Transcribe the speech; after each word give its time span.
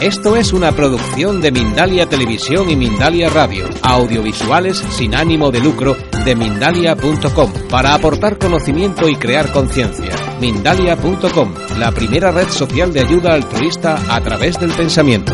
Esto 0.00 0.36
es 0.36 0.52
una 0.52 0.70
producción 0.70 1.40
de 1.40 1.50
Mindalia 1.50 2.06
Televisión 2.06 2.70
y 2.70 2.76
Mindalia 2.76 3.28
Radio, 3.30 3.68
audiovisuales 3.82 4.78
sin 4.78 5.12
ánimo 5.12 5.50
de 5.50 5.58
lucro 5.58 5.96
de 6.24 6.36
mindalia.com, 6.36 7.52
para 7.68 7.94
aportar 7.94 8.38
conocimiento 8.38 9.08
y 9.08 9.16
crear 9.16 9.50
conciencia. 9.50 10.14
Mindalia.com, 10.40 11.52
la 11.78 11.90
primera 11.90 12.30
red 12.30 12.48
social 12.48 12.92
de 12.92 13.00
ayuda 13.00 13.34
altruista 13.34 13.98
a 14.08 14.20
través 14.20 14.60
del 14.60 14.70
pensamiento. 14.70 15.32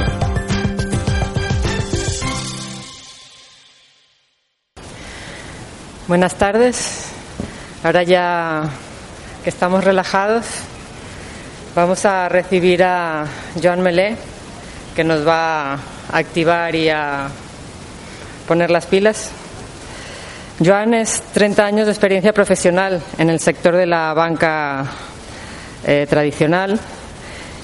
Buenas 6.09 6.37
tardes. 6.37 7.11
Ahora 7.83 8.03
ya 8.03 8.63
que 9.43 9.51
estamos 9.51 9.85
relajados, 9.85 10.47
vamos 11.77 12.07
a 12.07 12.31
recibir 12.31 12.83
a 12.83 13.27
Joan 13.63 13.83
Melé, 13.83 14.17
que 14.95 15.05
nos 15.05 15.27
va 15.27 15.75
a 15.75 15.79
activar 16.13 16.75
y 16.75 16.89
a 16.89 17.29
poner 18.47 18.71
las 18.71 18.87
pilas. 18.87 19.31
Joan 20.65 20.95
es 20.95 21.23
30 21.33 21.67
años 21.67 21.87
de 21.87 21.93
experiencia 21.93 22.33
profesional 22.33 23.03
en 23.19 23.31
el 23.31 23.41
sector 23.41 23.75
de 23.77 23.87
la 23.87 24.15
banca 24.15 24.87
eh, 25.85 26.07
tradicional. 26.09 26.79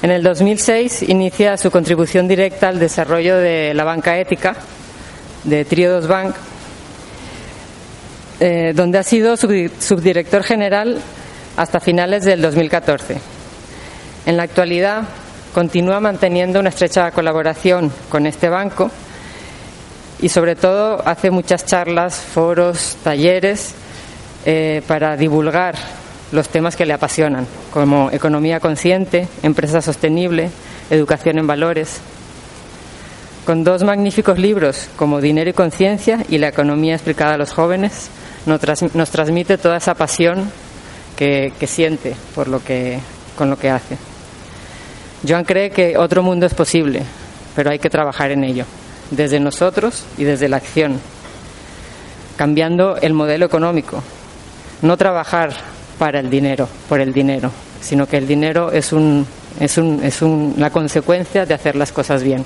En 0.03 0.11
el 0.11 0.23
2006 0.23 1.09
inicia 1.09 1.57
su 1.57 1.71
contribución 1.71 2.27
directa 2.27 2.69
al 2.69 2.79
desarrollo 2.79 3.37
de 3.37 3.75
la 3.75 3.85
banca 3.85 4.19
ética 4.19 4.57
de 5.45 5.65
Triodos 5.65 6.07
Bank 6.07 6.35
eh, 8.43 8.73
donde 8.75 8.97
ha 8.97 9.03
sido 9.03 9.37
subdirector 9.37 10.43
general 10.43 10.99
hasta 11.59 11.79
finales 11.79 12.25
del 12.25 12.41
2014. 12.41 13.19
En 14.25 14.39
la 14.39 14.45
actualidad 14.45 15.03
continúa 15.55 16.01
manteniendo 16.01 16.61
una 16.61 16.69
estrecha 16.69 17.11
colaboración 17.11 17.93
con 18.09 18.27
este 18.27 18.49
banco 18.49 18.91
y 20.21 20.29
sobre 20.29 20.55
todo 20.55 21.03
hace 21.07 21.31
muchas 21.31 21.65
charlas, 21.67 22.17
foros, 22.17 22.97
talleres 23.03 23.75
eh, 24.45 24.83
para 24.87 25.17
divulgar 25.17 25.77
los 26.33 26.49
temas 26.49 26.77
que 26.77 26.87
le 26.87 26.93
apasionan, 26.93 27.47
como 27.73 28.11
economía 28.13 28.61
consciente, 28.61 29.27
empresa 29.43 29.81
sostenible, 29.81 30.51
educación 30.91 31.39
en 31.39 31.47
valores. 31.47 32.01
Con 33.45 33.65
dos 33.65 33.83
magníficos 33.83 34.39
libros 34.39 34.89
como 34.97 35.21
Dinero 35.21 35.51
y 35.51 35.55
Conciencia 35.55 36.25
y 36.29 36.39
La 36.39 36.49
economía 36.49 36.95
explicada 36.95 37.35
a 37.35 37.39
los 37.39 37.53
jóvenes, 37.53 38.11
nos, 38.47 39.11
transmite 39.11 39.59
toda 39.59 39.79
esa 39.79 39.95
pasión 39.95 40.51
que, 41.17 41.53
siente 41.67 42.15
por 42.35 42.49
lo 42.49 42.63
que, 42.63 42.99
con 43.37 43.51
lo 43.51 43.59
que 43.59 43.71
hace. 43.71 44.10
Joan 45.27 45.45
cree 45.45 45.71
que 45.71 45.97
otro 45.97 46.23
mundo 46.23 46.47
es 46.47 46.55
posible, 46.55 47.03
pero 47.55 47.71
hay 47.71 47.79
que 47.79 47.91
trabajar 47.91 48.31
en 48.31 48.45
ello, 48.45 48.65
desde 49.11 49.41
nosotros 49.41 50.05
y 50.17 50.25
desde 50.25 50.49
la 50.49 50.57
acción, 50.57 51.01
cambiando 52.37 52.97
el 52.97 53.13
modelo 53.13 53.47
económico, 53.47 54.03
no 54.83 54.97
trabajar 54.97 55.53
para 55.99 56.21
el 56.21 56.31
dinero, 56.31 56.69
por 56.89 57.01
el 57.01 57.13
dinero, 57.13 57.51
sino 57.81 58.07
que 58.07 58.17
el 58.17 58.27
dinero 58.27 58.73
es, 58.73 58.93
un, 58.93 59.27
es, 59.59 59.77
un, 59.77 60.01
es 60.03 60.23
un, 60.23 60.55
la 60.57 60.71
consecuencia 60.71 61.45
de 61.45 61.55
hacer 61.55 61.77
las 61.77 61.93
cosas 61.93 62.23
bien. 62.23 62.45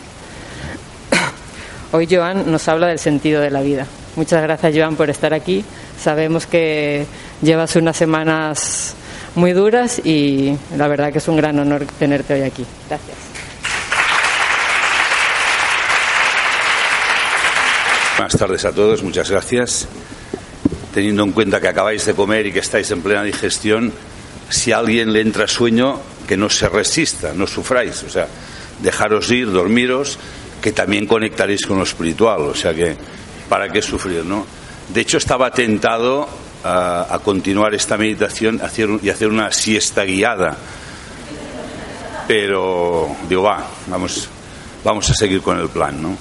Hoy 1.93 2.09
Joan 2.11 2.51
nos 2.51 2.67
habla 2.67 2.89
del 2.89 2.99
sentido 2.99 3.41
de 3.41 3.51
la 3.51 3.61
vida. 3.61 3.87
Muchas 4.17 4.43
gracias 4.43 4.75
Joan 4.77 4.97
por 4.97 5.11
estar 5.11 5.33
aquí 5.33 5.65
Sabemos 6.01 6.47
que 6.47 7.07
llevas 7.41 7.77
unas 7.77 7.97
semanas 7.97 8.95
muy 9.35 9.53
duras 9.53 10.01
y 10.05 10.57
la 10.77 10.89
verdad 10.89 11.13
que 11.13 11.19
es 11.19 11.29
un 11.29 11.37
gran 11.37 11.59
honor 11.59 11.87
tenerte 11.99 12.35
hoy 12.35 12.43
aquí. 12.43 12.65
Gracias. 12.89 13.17
Buenas 18.17 18.37
tardes 18.37 18.65
a 18.65 18.73
todos, 18.73 19.03
muchas 19.03 19.31
gracias. 19.31 19.89
Teniendo 20.93 21.25
en 21.25 21.33
cuenta 21.33 21.61
que 21.61 21.69
acabáis 21.69 22.07
de 22.07 22.15
comer 22.15 22.47
y 22.47 22.53
que 22.53 22.61
estáis 22.61 22.91
en 22.93 23.03
plena 23.03 23.25
digestión, 23.25 23.93
si 24.49 24.71
a 24.71 24.79
alguien 24.79 25.13
le 25.13 25.21
entra 25.21 25.49
sueño, 25.49 26.01
que 26.27 26.37
no 26.37 26.49
se 26.49 26.69
resista, 26.69 27.33
no 27.35 27.47
sufráis, 27.47 28.03
o 28.05 28.09
sea, 28.09 28.29
dejaros 28.81 29.31
ir, 29.31 29.51
dormiros, 29.51 30.19
que 30.63 30.73
también 30.73 31.07
conectaréis 31.07 31.67
con 31.67 31.79
lo 31.79 31.85
espiritual, 31.85 32.43
o 32.43 32.55
sea 32.55 32.73
que, 32.73 32.97
¿para 33.49 33.69
qué 33.69 33.83
sufrir, 33.83 34.25
no? 34.25 34.47
De 34.89 35.01
hecho, 35.01 35.19
estaba 35.19 35.51
tentado 35.51 36.29
a, 36.65 37.21
continuar 37.23 37.75
esta 37.75 37.97
meditación 37.99 38.61
y 39.03 39.11
hacer 39.11 39.29
una 39.29 39.53
siesta 39.53 40.05
guiada. 40.05 40.57
Pero 42.27 43.15
digo, 43.29 43.43
va, 43.43 43.69
vamos, 43.87 44.29
vamos 44.83 45.11
a 45.11 45.15
seguir 45.15 45.43
con 45.43 45.61
el 45.61 45.69
plan, 45.69 46.03
¿no? 46.03 46.17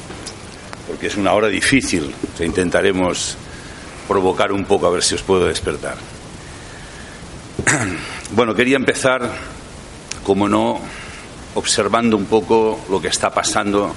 Porque 0.88 1.08
es 1.08 1.16
una 1.16 1.34
hora 1.34 1.48
difícil. 1.48 2.14
intentaremos 2.40 3.38
provocar 4.08 4.52
un 4.52 4.66
poco 4.66 4.88
a 4.88 4.90
ver 4.90 5.02
si 5.02 5.16
os 5.16 5.22
puedo 5.22 5.46
despertar. 5.46 5.98
Bueno, 8.36 8.56
quería 8.56 8.78
empezar, 8.78 9.30
como 10.24 10.50
no, 10.50 10.80
observando 11.54 12.18
un 12.18 12.26
poco 12.26 12.84
lo 12.90 13.00
que 13.00 13.10
está 13.10 13.30
pasando 13.30 13.94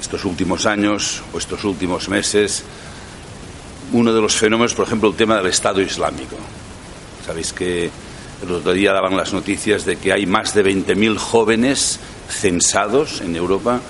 estos 0.00 0.24
últimos 0.24 0.66
años 0.66 1.22
o 1.32 1.38
estos 1.38 1.62
últimos 1.62 2.08
meses 2.08 2.64
uno 3.92 4.12
de 4.12 4.20
los 4.20 4.36
fenómenos, 4.36 4.74
por 4.74 4.86
ejemplo, 4.86 5.08
el 5.08 5.16
tema 5.16 5.36
del 5.36 5.46
Estado 5.46 5.80
Islámico. 5.80 6.36
Sabéis 7.24 7.52
que 7.52 7.90
el 8.42 8.52
otro 8.52 8.72
día 8.72 8.92
daban 8.92 9.16
las 9.16 9.32
noticias 9.32 9.84
de 9.84 9.96
que 9.96 10.12
hay 10.12 10.26
más 10.26 10.54
de 10.54 10.64
20.000 10.64 11.16
jóvenes 11.16 11.98
censados 12.28 13.20
en 13.20 13.36
Europa 13.36 13.80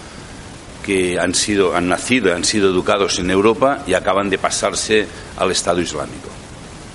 que 0.84 1.18
han, 1.18 1.34
sido, 1.34 1.76
han 1.76 1.88
nacido, 1.88 2.34
han 2.34 2.44
sido 2.44 2.70
educados 2.70 3.18
en 3.18 3.30
Europa 3.30 3.82
y 3.86 3.94
acaban 3.94 4.30
de 4.30 4.38
pasarse 4.38 5.06
al 5.36 5.50
Estado 5.50 5.80
Islámico. 5.80 6.28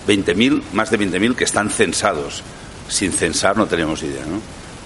20.000, 0.07 0.63
más 0.73 0.89
de 0.89 0.99
20.000 0.99 1.35
que 1.35 1.43
están 1.43 1.69
censados. 1.69 2.41
Sin 2.89 3.11
censar 3.11 3.55
no 3.55 3.67
tenemos 3.67 4.01
idea, 4.03 4.25
¿no? 4.25 4.41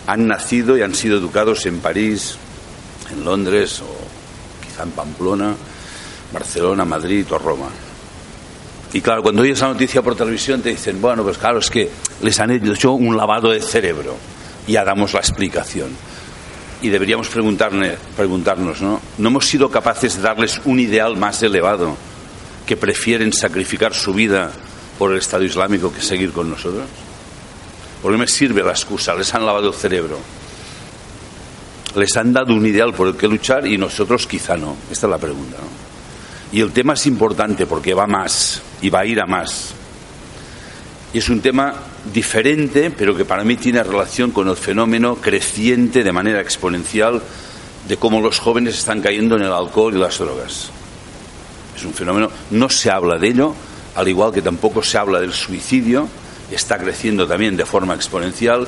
Han 0.08 0.28
nacido 0.28 0.78
y 0.78 0.82
han 0.82 0.94
sido 0.94 1.18
educados 1.18 1.66
en 1.66 1.80
París, 1.80 2.38
en 3.12 3.24
Londres 3.24 3.82
o 3.82 4.66
quizá 4.66 4.84
en 4.84 4.92
Pamplona, 4.92 5.56
Barcelona, 6.34 6.86
Madrid 6.86 7.26
o 7.32 7.38
Roma. 7.38 7.70
Y 8.97 9.02
claro, 9.02 9.22
cuando 9.22 9.44
oyes 9.44 9.62
la 9.62 9.68
noticia 9.68 10.02
por 10.02 10.16
televisión 10.16 10.59
te 10.63 10.69
dicen, 10.69 11.00
bueno, 11.00 11.22
pues 11.22 11.38
claro, 11.38 11.59
es 11.59 11.69
que 11.69 11.88
les 12.24 12.40
han 12.40 12.50
hecho 12.50 12.94
un 12.94 13.16
lavado 13.16 13.52
de 13.52 13.62
cerebro. 13.62 14.18
Ya 14.66 14.84
damos 14.84 15.13
la 15.13 15.19
explicación. 15.19 15.90
Y 16.81 16.90
deberíamos 16.90 17.30
preguntarnos, 17.30 18.81
¿no? 18.81 19.00
¿No 19.19 19.30
hemos 19.30 19.46
sido 19.46 19.69
capaces 19.69 20.16
de 20.16 20.24
darles 20.24 20.59
un 20.66 20.80
ideal 20.80 21.16
más 21.16 21.44
elevado 21.44 21.96
que 22.66 22.75
prefieren 22.75 23.31
sacrificar 23.34 23.94
su 23.94 24.16
vida 24.16 24.50
por 24.97 25.12
el 25.12 25.19
Estado 25.19 25.44
Islámico 25.44 25.94
que 25.94 26.02
seguir 26.02 26.31
con 26.31 26.50
nosotros? 26.50 26.88
¿Por 28.02 28.12
qué 28.12 28.18
me 28.18 28.28
sirve 28.28 28.63
la 28.63 28.72
excusa? 28.72 29.13
Les 29.13 29.31
han 29.31 29.46
lavado 29.46 29.68
el 29.68 29.75
cerebro. 29.75 30.18
Les 31.96 32.18
han 32.18 32.34
dado 32.34 32.52
un 32.52 32.66
ideal 32.66 32.96
por 32.96 33.09
el 33.09 33.16
que 33.16 33.28
luchar 33.28 33.68
y 33.68 33.78
nosotros 33.78 34.25
quizá 34.25 34.57
no. 34.57 34.75
Esta 34.90 35.06
es 35.06 35.12
la 35.12 35.19
pregunta, 35.19 35.57
¿no? 35.57 35.87
Y 36.52 36.62
el 36.62 36.72
tema 36.72 36.94
es 36.94 37.06
importante 37.06 37.66
porque 37.66 37.94
va 37.94 38.08
más 38.08 38.62
y 38.81 38.90
va 38.90 39.00
a 39.00 39.06
ir 39.06 39.19
a 39.19 39.25
más. 39.25 39.74
Y 41.13 41.18
es 41.19 41.30
un 41.30 41.41
tema 41.41 41.74
diferente, 42.13 42.91
pero 42.91 43.16
que 43.16 43.25
para 43.25 43.44
mí 43.44 43.58
tiene 43.58 43.84
relación 43.84 44.31
con 44.31 44.47
el 44.47 44.56
fenómeno 44.56 45.16
creciente 45.16 46.03
de 46.03 46.12
manera 46.12 46.41
exponencial 46.41 47.22
de 47.88 47.97
cómo 47.97 48.22
los 48.22 48.40
jóvenes 48.40 48.78
están 48.78 49.02
cayendo 49.02 49.36
en 49.36 49.44
el 49.44 49.52
alcohol 49.52 49.96
y 49.96 50.00
las 50.00 50.18
drogas. 50.18 50.69
Es 51.75 51.86
un 51.86 51.94
fenómeno, 51.94 52.30
no 52.52 52.69
se 52.69 52.90
habla 52.90 53.18
de 53.18 53.28
ello, 53.28 53.53
al 53.96 54.07
igual 54.07 54.31
que 54.31 54.41
tampoco 54.41 54.84
se 54.84 54.97
habla 54.97 55.19
del 55.19 55.34
suicidio, 55.34 56.07
está 56.52 56.78
creciendo 56.78 57.28
también 57.28 57.56
de 57.56 57.66
forma 57.66 57.94
exponencial. 57.94 58.68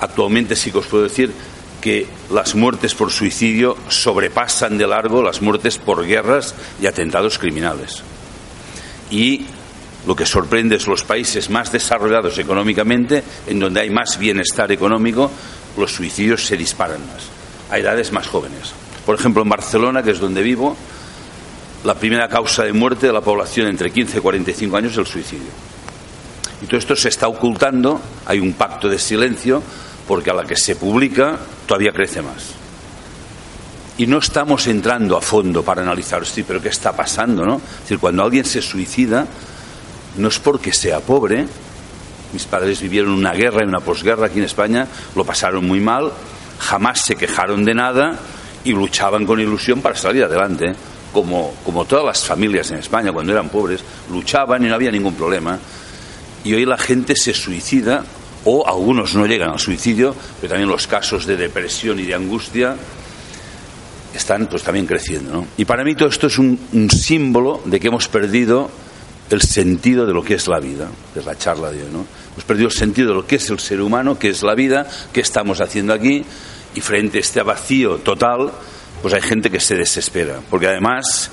Actualmente 0.00 0.56
sí 0.56 0.70
que 0.70 0.78
os 0.78 0.86
puedo 0.86 1.04
decir 1.04 1.32
que 1.80 2.06
las 2.30 2.54
muertes 2.54 2.94
por 2.94 3.12
suicidio 3.12 3.76
sobrepasan 3.88 4.78
de 4.78 4.86
largo 4.86 5.22
las 5.22 5.42
muertes 5.42 5.78
por 5.78 6.04
guerras 6.06 6.54
y 6.80 6.86
atentados 6.86 7.38
criminales. 7.38 8.02
Y 9.10 9.46
lo 10.06 10.14
que 10.16 10.26
sorprende 10.26 10.76
es 10.76 10.86
los 10.86 11.04
países 11.04 11.50
más 11.50 11.72
desarrollados 11.72 12.38
económicamente, 12.38 13.22
en 13.46 13.58
donde 13.58 13.80
hay 13.80 13.90
más 13.90 14.18
bienestar 14.18 14.70
económico, 14.72 15.30
los 15.76 15.92
suicidios 15.92 16.46
se 16.46 16.56
disparan 16.56 17.00
más, 17.06 17.24
a 17.70 17.78
edades 17.78 18.12
más 18.12 18.26
jóvenes. 18.26 18.72
Por 19.04 19.14
ejemplo, 19.14 19.42
en 19.42 19.48
Barcelona, 19.48 20.02
que 20.02 20.12
es 20.12 20.20
donde 20.20 20.42
vivo, 20.42 20.76
la 21.84 21.94
primera 21.94 22.28
causa 22.28 22.64
de 22.64 22.72
muerte 22.72 23.06
de 23.06 23.12
la 23.12 23.20
población 23.20 23.68
entre 23.68 23.90
15 23.90 24.18
y 24.18 24.20
45 24.20 24.76
años 24.76 24.92
es 24.92 24.98
el 24.98 25.06
suicidio. 25.06 25.50
Y 26.62 26.66
todo 26.66 26.78
esto 26.78 26.96
se 26.96 27.08
está 27.08 27.28
ocultando, 27.28 28.00
hay 28.24 28.40
un 28.40 28.54
pacto 28.54 28.88
de 28.88 28.98
silencio 28.98 29.62
porque 30.06 30.30
a 30.30 30.34
la 30.34 30.44
que 30.44 30.56
se 30.56 30.76
publica 30.76 31.38
todavía 31.66 31.92
crece 31.92 32.22
más. 32.22 32.54
Y 33.98 34.06
no 34.06 34.18
estamos 34.18 34.66
entrando 34.66 35.16
a 35.16 35.22
fondo 35.22 35.62
para 35.62 35.82
analizar, 35.82 36.24
sí, 36.26 36.42
pero 36.42 36.60
¿qué 36.60 36.68
está 36.68 36.94
pasando? 36.94 37.46
¿no? 37.46 37.56
Es 37.56 37.80
decir, 37.82 37.98
cuando 37.98 38.24
alguien 38.24 38.44
se 38.44 38.60
suicida, 38.60 39.26
no 40.18 40.28
es 40.28 40.38
porque 40.38 40.72
sea 40.72 41.00
pobre. 41.00 41.46
Mis 42.32 42.44
padres 42.44 42.80
vivieron 42.80 43.12
una 43.12 43.32
guerra 43.32 43.60
y 43.62 43.68
una 43.68 43.80
posguerra 43.80 44.26
aquí 44.26 44.38
en 44.38 44.44
España, 44.44 44.86
lo 45.14 45.24
pasaron 45.24 45.66
muy 45.66 45.80
mal, 45.80 46.12
jamás 46.58 47.02
se 47.02 47.16
quejaron 47.16 47.64
de 47.64 47.74
nada 47.74 48.18
y 48.64 48.72
luchaban 48.72 49.24
con 49.24 49.40
ilusión 49.40 49.80
para 49.80 49.94
salir 49.94 50.24
adelante, 50.24 50.74
como, 51.12 51.54
como 51.64 51.84
todas 51.84 52.04
las 52.04 52.24
familias 52.24 52.70
en 52.72 52.78
España 52.78 53.12
cuando 53.12 53.32
eran 53.32 53.48
pobres, 53.48 53.80
luchaban 54.10 54.64
y 54.64 54.68
no 54.68 54.74
había 54.74 54.90
ningún 54.90 55.14
problema. 55.14 55.58
Y 56.44 56.52
hoy 56.52 56.66
la 56.66 56.76
gente 56.76 57.16
se 57.16 57.32
suicida, 57.32 58.04
o 58.46 58.66
algunos 58.66 59.14
no 59.14 59.26
llegan 59.26 59.50
al 59.50 59.58
suicidio, 59.58 60.14
pero 60.40 60.52
también 60.52 60.70
los 60.70 60.86
casos 60.86 61.26
de 61.26 61.36
depresión 61.36 61.98
y 61.98 62.04
de 62.04 62.14
angustia 62.14 62.76
están 64.14 64.46
pues 64.46 64.62
también 64.62 64.86
creciendo. 64.86 65.32
¿no? 65.32 65.46
Y 65.56 65.64
para 65.64 65.84
mí 65.84 65.94
todo 65.94 66.08
esto 66.08 66.28
es 66.28 66.38
un, 66.38 66.88
símbolo 66.90 67.60
de 67.64 67.78
que 67.78 67.88
hemos 67.88 68.08
perdido 68.08 68.70
el 69.30 69.42
sentido 69.42 70.06
de 70.06 70.14
lo 70.14 70.22
que 70.22 70.34
es 70.34 70.46
la 70.46 70.60
vida, 70.60 70.88
es 71.14 71.26
la 71.26 71.36
charla 71.36 71.70
de 71.72 71.82
hoy, 71.82 71.88
¿no? 71.92 72.06
Hemos 72.32 72.44
perdido 72.44 72.68
el 72.68 72.74
sentido 72.74 73.08
de 73.08 73.14
lo 73.14 73.26
que 73.26 73.36
es 73.36 73.50
el 73.50 73.58
ser 73.58 73.80
humano, 73.80 74.16
qué 74.16 74.28
es 74.28 74.44
la 74.44 74.54
vida, 74.54 74.86
qué 75.12 75.20
estamos 75.20 75.60
haciendo 75.60 75.92
aquí, 75.92 76.24
y 76.76 76.80
frente 76.80 77.18
a 77.18 77.20
este 77.22 77.42
vacío 77.42 77.96
total, 77.96 78.52
pues 79.02 79.14
hay 79.14 79.22
gente 79.22 79.50
que 79.50 79.58
se 79.58 79.74
desespera, 79.74 80.38
porque 80.48 80.68
además 80.68 81.32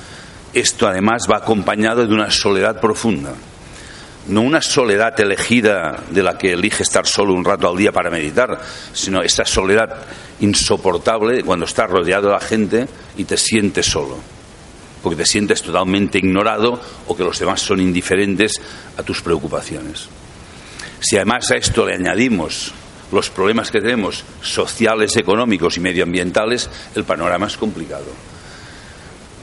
esto 0.54 0.88
además 0.88 1.28
va 1.32 1.38
acompañado 1.38 2.08
de 2.08 2.14
una 2.14 2.32
soledad 2.32 2.80
profunda. 2.80 3.34
No 4.28 4.42
una 4.42 4.62
soledad 4.62 5.20
elegida 5.20 6.02
de 6.10 6.24
la 6.24 6.38
que 6.38 6.54
elige 6.54 6.84
estar 6.84 7.06
solo 7.06 7.34
un 7.34 7.44
rato 7.44 7.70
al 7.70 7.76
día 7.76 7.92
para 7.92 8.10
meditar, 8.10 8.62
sino 8.94 9.22
esa 9.22 9.44
soledad 9.44 10.06
insoportable 10.40 11.44
cuando 11.44 11.66
estás 11.66 11.90
rodeado 11.90 12.28
de 12.28 12.34
la 12.34 12.40
gente 12.40 12.88
y 13.18 13.26
te 13.26 13.38
sientes 13.38 13.86
solo 13.86 14.18
porque 15.04 15.18
te 15.18 15.26
sientes 15.26 15.62
totalmente 15.62 16.18
ignorado 16.18 16.80
o 17.08 17.16
que 17.16 17.26
los 17.26 17.38
demás 17.38 17.62
son 17.62 17.82
indiferentes 17.82 18.54
a 18.98 19.04
tus 19.04 19.22
preocupaciones. 19.22 20.08
Si 21.02 21.18
además 21.18 21.52
a 21.52 21.58
esto 21.58 21.86
le 21.86 21.96
añadimos 21.96 22.72
los 23.12 23.30
problemas 23.30 23.70
que 23.70 23.82
tenemos 23.82 24.24
sociales, 24.42 25.18
económicos 25.18 25.76
y 25.76 25.82
medioambientales, 25.82 26.70
el 26.96 27.04
panorama 27.04 27.48
es 27.48 27.58
complicado. 27.58 28.06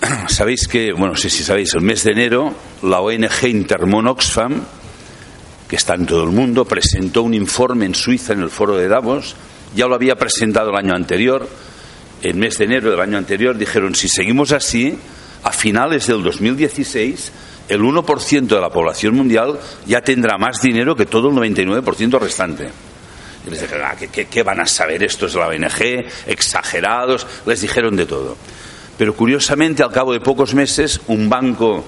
Sabéis 0.29 0.67
que, 0.67 0.93
bueno, 0.93 1.13
no 1.13 1.17
sé 1.17 1.29
si 1.31 1.43
sabéis, 1.43 1.75
el 1.75 1.83
mes 1.83 2.05
de 2.05 2.13
enero 2.13 2.55
la 2.83 3.01
ONG 3.01 3.49
Intermon 3.49 4.07
Oxfam, 4.07 4.63
que 5.69 5.77
está 5.77 5.95
en 5.95 6.07
todo 6.07 6.25
el 6.25 6.31
mundo, 6.31 6.65
presentó 6.65 7.23
un 7.23 7.35
informe 7.35 7.87
en 7.87 7.95
Suiza 7.95 8.33
en 8.33 8.41
el 8.41 8.51
foro 8.51 8.77
de 8.77 8.89
Davos, 8.89 9.37
ya 9.75 9.87
lo 9.87 9.95
había 9.95 10.17
presentado 10.17 10.71
el 10.71 10.77
año 10.77 10.95
anterior, 10.95 11.49
el 12.23 12.35
mes 12.35 12.59
de 12.59 12.65
enero 12.65 12.91
del 12.91 13.01
año 13.01 13.19
anterior, 13.19 13.57
dijeron, 13.57 13.95
si 13.95 14.09
seguimos 14.09 14.53
así, 14.53 14.99
a 15.43 15.53
finales 15.53 16.07
del 16.07 16.23
2016 16.23 17.33
el 17.69 17.81
1% 17.83 18.47
de 18.47 18.61
la 18.61 18.69
población 18.69 19.15
mundial 19.15 19.59
ya 19.87 20.01
tendrá 20.01 20.37
más 20.39 20.61
dinero 20.61 20.97
que 20.97 21.07
todo 21.07 21.29
el 21.29 21.37
99% 21.37 22.19
restante. 22.19 22.69
Y 23.47 23.51
les 23.51 23.61
dijeron, 23.61 23.87
ah, 23.91 23.97
¿qué, 23.97 24.27
qué, 24.27 24.43
van 24.43 24.61
a 24.61 24.67
saber 24.67 25.03
estos 25.05 25.33
de 25.33 25.39
la 25.39 25.47
ONG? 25.47 26.05
Exagerados, 26.27 27.27
les 27.47 27.61
dijeron 27.61 27.97
de 27.97 28.07
todo. 28.07 28.37
Pero 29.01 29.17
curiosamente, 29.17 29.83
al 29.83 29.91
cabo 29.91 30.13
de 30.13 30.21
pocos 30.21 30.53
meses, 30.53 31.01
un 31.07 31.27
banco, 31.31 31.83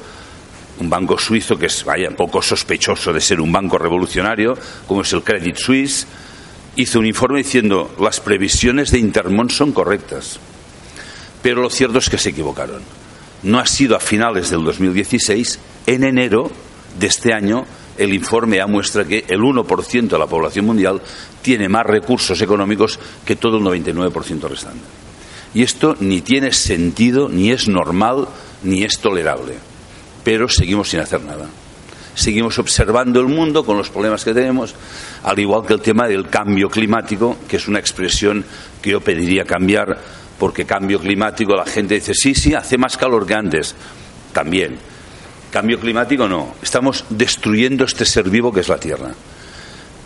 un 0.80 0.88
banco 0.88 1.18
suizo 1.18 1.58
que 1.58 1.66
es, 1.66 1.84
vaya, 1.84 2.08
poco 2.16 2.40
sospechoso 2.40 3.12
de 3.12 3.20
ser 3.20 3.38
un 3.38 3.52
banco 3.52 3.76
revolucionario, 3.76 4.56
como 4.88 5.02
es 5.02 5.12
el 5.12 5.22
Credit 5.22 5.54
Suisse, 5.54 6.06
hizo 6.76 6.98
un 6.98 7.04
informe 7.04 7.40
diciendo, 7.40 7.94
las 8.00 8.18
previsiones 8.18 8.92
de 8.92 8.98
Intermont 8.98 9.50
son 9.50 9.72
correctas. 9.72 10.40
Pero 11.42 11.60
lo 11.60 11.68
cierto 11.68 11.98
es 11.98 12.08
que 12.08 12.16
se 12.16 12.30
equivocaron 12.30 12.80
no 13.42 13.58
ha 13.58 13.66
sido 13.66 13.94
a 13.94 14.00
finales 14.00 14.48
del 14.48 14.64
2016, 14.64 15.58
en 15.88 16.04
enero 16.04 16.50
de 16.98 17.08
este 17.08 17.34
año 17.34 17.66
el 17.98 18.14
informe 18.14 18.56
ya 18.56 18.66
muestra 18.66 19.04
que 19.04 19.26
el 19.28 19.40
1% 19.40 20.08
de 20.08 20.18
la 20.18 20.26
población 20.26 20.64
mundial 20.64 21.02
tiene 21.42 21.68
más 21.68 21.84
recursos 21.84 22.40
económicos 22.40 22.98
que 23.26 23.36
todo 23.36 23.58
el 23.58 23.64
99% 23.64 24.48
restante. 24.48 25.11
Y 25.54 25.62
esto 25.62 25.96
ni 26.00 26.20
tiene 26.20 26.52
sentido, 26.52 27.28
ni 27.28 27.50
es 27.50 27.68
normal, 27.68 28.28
ni 28.62 28.84
es 28.84 28.98
tolerable. 28.98 29.54
Pero 30.24 30.48
seguimos 30.48 30.90
sin 30.90 31.00
hacer 31.00 31.22
nada. 31.22 31.46
Seguimos 32.14 32.58
observando 32.58 33.20
el 33.20 33.26
mundo 33.26 33.64
con 33.64 33.76
los 33.76 33.88
problemas 33.88 34.24
que 34.24 34.34
tenemos, 34.34 34.74
al 35.22 35.38
igual 35.38 35.64
que 35.66 35.72
el 35.74 35.80
tema 35.80 36.06
del 36.06 36.28
cambio 36.28 36.68
climático, 36.68 37.38
que 37.48 37.56
es 37.56 37.68
una 37.68 37.78
expresión 37.78 38.44
que 38.82 38.90
yo 38.90 39.00
pediría 39.00 39.44
cambiar 39.44 39.98
porque 40.38 40.64
cambio 40.64 40.98
climático, 40.98 41.54
la 41.54 41.64
gente 41.64 41.94
dice, 41.94 42.14
sí, 42.14 42.34
sí, 42.34 42.54
hace 42.54 42.76
más 42.76 42.96
calor 42.96 43.26
que 43.26 43.34
antes. 43.34 43.74
También. 44.32 44.76
Cambio 45.50 45.78
climático 45.78 46.26
no. 46.26 46.54
Estamos 46.62 47.04
destruyendo 47.10 47.84
este 47.84 48.04
ser 48.04 48.28
vivo 48.28 48.52
que 48.52 48.60
es 48.60 48.68
la 48.68 48.78
Tierra. 48.78 49.12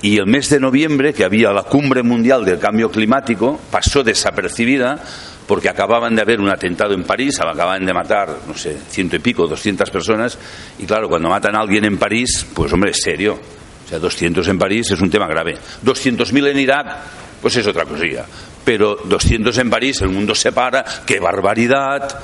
Y 0.02 0.18
el 0.18 0.26
mes 0.26 0.50
de 0.50 0.60
noviembre, 0.60 1.14
que 1.14 1.24
había 1.24 1.52
la 1.52 1.62
cumbre 1.62 2.02
mundial 2.02 2.44
del 2.44 2.58
cambio 2.58 2.90
climático, 2.90 3.58
pasó 3.70 4.04
desapercibida 4.04 5.02
porque 5.46 5.68
acababan 5.68 6.14
de 6.14 6.22
haber 6.22 6.40
un 6.40 6.48
atentado 6.48 6.94
en 6.94 7.04
París, 7.04 7.38
acababan 7.40 7.84
de 7.84 7.92
matar, 7.92 8.36
no 8.46 8.56
sé, 8.56 8.76
ciento 8.88 9.16
y 9.16 9.20
pico, 9.20 9.46
doscientas 9.46 9.90
personas, 9.90 10.38
y 10.78 10.84
claro, 10.84 11.08
cuando 11.08 11.28
matan 11.28 11.54
a 11.54 11.60
alguien 11.60 11.84
en 11.84 11.98
París, 11.98 12.46
pues 12.54 12.72
hombre, 12.72 12.90
es 12.90 13.00
serio. 13.00 13.38
O 13.84 13.88
sea, 13.88 14.00
200 14.00 14.48
en 14.48 14.58
París 14.58 14.90
es 14.90 15.00
un 15.00 15.10
tema 15.10 15.28
grave. 15.28 15.56
200.000 15.84 16.50
en 16.50 16.58
Irak, 16.58 16.96
pues 17.40 17.56
es 17.56 17.66
otra 17.66 17.84
cosilla 17.84 18.26
pero 18.66 18.98
200 19.04 19.56
en 19.58 19.70
París, 19.70 20.02
el 20.02 20.08
mundo 20.08 20.34
se 20.34 20.50
para, 20.50 20.84
qué 21.06 21.20
barbaridad. 21.20 22.18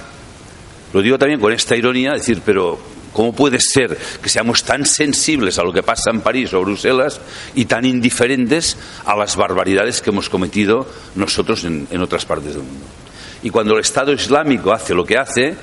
Lo 0.92 1.00
digo 1.00 1.16
también 1.16 1.38
con 1.38 1.52
esta 1.52 1.76
ironía, 1.76 2.14
decir, 2.14 2.42
pero 2.44 2.80
¿cómo 3.12 3.32
puede 3.32 3.60
ser 3.60 3.96
que 4.20 4.28
seamos 4.28 4.64
tan 4.64 4.84
sensibles 4.84 5.60
a 5.60 5.62
lo 5.62 5.72
que 5.72 5.84
pasa 5.84 6.10
en 6.10 6.20
París 6.20 6.52
o 6.52 6.60
Bruselas 6.60 7.20
y 7.54 7.66
tan 7.66 7.84
indiferentes 7.84 8.76
a 9.04 9.14
las 9.14 9.36
barbaridades 9.36 10.02
que 10.02 10.10
hemos 10.10 10.28
cometido 10.28 10.84
nosotros 11.14 11.62
en, 11.62 11.86
en 11.92 12.02
otras 12.02 12.24
partes 12.24 12.54
del 12.54 12.64
mundo? 12.64 13.01
Y 13.42 13.50
cuando 13.50 13.74
el 13.74 13.80
Estado 13.80 14.12
Islámico 14.12 14.72
hace 14.72 14.94
lo 14.94 15.04
que 15.04 15.18
hace, 15.18 15.56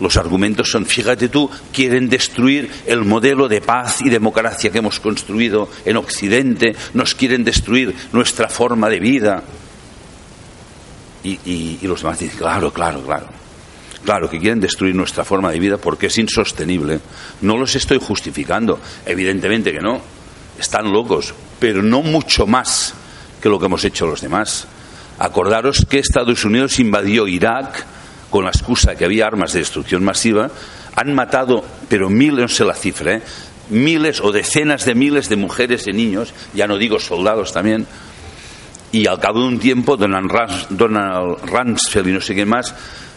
los 0.00 0.16
argumentos 0.16 0.70
son, 0.70 0.84
fíjate 0.84 1.28
tú, 1.28 1.48
quieren 1.72 2.08
destruir 2.08 2.70
el 2.86 3.04
modelo 3.04 3.48
de 3.48 3.60
paz 3.60 4.00
y 4.00 4.10
democracia 4.10 4.70
que 4.70 4.78
hemos 4.78 5.00
construido 5.00 5.68
en 5.84 5.96
Occidente, 5.96 6.74
nos 6.94 7.14
quieren 7.14 7.44
destruir 7.44 7.94
nuestra 8.12 8.48
forma 8.48 8.88
de 8.88 9.00
vida. 9.00 9.42
Y, 11.24 11.78
los 11.82 12.02
demás 12.02 12.18
dicen, 12.18 12.38
claro, 12.38 12.72
claro, 12.72 13.00
claro. 13.02 13.26
Claro, 14.04 14.28
que 14.28 14.40
quieren 14.40 14.58
destruir 14.58 14.96
nuestra 14.96 15.24
forma 15.24 15.52
de 15.52 15.60
vida 15.60 15.76
porque 15.76 16.06
es 16.06 16.18
insostenible. 16.18 16.98
No 17.42 17.56
los 17.56 17.76
estoy 17.76 17.98
justificando, 17.98 18.80
evidentemente 19.06 19.72
que 19.72 19.80
no. 19.80 20.00
Están 20.58 20.90
locos, 20.90 21.32
pero 21.60 21.80
no 21.80 22.02
mucho 22.02 22.44
más 22.46 22.94
que 23.40 23.48
lo 23.48 23.60
que 23.60 23.66
hemos 23.66 23.84
hecho 23.84 24.06
los 24.06 24.20
demás. 24.20 24.66
Acordaros 25.18 25.86
que 25.88 25.98
Estados 25.98 26.44
Unidos 26.44 26.78
invadió 26.78 27.28
Irak 27.28 27.84
con 28.30 28.44
la 28.44 28.50
excusa 28.50 28.96
que 28.96 29.04
había 29.04 29.26
armas 29.26 29.52
de 29.52 29.60
destrucción 29.60 30.02
masiva. 30.02 30.50
Han 30.96 31.14
matado, 31.14 31.64
pero 31.88 32.10
miles, 32.10 32.40
no 32.40 32.48
sé 32.48 32.64
la 32.64 32.74
cifra, 32.74 33.14
¿eh? 33.14 33.22
miles 33.70 34.20
o 34.20 34.32
decenas 34.32 34.84
de 34.84 34.94
miles 34.94 35.28
de 35.28 35.36
mujeres 35.36 35.86
y 35.86 35.92
niños, 35.92 36.34
ya 36.54 36.66
no 36.66 36.78
digo 36.78 36.98
soldados 36.98 37.52
también, 37.52 37.86
y 38.90 39.06
al 39.06 39.18
cabo 39.20 39.40
de 39.40 39.46
un 39.46 39.58
tiempo 39.58 39.96
Donald, 39.96 40.30
Rumsfeld 40.30 42.08
y 42.08 42.12
no 42.12 42.20
sé 42.20 42.34
qué 42.34 42.44
más 42.44 42.74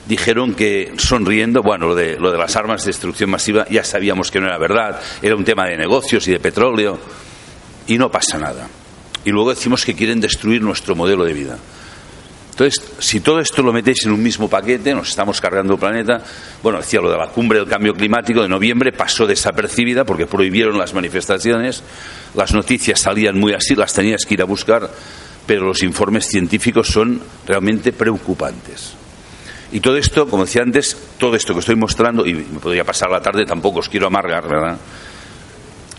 dijeron 0.07 0.53
que 0.53 0.93
sonriendo, 0.97 1.61
bueno, 1.61 1.87
lo 1.87 1.95
de, 1.95 2.17
lo 2.17 2.31
de 2.31 2.37
las 2.37 2.55
armas 2.55 2.83
de 2.83 2.89
destrucción 2.89 3.29
masiva 3.29 3.65
ya 3.69 3.83
sabíamos 3.83 4.31
que 4.31 4.39
no 4.39 4.47
era 4.47 4.57
verdad, 4.57 5.01
era 5.21 5.35
un 5.35 5.43
tema 5.43 5.65
de 5.65 5.77
negocios 5.77 6.27
y 6.27 6.31
de 6.31 6.39
petróleo 6.39 6.99
y 7.87 7.97
no 7.97 8.09
pasa 8.09 8.37
nada. 8.37 8.67
Y 9.25 9.31
luego 9.31 9.49
decimos 9.49 9.83
que 9.83 9.95
quieren 9.95 10.21
destruir 10.21 10.61
nuestro 10.61 10.95
modelo 10.95 11.25
de 11.25 11.33
vida. 11.33 11.57
Entonces, 12.55 12.81
si 12.99 13.19
todo 13.19 13.41
esto 13.41 13.61
lo 13.61 13.73
metéis 13.73 14.05
en 14.05 14.13
un 14.13 14.23
mismo 14.23 14.49
paquete, 14.49 14.95
nos 14.95 15.09
estamos 15.09 15.41
cargando 15.41 15.73
el 15.73 15.79
planeta. 15.79 16.23
Bueno, 16.63 16.79
decía 16.79 17.01
lo 17.01 17.11
de 17.11 17.17
la 17.17 17.27
cumbre 17.27 17.59
del 17.59 17.67
cambio 17.67 17.93
climático 17.93 18.41
de 18.41 18.47
noviembre, 18.47 18.93
pasó 18.93 19.27
desapercibida 19.27 20.05
porque 20.05 20.25
prohibieron 20.25 20.77
las 20.77 20.93
manifestaciones, 20.93 21.83
las 22.33 22.53
noticias 22.53 23.01
salían 23.01 23.37
muy 23.37 23.53
así, 23.53 23.75
las 23.75 23.93
tenías 23.93 24.25
que 24.25 24.35
ir 24.35 24.41
a 24.41 24.45
buscar 24.45 24.89
pero 25.45 25.65
los 25.65 25.83
informes 25.83 26.27
científicos 26.27 26.87
son 26.87 27.21
realmente 27.45 27.93
preocupantes. 27.93 28.93
Y 29.71 29.79
todo 29.79 29.97
esto, 29.97 30.27
como 30.27 30.45
decía 30.45 30.61
antes, 30.61 30.97
todo 31.17 31.35
esto 31.35 31.53
que 31.53 31.59
estoy 31.59 31.75
mostrando, 31.75 32.25
y 32.25 32.33
me 32.33 32.59
podría 32.59 32.83
pasar 32.83 33.09
la 33.09 33.21
tarde, 33.21 33.45
tampoco 33.45 33.79
os 33.79 33.89
quiero 33.89 34.07
amargar, 34.07 34.47
¿verdad? 34.47 34.77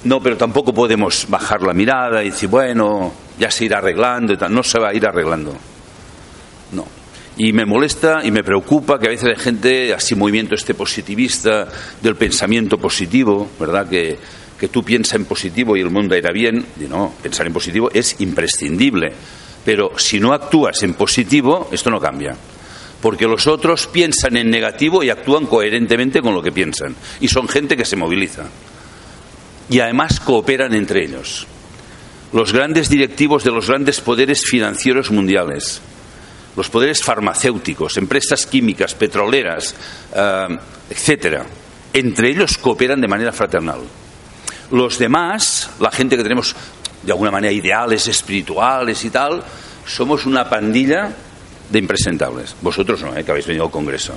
No, 0.05 0.21
pero 0.21 0.37
tampoco 0.37 0.73
podemos 0.73 1.27
bajar 1.29 1.63
la 1.63 1.73
mirada 1.73 2.23
y 2.23 2.31
decir, 2.31 2.49
bueno, 2.49 3.13
ya 3.39 3.51
se 3.51 3.65
irá 3.65 3.79
arreglando 3.79 4.33
y 4.33 4.37
tal. 4.37 4.55
No 4.55 4.63
se 4.63 4.79
va 4.79 4.91
a 4.91 4.95
ir 4.95 5.05
arreglando. 5.05 5.57
No. 6.73 6.87
Y 7.39 7.53
me 7.53 7.67
molesta 7.67 8.21
y 8.25 8.31
me 8.31 8.43
preocupa 8.43 8.99
que 8.99 9.09
a 9.09 9.11
veces 9.11 9.31
hay 9.37 9.43
gente, 9.43 9.93
así 9.93 10.15
movimiento 10.15 10.55
este 10.55 10.75
positivista, 10.75 11.69
del 12.01 12.17
pensamiento 12.17 12.79
positivo, 12.79 13.51
¿verdad? 13.61 13.89
Que, 13.89 14.17
que 14.59 14.69
tú 14.69 14.83
piensas 14.83 15.17
en 15.17 15.27
positivo 15.27 15.77
y 15.77 15.81
el 15.81 15.91
mundo 15.91 16.17
irá 16.17 16.33
bien. 16.33 16.65
No, 16.89 17.13
pensar 17.23 17.47
en 17.47 17.53
positivo 17.53 17.91
es 17.93 18.21
imprescindible. 18.21 19.13
Pero 19.65 19.99
si 19.99 20.21
no 20.21 20.33
actúas 20.33 20.83
en 20.83 20.95
positivo, 20.95 21.69
esto 21.73 21.91
no 21.91 22.01
cambia. 22.01 22.37
Porque 23.03 23.27
los 23.27 23.47
otros 23.47 23.87
piensan 23.89 24.37
en 24.37 24.49
negativo 24.49 25.03
y 25.03 25.11
actúan 25.11 25.47
coherentemente 25.47 26.23
con 26.23 26.35
lo 26.35 26.43
que 26.43 26.53
piensan. 26.53 26.95
Y 27.21 27.29
son 27.29 27.49
gente 27.49 27.77
que 27.77 27.85
se 27.85 27.97
moviliza. 27.97 28.45
Y 29.69 29.81
además 29.81 30.21
cooperan 30.21 30.73
entre 30.73 31.05
ellos. 31.05 31.47
Los 32.33 32.53
grandes 32.53 32.89
directivos 32.89 33.45
de 33.45 33.51
los 33.51 33.69
grandes 33.69 34.01
poderes 34.01 34.45
financieros 34.45 35.11
mundiales, 35.11 35.81
los 36.57 36.71
poderes 36.71 37.03
farmacéuticos, 37.03 37.97
empresas 37.99 38.47
químicas, 38.47 38.95
petroleras, 38.95 39.75
eh, 40.15 40.59
etcétera, 40.91 41.45
entre 41.93 42.31
ellos 42.31 42.59
cooperan 42.59 43.01
de 43.01 43.09
manera 43.09 43.33
fraternal. 43.33 43.81
Los 44.71 44.99
demás, 44.99 45.71
la 45.79 45.91
gente 45.91 46.17
que 46.17 46.23
tenemos 46.23 46.57
de 47.03 47.13
alguna 47.13 47.31
manera 47.31 47.53
ideales 47.53 48.09
espirituales 48.09 49.05
y 49.05 49.11
tal, 49.11 49.43
somos 49.87 50.27
una 50.27 50.49
pandilla 50.49 51.13
de 51.71 51.79
impresentables. 51.79 52.57
Vosotros 52.61 53.03
no, 53.03 53.17
¿eh? 53.17 53.25
que 53.25 53.31
habéis 53.31 53.47
venido 53.47 53.67
al 53.67 53.71
Congreso. 53.71 54.15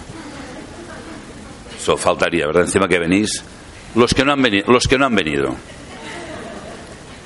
Eso 1.80 1.98
faltaría, 1.98 2.48
¿verdad? 2.48 2.64
Encima 2.64 2.88
que 2.88 3.00
venís. 3.00 3.44
Los 3.96 4.14
que 4.14 4.24
no 4.24 4.32
han 4.32 4.42
venido. 4.42 4.72
Los 4.72 4.88
que 4.88 4.98
no 4.98 5.06
han 5.06 5.16
venido. 5.16 5.56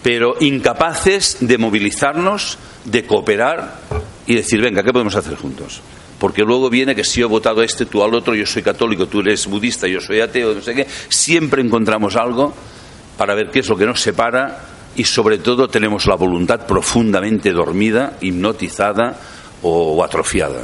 Pero 0.01 0.35
incapaces 0.41 1.37
de 1.39 1.57
movilizarnos, 1.57 2.57
de 2.83 3.05
cooperar 3.05 3.79
y 4.25 4.35
decir, 4.35 4.61
venga, 4.61 4.83
¿qué 4.83 4.91
podemos 4.91 5.15
hacer 5.15 5.35
juntos? 5.35 5.81
Porque 6.19 6.43
luego 6.43 6.69
viene 6.69 6.95
que 6.95 7.03
si 7.03 7.19
yo 7.19 7.25
he 7.25 7.29
votado 7.29 7.61
a 7.61 7.65
este, 7.65 7.85
tú 7.85 8.03
al 8.03 8.13
otro, 8.13 8.35
yo 8.35 8.45
soy 8.45 8.63
católico, 8.63 9.07
tú 9.07 9.19
eres 9.19 9.45
budista, 9.47 9.87
yo 9.87 9.99
soy 9.99 10.21
ateo, 10.21 10.53
no 10.53 10.61
sé 10.61 10.73
qué. 10.73 10.87
Siempre 11.09 11.61
encontramos 11.61 12.15
algo 12.15 12.53
para 13.17 13.35
ver 13.35 13.51
qué 13.51 13.59
es 13.59 13.69
lo 13.69 13.77
que 13.77 13.85
nos 13.85 13.99
separa 13.99 14.65
y 14.95 15.03
sobre 15.03 15.37
todo 15.39 15.67
tenemos 15.67 16.05
la 16.05 16.15
voluntad 16.15 16.65
profundamente 16.65 17.51
dormida, 17.51 18.17
hipnotizada 18.21 19.19
o, 19.63 20.03
atrofiada. 20.03 20.61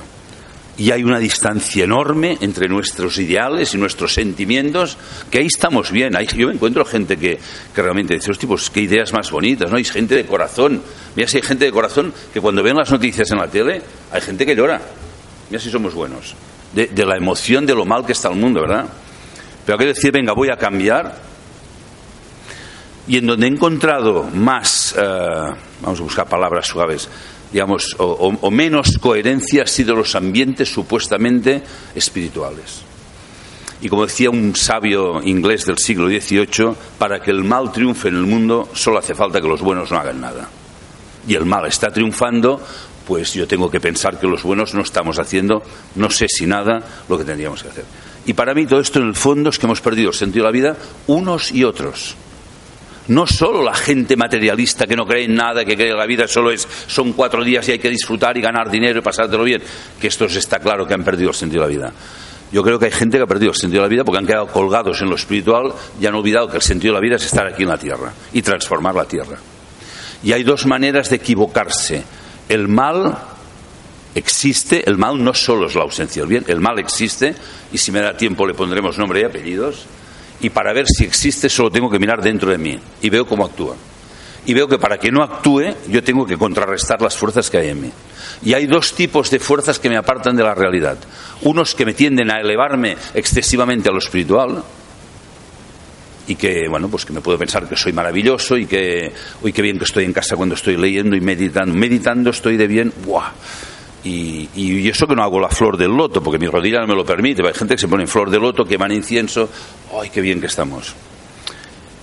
Y 0.80 0.92
hay 0.92 1.04
una 1.04 1.20
distancia 1.20 1.84
enorme 1.84 2.38
entre 2.42 2.68
nuestros 2.68 3.20
ideales 3.20 3.74
y 3.76 3.78
nuestros 3.78 4.14
sentimientos, 4.14 4.98
que 5.30 5.40
ahí 5.40 5.46
estamos 5.46 5.92
bien. 5.92 6.14
yo 6.36 6.48
me 6.48 6.54
encuentro 6.54 6.84
gente 6.86 7.18
que, 7.18 7.38
que 7.76 7.82
realmente 7.82 8.16
dice, 8.16 8.32
hostia, 8.32 8.48
pues 8.48 8.70
qué 8.72 8.82
ideas 8.82 9.14
más 9.14 9.30
bonitas, 9.30 9.70
¿no? 9.70 9.78
Hay 9.78 9.84
gente 9.84 10.16
de 10.16 10.26
corazón. 10.26 10.82
Mira 11.16 11.28
si 11.28 11.38
hay 11.38 11.44
gente 11.44 11.66
de 11.66 11.72
corazón 11.72 12.12
que 12.34 12.42
cuando 12.42 12.64
ven 12.64 12.76
las 12.76 12.90
noticias 12.90 13.30
en 13.30 13.38
la 13.38 13.48
tele, 13.48 13.82
hay 14.12 14.22
gente 14.22 14.46
que 14.46 14.56
llora. 14.56 14.82
Mira 15.50 15.62
si 15.62 15.70
somos 15.70 15.94
buenos. 15.94 16.34
De, 16.74 16.88
de 16.88 17.06
la 17.06 17.18
emoción 17.18 17.66
de 17.66 17.76
lo 17.76 17.86
mal 17.86 18.06
que 18.06 18.14
está 18.14 18.30
el 18.30 18.38
mundo, 18.38 18.62
¿verdad? 18.62 18.86
Pero 19.66 19.78
hay 19.78 19.86
que 19.86 19.94
decir, 19.94 20.12
venga, 20.12 20.34
voy 20.34 20.50
a 20.50 20.58
cambiar 20.58 21.30
y 23.10 23.18
en 23.18 23.26
donde 23.26 23.48
he 23.48 23.50
encontrado 23.50 24.30
más, 24.36 24.94
eh, 24.96 25.02
vamos 25.82 26.00
a 26.00 26.04
buscar 26.04 26.30
palabras 26.30 26.68
suaves, 26.68 27.10
digamos, 27.52 27.96
o, 27.98 28.52
menos 28.52 28.98
coherencia 29.00 29.62
han 29.62 29.68
sido 29.68 29.96
los 29.96 30.16
ambientes 30.16 30.70
supuestamente 30.70 31.62
espirituales. 31.96 32.82
Y 33.82 33.88
como 33.88 34.06
decía 34.06 34.30
un 34.30 34.56
sabio 34.56 35.22
inglés 35.24 35.66
del 35.66 35.78
siglo 35.78 36.08
XVIII, 36.08 36.76
para 36.98 37.22
que 37.22 37.32
el 37.32 37.44
mal 37.44 37.72
triunfe 37.72 38.10
en 38.10 38.16
el 38.16 38.26
mundo 38.26 38.70
solo 38.74 39.00
hace 39.00 39.16
falta 39.16 39.42
que 39.42 39.48
los 39.48 39.62
buenos 39.62 39.90
no 39.92 39.98
hagan 39.98 40.20
nada. 40.20 40.50
Y 41.28 41.36
el 41.36 41.46
mal 41.46 41.66
está 41.66 41.90
triunfando, 41.90 42.62
pues 43.08 43.34
yo 43.34 43.48
tengo 43.48 43.72
que 43.72 43.80
pensar 43.80 44.20
que 44.20 44.28
los 44.28 44.44
buenos 44.44 44.74
no 44.74 44.82
estamos 44.82 45.18
haciendo, 45.18 45.64
no 45.96 46.10
sé 46.10 46.28
si 46.28 46.46
nada, 46.46 46.84
lo 47.08 47.18
que 47.18 47.24
tendríamos 47.24 47.64
que 47.64 47.70
hacer. 47.70 47.86
Y 48.26 48.34
para 48.34 48.54
mí 48.54 48.66
todo 48.66 48.82
esto 48.82 49.00
en 49.00 49.08
el 49.08 49.16
fondo 49.16 49.50
es 49.50 49.58
que 49.58 49.66
hemos 49.66 49.82
perdido 49.82 50.10
el 50.10 50.16
sentido 50.16 50.46
de 50.46 50.52
la 50.52 50.54
vida 50.54 50.78
unos 51.08 51.52
y 51.52 51.64
otros 51.64 52.16
no 53.10 53.28
solo 53.28 53.64
la 53.64 53.74
gente 53.74 54.16
materialista 54.16 54.88
que 54.88 54.96
no 54.96 55.06
cree 55.06 55.26
en 55.26 55.36
nada, 55.36 55.66
que 55.66 55.76
cree 55.76 55.90
que 55.90 55.96
la 55.96 56.06
vida 56.06 56.28
solo 56.28 56.52
es, 56.52 56.68
son 56.88 57.14
cuatro 57.14 57.44
días 57.44 57.68
y 57.68 57.74
hay 57.74 57.80
que 57.80 57.90
disfrutar 57.90 58.38
y 58.38 58.42
ganar 58.42 58.70
dinero 58.70 59.00
y 59.00 59.02
pasártelo 59.02 59.44
bien, 59.44 59.62
que 60.00 60.08
estos 60.08 60.36
está 60.36 60.60
claro 60.60 60.88
que 60.88 60.94
han 60.94 61.04
perdido 61.04 61.30
el 61.30 61.36
sentido 61.36 61.64
de 61.64 61.68
la 61.68 61.76
vida. 61.76 61.94
Yo 62.52 62.64
creo 62.64 62.80
que 62.80 62.86
hay 62.86 62.92
gente 62.92 63.18
que 63.18 63.24
ha 63.24 63.28
perdido 63.28 63.52
el 63.52 63.58
sentido 63.58 63.84
de 63.84 63.88
la 63.88 63.92
vida 63.92 64.04
porque 64.04 64.20
han 64.20 64.26
quedado 64.26 64.48
colgados 64.48 65.02
en 65.02 65.10
lo 65.10 65.16
espiritual 65.16 65.74
y 66.00 66.06
han 66.06 66.16
olvidado 66.16 66.50
que 66.50 66.58
el 66.58 66.64
sentido 66.64 66.94
de 66.94 67.00
la 67.00 67.04
vida 67.04 67.16
es 67.18 67.26
estar 67.26 67.46
aquí 67.46 67.64
en 67.64 67.70
la 67.70 67.78
tierra 67.78 68.12
y 68.34 68.42
transformar 68.42 68.96
la 68.96 69.06
tierra. 69.06 69.38
Y 70.24 70.32
hay 70.32 70.44
dos 70.44 70.66
maneras 70.66 71.10
de 71.10 71.18
equivocarse. 71.18 72.04
El 72.48 72.68
mal 72.68 73.18
existe, 74.16 74.88
el 74.90 74.98
mal 74.98 75.24
no 75.24 75.34
solo 75.34 75.68
es 75.68 75.76
la 75.76 75.84
ausencia 75.84 76.24
del 76.24 76.30
bien, 76.30 76.46
el 76.48 76.60
mal 76.60 76.80
existe 76.80 77.36
y 77.72 77.78
si 77.78 77.92
me 77.92 78.02
da 78.02 78.18
tiempo 78.18 78.48
le 78.48 78.56
pondremos 78.56 78.98
nombre 78.98 79.22
y 79.22 79.24
apellidos 79.24 79.86
y 80.42 80.50
para 80.50 80.74
ver 80.74 80.88
si 80.88 81.04
existe 81.04 81.50
solo 81.50 81.72
tengo 81.72 81.90
que 81.90 82.00
mirar 82.00 82.22
dentro 82.22 82.50
de 82.52 82.58
mí 82.58 82.80
y 83.02 83.10
veo 83.10 83.26
cómo 83.26 83.46
actúa. 83.46 83.76
Y 84.46 84.54
veo 84.54 84.68
que 84.68 84.80
para 84.80 84.98
que 84.98 85.12
no 85.12 85.22
actúe 85.22 85.76
yo 85.90 86.04
tengo 86.04 86.26
que 86.26 86.38
contrarrestar 86.38 87.02
las 87.02 87.16
fuerzas 87.18 87.50
que 87.50 87.58
hay 87.58 87.70
en 87.70 87.82
mí. 87.82 87.92
Y 88.44 88.54
hay 88.54 88.68
dos 88.68 88.94
tipos 88.94 89.30
de 89.30 89.40
fuerzas 89.40 89.80
que 89.80 89.90
me 89.90 89.98
apartan 89.98 90.36
de 90.36 90.44
la 90.44 90.56
realidad. 90.56 90.98
Unos 91.42 91.76
que 91.76 91.86
me 91.86 91.94
tienden 91.94 92.32
a 92.32 92.40
elevarme 92.40 92.96
excesivamente 93.14 93.90
a 93.90 93.92
lo 93.92 94.00
espiritual, 94.00 94.64
y 96.30 96.36
que 96.36 96.68
bueno 96.70 96.88
pues 96.88 97.06
que 97.06 97.14
me 97.14 97.22
puedo 97.22 97.38
pensar 97.38 97.68
que 97.68 97.76
soy 97.76 97.92
maravilloso 97.92 98.56
y 98.56 98.68
que 98.68 99.12
hoy 99.42 99.52
qué 99.52 99.62
bien 99.64 99.80
que 99.80 99.86
estoy 99.86 100.06
en 100.06 100.14
casa 100.14 100.36
cuando 100.36 100.54
estoy 100.54 100.78
leyendo 100.78 101.16
y 101.16 101.22
meditando 101.22 101.74
meditando 101.74 102.30
estoy 102.30 102.56
de 102.56 102.68
bien 102.68 102.94
¡buah! 103.04 103.32
Y, 104.04 104.88
eso 104.88 105.06
que 105.08 105.16
no 105.16 105.24
hago 105.24 105.40
la 105.40 105.50
flor 105.50 105.78
del 105.78 105.92
loto, 105.92 106.22
porque 106.22 106.40
mi 106.40 106.48
rodilla 106.48 106.80
no 106.80 106.88
me 106.88 106.96
lo 106.96 107.06
permite. 107.06 107.46
Hay 107.46 107.54
gente 107.54 107.76
que 107.76 107.82
se 107.82 107.88
pone 107.88 108.04
en 108.04 108.08
flor 108.08 108.30
de 108.30 108.40
loto, 108.40 108.66
que 108.66 108.78
van 108.78 108.92
incienso. 108.92 109.50
¡Ay, 110.00 110.10
qué 110.10 110.22
bien 110.22 110.40
que 110.40 110.48
estamos! 110.48 110.96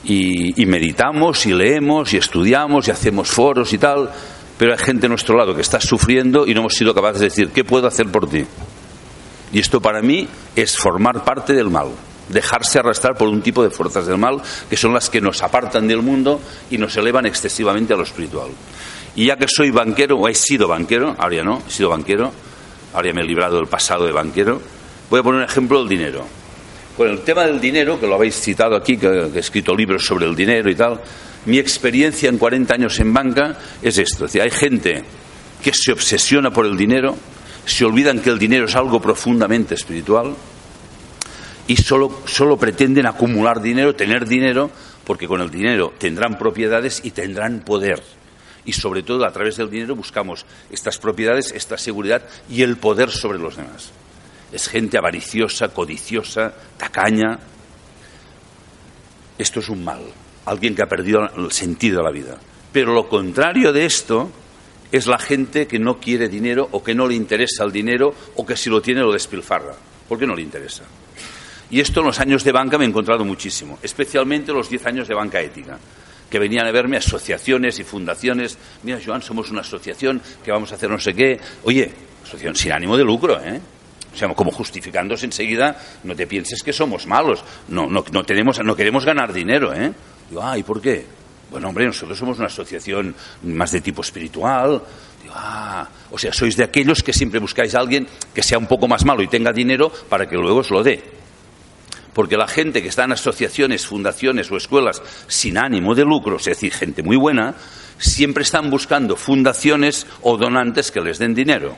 Y, 0.04 0.62
y, 0.62 0.66
meditamos 0.66 1.46
y 1.46 1.52
leemos 1.52 2.12
y 2.12 2.18
estudiamos 2.18 2.86
y 2.86 2.90
hacemos 2.92 3.28
foros 3.28 3.72
y 3.72 3.78
tal, 3.78 4.10
pero 4.56 4.72
hay 4.72 4.78
gente 4.78 5.06
a 5.06 5.08
nuestro 5.08 5.36
lado 5.36 5.54
que 5.54 5.62
está 5.62 5.80
sufriendo 5.80 6.46
y 6.46 6.54
no 6.54 6.60
hemos 6.60 6.74
sido 6.74 6.94
capaces 6.94 7.20
de 7.20 7.26
decir, 7.26 7.48
¿qué 7.50 7.64
puedo 7.64 7.88
hacer 7.88 8.06
por 8.06 8.28
ti? 8.28 8.44
Y 9.52 9.58
esto 9.58 9.80
para 9.80 10.02
mí 10.02 10.28
es 10.54 10.76
formar 10.76 11.24
parte 11.24 11.54
del 11.54 11.70
mal, 11.70 11.88
dejarse 12.28 12.78
arrastrar 12.78 13.16
por 13.16 13.28
un 13.28 13.42
tipo 13.42 13.62
de 13.62 13.70
fuerzas 13.70 14.06
del 14.06 14.18
mal 14.18 14.40
que 14.68 14.76
son 14.76 14.92
las 14.94 15.10
que 15.10 15.20
nos 15.20 15.42
apartan 15.42 15.88
del 15.88 16.02
mundo 16.02 16.40
y 16.70 16.78
nos 16.78 16.96
elevan 16.96 17.26
excesivamente 17.26 17.92
a 17.92 17.96
lo 17.96 18.02
espiritual. 18.02 18.50
Y 19.16 19.26
ya 19.26 19.36
que 19.36 19.46
soy 19.48 19.70
banquero, 19.70 20.18
o 20.18 20.28
he 20.28 20.34
sido 20.34 20.68
banquero, 20.68 21.16
ahora 21.18 21.42
no, 21.42 21.62
he 21.66 21.70
sido 21.70 21.88
banquero, 21.88 22.30
ahora 22.92 23.12
me 23.14 23.22
he 23.22 23.24
librado 23.24 23.56
del 23.56 23.66
pasado 23.66 24.04
de 24.04 24.12
banquero, 24.12 24.60
voy 25.08 25.20
a 25.20 25.22
poner 25.22 25.40
un 25.40 25.46
ejemplo 25.48 25.78
del 25.80 25.88
dinero. 25.88 26.26
Con 26.98 27.08
el 27.08 27.20
tema 27.20 27.46
del 27.46 27.58
dinero, 27.58 27.98
que 27.98 28.06
lo 28.06 28.14
habéis 28.14 28.38
citado 28.38 28.76
aquí, 28.76 28.98
que, 28.98 29.06
he 29.06 29.38
escrito 29.38 29.74
libros 29.74 30.04
sobre 30.04 30.26
el 30.26 30.36
dinero 30.36 30.70
y 30.70 30.74
tal, 30.74 31.00
mi 31.46 31.58
experiencia 31.58 32.28
en 32.28 32.36
40 32.36 32.74
años 32.74 33.00
en 33.00 33.14
banca 33.14 33.56
es 33.80 33.96
esto. 33.96 34.26
Hay 34.40 34.50
gente 34.50 35.02
que 35.62 35.72
se 35.72 35.92
obsesiona 35.92 36.50
por 36.50 36.66
el 36.66 36.76
dinero, 36.76 37.16
se 37.64 37.86
olvidan 37.86 38.20
que 38.20 38.28
el 38.28 38.38
dinero 38.38 38.66
es 38.66 38.76
algo 38.76 39.00
profundamente 39.00 39.74
espiritual 39.74 40.34
y 41.66 41.76
solo, 41.76 42.20
solo 42.26 42.58
pretenden 42.58 43.06
acumular 43.06 43.62
dinero, 43.62 43.94
tener 43.94 44.26
dinero, 44.26 44.70
porque 45.04 45.26
con 45.26 45.40
el 45.40 45.50
dinero 45.50 45.94
tendrán 45.96 46.36
propiedades 46.36 47.00
y 47.02 47.12
tendrán 47.12 47.60
poder 47.60 48.02
y 48.66 48.72
sobre 48.72 49.02
todo 49.02 49.24
a 49.24 49.32
través 49.32 49.56
del 49.56 49.70
dinero 49.70 49.96
buscamos 49.96 50.44
estas 50.70 50.98
propiedades, 50.98 51.52
esta 51.52 51.78
seguridad 51.78 52.22
y 52.50 52.62
el 52.62 52.76
poder 52.76 53.10
sobre 53.10 53.38
los 53.38 53.56
demás. 53.56 53.92
Es 54.52 54.68
gente 54.68 54.98
avariciosa, 54.98 55.68
codiciosa, 55.68 56.52
tacaña. 56.76 57.38
Esto 59.38 59.60
es 59.60 59.68
un 59.68 59.84
mal, 59.84 60.02
alguien 60.44 60.74
que 60.74 60.82
ha 60.82 60.88
perdido 60.88 61.20
el 61.36 61.52
sentido 61.52 61.98
de 61.98 62.04
la 62.04 62.10
vida. 62.10 62.36
Pero 62.72 62.92
lo 62.92 63.08
contrario 63.08 63.72
de 63.72 63.86
esto 63.86 64.30
es 64.92 65.06
la 65.06 65.18
gente 65.18 65.66
que 65.66 65.78
no 65.78 65.98
quiere 65.98 66.28
dinero 66.28 66.68
o 66.72 66.82
que 66.82 66.94
no 66.94 67.06
le 67.06 67.14
interesa 67.14 67.64
el 67.64 67.72
dinero 67.72 68.14
o 68.34 68.44
que 68.44 68.56
si 68.56 68.68
lo 68.68 68.82
tiene 68.82 69.00
lo 69.00 69.12
despilfarra. 69.12 69.74
¿Por 70.08 70.18
qué 70.18 70.26
no 70.26 70.34
le 70.34 70.42
interesa? 70.42 70.84
Y 71.70 71.80
esto 71.80 72.00
en 72.00 72.06
los 72.06 72.20
años 72.20 72.44
de 72.44 72.52
banca 72.52 72.78
me 72.78 72.84
he 72.84 72.88
encontrado 72.88 73.24
muchísimo, 73.24 73.78
especialmente 73.82 74.52
los 74.52 74.70
diez 74.70 74.86
años 74.86 75.08
de 75.08 75.14
banca 75.14 75.40
ética 75.40 75.78
que 76.30 76.38
venían 76.38 76.66
a 76.66 76.72
verme 76.72 76.96
asociaciones 76.96 77.78
y 77.78 77.84
fundaciones. 77.84 78.58
Mira, 78.82 78.98
Joan, 79.04 79.22
somos 79.22 79.50
una 79.50 79.60
asociación 79.60 80.20
que 80.44 80.50
vamos 80.50 80.72
a 80.72 80.74
hacer 80.74 80.90
no 80.90 80.98
sé 80.98 81.14
qué. 81.14 81.38
Oye, 81.64 81.90
asociación 82.22 82.56
sin 82.56 82.72
ánimo 82.72 82.96
de 82.96 83.04
lucro, 83.04 83.40
¿eh? 83.42 83.60
O 84.12 84.18
sea, 84.18 84.28
como 84.30 84.50
justificándose 84.50 85.26
enseguida, 85.26 85.76
no 86.04 86.16
te 86.16 86.26
pienses 86.26 86.62
que 86.62 86.72
somos 86.72 87.06
malos. 87.06 87.44
No, 87.68 87.86
no, 87.86 88.02
no, 88.10 88.24
tenemos, 88.24 88.58
no 88.64 88.74
queremos 88.74 89.04
ganar 89.04 89.32
dinero, 89.32 89.74
¿eh? 89.74 89.92
Digo, 90.30 90.42
ah, 90.42 90.56
¿y 90.56 90.62
por 90.62 90.80
qué? 90.80 91.04
Bueno, 91.50 91.68
hombre, 91.68 91.86
nosotros 91.86 92.18
somos 92.18 92.38
una 92.38 92.46
asociación 92.46 93.14
más 93.42 93.70
de 93.72 93.80
tipo 93.82 94.00
espiritual. 94.00 94.82
Digo, 95.22 95.34
ah, 95.36 95.86
o 96.10 96.18
sea, 96.18 96.32
sois 96.32 96.56
de 96.56 96.64
aquellos 96.64 97.02
que 97.02 97.12
siempre 97.12 97.38
buscáis 97.38 97.74
a 97.74 97.80
alguien 97.80 98.08
que 98.34 98.42
sea 98.42 98.58
un 98.58 98.66
poco 98.66 98.88
más 98.88 99.04
malo 99.04 99.22
y 99.22 99.28
tenga 99.28 99.52
dinero 99.52 99.92
para 100.08 100.26
que 100.26 100.36
luego 100.36 100.60
os 100.60 100.70
lo 100.70 100.82
dé 100.82 101.16
porque 102.16 102.38
la 102.38 102.48
gente 102.48 102.80
que 102.80 102.88
está 102.88 103.04
en 103.04 103.12
asociaciones, 103.12 103.86
fundaciones 103.86 104.50
o 104.50 104.56
escuelas 104.56 105.02
sin 105.28 105.58
ánimo 105.58 105.94
de 105.94 106.02
lucro, 106.02 106.38
es 106.38 106.46
decir, 106.46 106.72
gente 106.72 107.02
muy 107.02 107.18
buena, 107.18 107.54
siempre 107.98 108.42
están 108.42 108.70
buscando 108.70 109.16
fundaciones 109.16 110.06
o 110.22 110.38
donantes 110.38 110.90
que 110.90 111.02
les 111.02 111.18
den 111.18 111.34
dinero. 111.34 111.76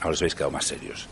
Ahora 0.00 0.14
os 0.14 0.22
habéis 0.22 0.34
quedado 0.34 0.52
más 0.52 0.64
serios. 0.64 1.06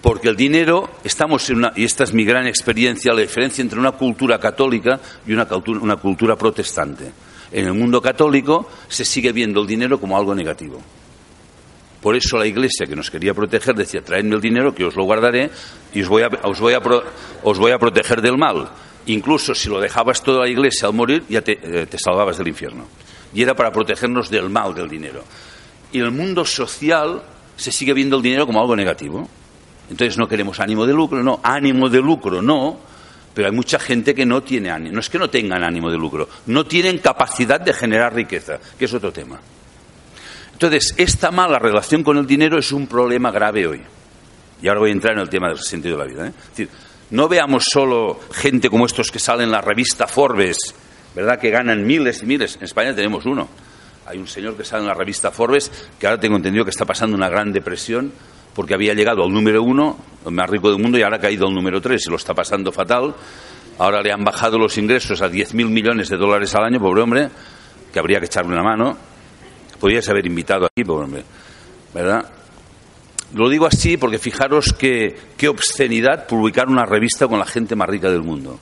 Porque 0.00 0.30
el 0.30 0.36
dinero, 0.36 0.92
estamos 1.04 1.50
en 1.50 1.58
una, 1.58 1.74
y 1.76 1.84
esta 1.84 2.04
es 2.04 2.14
mi 2.14 2.24
gran 2.24 2.46
experiencia, 2.46 3.12
la 3.12 3.20
diferencia 3.20 3.60
entre 3.60 3.78
una 3.78 3.92
cultura 3.92 4.40
católica 4.40 4.98
y 5.26 5.34
una 5.34 5.46
una 5.82 5.96
cultura 5.96 6.36
protestante. 6.36 7.12
En 7.52 7.66
el 7.66 7.74
mundo 7.74 8.00
católico 8.00 8.70
se 8.88 9.04
sigue 9.04 9.30
viendo 9.30 9.60
el 9.60 9.66
dinero 9.66 10.00
como 10.00 10.16
algo 10.16 10.34
negativo. 10.34 10.80
Por 12.04 12.16
eso 12.16 12.36
la 12.36 12.44
Iglesia, 12.44 12.84
que 12.86 12.94
nos 12.94 13.10
quería 13.10 13.32
proteger, 13.32 13.74
decía, 13.74 14.02
traedme 14.02 14.34
el 14.34 14.42
dinero 14.42 14.74
que 14.74 14.84
os 14.84 14.94
lo 14.94 15.04
guardaré 15.04 15.50
y 15.94 16.02
os 16.02 16.08
voy 16.10 16.22
a, 16.22 16.28
os 16.42 16.60
voy 16.60 16.74
a, 16.74 16.82
os 17.42 17.58
voy 17.58 17.72
a 17.72 17.78
proteger 17.78 18.20
del 18.20 18.36
mal. 18.36 18.68
Incluso 19.06 19.54
si 19.54 19.70
lo 19.70 19.80
dejabas 19.80 20.22
toda 20.22 20.40
la 20.40 20.48
Iglesia 20.50 20.86
al 20.86 20.92
morir, 20.92 21.24
ya 21.30 21.40
te, 21.40 21.52
eh, 21.62 21.86
te 21.86 21.98
salvabas 21.98 22.36
del 22.36 22.48
infierno. 22.48 22.84
y 23.32 23.40
era 23.40 23.54
para 23.54 23.72
protegernos 23.72 24.28
del 24.28 24.50
mal 24.50 24.74
del 24.74 24.86
dinero. 24.86 25.24
Y 25.92 26.00
en 26.00 26.04
el 26.04 26.10
mundo 26.10 26.44
social 26.44 27.22
se 27.56 27.72
sigue 27.72 27.94
viendo 27.94 28.18
el 28.18 28.22
dinero 28.22 28.44
como 28.44 28.60
algo 28.60 28.76
negativo. 28.76 29.26
Entonces 29.88 30.18
no 30.18 30.28
queremos 30.28 30.60
ánimo 30.60 30.84
de 30.84 30.92
lucro, 30.92 31.22
no, 31.22 31.40
ánimo 31.42 31.88
de 31.88 32.02
lucro 32.02 32.42
no, 32.42 32.80
pero 33.32 33.48
hay 33.48 33.54
mucha 33.54 33.78
gente 33.78 34.14
que 34.14 34.26
no 34.26 34.42
tiene 34.42 34.70
ánimo, 34.70 34.92
no 34.92 35.00
es 35.00 35.08
que 35.08 35.18
no 35.18 35.30
tengan 35.30 35.64
ánimo 35.64 35.90
de 35.90 35.96
lucro, 35.96 36.28
no 36.48 36.66
tienen 36.66 36.98
capacidad 36.98 37.62
de 37.62 37.72
generar 37.72 38.14
riqueza, 38.14 38.58
que 38.78 38.84
es 38.84 38.92
otro 38.92 39.10
tema. 39.10 39.40
Entonces, 40.64 40.94
esta 40.96 41.30
mala 41.30 41.58
relación 41.58 42.02
con 42.02 42.16
el 42.16 42.26
dinero 42.26 42.58
es 42.58 42.72
un 42.72 42.86
problema 42.86 43.30
grave 43.30 43.66
hoy. 43.66 43.82
Y 44.62 44.68
ahora 44.68 44.80
voy 44.80 44.90
a 44.90 44.92
entrar 44.94 45.12
en 45.12 45.20
el 45.20 45.28
tema 45.28 45.48
del 45.48 45.58
sentido 45.58 45.98
de 45.98 46.04
la 46.04 46.10
vida. 46.10 46.26
¿eh? 46.26 46.32
Es 46.36 46.48
decir, 46.56 46.68
no 47.10 47.28
veamos 47.28 47.64
solo 47.70 48.18
gente 48.32 48.70
como 48.70 48.86
estos 48.86 49.10
que 49.10 49.18
salen 49.18 49.44
en 49.44 49.52
la 49.52 49.60
revista 49.60 50.06
Forbes, 50.06 50.56
¿verdad? 51.14 51.38
Que 51.38 51.50
ganan 51.50 51.86
miles 51.86 52.22
y 52.22 52.26
miles. 52.26 52.56
En 52.56 52.64
España 52.64 52.94
tenemos 52.94 53.26
uno. 53.26 53.46
Hay 54.06 54.16
un 54.16 54.26
señor 54.26 54.56
que 54.56 54.64
sale 54.64 54.84
en 54.84 54.88
la 54.88 54.94
revista 54.94 55.30
Forbes 55.30 55.70
que 56.00 56.06
ahora 56.06 56.18
tengo 56.18 56.36
entendido 56.36 56.64
que 56.64 56.70
está 56.70 56.86
pasando 56.86 57.14
una 57.14 57.28
gran 57.28 57.52
depresión 57.52 58.10
porque 58.54 58.72
había 58.72 58.94
llegado 58.94 59.22
al 59.22 59.34
número 59.34 59.62
uno, 59.62 59.98
el 60.24 60.32
más 60.32 60.48
rico 60.48 60.70
del 60.70 60.80
mundo, 60.80 60.96
y 60.96 61.02
ahora 61.02 61.16
ha 61.16 61.20
caído 61.20 61.46
al 61.46 61.54
número 61.54 61.78
tres 61.82 62.06
y 62.06 62.10
lo 62.10 62.16
está 62.16 62.32
pasando 62.32 62.72
fatal. 62.72 63.14
Ahora 63.78 64.00
le 64.00 64.10
han 64.10 64.24
bajado 64.24 64.58
los 64.58 64.78
ingresos 64.78 65.20
a 65.20 65.28
10.000 65.28 65.68
millones 65.68 66.08
de 66.08 66.16
dólares 66.16 66.54
al 66.54 66.64
año, 66.64 66.80
pobre 66.80 67.02
hombre, 67.02 67.28
que 67.92 67.98
habría 67.98 68.18
que 68.18 68.26
echarle 68.26 68.52
una 68.52 68.62
mano. 68.62 69.13
Podrías 69.84 70.08
haber 70.08 70.24
invitado 70.24 70.64
aquí, 70.64 70.82
hombre, 70.88 71.22
¿verdad? 71.92 72.24
Lo 73.34 73.50
digo 73.50 73.66
así 73.66 73.98
porque 73.98 74.18
fijaros 74.18 74.72
que, 74.72 75.14
qué 75.36 75.46
obscenidad 75.46 76.26
publicar 76.26 76.68
una 76.68 76.86
revista 76.86 77.28
con 77.28 77.38
la 77.38 77.44
gente 77.44 77.76
más 77.76 77.86
rica 77.90 78.10
del 78.10 78.22
mundo. 78.22 78.58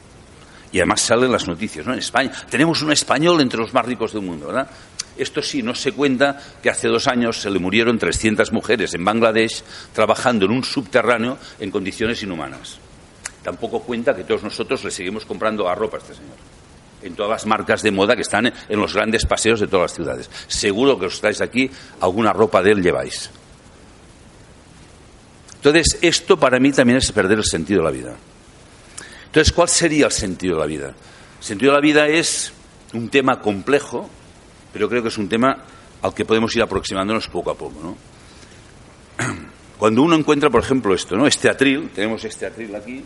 Y 0.73 0.79
además 0.79 1.01
salen 1.03 1.31
las 1.31 1.47
noticias, 1.47 1.87
¿no? 1.87 1.93
En 1.93 2.01
España 2.01 2.33
tenemos 2.51 2.83
un 2.83 2.91
español 2.91 3.41
entre 3.41 3.61
los 3.61 3.73
más 3.73 3.87
ricos 3.87 4.15
del 4.15 4.23
mundo, 4.23 4.49
¿verdad? 4.49 4.69
Esto 5.17 5.41
sí, 5.43 5.63
no 5.63 5.77
se 5.77 5.93
cuenta 5.93 6.37
que 6.61 6.71
hace 6.71 6.89
dos 6.89 7.07
años 7.07 7.41
se 7.41 7.53
le 7.53 7.61
murieron 7.61 8.01
300 8.01 8.51
mujeres 8.51 8.93
en 8.95 9.05
Bangladesh 9.05 9.63
trabajando 9.93 10.47
en 10.47 10.51
un 10.51 10.65
subterráneo 10.65 11.39
en 11.61 11.71
condiciones 11.71 12.21
inhumanas. 12.25 12.79
Tampoco 13.45 13.83
cuenta 13.83 14.17
que 14.17 14.25
todos 14.25 14.43
nosotros 14.43 14.83
le 14.83 14.91
seguimos 14.91 15.25
comprando 15.25 15.69
a 15.69 15.77
ropa 15.77 15.99
a 15.99 16.01
este 16.01 16.15
señor. 16.15 16.62
En 17.03 17.15
todas 17.15 17.31
las 17.31 17.47
marcas 17.47 17.83
de 17.83 17.91
moda 17.91 18.15
que 18.15 18.23
están 18.23 18.47
en 18.47 18.81
los 18.81 18.95
grandes 18.95 19.27
paseos 19.27 19.61
de 19.61 19.67
todas 19.67 19.91
las 19.91 19.95
ciudades. 19.95 20.31
Seguro 20.47 20.99
que 20.99 21.07
os 21.07 21.15
estáis 21.15 21.41
aquí, 21.41 21.71
alguna 22.01 22.33
ropa 22.33 22.63
de 22.63 22.73
él 22.73 22.83
lleváis. 22.83 23.31
Entonces, 25.57 25.99
esto 26.03 26.39
para 26.39 26.59
mí 26.59 26.73
también 26.73 26.99
es 26.99 27.13
perder 27.13 27.39
el 27.39 27.45
sentido 27.45 27.81
de 27.81 27.85
la 27.85 27.91
vida. 27.93 28.17
Entonces, 29.27 29.53
¿cuál 29.53 29.69
sería 29.69 30.07
el 30.07 30.13
sentido 30.13 30.57
de 30.57 30.61
la 30.61 30.67
vida? 30.67 30.89
El 30.89 31.45
sentido 31.45 31.73
de 31.73 31.79
la 31.79 31.83
vida 31.83 32.09
es 32.09 32.53
un 32.95 33.09
tema 33.09 33.41
complejo, 33.41 34.11
pero 34.73 34.89
creo 34.89 35.03
que 35.03 35.09
es 35.09 35.19
un 35.19 35.29
tema 35.29 35.65
al 36.03 36.13
que 36.15 36.25
podemos 36.25 36.55
ir 36.57 36.63
aproximándonos 36.63 37.29
poco 37.29 37.51
a 37.51 37.55
poco. 37.55 37.81
¿no? 37.81 37.97
Cuando 39.79 40.03
uno 40.03 40.17
encuentra, 40.17 40.51
por 40.51 40.63
ejemplo, 40.63 40.95
esto, 40.95 41.17
¿no? 41.17 41.27
este 41.27 41.49
atril, 41.49 41.91
tenemos 41.95 42.25
este 42.25 42.47
atril 42.47 42.75
aquí, 42.75 43.05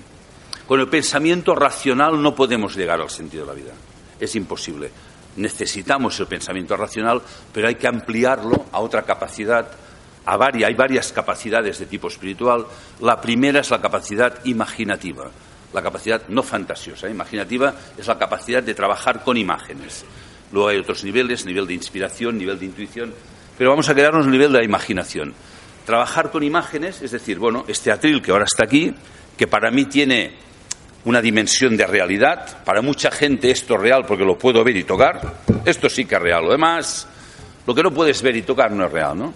con 0.66 0.80
el 0.80 0.88
pensamiento 0.88 1.54
racional 1.54 2.20
no 2.20 2.34
podemos 2.34 2.74
llegar 2.74 3.00
al 3.00 3.10
sentido 3.10 3.44
de 3.44 3.48
la 3.48 3.54
vida. 3.54 3.72
Es 4.20 4.34
imposible. 4.36 4.90
Necesitamos 5.36 6.18
el 6.20 6.26
pensamiento 6.26 6.76
racional, 6.76 7.20
pero 7.52 7.68
hay 7.68 7.74
que 7.74 7.88
ampliarlo 7.88 8.66
a 8.72 8.80
otra 8.80 9.02
capacidad. 9.02 9.68
A 10.24 10.44
hay 10.44 10.74
varias 10.74 11.12
capacidades 11.12 11.78
de 11.78 11.86
tipo 11.86 12.08
espiritual. 12.08 12.66
La 13.00 13.20
primera 13.20 13.60
es 13.60 13.70
la 13.70 13.80
capacidad 13.80 14.44
imaginativa, 14.44 15.30
la 15.72 15.82
capacidad 15.82 16.22
no 16.28 16.42
fantasiosa. 16.42 17.08
Imaginativa 17.08 17.74
es 17.96 18.06
la 18.06 18.18
capacidad 18.18 18.62
de 18.62 18.74
trabajar 18.74 19.22
con 19.22 19.36
imágenes. 19.36 20.04
Luego 20.52 20.68
hay 20.68 20.78
otros 20.78 21.04
niveles, 21.04 21.44
nivel 21.44 21.66
de 21.66 21.74
inspiración, 21.74 22.38
nivel 22.38 22.58
de 22.58 22.66
intuición, 22.66 23.14
pero 23.58 23.70
vamos 23.70 23.88
a 23.88 23.94
quedarnos 23.94 24.22
en 24.22 24.32
el 24.32 24.38
nivel 24.38 24.52
de 24.52 24.58
la 24.58 24.64
imaginación. 24.64 25.34
Trabajar 25.84 26.30
con 26.30 26.42
imágenes, 26.42 27.02
es 27.02 27.10
decir, 27.12 27.38
bueno, 27.38 27.64
este 27.68 27.92
atril 27.92 28.22
que 28.22 28.32
ahora 28.32 28.44
está 28.44 28.64
aquí, 28.64 28.94
que 29.36 29.46
para 29.46 29.70
mí 29.70 29.84
tiene 29.84 30.45
una 31.06 31.22
dimensión 31.22 31.76
de 31.76 31.86
realidad, 31.86 32.64
para 32.64 32.82
mucha 32.82 33.12
gente 33.12 33.50
esto 33.50 33.74
es 33.74 33.80
real 33.80 34.04
porque 34.06 34.24
lo 34.24 34.36
puedo 34.36 34.62
ver 34.64 34.76
y 34.76 34.82
tocar, 34.82 35.36
esto 35.64 35.88
sí 35.88 36.04
que 36.04 36.16
es 36.16 36.20
real. 36.20 36.44
Lo 36.44 36.50
demás, 36.50 37.06
lo 37.64 37.74
que 37.74 37.82
no 37.84 37.92
puedes 37.92 38.20
ver 38.22 38.34
y 38.34 38.42
tocar 38.42 38.72
no 38.72 38.84
es 38.84 38.92
real, 38.92 39.16
¿no? 39.16 39.32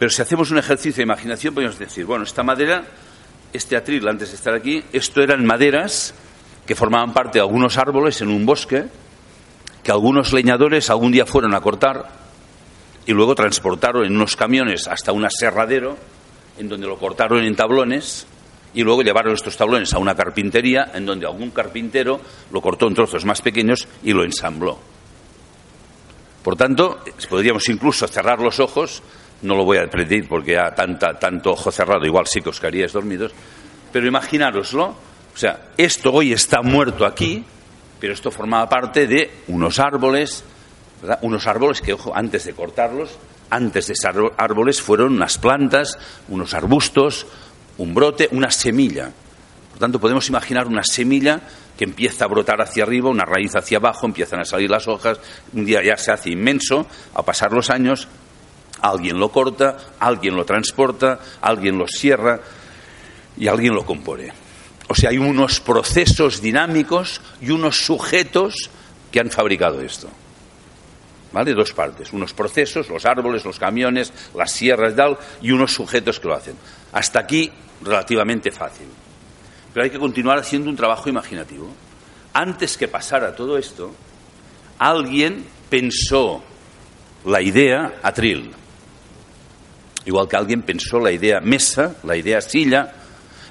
Pero 0.00 0.10
si 0.10 0.20
hacemos 0.20 0.50
un 0.50 0.58
ejercicio 0.58 0.96
de 0.96 1.04
imaginación, 1.04 1.54
podemos 1.54 1.78
decir, 1.78 2.04
bueno, 2.04 2.24
esta 2.24 2.42
madera, 2.42 2.82
este 3.52 3.76
atril 3.76 4.06
antes 4.08 4.30
de 4.30 4.34
estar 4.34 4.52
aquí, 4.52 4.82
esto 4.92 5.22
eran 5.22 5.46
maderas 5.46 6.12
que 6.66 6.74
formaban 6.74 7.12
parte 7.12 7.38
de 7.38 7.42
algunos 7.42 7.78
árboles 7.78 8.20
en 8.20 8.28
un 8.28 8.44
bosque, 8.44 8.86
que 9.84 9.92
algunos 9.92 10.32
leñadores 10.32 10.90
algún 10.90 11.12
día 11.12 11.24
fueron 11.24 11.54
a 11.54 11.60
cortar 11.60 12.08
y 13.06 13.12
luego 13.12 13.36
transportaron 13.36 14.04
en 14.04 14.16
unos 14.16 14.34
camiones 14.34 14.88
hasta 14.88 15.12
un 15.12 15.24
aserradero, 15.24 15.96
en 16.58 16.68
donde 16.68 16.88
lo 16.88 16.98
cortaron 16.98 17.44
en 17.44 17.54
tablones 17.54 18.26
y 18.74 18.82
luego 18.82 19.02
llevaron 19.02 19.34
estos 19.34 19.56
tablones 19.56 19.92
a 19.92 19.98
una 19.98 20.14
carpintería, 20.14 20.90
en 20.94 21.06
donde 21.06 21.26
algún 21.26 21.50
carpintero 21.50 22.20
lo 22.50 22.60
cortó 22.60 22.88
en 22.88 22.94
trozos 22.94 23.24
más 23.24 23.42
pequeños 23.42 23.86
y 24.02 24.12
lo 24.12 24.24
ensambló. 24.24 24.78
Por 26.42 26.56
tanto, 26.56 27.00
podríamos 27.28 27.68
incluso 27.68 28.08
cerrar 28.08 28.40
los 28.40 28.58
ojos, 28.58 29.02
no 29.42 29.54
lo 29.54 29.64
voy 29.64 29.78
a 29.78 29.88
pedir 29.88 30.28
porque 30.28 30.58
a 30.58 30.74
tanta, 30.74 31.18
tanto 31.18 31.52
ojo 31.52 31.70
cerrado 31.70 32.04
igual 32.04 32.26
sí 32.26 32.40
que 32.40 32.48
os 32.48 32.60
caeríais 32.60 32.92
dormidos, 32.92 33.32
pero 33.92 34.06
imaginároslo, 34.06 34.86
o 34.86 35.36
sea, 35.36 35.70
esto 35.76 36.12
hoy 36.12 36.32
está 36.32 36.62
muerto 36.62 37.06
aquí, 37.06 37.44
pero 38.00 38.12
esto 38.12 38.30
formaba 38.30 38.68
parte 38.68 39.06
de 39.06 39.30
unos 39.48 39.78
árboles, 39.78 40.44
unos 41.20 41.46
árboles 41.46 41.80
que, 41.80 41.92
ojo, 41.92 42.12
antes 42.14 42.44
de 42.44 42.54
cortarlos, 42.54 43.10
antes 43.50 43.86
de 43.86 43.92
esos 43.92 44.32
árboles 44.36 44.80
fueron 44.80 45.12
unas 45.12 45.38
plantas, 45.38 45.98
unos 46.28 46.54
arbustos, 46.54 47.26
un 47.82 47.94
brote, 47.94 48.28
una 48.30 48.50
semilla. 48.50 49.10
Por 49.70 49.78
tanto, 49.78 49.98
podemos 49.98 50.28
imaginar 50.28 50.68
una 50.68 50.84
semilla 50.84 51.40
que 51.76 51.84
empieza 51.84 52.24
a 52.24 52.28
brotar 52.28 52.60
hacia 52.60 52.84
arriba, 52.84 53.10
una 53.10 53.24
raíz 53.24 53.56
hacia 53.56 53.78
abajo, 53.78 54.06
empiezan 54.06 54.40
a 54.40 54.44
salir 54.44 54.70
las 54.70 54.86
hojas, 54.86 55.18
un 55.52 55.64
día 55.64 55.82
ya 55.82 55.96
se 55.96 56.12
hace 56.12 56.30
inmenso, 56.30 56.86
a 57.14 57.24
pasar 57.24 57.52
los 57.52 57.70
años, 57.70 58.06
alguien 58.80 59.18
lo 59.18 59.30
corta, 59.30 59.76
alguien 59.98 60.36
lo 60.36 60.44
transporta, 60.44 61.18
alguien 61.40 61.76
lo 61.76 61.86
cierra 61.88 62.40
y 63.36 63.48
alguien 63.48 63.74
lo 63.74 63.84
compone. 63.84 64.32
O 64.88 64.94
sea, 64.94 65.10
hay 65.10 65.18
unos 65.18 65.58
procesos 65.58 66.40
dinámicos 66.40 67.20
y 67.40 67.50
unos 67.50 67.84
sujetos 67.84 68.70
que 69.10 69.18
han 69.18 69.30
fabricado 69.30 69.80
esto. 69.80 70.08
¿Vale? 71.32 71.54
Dos 71.54 71.72
partes. 71.72 72.12
Unos 72.12 72.34
procesos, 72.34 72.88
los 72.88 73.06
árboles, 73.06 73.44
los 73.44 73.58
camiones, 73.58 74.12
las 74.34 74.52
sierras 74.52 74.92
y 74.92 74.96
tal, 74.96 75.18
y 75.40 75.50
unos 75.50 75.72
sujetos 75.72 76.20
que 76.20 76.28
lo 76.28 76.34
hacen. 76.34 76.56
Hasta 76.92 77.20
aquí, 77.20 77.50
relativamente 77.82 78.50
fácil. 78.50 78.86
Pero 79.72 79.84
hay 79.84 79.90
que 79.90 79.98
continuar 79.98 80.38
haciendo 80.38 80.68
un 80.68 80.76
trabajo 80.76 81.08
imaginativo. 81.08 81.70
Antes 82.34 82.76
que 82.76 82.88
pasara 82.88 83.34
todo 83.34 83.56
esto, 83.56 83.94
alguien 84.78 85.44
pensó 85.68 86.42
la 87.24 87.40
idea 87.40 88.00
atril. 88.02 88.50
Igual 90.04 90.28
que 90.28 90.36
alguien 90.36 90.62
pensó 90.62 90.98
la 90.98 91.12
idea 91.12 91.40
mesa, 91.40 91.96
la 92.02 92.16
idea 92.16 92.40
silla. 92.40 92.92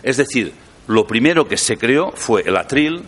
Es 0.04 0.18
decir, 0.18 0.54
lo 0.88 1.08
primero 1.08 1.48
que 1.48 1.58
se 1.58 1.78
creó 1.78 2.12
fue 2.12 2.44
el 2.46 2.58
atril, 2.58 3.04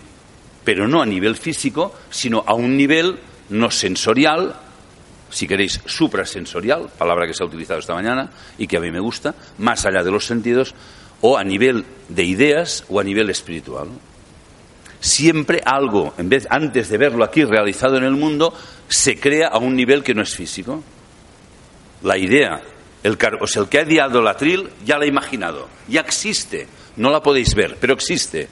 pero 0.63 0.87
no 0.87 1.01
a 1.01 1.05
nivel 1.05 1.35
físico, 1.35 1.93
sino 2.09 2.43
a 2.47 2.53
un 2.53 2.77
nivel 2.77 3.19
no 3.49 3.69
sensorial, 3.69 4.55
si 5.33 5.47
queréis, 5.47 5.81
suprasensorial, 5.85 6.89
palabra 6.97 7.25
que 7.25 7.33
se 7.33 7.43
ha 7.43 7.47
utilizado 7.47 7.79
esta 7.79 7.95
mañana 7.95 8.29
y 8.57 8.67
que 8.67 8.77
a 8.77 8.79
mí 8.79 8.91
me 8.91 8.99
gusta, 8.99 9.33
más 9.57 9.85
allá 9.85 10.03
de 10.03 10.11
los 10.11 10.25
sentidos, 10.25 10.75
o 11.21 11.37
a 11.37 11.43
nivel 11.43 11.85
de 12.09 12.23
ideas 12.23 12.85
o 12.89 12.99
a 12.99 13.03
nivel 13.03 13.29
espiritual. 13.29 13.87
Siempre 14.99 15.61
algo, 15.65 16.13
en 16.17 16.29
vez, 16.29 16.47
antes 16.49 16.89
de 16.89 16.97
verlo 16.97 17.23
aquí 17.23 17.43
realizado 17.43 17.97
en 17.97 18.03
el 18.03 18.11
mundo, 18.11 18.53
se 18.87 19.19
crea 19.19 19.47
a 19.47 19.57
un 19.57 19.75
nivel 19.75 20.03
que 20.03 20.13
no 20.13 20.21
es 20.21 20.35
físico. 20.35 20.83
La 22.03 22.17
idea, 22.17 22.61
el, 23.01 23.17
o 23.41 23.47
sea, 23.47 23.63
el 23.63 23.69
que 23.69 23.79
ha 23.79 23.83
ideado 23.83 24.19
el 24.19 24.27
atril 24.27 24.69
ya 24.85 24.97
la 24.97 25.05
ha 25.05 25.07
imaginado, 25.07 25.67
ya 25.87 26.01
existe, 26.01 26.67
no 26.97 27.09
la 27.09 27.23
podéis 27.23 27.55
ver, 27.55 27.77
pero 27.81 27.93
existe. 27.93 28.47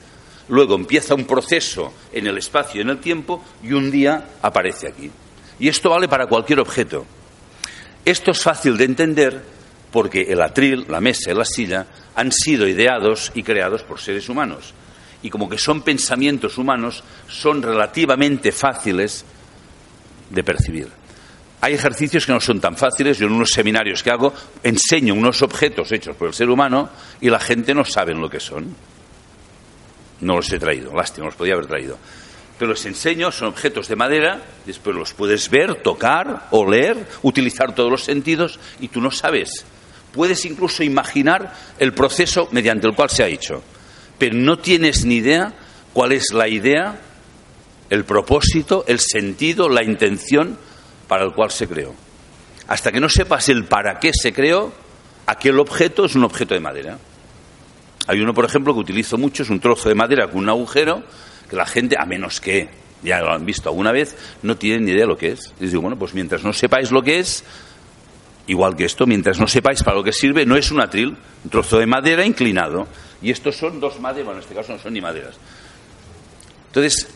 Luego 0.48 0.74
empieza 0.74 1.14
un 1.14 1.24
proceso 1.24 1.94
en 2.12 2.26
el 2.26 2.36
espacio 2.36 2.80
y 2.80 2.82
en 2.82 2.90
el 2.90 2.98
tiempo 2.98 3.42
y 3.62 3.72
un 3.72 3.90
día 3.90 4.30
aparece 4.42 4.88
aquí. 4.88 5.10
Y 5.58 5.68
esto 5.68 5.90
vale 5.90 6.08
para 6.08 6.26
cualquier 6.26 6.60
objeto. 6.60 7.06
Esto 8.04 8.32
es 8.32 8.40
fácil 8.40 8.76
de 8.76 8.84
entender 8.84 9.42
porque 9.92 10.22
el 10.22 10.40
atril, 10.40 10.86
la 10.88 11.00
mesa 11.00 11.30
y 11.30 11.34
la 11.34 11.44
silla 11.44 11.86
han 12.14 12.32
sido 12.32 12.66
ideados 12.66 13.30
y 13.34 13.42
creados 13.42 13.82
por 13.82 14.00
seres 14.00 14.28
humanos. 14.28 14.74
Y 15.22 15.30
como 15.30 15.48
que 15.48 15.58
son 15.58 15.82
pensamientos 15.82 16.58
humanos, 16.58 17.04
son 17.28 17.62
relativamente 17.62 18.50
fáciles 18.50 19.24
de 20.30 20.42
percibir. 20.42 20.88
Hay 21.60 21.74
ejercicios 21.74 22.26
que 22.26 22.32
no 22.32 22.40
son 22.40 22.60
tan 22.60 22.76
fáciles. 22.76 23.18
Yo 23.18 23.28
en 23.28 23.34
unos 23.34 23.50
seminarios 23.50 24.02
que 24.02 24.10
hago 24.10 24.34
enseño 24.64 25.14
unos 25.14 25.42
objetos 25.42 25.92
hechos 25.92 26.16
por 26.16 26.26
el 26.26 26.34
ser 26.34 26.50
humano 26.50 26.90
y 27.20 27.30
la 27.30 27.38
gente 27.38 27.72
no 27.72 27.84
sabe 27.84 28.14
lo 28.14 28.28
que 28.28 28.40
son. 28.40 28.74
No 30.22 30.36
los 30.36 30.52
he 30.52 30.58
traído, 30.58 30.92
lástima, 30.92 31.26
los 31.26 31.36
podía 31.36 31.54
haber 31.54 31.66
traído. 31.66 31.98
Pero 32.58 32.70
los 32.70 32.84
enseño, 32.86 33.32
son 33.32 33.48
objetos 33.48 33.88
de 33.88 33.96
madera, 33.96 34.40
después 34.66 34.94
los 34.94 35.14
puedes 35.14 35.48
ver, 35.50 35.76
tocar, 35.76 36.48
oler, 36.50 37.08
utilizar 37.22 37.74
todos 37.74 37.90
los 37.90 38.04
sentidos 38.04 38.58
y 38.80 38.88
tú 38.88 39.00
no 39.00 39.10
sabes. 39.10 39.64
Puedes 40.12 40.44
incluso 40.44 40.82
imaginar 40.82 41.54
el 41.78 41.92
proceso 41.94 42.48
mediante 42.52 42.86
el 42.86 42.94
cual 42.94 43.10
se 43.10 43.24
ha 43.24 43.28
hecho, 43.28 43.62
pero 44.18 44.36
no 44.36 44.58
tienes 44.58 45.04
ni 45.04 45.16
idea 45.16 45.54
cuál 45.92 46.12
es 46.12 46.32
la 46.32 46.48
idea, 46.48 47.00
el 47.90 48.04
propósito, 48.04 48.84
el 48.86 49.00
sentido, 49.00 49.68
la 49.68 49.82
intención 49.82 50.58
para 51.08 51.24
el 51.24 51.32
cual 51.32 51.50
se 51.50 51.66
creó. 51.66 51.94
Hasta 52.68 52.92
que 52.92 53.00
no 53.00 53.08
sepas 53.08 53.48
el 53.48 53.64
para 53.64 53.98
qué 53.98 54.12
se 54.14 54.32
creó, 54.32 54.72
aquel 55.26 55.58
objeto 55.58 56.04
es 56.04 56.14
un 56.14 56.24
objeto 56.24 56.54
de 56.54 56.60
madera. 56.60 56.98
Hay 58.06 58.20
uno, 58.20 58.34
por 58.34 58.44
ejemplo, 58.44 58.74
que 58.74 58.80
utilizo 58.80 59.18
mucho, 59.18 59.42
es 59.42 59.50
un 59.50 59.60
trozo 59.60 59.88
de 59.88 59.94
madera 59.94 60.28
con 60.28 60.38
un 60.38 60.48
agujero, 60.48 61.02
que 61.52 61.56
la 61.56 61.66
gente, 61.66 61.96
a 61.98 62.06
menos 62.06 62.40
que 62.40 62.66
ya 63.02 63.20
lo 63.20 63.30
han 63.30 63.44
visto 63.44 63.68
alguna 63.68 63.92
vez, 63.92 64.16
no 64.42 64.56
tienen 64.56 64.86
ni 64.86 64.92
idea 64.92 65.02
de 65.02 65.06
lo 65.06 65.18
que 65.18 65.32
es. 65.32 65.52
Les 65.60 65.70
digo, 65.70 65.82
bueno, 65.82 65.98
pues 65.98 66.14
mientras 66.14 66.42
no 66.44 66.54
sepáis 66.54 66.90
lo 66.90 67.02
que 67.02 67.18
es, 67.18 67.44
igual 68.46 68.74
que 68.74 68.86
esto, 68.86 69.06
mientras 69.06 69.38
no 69.38 69.46
sepáis 69.46 69.82
para 69.82 69.98
lo 69.98 70.02
que 70.02 70.14
sirve, 70.14 70.46
no 70.46 70.56
es 70.56 70.70
un 70.70 70.80
atril, 70.80 71.14
un 71.44 71.50
trozo 71.50 71.78
de 71.78 71.84
madera 71.84 72.24
inclinado. 72.24 72.88
Y 73.20 73.30
estos 73.30 73.54
son 73.54 73.80
dos 73.80 74.00
maderas, 74.00 74.24
bueno, 74.24 74.40
en 74.40 74.44
este 74.44 74.54
caso 74.54 74.72
no 74.72 74.78
son 74.78 74.94
ni 74.94 75.02
maderas. 75.02 75.36
Entonces, 76.68 77.06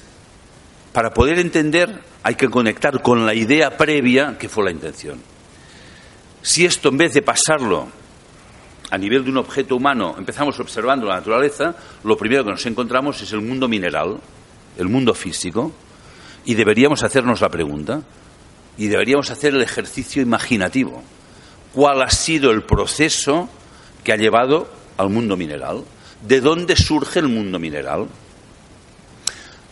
para 0.93 1.15
poder 1.15 1.39
entender 1.39 2.03
hay 2.23 2.35
que 2.35 2.51
conectar 2.51 3.01
con 3.01 3.25
la 3.25 3.33
idea 3.33 3.79
previa 3.79 4.37
que 4.39 4.51
fue 4.51 4.65
la 4.65 4.71
intención. 4.71 5.19
Si 6.43 6.67
esto 6.67 6.91
en 6.91 6.99
vez 6.99 7.15
de 7.15 7.23
pasarlo 7.23 7.89
a 8.97 8.99
nivel 8.99 9.25
de 9.25 9.31
un 9.31 9.37
objeto 9.37 9.77
humano 9.77 10.15
empezamos 10.17 10.59
observando 10.59 11.07
la 11.07 11.17
naturaleza, 11.17 11.77
lo 12.03 12.17
primero 12.17 12.45
que 12.45 12.51
nos 12.53 12.65
encontramos 12.65 13.21
es 13.21 13.31
el 13.33 13.43
mundo 13.43 13.69
mineral, 13.69 14.17
el 14.79 14.89
mundo 14.89 15.13
físico, 15.13 15.71
y 16.47 16.55
deberíamos 16.55 17.03
hacernos 17.03 17.43
la 17.43 17.51
pregunta, 17.51 18.01
y 18.79 18.87
deberíamos 18.87 19.31
hacer 19.31 19.55
el 19.55 19.61
ejercicio 19.61 20.23
imaginativo. 20.23 21.03
¿Cuál 21.75 22.01
ha 22.01 22.09
sido 22.09 22.51
el 22.51 22.63
proceso 22.63 23.51
que 24.03 24.15
ha 24.15 24.17
llevado 24.17 24.67
al 24.97 25.11
mundo 25.11 25.37
mineral? 25.37 25.85
¿De 26.27 26.41
dónde 26.41 26.75
surge 26.75 27.19
el 27.19 27.29
mundo 27.29 27.59
mineral? 27.59 28.07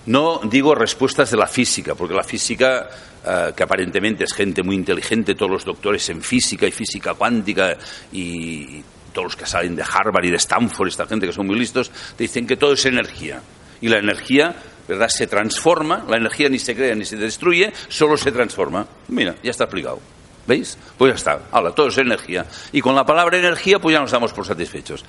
No 0.05 0.43
digo 0.45 0.75
respuestas 0.75 1.31
de 1.31 1.39
la 1.39 1.47
física, 1.47 1.95
porque 1.95 2.13
la 2.13 2.25
física, 2.25 2.91
eh, 3.25 3.53
que 3.57 3.63
aparentemente 3.63 4.25
es 4.25 4.35
gente 4.35 4.63
muy 4.63 4.77
inteligente, 4.77 5.35
todos 5.35 5.51
los 5.51 5.65
doctores 5.65 6.07
en 6.11 6.21
física 6.21 6.67
y 6.67 6.73
física 6.73 7.15
cuántica 7.15 7.79
y 8.13 8.85
todos 9.15 9.25
los 9.25 9.37
que 9.37 9.47
salen 9.47 9.75
de 9.75 9.83
Harvard 9.83 10.25
y 10.25 10.31
de 10.31 10.37
Stanford, 10.37 10.89
esta 10.89 11.07
gente 11.07 11.27
que 11.27 11.33
son 11.33 11.47
muy 11.47 11.59
listos, 11.59 11.91
te 12.17 12.25
dicen 12.25 12.47
que 12.47 12.57
todo 12.57 12.75
es 12.75 12.85
energía. 12.85 13.41
Y 13.81 13.89
la 13.89 13.99
energía, 13.99 14.55
¿verdad?, 14.87 15.09
se 15.09 15.27
transforma, 15.27 16.05
la 16.07 16.19
energía 16.19 16.51
ni 16.51 16.59
se 16.59 16.75
crea 16.75 16.95
ni 16.95 17.07
se 17.07 17.17
destruye, 17.17 17.73
solo 17.89 18.19
se 18.19 18.33
transforma. 18.33 18.87
Mira, 19.09 19.37
ya 19.43 19.51
está 19.51 19.65
explicado. 19.65 20.01
¿Veis? 20.47 20.77
Pues 20.99 21.13
ya 21.13 21.17
está. 21.17 21.41
Ahora, 21.51 21.71
todo 21.71 21.89
es 21.89 21.97
energía. 21.97 22.45
Y 22.73 22.83
con 22.83 22.95
la 22.95 23.07
palabra 23.07 23.39
energía, 23.39 23.79
pues 23.79 23.95
ya 23.95 24.01
nos 24.01 24.11
damos 24.11 24.33
por 24.35 24.45
satisfechos. 24.45 25.03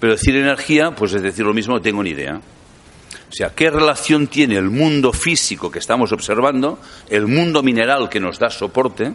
Pero 0.00 0.14
decir 0.14 0.34
energía, 0.34 0.90
pues 0.90 1.12
es 1.12 1.22
decir 1.22 1.44
lo 1.44 1.54
mismo, 1.54 1.80
tengo 1.80 2.02
ni 2.02 2.10
idea. 2.10 2.36
O 2.36 3.32
sea, 3.32 3.50
¿qué 3.54 3.70
relación 3.70 4.26
tiene 4.26 4.56
el 4.56 4.70
mundo 4.70 5.12
físico 5.12 5.70
que 5.70 5.78
estamos 5.78 6.10
observando, 6.10 6.80
el 7.08 7.28
mundo 7.28 7.62
mineral 7.62 8.08
que 8.08 8.18
nos 8.18 8.40
da 8.40 8.50
soporte, 8.50 9.14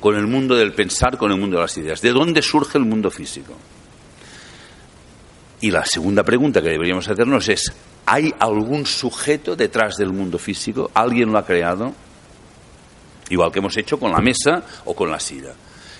con 0.00 0.16
el 0.16 0.26
mundo 0.26 0.56
del 0.56 0.72
pensar, 0.72 1.16
con 1.18 1.30
el 1.30 1.38
mundo 1.38 1.56
de 1.56 1.62
las 1.62 1.76
ideas? 1.76 2.00
¿De 2.00 2.10
dónde 2.10 2.42
surge 2.42 2.78
el 2.78 2.84
mundo 2.84 3.10
físico? 3.10 3.54
Y 5.60 5.70
la 5.70 5.84
segunda 5.84 6.24
pregunta 6.24 6.62
que 6.62 6.70
deberíamos 6.70 7.06
hacernos 7.08 7.48
es, 7.48 7.72
¿hay 8.06 8.34
algún 8.38 8.86
sujeto 8.86 9.54
detrás 9.54 9.96
del 9.96 10.10
mundo 10.10 10.38
físico? 10.38 10.90
¿Alguien 10.94 11.30
lo 11.30 11.38
ha 11.38 11.44
creado? 11.44 11.92
Igual 13.28 13.52
que 13.52 13.58
hemos 13.58 13.76
hecho 13.76 14.00
con 14.00 14.10
la 14.10 14.20
mesa 14.20 14.64
o 14.86 14.94
con 14.94 15.10
la 15.10 15.20
silla. 15.20 15.52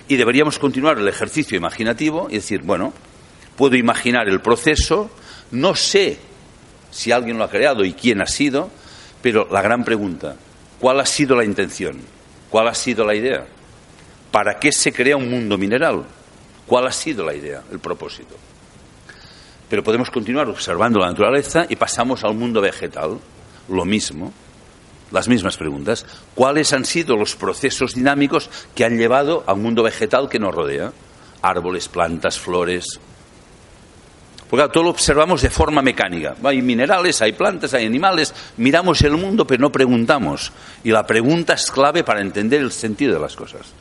Y 0.09 0.17
deberíamos 0.17 0.59
continuar 0.59 0.99
el 0.99 1.07
ejercicio 1.07 1.57
imaginativo 1.57 2.27
y 2.31 2.37
decir, 2.37 2.63
bueno, 2.63 2.93
puedo 3.57 3.77
imaginar 3.77 4.29
el 4.29 4.41
proceso, 4.41 5.11
no 5.53 5.77
sé 5.77 6.19
si 6.91 7.13
alguien 7.13 7.39
lo 7.39 7.45
ha 7.45 7.51
creado 7.51 7.85
y 7.85 7.93
quién 7.93 8.21
ha 8.23 8.27
sido, 8.27 8.71
pero 9.23 9.47
la 9.51 9.63
gran 9.63 9.85
pregunta, 9.85 10.37
¿cuál 10.81 11.01
ha 11.01 11.07
sido 11.07 11.37
la 11.37 11.45
intención? 11.45 12.01
¿Cuál 12.49 12.69
ha 12.69 12.75
sido 12.75 13.05
la 13.05 13.15
idea? 13.15 13.47
¿Para 14.31 14.59
qué 14.59 14.73
se 14.73 14.93
crea 14.93 15.17
un 15.17 15.31
mundo 15.31 15.59
mineral? 15.59 16.05
¿Cuál 16.67 16.87
ha 16.87 16.93
sido 16.93 17.25
la 17.25 17.35
idea, 17.35 17.63
el 17.73 17.81
propósito? 17.81 18.37
Pero 19.69 19.83
podemos 19.83 20.11
continuar 20.11 20.49
observando 20.49 21.01
la 21.01 21.09
naturaleza 21.09 21.67
y 21.69 21.77
pasamos 21.77 22.25
al 22.25 22.35
mundo 22.35 22.61
vegetal, 22.61 23.19
lo 23.69 23.85
mismo, 23.85 24.33
las 25.11 25.29
mismas 25.29 25.57
preguntas. 25.57 26.07
¿Cuáles 26.35 26.73
han 26.73 26.85
sido 26.85 27.17
los 27.17 27.35
procesos 27.37 27.95
dinámicos 27.95 28.51
que 28.75 28.85
han 28.85 28.99
llevado 28.99 29.45
al 29.47 29.57
mundo 29.57 29.83
vegetal 29.83 30.29
que 30.29 30.39
nos 30.39 30.55
rodea? 30.55 30.93
Árboles, 31.43 31.89
plantas, 31.89 32.39
flores, 32.39 33.01
porque 34.51 34.69
todo 34.69 34.83
lo 34.83 34.91
observamos 34.91 35.43
de 35.43 35.49
forma 35.49 35.81
mecánica. 35.81 36.35
Hay 36.43 36.61
minerales, 36.61 37.23
hay 37.23 37.33
plantas, 37.33 37.73
hay 37.73 37.87
animales, 37.87 38.35
miramos 38.57 39.01
el 39.03 39.13
mundo 39.13 39.47
pero 39.47 39.61
no 39.61 39.71
preguntamos. 39.71 40.53
Y 40.83 40.91
la 40.91 41.07
pregunta 41.07 41.55
es 41.55 41.71
clave 41.71 42.03
para 42.03 42.21
entender 42.21 42.61
el 42.61 42.73
sentido 42.73 43.15
de 43.15 43.21
las 43.21 43.37
cosas. 43.37 43.73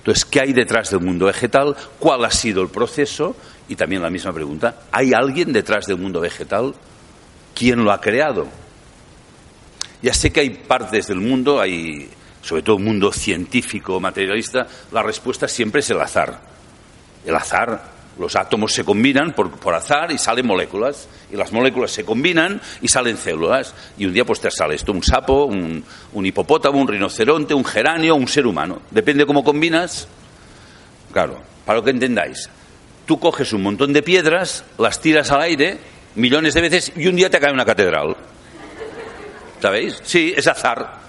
Entonces, 0.00 0.24
¿qué 0.24 0.40
hay 0.40 0.52
detrás 0.54 0.90
del 0.90 1.00
mundo 1.00 1.26
vegetal? 1.26 1.76
¿Cuál 1.98 2.24
ha 2.24 2.30
sido 2.30 2.62
el 2.62 2.68
proceso? 2.68 3.36
Y 3.68 3.76
también 3.76 4.02
la 4.02 4.10
misma 4.10 4.32
pregunta, 4.32 4.80
¿hay 4.90 5.12
alguien 5.12 5.52
detrás 5.52 5.86
del 5.86 5.98
mundo 5.98 6.20
vegetal? 6.20 6.74
¿Quién 7.54 7.84
lo 7.84 7.92
ha 7.92 8.00
creado? 8.00 8.48
Ya 10.02 10.14
sé 10.14 10.32
que 10.32 10.40
hay 10.40 10.50
partes 10.50 11.06
del 11.08 11.20
mundo, 11.20 11.60
hay 11.60 12.08
sobre 12.42 12.62
todo 12.62 12.76
un 12.76 12.84
mundo 12.84 13.12
científico, 13.12 14.00
materialista, 14.00 14.66
la 14.92 15.02
respuesta 15.02 15.46
siempre 15.46 15.80
es 15.80 15.90
el 15.90 16.00
azar. 16.00 16.40
El 17.26 17.34
azar 17.34 17.99
los 18.18 18.36
átomos 18.36 18.72
se 18.72 18.84
combinan 18.84 19.32
por, 19.32 19.74
azar 19.74 20.12
y 20.12 20.18
salen 20.18 20.46
moléculas. 20.46 21.08
Y 21.32 21.36
las 21.36 21.52
moléculas 21.52 21.90
se 21.90 22.04
combinan 22.04 22.60
y 22.82 22.88
salen 22.88 23.16
células. 23.16 23.74
Y 23.96 24.06
un 24.06 24.12
día 24.12 24.24
pues 24.24 24.40
te 24.40 24.50
sale 24.50 24.74
esto, 24.74 24.92
un 24.92 25.02
sapo, 25.02 25.44
un, 25.44 25.84
un 26.12 26.26
hipopótamo, 26.26 26.78
un 26.78 26.88
rinoceronte, 26.88 27.54
un 27.54 27.64
geranio, 27.64 28.14
un 28.14 28.28
ser 28.28 28.46
humano. 28.46 28.82
Depende 28.90 29.26
cómo 29.26 29.44
combinas. 29.44 30.08
Claro, 31.12 31.40
para 31.64 31.82
que 31.82 31.90
entendáis. 31.90 32.48
Tú 33.06 33.18
coges 33.18 33.52
un 33.52 33.62
montón 33.62 33.92
de 33.92 34.02
piedras, 34.02 34.64
las 34.78 35.00
tiras 35.00 35.30
al 35.30 35.40
aire 35.40 35.78
millones 36.14 36.54
de 36.54 36.60
veces 36.60 36.92
y 36.96 37.06
un 37.06 37.16
día 37.16 37.30
te 37.30 37.40
cae 37.40 37.52
una 37.52 37.64
catedral. 37.64 38.16
¿Sabéis? 39.60 40.00
Sí, 40.02 40.32
es 40.36 40.46
azar. 40.46 41.00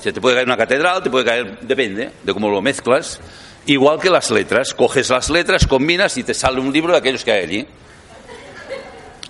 Se 0.00 0.12
te 0.12 0.20
puede 0.20 0.36
caer 0.36 0.46
una 0.46 0.56
catedral, 0.56 1.02
te 1.02 1.10
puede 1.10 1.24
caer, 1.24 1.58
depende 1.60 2.10
de 2.22 2.32
cómo 2.32 2.48
lo 2.48 2.62
mezclas. 2.62 3.20
Igual 3.68 4.00
que 4.00 4.08
las 4.08 4.30
letras, 4.30 4.72
coges 4.72 5.10
las 5.10 5.28
letras, 5.28 5.66
combinas 5.66 6.16
y 6.16 6.22
te 6.22 6.32
sale 6.32 6.58
un 6.58 6.72
libro 6.72 6.92
de 6.92 6.98
aquellos 7.00 7.22
que 7.22 7.32
hay 7.32 7.44
allí. 7.44 7.66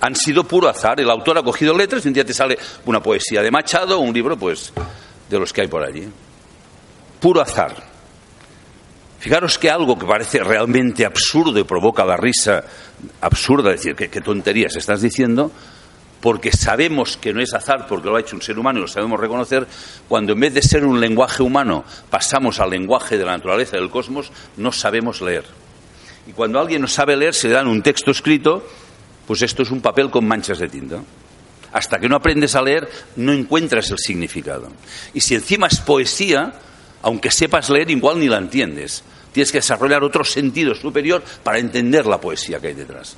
Han 0.00 0.14
sido 0.14 0.44
puro 0.44 0.68
azar. 0.68 1.00
El 1.00 1.10
autor 1.10 1.38
ha 1.38 1.42
cogido 1.42 1.76
letras 1.76 2.04
y 2.04 2.08
un 2.08 2.14
día 2.14 2.24
te 2.24 2.32
sale 2.32 2.56
una 2.84 3.02
poesía 3.02 3.42
de 3.42 3.50
Machado 3.50 3.98
un 3.98 4.14
libro, 4.14 4.38
pues, 4.38 4.72
de 5.28 5.38
los 5.40 5.52
que 5.52 5.62
hay 5.62 5.66
por 5.66 5.82
allí. 5.82 6.08
Puro 7.18 7.40
azar. 7.40 7.82
Fijaros 9.18 9.58
que 9.58 9.72
algo 9.72 9.98
que 9.98 10.06
parece 10.06 10.38
realmente 10.38 11.04
absurdo 11.04 11.58
y 11.58 11.64
provoca 11.64 12.04
la 12.04 12.16
risa 12.16 12.62
absurda, 13.20 13.72
decir, 13.72 13.96
qué, 13.96 14.08
qué 14.08 14.20
tonterías 14.20 14.76
estás 14.76 15.02
diciendo, 15.02 15.50
porque 16.20 16.52
sabemos 16.52 17.16
que 17.16 17.32
no 17.32 17.40
es 17.40 17.54
azar, 17.54 17.86
porque 17.86 18.08
lo 18.08 18.16
ha 18.16 18.20
hecho 18.20 18.36
un 18.36 18.42
ser 18.42 18.58
humano 18.58 18.78
y 18.78 18.82
lo 18.82 18.88
sabemos 18.88 19.20
reconocer, 19.20 19.66
cuando 20.08 20.32
en 20.32 20.40
vez 20.40 20.54
de 20.54 20.62
ser 20.62 20.84
un 20.84 21.00
lenguaje 21.00 21.42
humano 21.42 21.84
pasamos 22.10 22.60
al 22.60 22.70
lenguaje 22.70 23.16
de 23.16 23.24
la 23.24 23.32
naturaleza 23.32 23.76
del 23.76 23.90
cosmos, 23.90 24.32
no 24.56 24.72
sabemos 24.72 25.20
leer. 25.20 25.44
Y 26.26 26.32
cuando 26.32 26.60
alguien 26.60 26.82
no 26.82 26.88
sabe 26.88 27.16
leer, 27.16 27.34
se 27.34 27.48
le 27.48 27.54
dan 27.54 27.68
un 27.68 27.82
texto 27.82 28.10
escrito, 28.10 28.66
pues 29.26 29.42
esto 29.42 29.62
es 29.62 29.70
un 29.70 29.80
papel 29.80 30.10
con 30.10 30.26
manchas 30.26 30.58
de 30.58 30.68
tinta. 30.68 31.02
Hasta 31.72 31.98
que 31.98 32.08
no 32.08 32.16
aprendes 32.16 32.54
a 32.54 32.62
leer, 32.62 32.88
no 33.16 33.32
encuentras 33.32 33.90
el 33.90 33.98
significado. 33.98 34.68
Y 35.14 35.20
si 35.20 35.34
encima 35.34 35.66
es 35.68 35.80
poesía, 35.80 36.54
aunque 37.02 37.30
sepas 37.30 37.70
leer, 37.70 37.90
igual 37.90 38.18
ni 38.18 38.28
la 38.28 38.38
entiendes. 38.38 39.04
Tienes 39.32 39.52
que 39.52 39.58
desarrollar 39.58 40.02
otro 40.02 40.24
sentido 40.24 40.74
superior 40.74 41.22
para 41.42 41.58
entender 41.58 42.06
la 42.06 42.20
poesía 42.20 42.58
que 42.58 42.68
hay 42.68 42.74
detrás. 42.74 43.16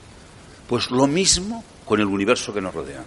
Pues 0.69 0.91
lo 0.91 1.07
mismo 1.07 1.65
con 1.91 1.99
el 1.99 2.07
universo 2.07 2.55
que 2.55 2.61
nos 2.61 2.73
rodea. 2.73 3.03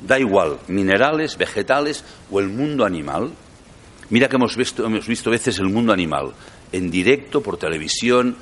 Da 0.00 0.16
igual, 0.16 0.60
minerales, 0.68 1.36
vegetales 1.36 2.04
o 2.30 2.38
el 2.38 2.50
mundo 2.50 2.84
animal. 2.84 3.32
Mira 4.10 4.28
que 4.28 4.36
hemos 4.36 4.56
visto, 4.56 4.86
hemos 4.86 5.08
visto 5.08 5.28
veces 5.28 5.58
el 5.58 5.68
mundo 5.68 5.92
animal 5.92 6.32
en 6.70 6.88
directo, 6.88 7.42
por 7.42 7.56
televisión, 7.56 8.36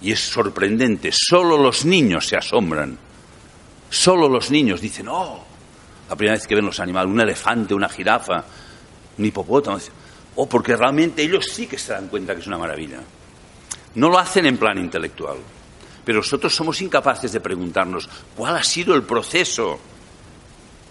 y 0.00 0.12
es 0.12 0.20
sorprendente. 0.20 1.10
Solo 1.12 1.58
los 1.58 1.84
niños 1.84 2.26
se 2.26 2.38
asombran. 2.38 2.96
Solo 3.90 4.30
los 4.30 4.50
niños 4.50 4.80
dicen, 4.80 5.08
oh, 5.10 5.44
la 6.08 6.16
primera 6.16 6.38
vez 6.38 6.46
que 6.46 6.54
ven 6.54 6.64
los 6.64 6.80
animales, 6.80 7.12
un 7.12 7.20
elefante, 7.20 7.74
una 7.74 7.90
jirafa, 7.90 8.42
un 9.18 9.24
hipopótamo. 9.26 9.76
Oh, 10.36 10.48
porque 10.48 10.74
realmente 10.74 11.22
ellos 11.22 11.44
sí 11.52 11.66
que 11.66 11.76
se 11.76 11.92
dan 11.92 12.08
cuenta 12.08 12.32
que 12.32 12.40
es 12.40 12.46
una 12.46 12.56
maravilla. 12.56 13.00
No 13.96 14.08
lo 14.08 14.18
hacen 14.18 14.46
en 14.46 14.56
plan 14.56 14.78
intelectual. 14.78 15.36
Pero 16.08 16.20
nosotros 16.20 16.56
somos 16.56 16.80
incapaces 16.80 17.32
de 17.32 17.40
preguntarnos 17.40 18.08
cuál 18.34 18.56
ha 18.56 18.64
sido 18.64 18.94
el 18.94 19.02
proceso 19.02 19.78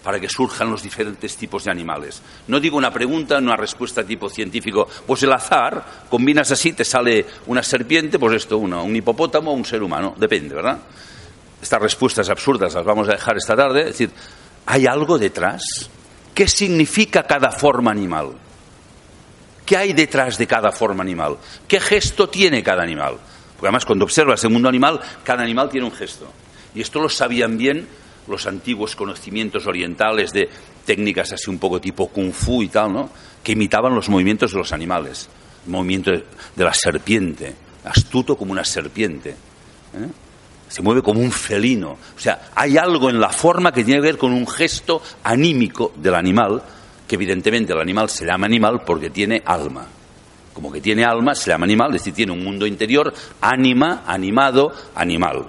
para 0.04 0.20
que 0.20 0.30
surjan 0.30 0.70
los 0.70 0.84
diferentes 0.84 1.36
tipos 1.36 1.64
de 1.64 1.72
animales. 1.72 2.22
No 2.46 2.60
digo 2.60 2.78
una 2.78 2.94
pregunta, 2.94 3.40
una 3.40 3.56
respuesta 3.56 4.04
tipo 4.04 4.30
científico. 4.30 4.88
Pues 5.08 5.24
el 5.24 5.34
azar, 5.34 5.84
combinas 6.08 6.52
así, 6.52 6.74
te 6.74 6.86
sale 6.86 7.26
una 7.48 7.64
serpiente, 7.64 8.20
pues 8.20 8.36
esto, 8.36 8.60
una, 8.60 8.84
un 8.84 8.96
hipopótamo 8.96 9.50
o 9.50 9.56
un 9.56 9.66
ser 9.66 9.82
humano. 9.82 10.14
Depende, 10.20 10.54
¿verdad? 10.54 10.78
Estas 11.64 11.82
respuestas 11.82 12.30
absurdas 12.30 12.76
las 12.76 12.86
vamos 12.86 13.10
a 13.10 13.14
dejar 13.14 13.38
esta 13.38 13.56
tarde. 13.56 13.80
Es 13.80 13.98
decir, 13.98 14.12
¿hay 14.68 14.86
algo 14.86 15.18
detrás? 15.18 15.90
¿Qué 16.36 16.48
significa 16.48 17.24
cada 17.24 17.52
forma 17.52 17.90
animal? 17.90 18.34
¿Qué 19.66 19.78
hay 19.78 19.94
detrás 19.94 20.38
de 20.38 20.46
cada 20.46 20.72
forma 20.72 21.02
animal? 21.02 21.38
¿Qué 21.68 21.80
gesto 21.80 22.30
tiene 22.30 22.62
cada 22.62 22.84
animal? 22.84 23.18
Porque 23.58 23.70
además 23.70 23.86
cuando 23.86 24.06
observas 24.06 24.44
el 24.44 24.52
mundo 24.52 24.70
animal, 24.70 25.02
cada 25.24 25.42
animal 25.42 25.70
tiene 25.70 25.88
un 25.88 25.92
gesto. 25.92 26.32
Y 26.76 26.82
esto 26.82 27.02
lo 27.02 27.10
sabían 27.10 27.58
bien 27.58 27.88
los 28.28 28.46
antiguos 28.46 28.96
conocimientos 28.96 29.66
orientales 29.66 30.32
de 30.32 30.48
técnicas 30.86 31.32
así 31.34 31.50
un 31.50 31.58
poco 31.58 31.82
tipo 31.82 32.08
kung 32.08 32.32
fu 32.32 32.62
y 32.62 32.68
tal, 32.68 32.94
¿no? 32.94 33.10
Que 33.44 33.54
imitaban 33.54 33.96
los 33.96 34.10
movimientos 34.10 34.52
de 34.52 34.60
los 34.60 34.72
animales. 34.74 35.28
El 35.66 35.72
movimiento 35.72 36.12
de, 36.12 36.24
la 36.64 36.74
serpiente, 36.74 37.56
astuto 37.84 38.38
como 38.38 38.52
una 38.52 38.64
serpiente. 38.64 39.32
¿eh? 39.32 40.08
Se 40.70 40.84
mueve 40.84 41.02
como 41.02 41.20
un 41.20 41.32
felino. 41.32 41.92
O 42.16 42.20
sea, 42.20 42.50
hay 42.54 42.78
algo 42.78 43.10
en 43.10 43.20
la 43.20 43.30
forma 43.30 43.72
que 43.72 43.84
tiene 43.84 44.02
que 44.02 44.08
ver 44.08 44.18
con 44.18 44.34
un 44.34 44.48
gesto 44.48 45.02
anímico 45.24 45.94
del 45.96 46.14
animal, 46.14 46.62
que 47.08 47.16
evidentemente 47.16 47.74
el 47.74 47.80
animal 47.80 48.10
se 48.10 48.26
llama 48.26 48.46
animal 48.46 48.84
porque 48.86 49.10
tiene 49.10 49.42
alma. 49.46 49.88
Como 50.58 50.72
que 50.72 50.82
tiene 50.82 51.06
alma, 51.06 51.36
se 51.36 51.52
llama 51.52 51.66
animal, 51.66 51.94
es 51.94 52.02
decir, 52.02 52.16
tiene 52.16 52.32
un 52.32 52.44
mundo 52.44 52.66
interior, 52.66 53.14
ánima, 53.42 54.02
animado, 54.08 54.74
animal 54.96 55.46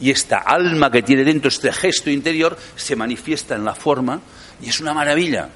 y 0.00 0.10
esta 0.10 0.38
alma 0.38 0.90
que 0.90 1.02
tiene 1.02 1.24
dentro, 1.24 1.48
este 1.48 1.70
gesto 1.70 2.08
interior, 2.08 2.56
se 2.74 2.96
manifiesta 2.96 3.54
en 3.54 3.66
la 3.66 3.74
forma 3.74 4.18
y 4.62 4.70
es 4.70 4.80
una 4.80 4.94
maravilla. 4.94 5.50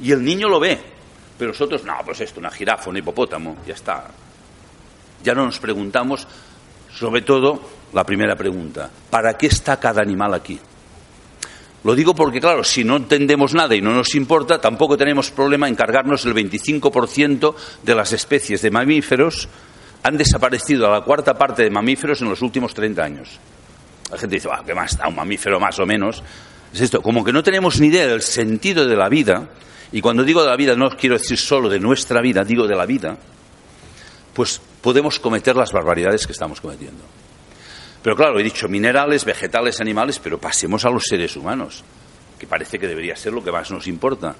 Y 0.00 0.12
el 0.12 0.22
niño 0.22 0.48
lo 0.48 0.60
ve, 0.60 0.78
pero 1.38 1.52
nosotros, 1.52 1.82
no, 1.84 1.94
pues 2.04 2.20
esto, 2.20 2.38
una 2.38 2.50
jirafa, 2.50 2.90
un 2.90 2.98
hipopótamo, 2.98 3.56
ya 3.66 3.72
está. 3.72 4.08
Ya 5.24 5.34
no 5.34 5.46
nos 5.46 5.58
preguntamos, 5.58 6.28
sobre 6.92 7.22
todo, 7.22 7.58
la 7.94 8.04
primera 8.04 8.36
pregunta, 8.36 8.90
¿para 9.08 9.38
qué 9.38 9.46
está 9.46 9.80
cada 9.80 10.02
animal 10.02 10.34
aquí? 10.34 10.60
Lo 11.86 11.94
digo 11.94 12.16
porque, 12.16 12.40
claro, 12.40 12.64
si 12.64 12.82
no 12.82 12.96
entendemos 12.96 13.54
nada 13.54 13.76
y 13.76 13.80
no 13.80 13.92
nos 13.92 14.16
importa, 14.16 14.60
tampoco 14.60 14.96
tenemos 14.96 15.30
problema 15.30 15.68
en 15.68 15.76
cargarnos 15.76 16.26
el 16.26 16.34
25% 16.34 17.54
de 17.84 17.94
las 17.94 18.12
especies 18.12 18.60
de 18.60 18.72
mamíferos 18.72 19.48
han 20.02 20.16
desaparecido 20.16 20.88
a 20.88 20.98
la 20.98 21.02
cuarta 21.02 21.38
parte 21.38 21.62
de 21.62 21.70
mamíferos 21.70 22.20
en 22.22 22.28
los 22.28 22.42
últimos 22.42 22.74
30 22.74 23.04
años. 23.04 23.38
La 24.10 24.18
gente 24.18 24.34
dice, 24.34 24.48
¿qué 24.66 24.74
más 24.74 24.98
un 25.06 25.14
mamífero 25.14 25.60
más 25.60 25.78
o 25.78 25.86
menos? 25.86 26.24
Es 26.74 26.80
esto, 26.80 27.00
como 27.00 27.24
que 27.24 27.32
no 27.32 27.44
tenemos 27.44 27.78
ni 27.78 27.86
idea 27.86 28.08
del 28.08 28.22
sentido 28.22 28.84
de 28.84 28.96
la 28.96 29.08
vida, 29.08 29.48
y 29.92 30.00
cuando 30.00 30.24
digo 30.24 30.42
de 30.42 30.50
la 30.50 30.56
vida 30.56 30.74
no 30.74 30.90
quiero 30.90 31.16
decir 31.16 31.38
solo 31.38 31.68
de 31.68 31.78
nuestra 31.78 32.20
vida, 32.20 32.42
digo 32.42 32.66
de 32.66 32.74
la 32.74 32.84
vida, 32.84 33.16
pues 34.34 34.60
podemos 34.80 35.20
cometer 35.20 35.54
las 35.54 35.70
barbaridades 35.70 36.26
que 36.26 36.32
estamos 36.32 36.60
cometiendo. 36.60 37.04
Pero 38.06 38.14
claro, 38.14 38.38
he 38.38 38.44
dicho 38.44 38.68
minerales, 38.68 39.24
vegetales, 39.24 39.80
animales, 39.80 40.20
pero 40.20 40.38
pasemos 40.38 40.84
a 40.84 40.90
los 40.90 41.02
seres 41.02 41.34
humanos, 41.34 41.82
que 42.38 42.46
parece 42.46 42.78
que 42.78 42.86
debería 42.86 43.16
ser 43.16 43.32
lo 43.32 43.42
que 43.42 43.50
más 43.50 43.72
nos 43.72 43.88
importa. 43.88 44.36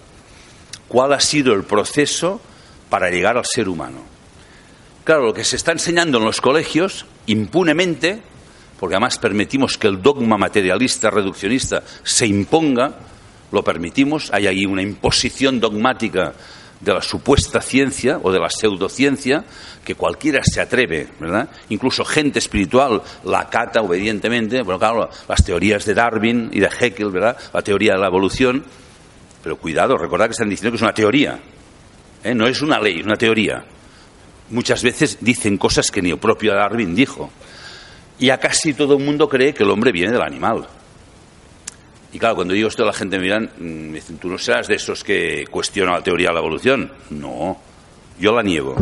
¿Cuál 0.87 1.13
ha 1.13 1.19
sido 1.19 1.53
el 1.53 1.65
proceso 1.65 2.41
para 2.89 3.11
llegar 3.11 3.37
al 3.37 3.45
ser 3.45 3.69
humano? 3.69 4.03
Claro, 5.03 5.27
lo 5.27 5.35
que 5.35 5.43
se 5.43 5.57
está 5.57 5.73
enseñando 5.73 6.19
en 6.19 6.25
los 6.27 6.41
colegios, 6.41 7.07
impunemente, 7.27 8.23
porque 8.79 8.95
además 8.95 9.19
permitimos 9.19 9.77
que 9.77 9.89
el 9.89 10.01
dogma 10.01 10.39
materialista, 10.39 11.11
reduccionista, 11.11 11.83
se 12.05 12.25
imponga, 12.29 13.01
lo 13.51 13.65
permitimos, 13.65 14.33
hay 14.33 14.47
ahí 14.47 14.65
una 14.65 14.83
imposición 14.83 15.59
dogmática 15.59 16.35
de 16.81 16.93
la 16.93 17.03
supuesta 17.03 17.61
ciencia 17.61 18.21
o 18.23 18.31
de 18.31 18.39
la 18.39 18.51
pseudociencia 18.51 19.45
que 19.85 19.95
cualquiera 19.95 20.43
se 20.45 20.61
atreve, 20.61 21.09
¿verdad? 21.19 21.49
Incluso 21.69 22.05
gente 22.05 22.39
espiritual 22.39 23.03
la 23.25 23.49
cata 23.49 23.81
obedientemente, 23.81 24.63
bueno, 24.63 24.79
claro, 24.79 25.09
las 25.29 25.45
teorías 25.45 25.85
de 25.85 25.95
Darwin 25.95 26.51
y 26.53 26.61
de 26.61 26.69
Haeckel, 26.69 27.11
¿verdad? 27.11 27.37
La 27.53 27.63
teoría 27.63 27.95
de 27.95 28.01
la 28.01 28.09
evolución, 28.09 28.65
pero 29.43 29.57
cuidado, 29.57 29.97
recordad 29.97 30.27
que 30.27 30.33
están 30.33 30.51
diciendo 30.51 30.73
que 30.73 30.77
es 30.77 30.83
una 30.83 30.95
teoría, 30.95 31.39
¿eh? 32.23 32.35
no 32.35 32.47
es 32.47 32.61
una 32.63 32.81
ley, 32.81 33.01
es 33.01 33.07
una 33.07 33.17
teoría. 33.17 33.65
Muchas 34.51 34.83
veces 34.83 35.19
dicen 35.21 35.57
cosas 35.57 35.91
que 35.91 36.03
ni 36.03 36.11
el 36.11 36.19
propio 36.19 36.55
Darwin 36.55 36.95
dijo. 36.95 37.31
Y 38.19 38.31
a 38.31 38.39
casi 38.39 38.75
todo 38.75 38.97
el 38.97 39.05
mundo 39.05 39.29
cree 39.29 39.53
que 39.53 39.65
el 39.65 39.71
hombre 39.71 39.93
viene 39.93 40.13
del 40.13 40.23
animal. 40.23 40.67
Y 42.13 42.19
claro, 42.19 42.37
cuando 42.37 42.55
digo 42.55 42.69
esto, 42.69 42.85
la 42.85 42.93
gente 42.93 43.19
me 43.19 43.25
dirá, 43.25 43.41
mm, 43.41 43.97
¿tú 44.21 44.29
no 44.29 44.39
serás 44.39 44.69
de 44.69 44.77
esos 44.77 45.03
que 45.05 45.47
cuestionan 45.51 45.95
la 45.95 46.03
teoría 46.03 46.29
de 46.29 46.35
la 46.35 46.41
evolución? 46.41 46.93
No, 47.11 47.59
yo 48.19 48.35
la 48.35 48.43
niego. 48.43 48.75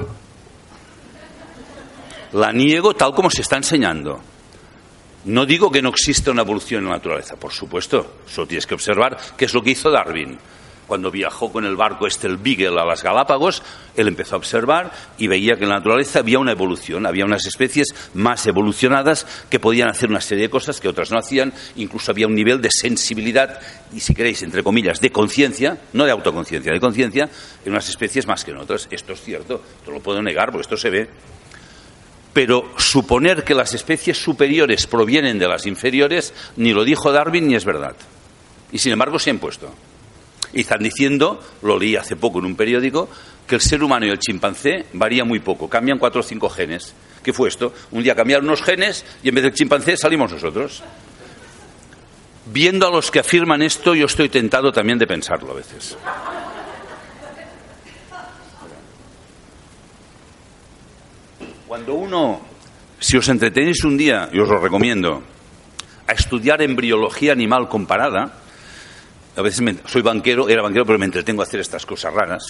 La 2.32 2.52
niego 2.52 2.94
tal 2.94 3.14
como 3.14 3.30
se 3.30 3.42
está 3.42 3.56
enseñando. 3.56 4.20
No 5.24 5.46
digo 5.46 5.70
que 5.70 5.80
no 5.80 5.88
exista 5.88 6.30
una 6.30 6.42
evolución 6.42 6.82
en 6.82 6.90
la 6.90 6.96
naturaleza, 6.96 7.36
por 7.36 7.52
supuesto. 7.52 8.18
Solo 8.26 8.46
tienes 8.46 8.66
que 8.66 8.74
observar 8.74 9.16
qué 9.36 9.46
es 9.46 9.54
lo 9.54 9.62
que 9.62 9.70
hizo 9.70 9.90
Darwin 9.90 10.38
cuando 10.86 11.10
viajó 11.10 11.50
con 11.50 11.64
el 11.64 11.76
barco 11.76 12.06
este, 12.06 12.26
el 12.26 12.36
Beagle, 12.36 12.80
a 12.80 12.84
las 12.84 13.02
Galápagos, 13.02 13.62
él 13.96 14.08
empezó 14.08 14.34
a 14.34 14.38
observar 14.38 14.92
y 15.18 15.26
veía 15.26 15.56
que 15.56 15.64
en 15.64 15.70
la 15.70 15.76
naturaleza 15.76 16.20
había 16.20 16.38
una 16.38 16.52
evolución, 16.52 17.06
había 17.06 17.24
unas 17.24 17.46
especies 17.46 17.94
más 18.14 18.46
evolucionadas 18.46 19.26
que 19.48 19.60
podían 19.60 19.88
hacer 19.88 20.10
una 20.10 20.20
serie 20.20 20.44
de 20.44 20.50
cosas 20.50 20.80
que 20.80 20.88
otras 20.88 21.10
no 21.10 21.18
hacían, 21.18 21.52
incluso 21.76 22.10
había 22.10 22.26
un 22.26 22.34
nivel 22.34 22.60
de 22.60 22.70
sensibilidad 22.70 23.60
y, 23.92 24.00
si 24.00 24.14
queréis, 24.14 24.42
entre 24.42 24.62
comillas, 24.62 25.00
de 25.00 25.10
conciencia, 25.10 25.78
no 25.92 26.04
de 26.04 26.10
autoconciencia, 26.10 26.72
de 26.72 26.80
conciencia, 26.80 27.28
en 27.64 27.72
unas 27.72 27.88
especies 27.88 28.26
más 28.26 28.44
que 28.44 28.50
en 28.50 28.58
otras. 28.58 28.88
Esto 28.90 29.12
es 29.12 29.22
cierto, 29.22 29.62
esto 29.78 29.90
lo 29.90 30.00
puedo 30.00 30.22
negar 30.22 30.50
porque 30.50 30.62
esto 30.62 30.76
se 30.76 30.90
ve. 30.90 31.08
Pero 32.32 32.72
suponer 32.76 33.44
que 33.44 33.54
las 33.54 33.74
especies 33.74 34.18
superiores 34.18 34.88
provienen 34.88 35.38
de 35.38 35.46
las 35.46 35.66
inferiores, 35.66 36.34
ni 36.56 36.72
lo 36.72 36.84
dijo 36.84 37.12
Darwin 37.12 37.46
ni 37.46 37.54
es 37.54 37.64
verdad. 37.64 37.94
Y 38.72 38.78
sin 38.78 38.92
embargo 38.92 39.20
se 39.20 39.30
ha 39.30 39.34
impuesto. 39.34 39.72
Y 40.52 40.60
están 40.60 40.82
diciendo, 40.82 41.40
lo 41.62 41.78
leí 41.78 41.96
hace 41.96 42.16
poco 42.16 42.38
en 42.38 42.46
un 42.46 42.56
periódico, 42.56 43.08
que 43.46 43.56
el 43.56 43.60
ser 43.60 43.82
humano 43.82 44.06
y 44.06 44.10
el 44.10 44.18
chimpancé 44.18 44.86
varían 44.92 45.28
muy 45.28 45.40
poco, 45.40 45.68
cambian 45.68 45.98
cuatro 45.98 46.20
o 46.20 46.24
cinco 46.24 46.48
genes. 46.48 46.94
¿Qué 47.22 47.32
fue 47.32 47.48
esto? 47.48 47.72
Un 47.90 48.02
día 48.02 48.14
cambiaron 48.14 48.46
unos 48.46 48.62
genes 48.62 49.04
y 49.22 49.28
en 49.28 49.34
vez 49.34 49.44
del 49.44 49.54
chimpancé 49.54 49.96
salimos 49.96 50.32
nosotros. 50.32 50.82
Viendo 52.46 52.86
a 52.86 52.90
los 52.90 53.10
que 53.10 53.20
afirman 53.20 53.62
esto, 53.62 53.94
yo 53.94 54.06
estoy 54.06 54.28
tentado 54.28 54.70
también 54.70 54.98
de 54.98 55.06
pensarlo 55.06 55.52
a 55.52 55.54
veces. 55.54 55.96
Cuando 61.66 61.94
uno, 61.94 62.40
si 63.00 63.16
os 63.16 63.28
entretenéis 63.28 63.82
un 63.84 63.96
día, 63.96 64.28
y 64.32 64.38
os 64.38 64.48
lo 64.48 64.60
recomiendo, 64.60 65.22
a 66.06 66.12
estudiar 66.12 66.60
embriología 66.60 67.32
animal 67.32 67.68
comparada, 67.68 68.43
a 69.36 69.42
veces 69.42 69.64
soy 69.86 70.02
banquero, 70.02 70.48
era 70.48 70.62
banquero, 70.62 70.86
pero 70.86 70.98
me 70.98 71.06
entretengo 71.06 71.42
a 71.42 71.44
hacer 71.44 71.60
estas 71.60 71.84
cosas 71.84 72.12
raras. 72.12 72.44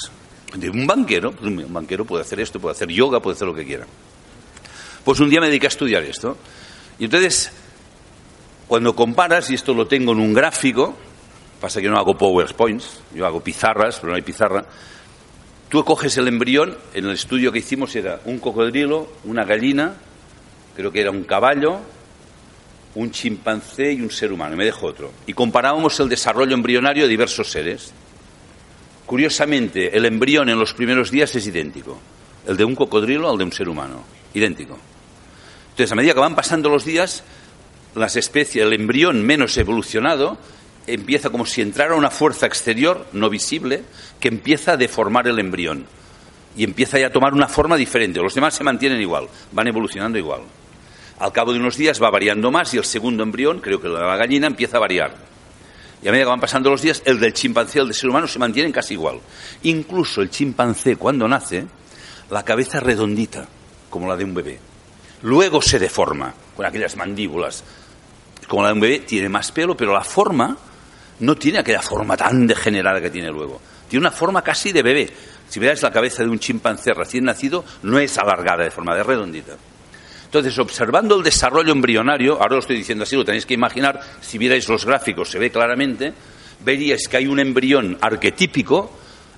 un 0.54 0.86
banquero, 0.86 1.32
pues 1.32 1.44
un 1.50 1.72
banquero 1.72 2.04
puede 2.04 2.22
hacer 2.22 2.40
esto, 2.40 2.60
puede 2.60 2.74
hacer 2.74 2.88
yoga, 2.88 3.20
puede 3.20 3.36
hacer 3.36 3.48
lo 3.48 3.54
que 3.54 3.64
quiera. 3.64 3.86
Pues 5.04 5.20
un 5.20 5.30
día 5.30 5.40
me 5.40 5.48
dediqué 5.48 5.66
a 5.66 5.68
estudiar 5.68 6.02
esto. 6.02 6.36
Y 6.98 7.06
entonces, 7.06 7.50
cuando 8.68 8.94
comparas, 8.94 9.50
y 9.50 9.54
esto 9.54 9.74
lo 9.74 9.86
tengo 9.86 10.12
en 10.12 10.18
un 10.20 10.34
gráfico, 10.34 10.94
pasa 11.60 11.80
que 11.80 11.88
no 11.88 11.98
hago 11.98 12.16
PowerPoints, 12.16 13.00
yo 13.14 13.26
hago 13.26 13.40
pizarras, 13.40 13.96
pero 13.96 14.10
no 14.10 14.16
hay 14.16 14.22
pizarra. 14.22 14.64
Tú 15.68 15.82
coges 15.84 16.16
el 16.18 16.28
embrión, 16.28 16.76
en 16.92 17.06
el 17.06 17.12
estudio 17.12 17.50
que 17.50 17.58
hicimos 17.60 17.96
era 17.96 18.20
un 18.26 18.38
cocodrilo, 18.38 19.08
una 19.24 19.44
gallina, 19.44 19.94
creo 20.76 20.92
que 20.92 21.00
era 21.00 21.10
un 21.10 21.24
caballo, 21.24 21.80
un 22.94 23.10
chimpancé 23.10 23.92
y 23.92 24.00
un 24.00 24.10
ser 24.10 24.32
humano, 24.32 24.56
me 24.56 24.64
dejo 24.64 24.86
otro. 24.86 25.12
Y 25.26 25.32
comparábamos 25.32 25.98
el 26.00 26.08
desarrollo 26.08 26.54
embrionario 26.54 27.04
de 27.04 27.08
diversos 27.08 27.50
seres. 27.50 27.92
Curiosamente, 29.06 29.96
el 29.96 30.04
embrión 30.04 30.48
en 30.48 30.58
los 30.58 30.74
primeros 30.74 31.10
días 31.10 31.34
es 31.34 31.46
idéntico. 31.46 31.98
El 32.46 32.56
de 32.56 32.64
un 32.64 32.74
cocodrilo 32.74 33.30
al 33.30 33.38
de 33.38 33.44
un 33.44 33.52
ser 33.52 33.68
humano. 33.68 34.04
Idéntico. 34.32 34.78
Entonces, 35.70 35.92
a 35.92 35.94
medida 35.94 36.14
que 36.14 36.20
van 36.20 36.36
pasando 36.36 36.68
los 36.68 36.84
días, 36.84 37.24
las 37.94 38.16
especies, 38.16 38.64
el 38.64 38.72
embrión 38.72 39.22
menos 39.22 39.56
evolucionado, 39.56 40.38
empieza 40.86 41.30
como 41.30 41.46
si 41.46 41.62
entrara 41.62 41.96
una 41.96 42.10
fuerza 42.10 42.46
exterior, 42.46 43.06
no 43.12 43.28
visible, 43.28 43.82
que 44.20 44.28
empieza 44.28 44.72
a 44.72 44.76
deformar 44.76 45.26
el 45.26 45.38
embrión. 45.38 45.86
Y 46.56 46.62
empieza 46.62 46.98
ya 46.98 47.08
a 47.08 47.12
tomar 47.12 47.34
una 47.34 47.48
forma 47.48 47.76
diferente. 47.76 48.20
Los 48.20 48.34
demás 48.34 48.54
se 48.54 48.62
mantienen 48.62 49.00
igual, 49.00 49.28
van 49.50 49.66
evolucionando 49.66 50.18
igual. 50.18 50.42
Al 51.18 51.32
cabo 51.32 51.52
de 51.52 51.60
unos 51.60 51.76
días 51.76 52.02
va 52.02 52.10
variando 52.10 52.50
más 52.50 52.74
y 52.74 52.78
el 52.78 52.84
segundo 52.84 53.22
embrión, 53.22 53.60
creo 53.60 53.80
que 53.80 53.88
la 53.88 54.16
gallina, 54.16 54.46
empieza 54.46 54.78
a 54.78 54.80
variar. 54.80 55.14
Y 56.02 56.08
a 56.08 56.10
medida 56.10 56.24
que 56.24 56.30
van 56.30 56.40
pasando 56.40 56.70
los 56.70 56.82
días, 56.82 57.02
el 57.04 57.20
del 57.20 57.32
chimpancé 57.32 57.78
y 57.78 57.82
el 57.82 57.88
del 57.88 57.94
ser 57.94 58.10
humano 58.10 58.26
se 58.26 58.38
mantienen 58.38 58.72
casi 58.72 58.94
igual. 58.94 59.20
Incluso 59.62 60.20
el 60.20 60.30
chimpancé, 60.30 60.96
cuando 60.96 61.28
nace, 61.28 61.64
la 62.30 62.44
cabeza 62.44 62.80
redondita, 62.80 63.46
como 63.88 64.08
la 64.08 64.16
de 64.16 64.24
un 64.24 64.34
bebé. 64.34 64.58
Luego 65.22 65.62
se 65.62 65.78
deforma, 65.78 66.34
con 66.56 66.66
aquellas 66.66 66.96
mandíbulas. 66.96 67.64
Como 68.48 68.62
la 68.62 68.68
de 68.68 68.74
un 68.74 68.80
bebé, 68.80 68.98
tiene 69.00 69.28
más 69.28 69.52
pelo, 69.52 69.76
pero 69.76 69.94
la 69.94 70.04
forma 70.04 70.58
no 71.20 71.36
tiene 71.36 71.60
aquella 71.60 71.80
forma 71.80 72.16
tan 72.16 72.46
degenerada 72.46 73.00
que 73.00 73.10
tiene 73.10 73.30
luego. 73.30 73.60
Tiene 73.88 74.06
una 74.06 74.10
forma 74.10 74.42
casi 74.42 74.72
de 74.72 74.82
bebé. 74.82 75.10
Si 75.48 75.60
veáis 75.60 75.80
la 75.80 75.92
cabeza 75.92 76.22
de 76.22 76.28
un 76.28 76.38
chimpancé 76.38 76.92
recién 76.92 77.24
nacido, 77.24 77.64
no 77.82 77.98
es 77.98 78.18
alargada 78.18 78.64
de 78.64 78.70
forma 78.70 78.94
de 78.94 79.04
redondita. 79.04 79.56
Entonces, 80.34 80.58
observando 80.58 81.14
el 81.14 81.22
desarrollo 81.22 81.70
embrionario, 81.70 82.32
ahora 82.42 82.54
lo 82.54 82.58
estoy 82.58 82.76
diciendo 82.76 83.04
así, 83.04 83.14
lo 83.14 83.24
tenéis 83.24 83.46
que 83.46 83.54
imaginar, 83.54 84.00
si 84.20 84.36
vierais 84.36 84.68
los 84.68 84.84
gráficos 84.84 85.30
se 85.30 85.38
ve 85.38 85.48
claramente, 85.48 86.12
veríais 86.64 87.06
que 87.06 87.18
hay 87.18 87.28
un 87.28 87.38
embrión 87.38 87.96
arquetípico 88.00 88.90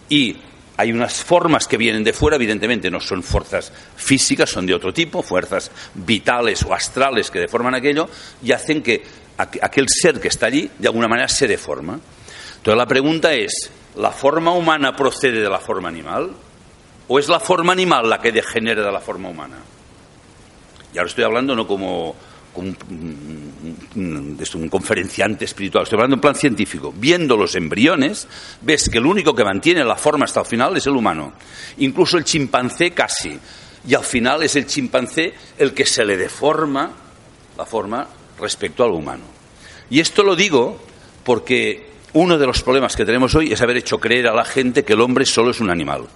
y 0.09 0.39
hay 0.75 0.93
unas 0.93 1.23
formas 1.23 1.69
que 1.69 1.77
vienen 1.77 2.03
de 2.03 2.15
fuera, 2.15 2.37
evidentemente 2.37 2.91
no 2.91 2.99
son 2.99 3.23
fuerzas 3.23 3.71
físicas, 3.95 4.49
son 4.49 4.65
de 4.65 4.73
otro 4.73 4.91
tipo, 4.91 5.23
fuerzas 5.23 5.71
vitales 5.93 6.63
o 6.63 6.73
astrales 6.73 7.31
que 7.31 7.41
deforman 7.41 7.75
aquello 7.75 8.09
y 8.43 8.53
hacen 8.53 8.83
que 8.83 9.03
aquel 9.37 9.85
ser 9.91 10.19
que 10.19 10.29
está 10.29 10.47
allí 10.47 10.71
de 10.79 10.89
alguna 10.89 11.09
manera 11.09 11.29
se 11.29 11.47
deforma. 11.47 12.01
Entonces 12.57 12.79
la 12.79 12.87
pregunta 12.87 13.35
es, 13.35 13.71
¿la 13.97 14.13
forma 14.13 14.53
humana 14.53 14.97
procede 14.97 15.43
de 15.43 15.51
la 15.51 15.59
forma 15.59 15.91
animal? 15.91 16.31
¿O 17.09 17.19
es 17.19 17.29
la 17.29 17.39
forma 17.39 17.75
animal 17.75 18.09
la 18.09 18.19
que 18.19 18.33
degenera 18.33 18.83
de 18.83 18.93
la 18.93 19.01
forma 19.01 19.29
humana? 19.29 19.57
Y 20.95 20.99
ahora 20.99 21.09
estoy 21.09 21.25
hablando 21.25 21.55
no 21.55 21.67
como 21.67 22.15
un, 22.57 22.77
un, 23.95 24.69
conferenciante 24.69 25.45
espiritual, 25.45 25.85
estoy 25.85 25.97
hablando 25.97 26.17
en 26.17 26.21
plan 26.21 26.35
científico, 26.35 26.93
viendo 26.97 27.37
los 27.37 27.55
embriones, 27.55 28.27
ves 28.63 28.89
que 28.89 28.99
el 28.99 29.07
único 29.07 29.35
que 29.35 29.45
mantiene 29.45 29.85
la 29.85 29.97
forma 29.97 30.25
hasta 30.25 30.41
el 30.41 30.47
final 30.47 30.77
es 30.77 30.87
el 30.87 30.97
humano. 30.97 31.35
Incluso 31.79 32.17
el 32.19 32.25
chimpancé 32.25 32.93
casi. 32.93 33.39
Y 33.87 33.95
al 33.95 34.05
final 34.05 34.43
es 34.43 34.57
el 34.57 34.67
chimpancé 34.67 35.35
el 35.59 35.73
que 35.73 35.87
se 35.87 36.05
le 36.05 36.17
deforma 36.17 36.91
la 37.57 37.67
forma 37.67 38.07
respecto 38.41 38.85
al 38.85 38.91
humano. 38.91 39.25
Y 39.89 40.01
esto 40.01 40.23
lo 40.23 40.35
digo 40.35 40.81
porque 41.23 41.91
uno 42.15 42.39
de 42.39 42.47
los 42.47 42.63
problemas 42.63 42.97
que 42.97 43.05
tenemos 43.05 43.35
hoy 43.35 43.53
es 43.53 43.61
haber 43.61 43.77
hecho 43.77 43.99
creer 43.99 44.27
a 44.27 44.35
la 44.35 44.45
gente 44.45 44.85
que 44.85 44.95
el 44.95 45.01
hombre 45.01 45.25
solo 45.25 45.51
es 45.51 45.61
un 45.61 45.71
animal 45.71 46.07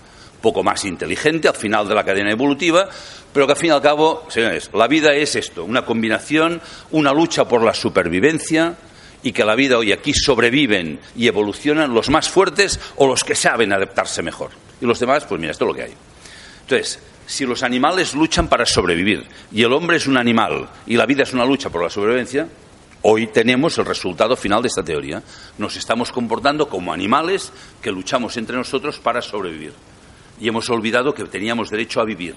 poco 0.40 0.62
más 0.62 0.84
inteligente 0.84 1.48
al 1.48 1.54
final 1.54 1.88
de 1.88 1.94
la 1.94 2.04
cadena 2.04 2.30
evolutiva, 2.30 2.88
pero 3.32 3.46
que 3.46 3.52
al 3.52 3.58
fin 3.58 3.68
y 3.68 3.72
al 3.72 3.82
cabo, 3.82 4.24
señores, 4.28 4.70
la 4.72 4.88
vida 4.88 5.14
es 5.14 5.36
esto, 5.36 5.64
una 5.64 5.84
combinación, 5.84 6.60
una 6.90 7.12
lucha 7.12 7.46
por 7.46 7.62
la 7.62 7.74
supervivencia 7.74 8.76
y 9.22 9.32
que 9.32 9.44
la 9.44 9.54
vida 9.54 9.78
hoy 9.78 9.92
aquí 9.92 10.12
sobreviven 10.14 10.98
y 11.16 11.26
evolucionan 11.26 11.94
los 11.94 12.10
más 12.10 12.28
fuertes 12.28 12.80
o 12.96 13.06
los 13.06 13.22
que 13.22 13.34
saben 13.34 13.72
adaptarse 13.72 14.22
mejor. 14.22 14.50
Y 14.80 14.86
los 14.86 14.98
demás, 14.98 15.24
pues 15.26 15.40
mira, 15.40 15.52
esto 15.52 15.64
es 15.64 15.68
lo 15.68 15.74
que 15.74 15.82
hay. 15.82 15.94
Entonces, 16.62 16.98
si 17.26 17.44
los 17.44 17.62
animales 17.62 18.14
luchan 18.14 18.48
para 18.48 18.66
sobrevivir 18.66 19.26
y 19.52 19.62
el 19.62 19.72
hombre 19.72 19.98
es 19.98 20.06
un 20.06 20.16
animal 20.16 20.68
y 20.86 20.96
la 20.96 21.06
vida 21.06 21.22
es 21.22 21.32
una 21.32 21.44
lucha 21.44 21.70
por 21.70 21.82
la 21.82 21.90
sobrevivencia, 21.90 22.48
hoy 23.02 23.28
tenemos 23.28 23.78
el 23.78 23.84
resultado 23.84 24.36
final 24.36 24.62
de 24.62 24.68
esta 24.68 24.82
teoría. 24.82 25.22
Nos 25.58 25.76
estamos 25.76 26.10
comportando 26.10 26.68
como 26.68 26.92
animales 26.92 27.52
que 27.82 27.92
luchamos 27.92 28.36
entre 28.36 28.56
nosotros 28.56 28.98
para 28.98 29.22
sobrevivir 29.22 29.72
y 30.40 30.48
hemos 30.48 30.68
olvidado 30.70 31.14
que 31.14 31.24
teníamos 31.24 31.70
derecho 31.70 32.00
a 32.00 32.04
vivir. 32.04 32.34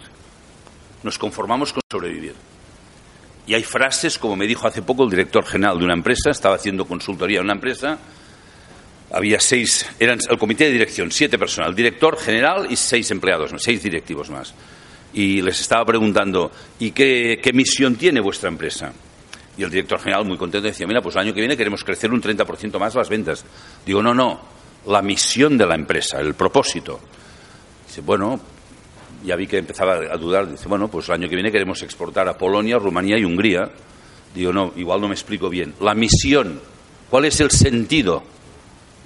Nos 1.03 1.17
conformamos 1.17 1.73
con 1.73 1.81
sobrevivir. 1.89 2.35
Y 3.45 3.53
hay 3.53 3.63
frases, 3.63 4.17
como 4.17 4.35
me 4.35 4.47
dijo 4.47 4.67
hace 4.67 4.81
poco 4.81 5.03
el 5.03 5.09
director 5.09 5.45
general 5.45 5.79
de 5.79 5.85
una 5.85 5.93
empresa, 5.93 6.31
estaba 6.31 6.55
haciendo 6.55 6.85
consultoría 6.85 7.39
en 7.39 7.45
una 7.45 7.53
empresa, 7.53 7.99
había 9.11 9.39
seis, 9.39 9.85
eran 9.99 10.19
el 10.29 10.37
comité 10.37 10.65
de 10.65 10.71
dirección, 10.71 11.11
siete 11.11 11.37
personas, 11.37 11.69
el 11.69 11.75
director 11.75 12.17
general 12.17 12.67
y 12.69 12.75
seis 12.75 13.11
empleados, 13.11 13.51
seis 13.57 13.83
directivos 13.83 14.29
más. 14.29 14.53
Y 15.13 15.41
les 15.41 15.59
estaba 15.61 15.85
preguntando, 15.85 16.51
¿y 16.79 16.91
qué, 16.91 17.39
qué 17.41 17.53
misión 17.53 17.95
tiene 17.95 18.21
vuestra 18.21 18.49
empresa? 18.49 18.91
Y 19.55 19.63
el 19.63 19.69
director 19.69 19.99
general, 19.99 20.25
muy 20.25 20.37
contento, 20.37 20.67
decía, 20.67 20.87
mira, 20.87 21.01
pues 21.01 21.15
el 21.15 21.21
año 21.21 21.33
que 21.33 21.41
viene 21.41 21.55
queremos 21.55 21.83
crecer 21.83 22.11
un 22.11 22.21
30% 22.21 22.79
más 22.79 22.95
las 22.95 23.09
ventas. 23.09 23.45
Digo, 23.85 24.01
no, 24.01 24.15
no, 24.15 24.41
la 24.87 25.01
misión 25.03 25.57
de 25.57 25.67
la 25.67 25.75
empresa, 25.75 26.19
el 26.19 26.33
propósito. 26.33 26.99
Dice, 27.93 28.01
bueno, 28.01 28.39
ya 29.23 29.35
vi 29.35 29.45
que 29.45 29.59
empezaba 29.59 29.93
a 29.93 30.17
dudar. 30.17 30.49
Dice, 30.49 30.67
bueno, 30.67 30.87
pues 30.87 31.09
el 31.09 31.13
año 31.13 31.29
que 31.29 31.35
viene 31.35 31.51
queremos 31.51 31.79
exportar 31.83 32.27
a 32.27 32.35
Polonia, 32.35 32.79
Rumanía 32.79 33.19
y 33.19 33.23
Hungría. 33.23 33.69
Digo, 34.33 34.51
no, 34.51 34.73
igual 34.75 34.99
no 34.99 35.09
me 35.09 35.13
explico 35.13 35.47
bien. 35.47 35.75
La 35.79 35.93
misión, 35.93 36.59
¿cuál 37.07 37.25
es 37.25 37.39
el 37.39 37.51
sentido? 37.51 38.23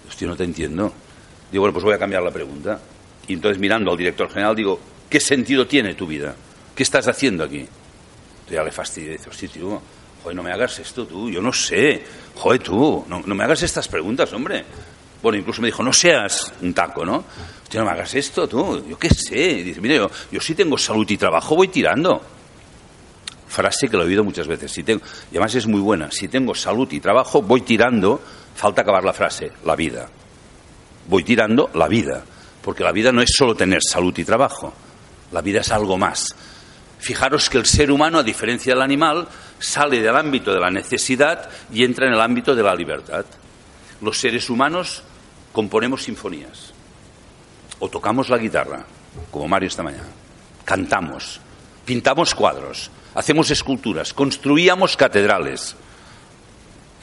Hostia, 0.08 0.26
no 0.26 0.38
te 0.38 0.46
entiendo. 0.46 0.94
Digo, 1.52 1.64
bueno, 1.64 1.74
pues 1.74 1.84
voy 1.84 1.96
a 1.96 1.98
cambiar 1.98 2.24
la 2.24 2.32
pregunta. 2.32 2.80
Y 3.28 3.34
entonces 3.34 3.60
mirando 3.60 3.92
al 3.92 3.98
director 3.98 4.30
general 4.30 4.56
digo, 4.56 4.80
¿qué 5.10 5.20
sentido 5.20 5.68
tiene 5.68 5.94
tu 5.96 6.08
vida? 6.08 6.34
¿Qué 6.74 6.84
estás 6.84 7.10
haciendo 7.10 7.44
aquí? 7.44 7.68
Entonces 7.68 8.56
ya 8.56 8.64
le 8.64 8.72
fastidio. 8.72 9.12
Dice, 9.12 9.30
hostia, 9.30 9.50
tío, 9.50 9.82
joder, 10.24 10.34
no 10.34 10.44
me 10.44 10.54
hagas 10.54 10.80
esto 10.80 11.06
tú, 11.06 11.30
yo 11.30 11.42
no 11.42 11.52
sé. 11.52 12.06
Joder, 12.36 12.64
tú, 12.64 13.04
no 13.10 13.36
me 13.36 13.44
hagas 13.44 13.64
estas 13.64 13.90
preguntas, 13.90 14.32
hombre. 14.32 14.64
Bueno, 15.22 15.40
incluso 15.40 15.62
me 15.62 15.68
dijo, 15.68 15.84
no 15.84 15.92
seas 15.92 16.54
un 16.62 16.74
taco, 16.74 17.04
¿no? 17.04 17.26
Hostia, 17.68 17.82
no 17.82 17.88
me 17.88 17.92
hagas 17.92 18.16
esto, 18.16 18.48
tú, 18.48 18.82
yo 18.88 18.98
qué 18.98 19.10
sé. 19.10 19.56
Dice, 19.62 19.82
mire, 19.82 19.98
yo, 19.98 20.10
yo 20.32 20.40
sí 20.40 20.56
tengo 20.56 20.78
salud 20.78 21.06
y 21.10 21.18
trabajo, 21.18 21.54
voy 21.54 21.68
tirando. 21.68 22.22
Frase 23.46 23.90
que 23.90 23.98
lo 23.98 24.04
he 24.04 24.06
oído 24.06 24.24
muchas 24.24 24.48
veces. 24.48 24.72
Si 24.72 24.84
tengo, 24.84 25.02
y 25.30 25.36
además 25.36 25.54
es 25.54 25.68
muy 25.68 25.82
buena. 25.82 26.10
Si 26.10 26.30
tengo 26.30 26.56
salud 26.56 26.90
y 26.94 27.02
trabajo, 27.02 27.42
voy 27.42 27.64
tirando. 27.64 28.22
Falta 28.56 28.84
acabar 28.84 29.04
la 29.04 29.12
frase, 29.12 29.52
la 29.66 29.76
vida. 29.76 30.08
Voy 31.10 31.26
tirando 31.26 31.70
la 31.74 31.90
vida. 31.90 32.24
Porque 32.62 32.86
la 32.86 32.94
vida 32.94 33.12
no 33.12 33.22
es 33.22 33.32
solo 33.38 33.54
tener 33.54 33.80
salud 33.84 34.18
y 34.18 34.24
trabajo. 34.24 34.74
La 35.34 35.42
vida 35.42 35.60
es 35.60 35.70
algo 35.70 35.98
más. 35.98 36.34
Fijaros 37.00 37.50
que 37.50 37.58
el 37.58 37.66
ser 37.66 37.92
humano, 37.92 38.20
a 38.20 38.24
diferencia 38.24 38.76
del 38.76 38.82
animal, 38.82 39.28
sale 39.60 40.02
del 40.02 40.16
ámbito 40.16 40.54
de 40.54 40.62
la 40.62 40.72
necesidad 40.72 41.50
y 41.74 41.84
entra 41.84 42.08
en 42.08 42.14
el 42.14 42.22
ámbito 42.22 42.56
de 42.56 42.64
la 42.64 42.74
libertad. 42.74 43.26
Los 44.00 44.18
seres 44.18 44.50
humanos 44.50 45.04
componemos 45.52 46.04
sinfonías 46.04 46.77
o 47.80 47.90
tocamos 47.90 48.30
la 48.30 48.38
guitarra, 48.38 48.86
como 49.32 49.48
Mario 49.48 49.68
esta 49.68 49.84
mañana, 49.84 50.10
cantamos, 50.66 51.40
pintamos 51.86 52.34
cuadros, 52.36 52.92
hacemos 53.16 53.50
esculturas, 53.52 54.14
construíamos 54.14 54.98
catedrales, 54.98 55.76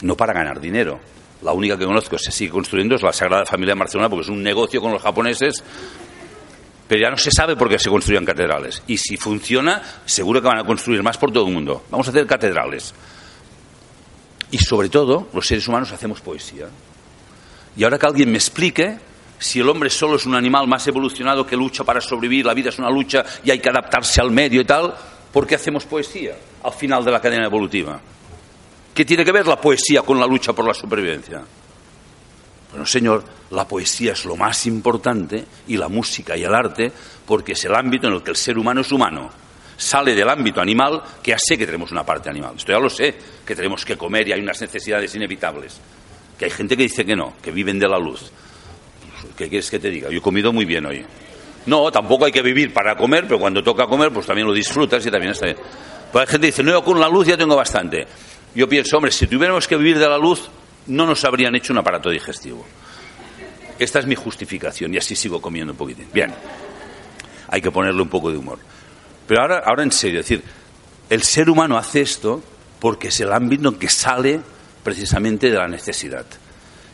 no 0.02 0.16
para 0.16 0.32
ganar 0.32 0.60
dinero. 0.60 1.00
La 1.42 1.52
única 1.52 1.76
que 1.76 1.84
conozco 1.84 2.16
que 2.16 2.22
se 2.22 2.32
sigue 2.32 2.50
construyendo 2.50 2.94
es 2.94 3.02
la 3.02 3.12
Sagrada 3.12 3.44
Familia 3.44 3.74
de 3.74 3.80
Barcelona 3.80 4.08
porque 4.08 4.22
es 4.22 4.30
un 4.30 4.42
negocio 4.42 4.80
con 4.80 4.92
los 4.92 5.02
japoneses 5.02 5.62
pero 6.86 7.00
ya 7.00 7.10
no 7.10 7.16
se 7.16 7.30
sabe 7.30 7.56
por 7.56 7.68
qué 7.68 7.78
se 7.78 7.88
construyen 7.88 8.24
catedrales. 8.24 8.82
Y 8.86 8.98
si 8.98 9.16
funciona, 9.16 9.82
seguro 10.04 10.40
que 10.40 10.48
van 10.48 10.58
a 10.58 10.64
construir 10.64 11.02
más 11.02 11.16
por 11.16 11.32
todo 11.32 11.46
el 11.46 11.52
mundo. 11.52 11.84
Vamos 11.90 12.06
a 12.06 12.10
hacer 12.10 12.26
catedrales. 12.26 12.92
Y 14.50 14.58
sobre 14.58 14.88
todo, 14.88 15.28
los 15.32 15.46
seres 15.46 15.66
humanos 15.66 15.92
hacemos 15.92 16.20
poesía. 16.20 16.66
Y 17.76 17.84
ahora 17.84 17.98
que 17.98 18.06
alguien 18.06 18.30
me 18.30 18.36
explique 18.36 18.98
si 19.44 19.60
el 19.60 19.68
hombre 19.68 19.90
solo 19.90 20.16
es 20.16 20.24
un 20.24 20.34
animal 20.34 20.66
más 20.66 20.86
evolucionado 20.86 21.46
que 21.46 21.54
lucha 21.54 21.84
para 21.84 22.00
sobrevivir, 22.00 22.46
la 22.46 22.54
vida 22.54 22.70
es 22.70 22.78
una 22.78 22.88
lucha 22.88 23.22
y 23.44 23.50
hay 23.50 23.58
que 23.58 23.68
adaptarse 23.68 24.22
al 24.22 24.30
medio 24.30 24.62
y 24.62 24.64
tal, 24.64 24.94
¿por 25.30 25.46
qué 25.46 25.56
hacemos 25.56 25.84
poesía 25.84 26.34
al 26.62 26.72
final 26.72 27.04
de 27.04 27.10
la 27.10 27.20
cadena 27.20 27.44
evolutiva? 27.44 28.00
¿Qué 28.94 29.04
tiene 29.04 29.22
que 29.22 29.32
ver 29.32 29.46
la 29.46 29.60
poesía 29.60 30.00
con 30.00 30.18
la 30.18 30.26
lucha 30.26 30.54
por 30.54 30.66
la 30.66 30.72
supervivencia? 30.72 31.42
Bueno, 32.70 32.86
señor, 32.86 33.22
la 33.50 33.68
poesía 33.68 34.12
es 34.12 34.24
lo 34.24 34.34
más 34.34 34.64
importante 34.64 35.44
y 35.68 35.76
la 35.76 35.88
música 35.88 36.34
y 36.38 36.44
el 36.44 36.54
arte 36.54 36.90
porque 37.26 37.52
es 37.52 37.62
el 37.66 37.74
ámbito 37.74 38.06
en 38.06 38.14
el 38.14 38.22
que 38.22 38.30
el 38.30 38.36
ser 38.36 38.56
humano 38.56 38.80
es 38.80 38.90
humano. 38.92 39.30
Sale 39.76 40.14
del 40.14 40.30
ámbito 40.30 40.62
animal, 40.62 41.02
que 41.22 41.32
ya 41.32 41.38
sé 41.38 41.58
que 41.58 41.66
tenemos 41.66 41.92
una 41.92 42.02
parte 42.02 42.30
animal. 42.30 42.54
Esto 42.56 42.72
ya 42.72 42.78
lo 42.78 42.88
sé, 42.88 43.14
que 43.44 43.54
tenemos 43.54 43.84
que 43.84 43.98
comer 43.98 44.26
y 44.26 44.32
hay 44.32 44.40
unas 44.40 44.58
necesidades 44.58 45.14
inevitables. 45.14 45.78
Que 46.38 46.46
hay 46.46 46.50
gente 46.50 46.78
que 46.78 46.84
dice 46.84 47.04
que 47.04 47.14
no, 47.14 47.34
que 47.42 47.50
viven 47.50 47.78
de 47.78 47.88
la 47.88 47.98
luz. 47.98 48.32
¿Qué 49.36 49.48
quieres 49.48 49.70
que 49.70 49.78
te 49.78 49.90
diga? 49.90 50.10
Yo 50.10 50.18
he 50.18 50.22
comido 50.22 50.52
muy 50.52 50.64
bien 50.64 50.86
hoy. 50.86 51.04
No, 51.66 51.90
tampoco 51.90 52.26
hay 52.26 52.32
que 52.32 52.42
vivir 52.42 52.72
para 52.72 52.94
comer, 52.96 53.24
pero 53.24 53.38
cuando 53.38 53.62
toca 53.62 53.86
comer, 53.86 54.12
pues 54.12 54.26
también 54.26 54.46
lo 54.46 54.52
disfrutas 54.52 55.04
y 55.04 55.10
también 55.10 55.32
está 55.32 55.46
bien. 55.46 55.56
Pero 56.12 56.20
hay 56.20 56.26
gente 56.26 56.46
que 56.46 56.52
dice, 56.52 56.62
no, 56.62 56.84
con 56.84 57.00
la 57.00 57.08
luz 57.08 57.26
ya 57.26 57.36
tengo 57.36 57.56
bastante. 57.56 58.06
Yo 58.54 58.68
pienso, 58.68 58.96
hombre, 58.96 59.10
si 59.10 59.26
tuviéramos 59.26 59.66
que 59.66 59.76
vivir 59.76 59.98
de 59.98 60.08
la 60.08 60.18
luz, 60.18 60.48
no 60.86 61.06
nos 61.06 61.24
habrían 61.24 61.54
hecho 61.56 61.72
un 61.72 61.78
aparato 61.78 62.10
digestivo. 62.10 62.64
Esta 63.78 63.98
es 63.98 64.06
mi 64.06 64.14
justificación 64.14 64.94
y 64.94 64.98
así 64.98 65.16
sigo 65.16 65.40
comiendo 65.40 65.72
un 65.72 65.78
poquitín. 65.78 66.08
Bien, 66.12 66.32
hay 67.48 67.60
que 67.60 67.70
ponerle 67.70 68.02
un 68.02 68.08
poco 68.08 68.30
de 68.30 68.36
humor. 68.36 68.58
Pero 69.26 69.40
ahora, 69.40 69.62
ahora 69.64 69.82
en 69.82 69.90
serio, 69.90 70.20
es 70.20 70.28
decir, 70.28 70.44
el 71.10 71.22
ser 71.22 71.50
humano 71.50 71.76
hace 71.76 72.02
esto 72.02 72.42
porque 72.78 73.08
es 73.08 73.18
el 73.20 73.32
ámbito 73.32 73.70
en 73.70 73.74
que 73.76 73.88
sale 73.88 74.40
precisamente 74.84 75.50
de 75.50 75.56
la 75.56 75.66
necesidad. 75.66 76.26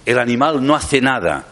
El 0.07 0.19
animal 0.19 0.65
no 0.65 0.75
hace 0.75 1.01
nada 1.01 1.45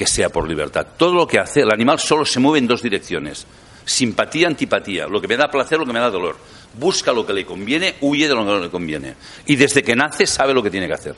que 0.00 0.06
sea 0.06 0.30
por 0.30 0.48
libertad. 0.48 0.86
Todo 0.96 1.12
lo 1.12 1.26
que 1.26 1.38
hace, 1.38 1.60
el 1.60 1.70
animal 1.70 1.98
solo 1.98 2.24
se 2.24 2.40
mueve 2.40 2.58
en 2.58 2.66
dos 2.66 2.80
direcciones. 2.80 3.46
Simpatía, 3.84 4.46
antipatía, 4.46 5.06
lo 5.06 5.20
que 5.20 5.28
me 5.28 5.36
da 5.36 5.50
placer, 5.50 5.78
lo 5.78 5.84
que 5.84 5.92
me 5.92 5.98
da 5.98 6.08
dolor. 6.08 6.38
Busca 6.72 7.12
lo 7.12 7.26
que 7.26 7.34
le 7.34 7.44
conviene, 7.44 7.96
huye 8.00 8.26
de 8.26 8.34
lo 8.34 8.40
que 8.40 8.50
no 8.50 8.58
le 8.60 8.70
conviene. 8.70 9.14
Y 9.44 9.56
desde 9.56 9.82
que 9.82 9.94
nace 9.94 10.26
sabe 10.26 10.54
lo 10.54 10.62
que 10.62 10.70
tiene 10.70 10.86
que 10.86 10.94
hacer. 10.94 11.14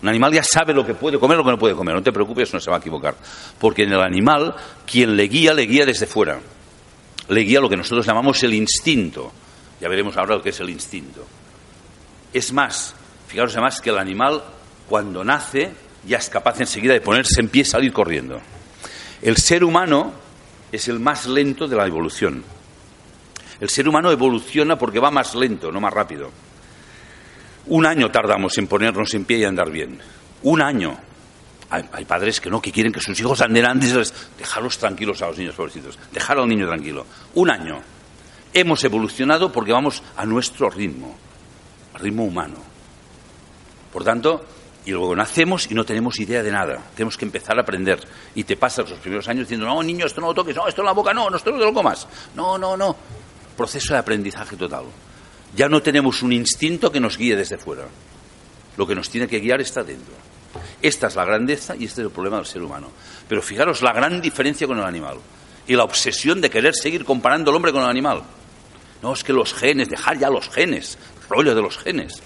Un 0.00 0.08
animal 0.08 0.32
ya 0.32 0.42
sabe 0.42 0.72
lo 0.72 0.86
que 0.86 0.94
puede 0.94 1.18
comer, 1.18 1.36
lo 1.36 1.44
que 1.44 1.50
no 1.50 1.58
puede 1.58 1.74
comer. 1.74 1.94
No 1.94 2.02
te 2.02 2.10
preocupes, 2.10 2.54
no 2.54 2.58
se 2.58 2.70
va 2.70 2.78
a 2.78 2.80
equivocar. 2.80 3.16
Porque 3.58 3.82
en 3.82 3.92
el 3.92 4.00
animal, 4.00 4.54
quien 4.86 5.14
le 5.14 5.24
guía, 5.24 5.52
le 5.52 5.66
guía 5.66 5.84
desde 5.84 6.06
fuera. 6.06 6.40
Le 7.28 7.40
guía 7.42 7.60
lo 7.60 7.68
que 7.68 7.76
nosotros 7.76 8.06
llamamos 8.06 8.42
el 8.44 8.54
instinto. 8.54 9.30
Ya 9.78 9.90
veremos 9.90 10.16
ahora 10.16 10.36
lo 10.36 10.42
que 10.42 10.48
es 10.48 10.60
el 10.60 10.70
instinto. 10.70 11.22
Es 12.32 12.50
más, 12.50 12.94
fijaros 13.28 13.52
además 13.52 13.82
que 13.82 13.90
el 13.90 13.98
animal, 13.98 14.42
cuando 14.88 15.22
nace, 15.22 15.70
ya 16.06 16.18
es 16.18 16.28
capaz 16.28 16.60
enseguida 16.60 16.92
de 16.94 17.00
ponerse 17.00 17.40
en 17.40 17.48
pie 17.48 17.62
y 17.62 17.64
salir 17.64 17.92
corriendo. 17.92 18.40
El 19.22 19.36
ser 19.36 19.64
humano 19.64 20.12
es 20.72 20.88
el 20.88 21.00
más 21.00 21.26
lento 21.26 21.66
de 21.66 21.76
la 21.76 21.86
evolución. 21.86 22.44
El 23.60 23.70
ser 23.70 23.88
humano 23.88 24.10
evoluciona 24.10 24.76
porque 24.78 25.00
va 25.00 25.10
más 25.10 25.34
lento, 25.34 25.72
no 25.72 25.80
más 25.80 25.92
rápido. 25.92 26.30
Un 27.66 27.86
año 27.86 28.10
tardamos 28.10 28.56
en 28.58 28.66
ponernos 28.66 29.12
en 29.14 29.24
pie 29.24 29.38
y 29.38 29.44
andar 29.44 29.70
bien. 29.70 29.98
Un 30.42 30.62
año. 30.62 30.96
Hay, 31.68 32.04
padres 32.04 32.40
que 32.40 32.48
no, 32.48 32.62
que 32.62 32.70
quieren 32.70 32.92
que 32.92 33.00
sus 33.00 33.18
hijos 33.18 33.40
anden 33.40 33.64
antes. 33.64 34.14
Dejarlos 34.38 34.78
tranquilos 34.78 35.20
a 35.22 35.28
los 35.28 35.38
niños, 35.38 35.54
pobrecitos. 35.54 35.98
Dejar 36.12 36.38
al 36.38 36.48
niño 36.48 36.66
tranquilo. 36.66 37.06
Un 37.34 37.50
año. 37.50 37.80
Hemos 38.52 38.84
evolucionado 38.84 39.50
porque 39.50 39.72
vamos 39.72 40.02
a 40.16 40.24
nuestro 40.24 40.70
ritmo, 40.70 41.16
ritmo 41.94 42.24
humano. 42.24 42.56
Por 43.92 44.04
tanto, 44.04 44.44
y 44.86 44.92
luego 44.92 45.16
nacemos 45.16 45.68
y 45.68 45.74
no 45.74 45.84
tenemos 45.84 46.18
idea 46.20 46.44
de 46.44 46.52
nada. 46.52 46.80
Tenemos 46.94 47.18
que 47.18 47.24
empezar 47.24 47.58
a 47.58 47.62
aprender. 47.62 47.98
Y 48.36 48.44
te 48.44 48.56
pasas 48.56 48.88
los 48.88 49.00
primeros 49.00 49.26
años 49.26 49.40
diciendo, 49.40 49.66
no, 49.66 49.82
niño, 49.82 50.06
esto 50.06 50.20
no 50.20 50.28
lo 50.28 50.34
toques, 50.34 50.54
no, 50.54 50.68
esto 50.68 50.80
en 50.80 50.86
la 50.86 50.92
boca 50.92 51.12
no, 51.12 51.28
no, 51.28 51.36
esto 51.36 51.50
no 51.50 51.58
te 51.58 51.64
lo 51.64 51.74
comas. 51.74 52.06
No, 52.36 52.56
no, 52.56 52.76
no. 52.76 52.96
Proceso 53.56 53.94
de 53.94 53.98
aprendizaje 53.98 54.56
total. 54.56 54.84
Ya 55.56 55.68
no 55.68 55.82
tenemos 55.82 56.22
un 56.22 56.32
instinto 56.32 56.92
que 56.92 57.00
nos 57.00 57.18
guíe 57.18 57.34
desde 57.34 57.58
fuera. 57.58 57.82
Lo 58.76 58.86
que 58.86 58.94
nos 58.94 59.10
tiene 59.10 59.26
que 59.26 59.40
guiar 59.40 59.60
está 59.60 59.82
dentro. 59.82 60.14
Esta 60.80 61.08
es 61.08 61.16
la 61.16 61.24
grandeza 61.24 61.74
y 61.74 61.86
este 61.86 62.02
es 62.02 62.06
el 62.06 62.12
problema 62.12 62.36
del 62.36 62.46
ser 62.46 62.62
humano. 62.62 62.88
Pero 63.28 63.42
fijaros 63.42 63.82
la 63.82 63.92
gran 63.92 64.20
diferencia 64.20 64.68
con 64.68 64.78
el 64.78 64.84
animal. 64.84 65.18
Y 65.66 65.74
la 65.74 65.82
obsesión 65.82 66.40
de 66.40 66.48
querer 66.48 66.76
seguir 66.76 67.04
comparando 67.04 67.50
al 67.50 67.56
hombre 67.56 67.72
con 67.72 67.82
el 67.82 67.88
animal. 67.88 68.22
No, 69.02 69.12
es 69.14 69.24
que 69.24 69.32
los 69.32 69.52
genes, 69.52 69.88
dejar 69.88 70.16
ya 70.16 70.30
los 70.30 70.48
genes, 70.48 70.96
rollo 71.28 71.56
de 71.56 71.62
los 71.62 71.76
genes. 71.76 72.22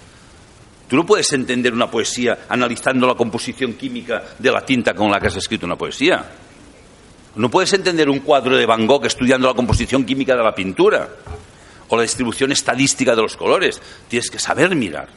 Tú 0.91 0.97
no 0.97 1.05
puedes 1.05 1.31
entender 1.31 1.73
una 1.73 1.89
poesía 1.89 2.39
analizando 2.49 3.07
la 3.07 3.15
composición 3.15 3.75
química 3.75 4.21
de 4.37 4.51
la 4.51 4.65
tinta 4.65 4.93
con 4.93 5.09
la 5.09 5.21
que 5.21 5.27
has 5.27 5.37
escrito 5.37 5.65
una 5.65 5.77
poesía. 5.77 6.21
No 7.37 7.49
puedes 7.49 7.71
entender 7.71 8.09
un 8.09 8.19
cuadro 8.19 8.57
de 8.57 8.65
Van 8.65 8.85
Gogh 8.85 9.05
estudiando 9.05 9.47
la 9.47 9.53
composición 9.53 10.03
química 10.03 10.35
de 10.35 10.43
la 10.43 10.53
pintura 10.53 11.07
o 11.87 11.95
la 11.95 12.01
distribución 12.01 12.51
estadística 12.51 13.15
de 13.15 13.21
los 13.21 13.37
colores. 13.37 13.81
Tienes 14.09 14.29
que 14.29 14.37
saber 14.37 14.75
mirar. 14.75 15.07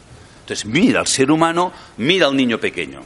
Entonces, 0.42 0.64
mira 0.64 1.00
al 1.00 1.08
ser 1.08 1.32
humano, 1.32 1.72
mira 1.96 2.28
al 2.28 2.36
niño 2.36 2.60
pequeño. 2.60 3.00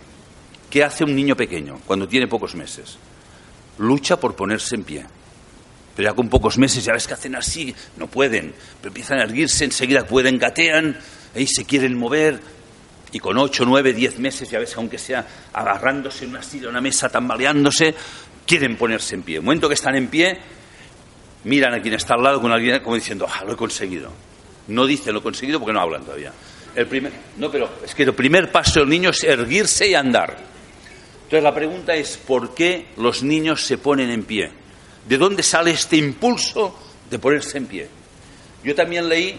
¿Qué 0.69 0.85
hace 0.85 1.05
un 1.05 1.17
niño 1.17 1.35
pequeño 1.37 1.81
cuando 1.87 2.07
tiene 2.07 2.29
pocos 2.29 2.55
meses? 2.55 2.99
Lucha 3.79 4.21
por 4.21 4.37
ponerse 4.37 4.75
en 4.75 4.85
pie. 4.85 5.07
Pero 5.97 6.11
ya 6.11 6.15
con 6.15 6.29
pocos 6.29 6.59
meses, 6.59 6.85
ya 6.85 6.93
ves 6.93 7.07
que 7.07 7.15
hacen 7.15 7.35
así, 7.35 7.75
no 7.97 8.09
pueden. 8.09 8.53
Pero 8.83 8.89
empiezan 8.89 9.21
a 9.21 9.23
erguirse, 9.23 9.65
enseguida 9.65 10.07
pueden, 10.07 10.39
gatean, 10.39 10.99
ahí 11.35 11.47
se 11.47 11.65
quieren 11.65 11.97
mover, 11.97 12.58
y 13.13 13.19
con 13.19 13.39
ocho, 13.39 13.65
nueve, 13.65 13.93
diez 13.93 14.19
meses, 14.19 14.51
ya 14.51 14.59
ves, 14.59 14.77
aunque 14.77 14.99
sea 14.99 15.27
agarrándose 15.53 16.25
en 16.25 16.31
una 16.31 16.43
silla, 16.43 16.69
una 16.69 16.81
mesa, 16.81 17.09
tambaleándose, 17.09 17.95
quieren 18.47 18.77
ponerse 18.77 19.15
en 19.15 19.23
pie. 19.23 19.37
En 19.37 19.43
el 19.43 19.45
momento 19.45 19.69
que 19.69 19.75
están 19.75 19.97
en 19.97 20.09
pie, 20.09 20.39
miran 21.45 21.75
a 21.75 21.81
quien 21.81 21.95
está 21.95 22.15
al 22.15 22.23
lado 22.23 22.41
con 22.41 22.53
alguien 22.53 22.81
como 22.81 22.97
diciendo, 22.97 23.27
ah, 23.29 23.45
lo 23.45 23.53
he 23.53 23.57
conseguido. 23.57 24.13
No 24.69 24.87
dicen 24.87 25.15
lo 25.15 25.21
he 25.21 25.23
conseguido 25.23 25.59
porque 25.59 25.73
no 25.73 25.81
hablan 25.81 26.05
todavía. 26.05 26.33
El 26.75 26.87
primer, 26.87 27.13
no, 27.39 27.51
pero 27.51 27.71
es 27.85 27.95
que 27.95 28.03
el 28.03 28.15
primer 28.15 28.53
paso 28.53 28.81
del 28.81 28.89
niño 28.89 29.11
es 29.11 29.25
erguirse 29.25 29.89
y 29.89 29.95
andar. 29.95 30.37
Entonces 31.25 31.43
la 31.43 31.55
pregunta 31.55 31.95
es, 31.95 32.17
¿por 32.19 32.55
qué 32.55 32.89
los 32.97 33.23
niños 33.23 33.63
se 33.63 33.79
ponen 33.79 34.11
en 34.11 34.25
pie? 34.25 34.51
¿De 35.07 35.19
dónde 35.19 35.43
sale 35.43 35.71
este 35.71 35.97
impulso 35.97 36.79
de 37.11 37.19
ponerse 37.19 37.59
en 37.59 37.67
pie? 37.67 37.89
Yo 38.63 38.75
también 38.75 39.09
leí 39.09 39.39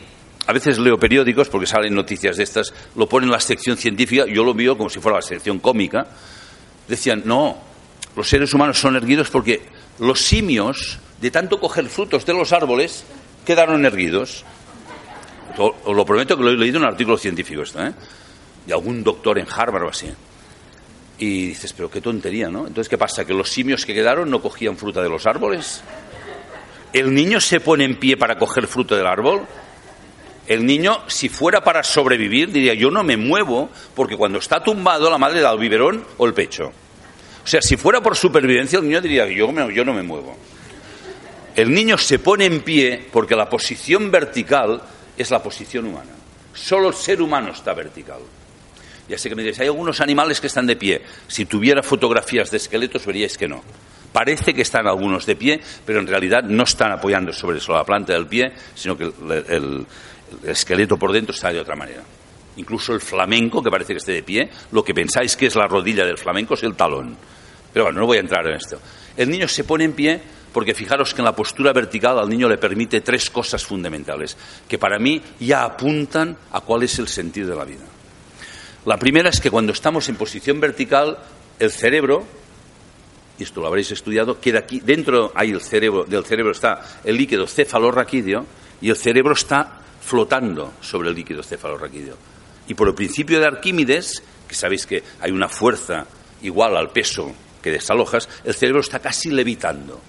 a 0.50 0.52
veces 0.52 0.80
leo 0.80 0.98
periódicos 0.98 1.48
porque 1.48 1.68
salen 1.68 1.94
noticias 1.94 2.38
de 2.38 2.44
estas, 2.44 2.74
lo 2.96 3.08
ponen 3.08 3.30
en 3.30 3.34
la 3.34 3.40
sección 3.40 3.78
científica, 3.78 4.26
yo 4.26 4.44
lo 4.44 4.56
veo 4.56 4.76
como 4.76 4.90
si 4.90 5.00
fuera 5.00 5.20
la 5.20 5.22
sección 5.22 5.60
cómica. 5.60 6.08
Decían, 6.88 7.22
no, 7.24 7.56
los 8.16 8.28
seres 8.28 8.52
humanos 8.52 8.80
son 8.80 8.96
erguidos 8.96 9.30
porque 9.30 9.62
los 10.00 10.20
simios, 10.20 10.98
de 11.22 11.30
tanto 11.30 11.60
coger 11.60 11.88
frutos 11.88 12.26
de 12.26 12.34
los 12.34 12.52
árboles, 12.52 13.04
quedaron 13.46 13.86
erguidos. 13.86 14.44
Os 15.56 15.96
lo 15.96 16.04
prometo 16.04 16.36
que 16.36 16.42
lo 16.42 16.50
he 16.50 16.58
leído 16.58 16.78
en 16.78 16.84
un 16.84 16.90
artículo 16.90 17.20
científico 17.20 17.62
esto, 17.62 17.86
¿eh? 17.86 17.94
De 18.66 18.74
algún 18.74 19.04
doctor 19.04 19.38
en 19.38 19.46
Harvard 19.56 19.84
o 19.84 19.90
así. 19.90 20.12
Y 21.20 21.46
dices, 21.50 21.74
pero 21.74 21.92
qué 21.92 22.02
tontería, 22.02 22.50
¿no? 22.50 22.62
Entonces, 22.66 22.90
¿qué 22.90 22.98
pasa? 22.98 23.24
¿Que 23.24 23.36
los 23.36 23.52
simios 23.52 23.86
que 23.86 23.94
quedaron 23.94 24.32
no 24.32 24.42
cogían 24.42 24.78
fruta 24.78 25.04
de 25.04 25.10
los 25.10 25.28
árboles? 25.28 25.84
¿El 26.92 27.14
niño 27.14 27.40
se 27.40 27.60
pone 27.60 27.86
en 27.86 28.00
pie 28.00 28.18
para 28.18 28.40
coger 28.40 28.66
fruto 28.66 28.96
del 28.96 29.06
árbol? 29.06 29.46
El 30.50 30.66
niño, 30.66 31.04
si 31.06 31.30
fuera 31.30 31.64
para 31.64 31.84
sobrevivir, 31.84 32.52
diría, 32.52 32.74
yo 32.74 32.90
no 32.90 33.04
me 33.04 33.18
muevo 33.18 33.70
porque 33.94 34.18
cuando 34.18 34.40
está 34.40 34.64
tumbado 34.64 35.08
la 35.08 35.20
madre 35.20 35.42
da 35.42 35.52
el 35.52 35.60
biberón 35.60 36.04
o 36.18 36.26
el 36.26 36.34
pecho. 36.34 36.72
O 37.44 37.48
sea, 37.48 37.62
si 37.62 37.78
fuera 37.78 38.02
por 38.02 38.16
supervivencia, 38.18 38.80
el 38.80 38.86
niño 38.86 39.00
diría, 39.00 39.28
yo, 39.28 39.52
yo 39.70 39.86
no 39.86 39.94
me 39.94 40.02
muevo. 40.02 40.36
El 41.56 41.72
niño 41.72 42.00
se 42.00 42.18
pone 42.18 42.46
en 42.46 42.62
pie 42.62 43.00
porque 43.12 43.36
la 43.36 43.48
posición 43.48 44.10
vertical 44.10 44.82
es 45.16 45.30
la 45.30 45.44
posición 45.44 45.86
humana. 45.86 46.14
Solo 46.52 46.88
el 46.88 46.96
ser 46.96 47.22
humano 47.22 47.52
está 47.52 47.76
vertical. 47.76 48.20
Ya 49.08 49.20
sé 49.20 49.30
que 49.30 49.36
me 49.36 49.44
diréis, 49.44 49.60
hay 49.60 49.68
algunos 49.68 50.02
animales 50.02 50.42
que 50.42 50.48
están 50.48 50.66
de 50.66 50.76
pie. 50.78 51.04
Si 51.28 51.46
tuviera 51.46 51.84
fotografías 51.84 52.50
de 52.50 52.58
esqueletos 52.58 53.06
veríais 53.06 53.38
que 53.38 53.48
no. 53.48 53.62
Parece 54.12 54.56
que 54.56 54.64
están 54.64 54.88
algunos 54.88 55.28
de 55.28 55.36
pie, 55.36 55.60
pero 55.86 56.00
en 56.00 56.08
realidad 56.08 56.42
no 56.42 56.64
están 56.64 56.92
apoyando 56.92 57.32
sobre 57.32 57.60
la 57.60 57.84
planta 57.84 58.14
del 58.14 58.26
pie, 58.26 58.52
sino 58.74 58.98
que 58.98 59.04
el, 59.04 59.86
el 60.44 60.50
esqueleto 60.50 60.98
por 60.98 61.12
dentro 61.12 61.34
está 61.34 61.52
de 61.52 61.60
otra 61.60 61.76
manera. 61.76 62.04
Incluso 62.58 62.94
el 62.94 63.02
flamenco, 63.02 63.64
que 63.64 63.70
parece 63.70 63.94
que 63.94 64.00
esté 64.00 64.14
de 64.14 64.24
pie, 64.24 64.50
lo 64.72 64.84
que 64.84 64.94
pensáis 64.94 65.36
que 65.36 65.46
es 65.46 65.56
la 65.56 65.68
rodilla 65.68 66.06
del 66.06 66.18
flamenco 66.18 66.56
es 66.56 66.64
el 66.64 66.76
talón. 66.76 67.16
Pero 67.72 67.86
bueno, 67.86 68.02
no 68.02 68.06
voy 68.06 68.18
a 68.18 68.22
entrar 68.22 68.46
en 68.48 68.56
esto. 68.56 68.80
El 69.16 69.30
niño 69.30 69.48
se 69.48 69.64
pone 69.64 69.84
en 69.84 69.94
pie 69.94 70.22
porque 70.52 70.74
fijaros 70.74 71.14
que 71.14 71.22
en 71.22 71.26
la 71.26 71.36
postura 71.36 71.74
vertical 71.74 72.18
al 72.18 72.30
niño 72.30 72.50
le 72.50 72.58
permite 72.58 73.02
tres 73.02 73.30
cosas 73.30 73.64
fundamentales, 73.64 74.36
que 74.68 74.78
para 74.78 75.00
mí 75.00 75.22
ya 75.40 75.64
apuntan 75.64 76.36
a 76.52 76.62
cuál 76.62 76.84
es 76.84 76.98
el 77.00 77.08
sentido 77.08 77.50
de 77.50 77.56
la 77.56 77.66
vida. 77.66 77.86
La 78.86 78.98
primera 78.98 79.30
es 79.30 79.40
que 79.40 79.52
cuando 79.52 79.74
estamos 79.74 80.10
en 80.10 80.16
posición 80.16 80.60
vertical, 80.60 81.18
el 81.60 81.72
cerebro, 81.72 82.26
y 83.38 83.44
esto 83.44 83.62
lo 83.62 83.68
habréis 83.68 83.92
estudiado, 83.92 84.40
queda 84.40 84.60
aquí, 84.60 84.80
dentro 84.80 85.32
hay 85.36 85.52
el 85.52 85.62
cerebro, 85.62 86.06
del 86.06 86.26
cerebro 86.26 86.52
está 86.52 86.82
el 87.04 87.18
líquido 87.18 87.46
cefalorraquídeo 87.46 88.46
y 88.82 88.90
el 88.90 88.96
cerebro 88.96 89.34
está 89.34 89.79
flotando 90.10 90.74
sobre 90.82 91.10
el 91.10 91.16
líquido 91.16 91.44
cefalorraquídeo. 91.44 92.18
Y 92.68 92.74
por 92.74 92.88
el 92.88 92.96
principio 92.96 93.40
de 93.40 93.46
Arquímedes, 93.46 94.24
que 94.48 94.56
sabéis 94.56 94.88
que 94.88 95.04
hay 95.22 95.30
una 95.30 95.48
fuerza 95.48 96.08
igual 96.42 96.76
al 96.76 96.90
peso 96.90 97.32
que 97.62 97.72
desalojas, 97.72 98.28
el 98.44 98.56
cerebro 98.56 98.82
está 98.82 98.98
casi 98.98 99.30
levitando. 99.30 100.02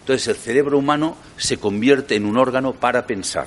Entonces 0.00 0.26
el 0.26 0.36
cerebro 0.36 0.78
humano 0.78 1.16
se 1.36 1.58
convierte 1.58 2.16
en 2.16 2.26
un 2.26 2.36
órgano 2.36 2.72
para 2.72 3.06
pensar. 3.06 3.46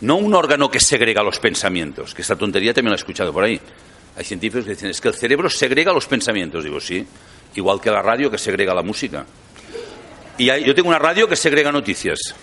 No 0.00 0.16
un 0.16 0.34
órgano 0.34 0.70
que 0.70 0.80
segrega 0.80 1.22
los 1.22 1.38
pensamientos, 1.38 2.14
que 2.14 2.22
esta 2.22 2.36
tontería 2.36 2.72
también 2.72 2.92
la 2.92 2.96
he 2.96 3.02
escuchado 3.02 3.30
por 3.30 3.44
ahí. 3.44 3.60
Hay 4.16 4.24
científicos 4.24 4.64
que 4.64 4.70
dicen, 4.70 4.88
es 4.88 5.02
que 5.02 5.08
el 5.08 5.14
cerebro 5.14 5.50
segrega 5.50 5.92
los 5.92 6.06
pensamientos. 6.06 6.64
Digo, 6.64 6.80
sí, 6.80 7.06
igual 7.56 7.78
que 7.78 7.90
la 7.90 8.00
radio 8.00 8.30
que 8.30 8.38
segrega 8.38 8.72
la 8.72 8.82
música. 8.82 9.26
Y 10.38 10.46
yo 10.46 10.74
tengo 10.74 10.88
una 10.88 10.98
radio 10.98 11.28
que 11.28 11.36
segrega 11.36 11.70
noticias. 11.70 12.34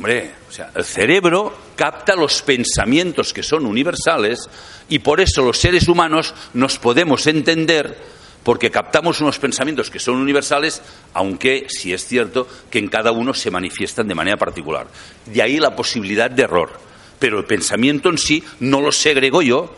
Hombre, 0.00 0.30
o 0.48 0.50
sea, 0.50 0.70
el 0.74 0.84
cerebro 0.86 1.54
capta 1.76 2.16
los 2.16 2.40
pensamientos 2.40 3.34
que 3.34 3.42
son 3.42 3.66
universales 3.66 4.48
y 4.88 5.00
por 5.00 5.20
eso 5.20 5.44
los 5.44 5.58
seres 5.58 5.88
humanos 5.88 6.32
nos 6.54 6.78
podemos 6.78 7.26
entender 7.26 7.98
porque 8.42 8.70
captamos 8.70 9.20
unos 9.20 9.38
pensamientos 9.38 9.90
que 9.90 9.98
son 9.98 10.16
universales, 10.16 10.80
aunque 11.12 11.66
sí 11.68 11.92
es 11.92 12.06
cierto 12.06 12.48
que 12.70 12.78
en 12.78 12.88
cada 12.88 13.12
uno 13.12 13.34
se 13.34 13.50
manifiestan 13.50 14.08
de 14.08 14.14
manera 14.14 14.38
particular. 14.38 14.86
De 15.26 15.42
ahí 15.42 15.58
la 15.58 15.76
posibilidad 15.76 16.30
de 16.30 16.44
error. 16.44 16.70
Pero 17.18 17.38
el 17.38 17.44
pensamiento 17.44 18.08
en 18.08 18.16
sí 18.16 18.42
no 18.60 18.80
lo 18.80 18.92
segrego 18.92 19.42
yo, 19.42 19.70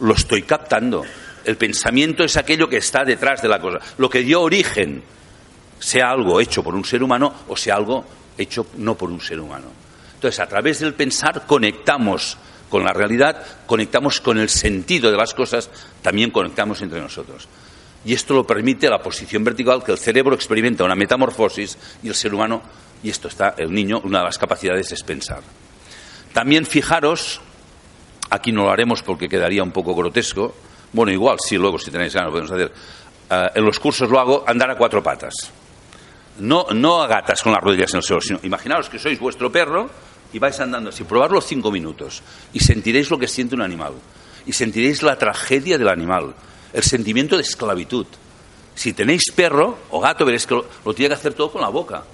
lo 0.00 0.14
estoy 0.14 0.44
captando. 0.44 1.04
El 1.44 1.58
pensamiento 1.58 2.24
es 2.24 2.38
aquello 2.38 2.66
que 2.70 2.78
está 2.78 3.04
detrás 3.04 3.42
de 3.42 3.48
la 3.48 3.60
cosa, 3.60 3.80
lo 3.98 4.08
que 4.08 4.22
dio 4.22 4.40
origen, 4.40 5.02
sea 5.78 6.12
algo 6.12 6.40
hecho 6.40 6.62
por 6.62 6.74
un 6.74 6.86
ser 6.86 7.02
humano 7.02 7.34
o 7.48 7.56
sea 7.58 7.76
algo 7.76 8.06
hecho 8.38 8.66
no 8.76 8.96
por 8.96 9.10
un 9.10 9.20
ser 9.20 9.40
humano. 9.40 9.66
Entonces, 10.14 10.40
a 10.40 10.46
través 10.46 10.80
del 10.80 10.94
pensar 10.94 11.46
conectamos 11.46 12.38
con 12.68 12.84
la 12.84 12.92
realidad, 12.92 13.42
conectamos 13.66 14.20
con 14.20 14.38
el 14.38 14.48
sentido 14.48 15.10
de 15.10 15.16
las 15.16 15.34
cosas, 15.34 15.70
también 16.02 16.30
conectamos 16.30 16.80
entre 16.82 17.00
nosotros. 17.00 17.48
Y 18.04 18.12
esto 18.12 18.34
lo 18.34 18.46
permite 18.46 18.88
la 18.88 19.02
posición 19.02 19.44
vertical, 19.44 19.82
que 19.82 19.92
el 19.92 19.98
cerebro 19.98 20.34
experimenta 20.34 20.84
una 20.84 20.94
metamorfosis 20.94 21.76
y 22.02 22.08
el 22.08 22.14
ser 22.14 22.34
humano, 22.34 22.62
y 23.02 23.10
esto 23.10 23.28
está, 23.28 23.54
el 23.58 23.72
niño, 23.72 24.00
una 24.04 24.20
de 24.20 24.24
las 24.24 24.38
capacidades 24.38 24.90
es 24.92 25.02
pensar. 25.02 25.42
También 26.32 26.66
fijaros, 26.66 27.40
aquí 28.30 28.52
no 28.52 28.64
lo 28.64 28.70
haremos 28.70 29.02
porque 29.02 29.28
quedaría 29.28 29.62
un 29.62 29.72
poco 29.72 29.94
grotesco, 29.94 30.54
bueno, 30.92 31.12
igual, 31.12 31.38
sí, 31.44 31.56
luego 31.56 31.78
si 31.78 31.90
tenéis 31.90 32.14
ganas 32.14 32.30
podemos 32.30 32.50
hacer. 32.50 32.72
Eh, 33.28 33.50
en 33.54 33.64
los 33.64 33.78
cursos 33.78 34.08
lo 34.08 34.20
hago 34.20 34.44
andar 34.46 34.70
a 34.70 34.76
cuatro 34.76 35.02
patas. 35.02 35.52
No, 36.38 36.66
no 36.74 37.02
a 37.02 37.06
gatas 37.06 37.42
con 37.42 37.52
las 37.52 37.62
rodillas 37.62 37.92
en 37.92 37.98
el 37.98 38.02
suelo, 38.02 38.20
sino 38.20 38.40
imaginaos 38.42 38.88
que 38.88 38.98
sois 38.98 39.18
vuestro 39.18 39.50
perro 39.50 39.88
y 40.32 40.38
vais 40.38 40.58
andando 40.60 40.90
así, 40.90 41.04
probarlo 41.04 41.40
cinco 41.40 41.70
minutos 41.70 42.22
y 42.52 42.60
sentiréis 42.60 43.10
lo 43.10 43.18
que 43.18 43.28
siente 43.28 43.54
un 43.54 43.62
animal. 43.62 43.94
y 44.46 44.52
sentiréis 44.52 45.02
la 45.02 45.18
tragedia 45.18 45.76
del 45.76 45.88
animal, 45.88 46.34
el 46.72 46.82
sentimiento 46.82 47.36
de 47.36 47.42
esclavitud. 47.42 48.06
Si 48.74 48.92
tenéis 48.92 49.32
perro 49.34 49.78
o 49.90 50.00
gato, 50.00 50.24
veréis 50.24 50.46
que 50.46 50.54
lo, 50.54 50.94
tiene 50.94 51.08
que 51.08 51.14
hacer 51.14 51.34
todo 51.34 51.50
con 51.50 51.62
la 51.62 51.68
boca. 51.68 52.04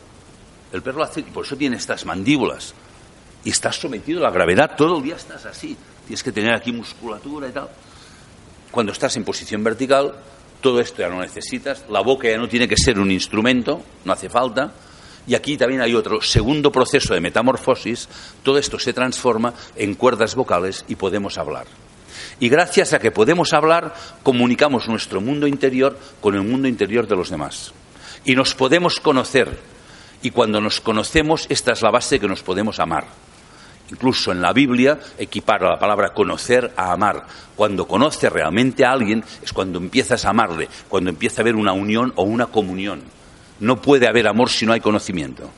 El 0.72 0.82
perro 0.82 0.98
lo 0.98 1.04
hace, 1.04 1.22
por 1.24 1.44
eso 1.44 1.56
tiene 1.56 1.76
estas 1.76 2.06
mandíbulas. 2.06 2.74
Y 3.44 3.50
estás 3.50 3.76
sometido 3.76 4.20
a 4.20 4.22
la 4.22 4.30
gravedad, 4.30 4.74
todo 4.76 4.96
el 4.96 5.02
día 5.02 5.16
estás 5.16 5.44
así. 5.44 5.76
Tienes 6.06 6.22
que 6.22 6.32
tener 6.32 6.54
aquí 6.54 6.72
musculatura 6.72 7.48
y 7.48 7.52
tal. 7.52 7.68
Cuando 8.70 8.92
estás 8.92 9.14
en 9.16 9.24
posición 9.24 9.62
vertical, 9.62 10.14
todo 10.62 10.80
esto 10.80 11.02
ya 11.02 11.08
no 11.08 11.20
necesitas, 11.20 11.84
la 11.90 12.00
boca 12.00 12.30
ya 12.30 12.38
no 12.38 12.48
tiene 12.48 12.66
que 12.66 12.76
ser 12.76 12.98
un 12.98 13.10
instrumento, 13.10 13.82
no 14.06 14.12
hace 14.12 14.30
falta, 14.30 14.72
y 15.26 15.34
aquí 15.34 15.56
también 15.56 15.82
hay 15.82 15.94
otro 15.94 16.22
segundo 16.22 16.72
proceso 16.72 17.12
de 17.12 17.20
metamorfosis, 17.20 18.08
todo 18.42 18.58
esto 18.58 18.78
se 18.78 18.92
transforma 18.92 19.52
en 19.76 19.94
cuerdas 19.94 20.34
vocales 20.34 20.84
y 20.88 20.94
podemos 20.94 21.36
hablar. 21.36 21.66
Y 22.40 22.48
gracias 22.48 22.92
a 22.92 22.98
que 22.98 23.10
podemos 23.10 23.52
hablar, 23.52 23.94
comunicamos 24.22 24.88
nuestro 24.88 25.20
mundo 25.20 25.46
interior 25.46 25.98
con 26.20 26.34
el 26.34 26.42
mundo 26.42 26.66
interior 26.66 27.06
de 27.06 27.16
los 27.16 27.30
demás. 27.30 27.72
Y 28.24 28.34
nos 28.34 28.54
podemos 28.54 29.00
conocer. 29.00 29.58
Y 30.22 30.30
cuando 30.30 30.60
nos 30.60 30.80
conocemos, 30.80 31.46
esta 31.48 31.72
es 31.72 31.82
la 31.82 31.90
base 31.90 32.18
que 32.18 32.28
nos 32.28 32.42
podemos 32.42 32.80
amar. 32.80 33.06
Incluso 33.92 34.32
en 34.32 34.40
la 34.40 34.54
Biblia 34.54 34.98
equipara 35.18 35.68
la 35.68 35.78
palabra 35.78 36.14
conocer 36.14 36.72
a 36.78 36.92
amar. 36.92 37.26
Cuando 37.54 37.86
conoces 37.86 38.32
realmente 38.32 38.86
a 38.86 38.92
alguien 38.92 39.22
es 39.42 39.52
cuando 39.52 39.78
empiezas 39.78 40.24
a 40.24 40.30
amarle, 40.30 40.66
cuando 40.88 41.10
empieza 41.10 41.40
a 41.40 41.42
haber 41.42 41.56
una 41.56 41.74
unión 41.74 42.10
o 42.16 42.22
una 42.22 42.46
comunión. 42.46 43.02
No 43.60 43.82
puede 43.82 44.08
haber 44.08 44.26
amor 44.26 44.48
si 44.48 44.64
no 44.64 44.72
hay 44.72 44.80
conocimiento. 44.80 45.50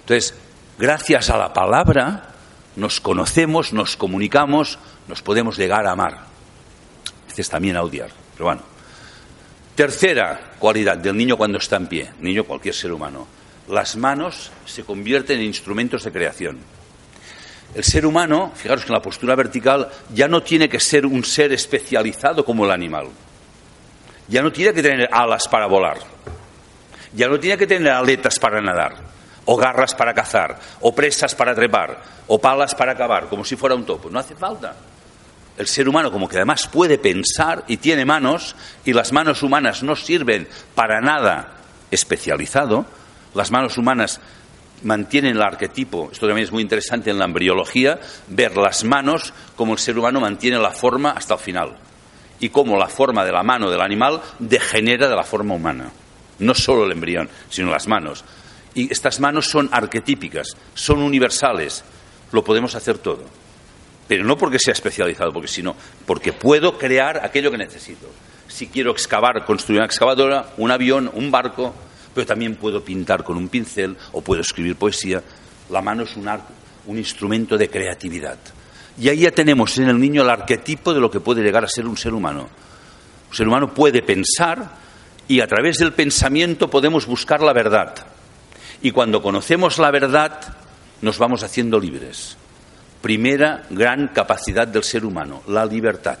Entonces, 0.00 0.34
gracias 0.76 1.30
a 1.30 1.38
la 1.38 1.52
palabra 1.52 2.34
nos 2.74 3.00
conocemos, 3.00 3.72
nos 3.72 3.96
comunicamos, 3.96 4.80
nos 5.06 5.22
podemos 5.22 5.56
llegar 5.56 5.86
a 5.86 5.92
amar. 5.92 6.18
Veces 7.28 7.48
también 7.48 7.76
a 7.76 7.82
odiar, 7.82 8.10
pero 8.32 8.46
bueno. 8.46 8.62
Tercera 9.76 10.54
cualidad 10.58 10.98
del 10.98 11.16
niño 11.16 11.36
cuando 11.36 11.58
está 11.58 11.76
en 11.76 11.86
pie, 11.86 12.10
niño 12.18 12.42
cualquier 12.42 12.74
ser 12.74 12.92
humano. 12.92 13.28
Las 13.68 13.94
manos 13.94 14.50
se 14.64 14.82
convierten 14.82 15.38
en 15.38 15.44
instrumentos 15.44 16.02
de 16.02 16.10
creación. 16.10 16.58
El 17.76 17.84
ser 17.84 18.06
humano, 18.06 18.52
fijaros 18.54 18.84
que 18.84 18.88
en 18.88 18.94
la 18.94 19.02
postura 19.02 19.34
vertical 19.34 19.90
ya 20.14 20.28
no 20.28 20.42
tiene 20.42 20.66
que 20.66 20.80
ser 20.80 21.04
un 21.04 21.22
ser 21.22 21.52
especializado 21.52 22.42
como 22.42 22.64
el 22.64 22.70
animal. 22.70 23.08
Ya 24.28 24.40
no 24.40 24.50
tiene 24.50 24.72
que 24.72 24.82
tener 24.82 25.10
alas 25.12 25.46
para 25.46 25.66
volar. 25.66 25.98
Ya 27.12 27.28
no 27.28 27.38
tiene 27.38 27.58
que 27.58 27.66
tener 27.66 27.92
aletas 27.92 28.38
para 28.38 28.62
nadar, 28.62 28.94
o 29.44 29.58
garras 29.58 29.94
para 29.94 30.14
cazar, 30.14 30.58
o 30.80 30.94
presas 30.94 31.34
para 31.34 31.54
trepar, 31.54 32.02
o 32.28 32.40
palas 32.40 32.74
para 32.74 32.96
cavar, 32.96 33.28
como 33.28 33.44
si 33.44 33.56
fuera 33.56 33.74
un 33.74 33.84
topo. 33.84 34.08
No 34.08 34.20
hace 34.20 34.34
falta. 34.34 34.74
El 35.58 35.66
ser 35.66 35.86
humano, 35.86 36.10
como 36.10 36.30
que 36.30 36.36
además 36.36 36.66
puede 36.68 36.96
pensar 36.96 37.64
y 37.66 37.76
tiene 37.76 38.06
manos, 38.06 38.56
y 38.86 38.94
las 38.94 39.12
manos 39.12 39.42
humanas 39.42 39.82
no 39.82 39.96
sirven 39.96 40.48
para 40.74 41.02
nada 41.02 41.58
especializado, 41.90 42.86
las 43.34 43.50
manos 43.50 43.76
humanas 43.76 44.18
mantienen 44.82 45.36
el 45.36 45.42
arquetipo, 45.42 46.10
esto 46.12 46.26
también 46.26 46.44
es 46.44 46.52
muy 46.52 46.62
interesante 46.62 47.10
en 47.10 47.18
la 47.18 47.24
embriología, 47.24 47.98
ver 48.28 48.56
las 48.56 48.84
manos 48.84 49.32
como 49.56 49.72
el 49.72 49.78
ser 49.78 49.98
humano 49.98 50.20
mantiene 50.20 50.58
la 50.58 50.70
forma 50.70 51.10
hasta 51.10 51.34
el 51.34 51.40
final 51.40 51.76
y 52.40 52.48
cómo 52.50 52.76
la 52.76 52.88
forma 52.88 53.24
de 53.24 53.32
la 53.32 53.42
mano 53.42 53.70
del 53.70 53.80
animal 53.80 54.20
degenera 54.38 55.08
de 55.08 55.16
la 55.16 55.24
forma 55.24 55.54
humana. 55.54 55.90
No 56.38 56.54
solo 56.54 56.84
el 56.84 56.92
embrión, 56.92 57.28
sino 57.48 57.70
las 57.70 57.86
manos. 57.86 58.24
Y 58.74 58.92
estas 58.92 59.20
manos 59.20 59.48
son 59.48 59.70
arquetípicas, 59.72 60.56
son 60.74 60.98
universales, 60.98 61.82
lo 62.32 62.44
podemos 62.44 62.74
hacer 62.74 62.98
todo. 62.98 63.24
Pero 64.06 64.24
no 64.24 64.36
porque 64.36 64.58
sea 64.58 64.72
especializado, 64.72 65.32
porque 65.32 65.48
sino 65.48 65.74
porque 66.04 66.32
puedo 66.32 66.78
crear 66.78 67.24
aquello 67.24 67.50
que 67.50 67.58
necesito. 67.58 68.06
Si 68.48 68.68
quiero 68.68 68.92
excavar, 68.92 69.44
construir 69.44 69.80
una 69.80 69.86
excavadora, 69.86 70.50
un 70.58 70.70
avión, 70.70 71.10
un 71.14 71.30
barco, 71.30 71.74
pero 72.16 72.26
también 72.26 72.56
puedo 72.56 72.82
pintar 72.82 73.22
con 73.22 73.36
un 73.36 73.50
pincel 73.50 73.94
o 74.12 74.22
puedo 74.22 74.40
escribir 74.40 74.76
poesía. 74.76 75.22
La 75.68 75.82
mano 75.82 76.04
es 76.04 76.16
un, 76.16 76.26
un 76.86 76.96
instrumento 76.96 77.58
de 77.58 77.68
creatividad. 77.68 78.38
Y 78.98 79.10
ahí 79.10 79.18
ya 79.18 79.32
tenemos 79.32 79.76
en 79.76 79.90
el 79.90 80.00
niño 80.00 80.22
el 80.22 80.30
arquetipo 80.30 80.94
de 80.94 81.00
lo 81.00 81.10
que 81.10 81.20
puede 81.20 81.42
llegar 81.42 81.62
a 81.62 81.68
ser 81.68 81.86
un 81.86 81.98
ser 81.98 82.14
humano. 82.14 82.48
Un 83.28 83.36
ser 83.36 83.46
humano 83.46 83.74
puede 83.74 84.00
pensar 84.00 84.66
y 85.28 85.40
a 85.40 85.46
través 85.46 85.76
del 85.76 85.92
pensamiento 85.92 86.70
podemos 86.70 87.04
buscar 87.04 87.42
la 87.42 87.52
verdad. 87.52 87.94
Y 88.80 88.92
cuando 88.92 89.20
conocemos 89.20 89.76
la 89.78 89.90
verdad, 89.90 90.40
nos 91.02 91.18
vamos 91.18 91.42
haciendo 91.42 91.78
libres. 91.78 92.38
Primera 93.02 93.66
gran 93.68 94.08
capacidad 94.08 94.66
del 94.66 94.84
ser 94.84 95.04
humano, 95.04 95.42
la 95.48 95.66
libertad. 95.66 96.18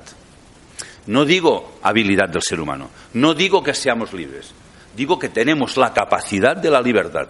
No 1.06 1.24
digo 1.24 1.78
habilidad 1.82 2.28
del 2.28 2.42
ser 2.42 2.60
humano, 2.60 2.90
no 3.14 3.32
digo 3.32 3.62
que 3.62 3.72
seamos 3.72 4.12
libres, 4.12 4.52
Digo 4.96 5.18
que 5.18 5.28
tenemos 5.28 5.76
la 5.76 5.92
capacidad 5.92 6.56
de 6.56 6.70
la 6.70 6.80
libertad. 6.80 7.28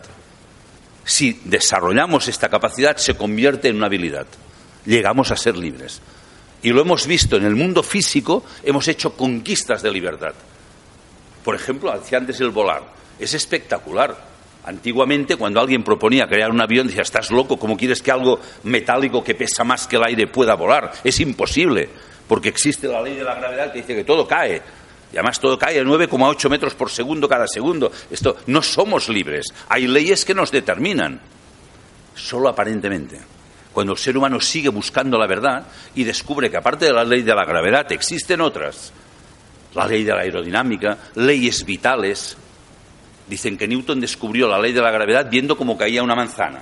Si 1.05 1.41
desarrollamos 1.45 2.29
esta 2.29 2.49
capacidad, 2.49 2.97
se 2.97 3.17
convierte 3.17 3.69
en 3.69 3.77
una 3.77 3.87
habilidad. 3.87 4.27
Llegamos 4.85 5.33
a 5.33 5.37
ser 5.37 5.57
libres. 5.57 6.01
Y 6.63 6.71
lo 6.71 6.81
hemos 6.81 7.07
visto 7.07 7.37
en 7.37 7.45
el 7.45 7.57
mundo 7.57 7.83
físico, 7.83 8.45
hemos 8.63 8.87
hecho 8.89 9.17
conquistas 9.17 9.83
de 9.83 9.91
libertad. 9.91 10.35
Por 11.45 11.55
ejemplo, 11.55 11.93
antes 11.93 12.41
el 12.41 12.51
volar. 12.51 12.83
Es 13.19 13.35
espectacular. 13.35 14.17
Antiguamente, 14.65 15.37
cuando 15.37 15.61
alguien 15.61 15.85
proponía 15.85 16.27
crear 16.27 16.51
un 16.51 16.61
avión, 16.61 16.87
decía, 16.87 17.03
estás 17.03 17.31
loco, 17.31 17.57
¿cómo 17.57 17.77
quieres 17.77 18.03
que 18.03 18.11
algo 18.11 18.41
metálico 18.65 19.23
que 19.23 19.35
pesa 19.35 19.63
más 19.65 19.87
que 19.87 19.97
el 19.97 20.05
aire 20.05 20.27
pueda 20.27 20.55
volar? 20.55 20.93
Es 21.05 21.21
imposible, 21.21 21.89
porque 22.29 22.49
existe 22.49 22.89
la 22.89 23.01
ley 23.01 23.15
de 23.15 23.25
la 23.25 23.37
gravedad 23.37 23.73
que 23.73 23.79
dice 23.79 23.95
que 23.95 24.05
todo 24.05 24.27
cae. 24.27 24.61
Y 25.13 25.17
además 25.17 25.39
todo 25.39 25.59
cae 25.59 25.81
a 25.81 25.85
9,8 25.85 26.51
metros 26.51 26.75
por 26.75 26.91
segundo 26.91 27.29
cada 27.29 27.47
segundo. 27.47 27.93
Esto 28.11 28.37
no 28.47 28.63
somos 28.63 29.09
libres. 29.09 29.47
Hay 29.69 29.87
leyes 29.87 30.25
que 30.25 30.35
nos 30.35 30.51
determinan. 30.51 31.21
Solo 32.15 32.49
aparentemente. 32.49 33.21
Cuando 33.73 33.93
el 33.93 33.99
ser 33.99 34.17
humano 34.17 34.41
sigue 34.41 34.71
buscando 34.71 35.19
la 35.19 35.27
verdad 35.27 35.67
y 35.95 36.05
descubre 36.05 36.51
que 36.51 36.57
aparte 36.57 36.87
de 36.87 36.93
la 36.93 37.05
ley 37.05 37.23
de 37.23 37.35
la 37.35 37.45
gravedad 37.45 37.91
existen 37.93 38.41
otras, 38.41 38.93
la 39.75 39.87
ley 39.87 40.03
de 40.03 40.13
la 40.13 40.23
aerodinámica, 40.23 40.99
leyes 41.15 41.65
vitales. 41.65 42.37
Dicen 43.29 43.59
que 43.59 43.69
Newton 43.69 44.01
descubrió 44.01 44.49
la 44.49 44.59
ley 44.59 44.73
de 44.73 44.81
la 44.81 44.91
gravedad 44.91 45.29
viendo 45.31 45.57
cómo 45.57 45.77
caía 45.77 46.03
una 46.03 46.15
manzana. 46.15 46.61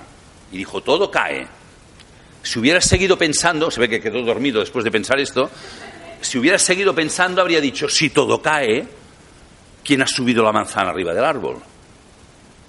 Y 0.51 0.57
dijo, 0.57 0.81
todo 0.81 1.09
cae. 1.09 1.47
Si 2.43 2.59
hubiera 2.59 2.81
seguido 2.81 3.17
pensando, 3.17 3.71
se 3.71 3.79
ve 3.79 3.89
que 3.89 4.01
quedó 4.01 4.21
dormido 4.21 4.59
después 4.59 4.83
de 4.83 4.91
pensar 4.91 5.19
esto, 5.19 5.49
si 6.25 6.37
hubiera 6.37 6.59
seguido 6.59 6.93
pensando, 6.93 7.41
habría 7.41 7.61
dicho, 7.61 7.87
si 7.87 8.09
todo 8.09 8.41
cae, 8.41 8.87
¿quién 9.83 10.01
ha 10.01 10.07
subido 10.07 10.43
la 10.43 10.51
manzana 10.51 10.89
arriba 10.89 11.13
del 11.13 11.23
árbol? 11.23 11.61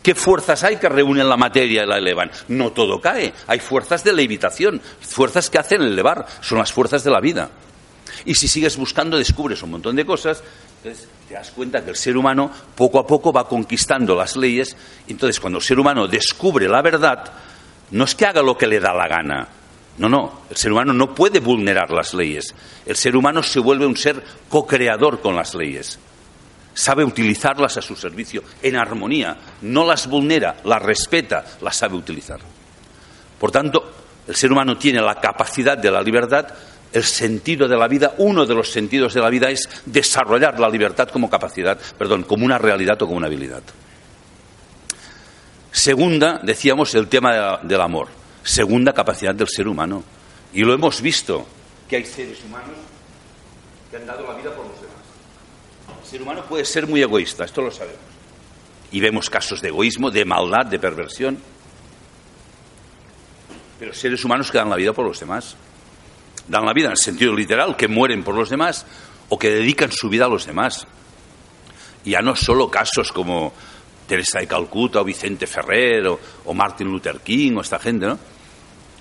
¿Qué 0.02 0.14
fuerzas 0.14 0.62
hay 0.62 0.76
que 0.76 0.88
reúnen 0.88 1.28
la 1.28 1.36
materia 1.36 1.82
y 1.82 1.86
la 1.86 1.98
elevan? 1.98 2.30
No 2.46 2.70
todo 2.70 3.00
cae. 3.00 3.32
Hay 3.48 3.58
fuerzas 3.58 4.04
de 4.04 4.12
levitación, 4.12 4.80
fuerzas 5.00 5.50
que 5.50 5.58
hacen 5.58 5.82
elevar. 5.82 6.24
Son 6.40 6.58
las 6.58 6.72
fuerzas 6.72 7.02
de 7.02 7.10
la 7.10 7.18
vida. 7.18 7.50
Y 8.24 8.36
si 8.36 8.46
sigues 8.46 8.76
buscando, 8.76 9.18
descubres 9.18 9.62
un 9.64 9.72
montón 9.72 9.96
de 9.96 10.06
cosas. 10.06 10.44
Entonces 10.76 11.08
te 11.28 11.34
das 11.34 11.50
cuenta 11.50 11.82
que 11.82 11.90
el 11.90 11.96
ser 11.96 12.16
humano 12.16 12.52
poco 12.76 13.00
a 13.00 13.06
poco 13.06 13.32
va 13.32 13.48
conquistando 13.48 14.14
las 14.14 14.36
leyes. 14.36 14.76
Entonces, 15.08 15.40
cuando 15.40 15.58
el 15.58 15.64
ser 15.64 15.80
humano 15.80 16.06
descubre 16.06 16.68
la 16.68 16.82
verdad, 16.82 17.32
no 17.90 18.04
es 18.04 18.14
que 18.14 18.26
haga 18.26 18.42
lo 18.42 18.56
que 18.56 18.68
le 18.68 18.78
da 18.78 18.94
la 18.94 19.08
gana, 19.08 19.48
no, 19.98 20.08
no, 20.08 20.42
el 20.50 20.56
ser 20.56 20.72
humano 20.72 20.92
no 20.92 21.14
puede 21.14 21.40
vulnerar 21.40 21.90
las 21.90 22.12
leyes. 22.12 22.54
El 22.84 22.96
ser 22.96 23.16
humano 23.16 23.42
se 23.42 23.60
vuelve 23.60 23.86
un 23.86 23.96
ser 23.96 24.22
co-creador 24.48 25.20
con 25.20 25.34
las 25.34 25.54
leyes. 25.54 25.98
Sabe 26.74 27.02
utilizarlas 27.02 27.78
a 27.78 27.82
su 27.82 27.96
servicio 27.96 28.42
en 28.62 28.76
armonía, 28.76 29.36
no 29.62 29.86
las 29.86 30.06
vulnera, 30.06 30.56
las 30.64 30.82
respeta, 30.82 31.44
las 31.62 31.76
sabe 31.76 31.96
utilizar. 31.96 32.40
Por 33.40 33.50
tanto, 33.50 33.90
el 34.28 34.36
ser 34.36 34.52
humano 34.52 34.76
tiene 34.76 35.00
la 35.00 35.14
capacidad 35.14 35.78
de 35.78 35.90
la 35.90 36.02
libertad, 36.02 36.46
el 36.92 37.04
sentido 37.04 37.66
de 37.66 37.76
la 37.76 37.88
vida, 37.88 38.14
uno 38.18 38.44
de 38.44 38.54
los 38.54 38.70
sentidos 38.70 39.14
de 39.14 39.20
la 39.20 39.30
vida 39.30 39.48
es 39.48 39.68
desarrollar 39.86 40.60
la 40.60 40.68
libertad 40.68 41.08
como 41.08 41.30
capacidad, 41.30 41.78
perdón, 41.98 42.24
como 42.24 42.44
una 42.44 42.58
realidad 42.58 43.00
o 43.00 43.06
como 43.06 43.16
una 43.16 43.28
habilidad. 43.28 43.62
Segunda, 45.72 46.40
decíamos, 46.42 46.94
el 46.94 47.08
tema 47.08 47.60
del 47.62 47.80
amor 47.80 48.25
segunda 48.46 48.92
capacidad 48.92 49.34
del 49.34 49.48
ser 49.48 49.68
humano. 49.68 50.02
Y 50.52 50.62
lo 50.62 50.72
hemos 50.72 51.02
visto, 51.02 51.44
que 51.88 51.96
hay 51.96 52.04
seres 52.04 52.42
humanos 52.44 52.76
que 53.90 53.96
han 53.96 54.06
dado 54.06 54.26
la 54.26 54.34
vida 54.34 54.54
por 54.54 54.66
los 54.66 54.80
demás. 54.80 54.96
El 56.02 56.08
ser 56.08 56.22
humano 56.22 56.44
puede 56.48 56.64
ser 56.64 56.86
muy 56.86 57.02
egoísta, 57.02 57.44
esto 57.44 57.60
lo 57.60 57.70
sabemos. 57.70 58.00
Y 58.92 59.00
vemos 59.00 59.28
casos 59.28 59.60
de 59.60 59.68
egoísmo, 59.68 60.10
de 60.10 60.24
maldad, 60.24 60.66
de 60.66 60.78
perversión. 60.78 61.38
Pero 63.78 63.92
seres 63.92 64.24
humanos 64.24 64.50
que 64.50 64.58
dan 64.58 64.70
la 64.70 64.76
vida 64.76 64.92
por 64.92 65.04
los 65.04 65.18
demás. 65.18 65.56
Dan 66.48 66.64
la 66.64 66.72
vida 66.72 66.86
en 66.86 66.92
el 66.92 66.98
sentido 66.98 67.34
literal, 67.34 67.76
que 67.76 67.88
mueren 67.88 68.22
por 68.22 68.36
los 68.36 68.48
demás 68.48 68.86
o 69.28 69.38
que 69.38 69.50
dedican 69.50 69.90
su 69.90 70.08
vida 70.08 70.26
a 70.26 70.28
los 70.28 70.46
demás. 70.46 70.86
Y 72.04 72.10
ya 72.10 72.22
no 72.22 72.36
solo 72.36 72.70
casos 72.70 73.10
como 73.10 73.52
Teresa 74.06 74.38
de 74.38 74.46
Calcuta 74.46 75.00
o 75.00 75.04
Vicente 75.04 75.48
Ferrer 75.48 76.06
o, 76.06 76.20
o 76.44 76.54
Martin 76.54 76.86
Luther 76.86 77.18
King 77.20 77.56
o 77.56 77.60
esta 77.60 77.80
gente, 77.80 78.06
¿no? 78.06 78.35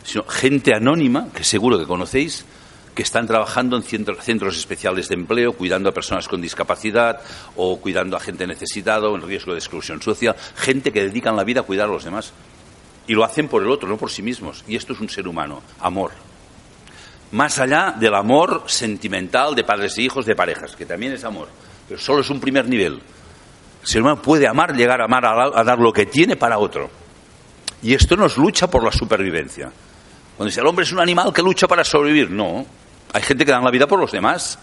Sino 0.05 0.23
gente 0.23 0.73
anónima, 0.73 1.27
que 1.33 1.43
seguro 1.43 1.79
que 1.79 1.85
conocéis, 1.85 2.45
que 2.93 3.03
están 3.03 3.27
trabajando 3.27 3.75
en 3.75 3.83
centros 3.83 4.57
especiales 4.57 5.09
de 5.09 5.15
empleo, 5.15 5.53
cuidando 5.53 5.89
a 5.89 5.93
personas 5.93 6.29
con 6.29 6.41
discapacidad 6.41 7.19
o 7.57 7.81
cuidando 7.81 8.15
a 8.15 8.21
gente 8.21 8.47
necesitada 8.47 9.09
o 9.09 9.15
en 9.15 9.21
riesgo 9.21 9.51
de 9.51 9.59
exclusión 9.59 10.01
social, 10.01 10.35
gente 10.55 10.93
que 10.93 11.03
dedican 11.03 11.35
la 11.35 11.43
vida 11.43 11.59
a 11.59 11.63
cuidar 11.63 11.89
a 11.89 11.91
los 11.91 12.05
demás. 12.05 12.31
Y 13.07 13.13
lo 13.13 13.25
hacen 13.25 13.49
por 13.49 13.61
el 13.61 13.69
otro, 13.69 13.89
no 13.89 13.97
por 13.97 14.09
sí 14.09 14.21
mismos. 14.21 14.63
Y 14.67 14.77
esto 14.77 14.93
es 14.93 15.01
un 15.01 15.09
ser 15.09 15.27
humano, 15.27 15.61
amor. 15.81 16.11
Más 17.31 17.59
allá 17.59 17.93
del 17.99 18.15
amor 18.15 18.63
sentimental 18.67 19.55
de 19.55 19.63
padres 19.63 19.97
e 19.97 20.03
hijos, 20.03 20.25
de 20.25 20.35
parejas, 20.35 20.75
que 20.75 20.85
también 20.85 21.11
es 21.11 21.23
amor, 21.25 21.49
pero 21.89 21.99
solo 21.99 22.21
es 22.21 22.29
un 22.29 22.39
primer 22.39 22.69
nivel. 22.69 23.01
El 23.81 23.87
ser 23.87 24.01
humano 24.01 24.21
puede 24.21 24.47
amar, 24.47 24.73
llegar 24.73 25.01
a 25.01 25.05
amar, 25.05 25.25
a 25.25 25.63
dar 25.63 25.79
lo 25.79 25.91
que 25.91 26.05
tiene 26.05 26.37
para 26.37 26.59
otro. 26.59 26.89
Y 27.81 27.93
esto 27.93 28.15
nos 28.15 28.37
lucha 28.37 28.67
por 28.67 28.83
la 28.83 28.91
supervivencia. 28.91 29.71
Cuando 30.37 30.49
dice 30.49 30.61
el 30.61 30.67
hombre 30.67 30.83
es 30.83 30.91
un 30.91 30.99
animal 30.99 31.31
que 31.33 31.41
lucha 31.41 31.67
para 31.67 31.83
sobrevivir, 31.83 32.29
no. 32.31 32.65
Hay 33.13 33.21
gente 33.21 33.45
que 33.45 33.51
da 33.51 33.61
la 33.61 33.71
vida 33.71 33.87
por 33.87 33.99
los 33.99 34.11
demás. 34.11 34.59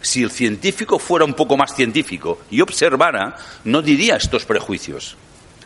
Si 0.00 0.22
el 0.22 0.30
científico 0.30 0.98
fuera 0.98 1.24
un 1.24 1.34
poco 1.34 1.56
más 1.56 1.74
científico 1.74 2.40
y 2.50 2.60
observara, 2.60 3.36
no 3.64 3.80
diría 3.80 4.16
estos 4.16 4.44
prejuicios 4.44 5.16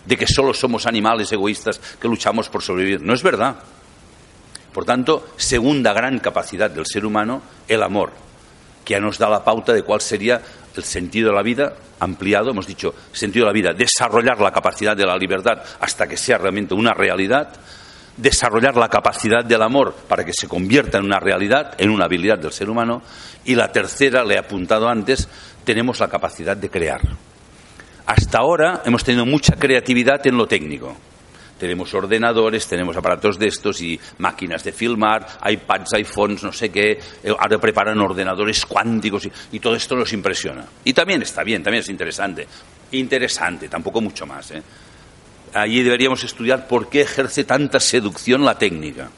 de 0.05 0.17
que 0.17 0.27
solo 0.27 0.55
somos 0.55 0.87
animales 0.87 1.33
egoístas 1.33 1.81
que 2.01 2.09
luchamos 2.09 2.49
por 2.49 2.63
sobrevivir. 2.63 3.03
No 3.03 3.15
es 3.15 3.23
verdad. 3.23 3.57
Por 4.73 4.85
tanto, 4.85 5.29
segunda 5.37 5.93
gran 5.93 6.19
capacidad 6.21 6.71
del 6.71 6.87
ser 6.87 7.05
humano, 7.05 7.43
el 7.67 7.83
amor, 7.83 8.13
que 8.85 8.93
ya 8.93 9.01
nos 9.01 9.19
da 9.19 9.29
la 9.29 9.43
pauta 9.43 9.73
de 9.73 9.83
cuál 9.83 10.01
sería 10.01 10.41
el 10.77 10.85
sentido 10.85 11.31
de 11.31 11.37
la 11.37 11.43
vida 11.43 11.75
ampliado, 11.99 12.51
hemos 12.51 12.67
dicho, 12.67 12.95
sentido 13.13 13.47
de 13.47 13.51
la 13.51 13.55
vida, 13.55 13.73
desarrollar 13.73 14.39
la 14.41 14.53
capacidad 14.53 14.97
de 14.97 15.07
la 15.07 15.17
libertad 15.17 15.63
hasta 15.81 16.07
que 16.07 16.17
sea 16.17 16.39
realmente 16.39 16.75
una 16.75 16.93
realidad, 16.93 17.49
desarrollar 18.17 18.77
la 18.77 18.89
capacidad 18.89 19.45
del 19.45 19.63
amor 19.63 19.95
para 20.09 20.25
que 20.25 20.33
se 20.33 20.49
convierta 20.49 20.99
en 20.99 21.05
una 21.05 21.21
realidad, 21.21 21.75
en 21.79 21.91
una 21.91 22.07
habilidad 22.07 22.39
del 22.39 22.53
ser 22.53 22.71
humano, 22.71 23.03
y 23.45 23.55
la 23.55 23.71
tercera, 23.71 24.25
le 24.25 24.35
he 24.35 24.39
apuntado 24.39 24.89
antes, 24.89 25.29
tenemos 25.65 26.01
la 26.01 26.09
capacidad 26.09 26.57
de 26.57 26.71
crear. 26.71 27.01
Hasta 28.07 28.39
ahora 28.39 28.83
hemos 28.85 29.05
tenido 29.05 29.27
mucha 29.27 29.57
creatividad 29.57 30.25
en 30.27 30.37
lo 30.37 30.47
técnico. 30.47 30.97
Tenemos 31.59 31.93
ordenadores, 31.95 32.67
tenemos 32.67 32.97
aparatos 32.97 33.39
de 33.39 33.49
estos 33.49 33.81
y 33.81 33.99
máquinas 34.19 34.63
de 34.63 34.73
filmar, 34.73 35.27
iPads, 35.45 35.95
iPhones, 35.95 36.43
no 36.43 36.53
sé 36.53 36.71
qué. 36.71 36.93
Eh, 37.25 37.35
ahora 37.37 37.59
preparan 37.59 37.99
ordenadores 37.99 38.67
cuánticos 38.67 39.25
y, 39.27 39.33
y 39.53 39.59
todo 39.59 39.75
esto 39.75 39.97
nos 39.97 40.13
impresiona. 40.13 40.67
Y 40.85 40.93
también 40.93 41.23
está 41.23 41.43
bien, 41.43 41.63
también 41.63 41.81
es 41.81 41.89
interesante. 41.89 42.47
Interesante, 42.93 43.69
tampoco 43.69 44.01
mucho 44.03 44.27
más. 44.27 44.51
¿eh? 44.51 44.63
Allí 45.63 45.83
deberíamos 45.83 46.23
estudiar 46.25 46.69
por 46.69 46.89
qué 46.89 47.03
ejerce 47.03 47.45
tanta 47.45 47.81
seducción 47.81 48.45
la 48.45 48.59
técnica. 48.59 49.11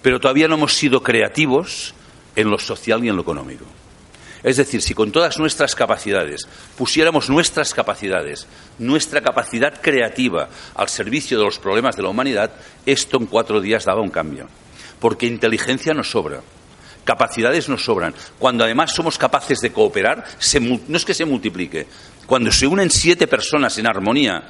Pero 0.00 0.20
todavía 0.20 0.48
no 0.48 0.54
hemos 0.54 0.74
sido 0.74 1.02
creativos 1.02 1.94
en 2.36 2.50
lo 2.50 2.58
social 2.58 3.04
y 3.04 3.08
en 3.08 3.16
lo 3.16 3.22
económico. 3.22 3.64
Es 4.42 4.56
decir, 4.56 4.82
si 4.82 4.94
con 4.94 5.12
todas 5.12 5.38
nuestras 5.38 5.76
capacidades 5.76 6.48
pusiéramos 6.76 7.30
nuestras 7.30 7.74
capacidades, 7.74 8.46
nuestra 8.78 9.20
capacidad 9.20 9.80
creativa 9.80 10.48
al 10.74 10.88
servicio 10.88 11.38
de 11.38 11.44
los 11.44 11.58
problemas 11.58 11.96
de 11.96 12.02
la 12.02 12.08
humanidad, 12.08 12.50
esto 12.84 13.18
en 13.18 13.26
cuatro 13.26 13.60
días 13.60 13.84
daba 13.84 14.00
un 14.00 14.10
cambio. 14.10 14.48
Porque 14.98 15.26
inteligencia 15.26 15.94
nos 15.94 16.10
sobra, 16.10 16.40
capacidades 17.04 17.68
nos 17.68 17.84
sobran. 17.84 18.14
Cuando 18.38 18.64
además 18.64 18.92
somos 18.92 19.16
capaces 19.16 19.60
de 19.60 19.72
cooperar, 19.72 20.24
no 20.88 20.96
es 20.96 21.04
que 21.04 21.14
se 21.14 21.24
multiplique. 21.24 21.86
Cuando 22.26 22.50
se 22.50 22.66
unen 22.66 22.90
siete 22.90 23.28
personas 23.28 23.78
en 23.78 23.86
armonía 23.86 24.48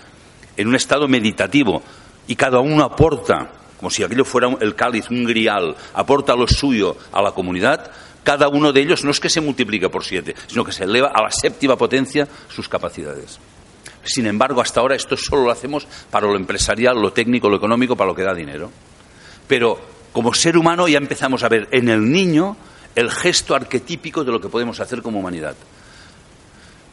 en 0.62 0.68
un 0.68 0.76
estado 0.76 1.08
meditativo 1.08 1.82
y 2.26 2.36
cada 2.36 2.60
uno 2.60 2.84
aporta, 2.84 3.50
como 3.78 3.90
si 3.90 4.02
aquello 4.02 4.24
fuera 4.24 4.48
el 4.60 4.74
cáliz, 4.74 5.10
un 5.10 5.24
grial, 5.24 5.76
aporta 5.94 6.34
lo 6.34 6.46
suyo 6.46 6.96
a 7.12 7.20
la 7.20 7.32
comunidad, 7.32 7.90
cada 8.22 8.48
uno 8.48 8.72
de 8.72 8.80
ellos 8.80 9.04
no 9.04 9.10
es 9.10 9.20
que 9.20 9.28
se 9.28 9.40
multiplique 9.40 9.88
por 9.88 10.04
siete, 10.04 10.34
sino 10.46 10.64
que 10.64 10.72
se 10.72 10.84
eleva 10.84 11.10
a 11.14 11.22
la 11.22 11.30
séptima 11.30 11.76
potencia 11.76 12.28
sus 12.48 12.68
capacidades. 12.68 13.38
Sin 14.04 14.26
embargo, 14.26 14.60
hasta 14.60 14.80
ahora 14.80 14.94
esto 14.94 15.16
solo 15.16 15.44
lo 15.44 15.50
hacemos 15.50 15.86
para 16.10 16.26
lo 16.26 16.36
empresarial, 16.36 17.00
lo 17.00 17.12
técnico, 17.12 17.48
lo 17.48 17.56
económico, 17.56 17.96
para 17.96 18.08
lo 18.08 18.14
que 18.14 18.22
da 18.22 18.34
dinero. 18.34 18.70
Pero 19.46 19.78
como 20.12 20.34
ser 20.34 20.56
humano 20.56 20.86
ya 20.88 20.98
empezamos 20.98 21.42
a 21.42 21.48
ver 21.48 21.68
en 21.72 21.88
el 21.88 22.10
niño 22.10 22.56
el 22.94 23.10
gesto 23.10 23.54
arquetípico 23.54 24.24
de 24.24 24.32
lo 24.32 24.40
que 24.40 24.48
podemos 24.48 24.78
hacer 24.80 25.02
como 25.02 25.18
humanidad. 25.18 25.56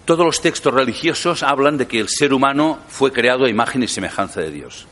Todos 0.09 0.25
los 0.25 0.41
textos 0.41 0.73
religiosos 0.73 1.43
hablan 1.43 1.77
de 1.77 1.85
que 1.85 1.99
el 1.99 2.09
ser 2.09 2.33
humano 2.33 2.79
fue 2.87 3.11
creado 3.11 3.45
a 3.45 3.49
imagen 3.51 3.83
y 3.83 3.87
semejanza 3.87 4.41
de 4.41 4.49
Dios. 4.49 4.87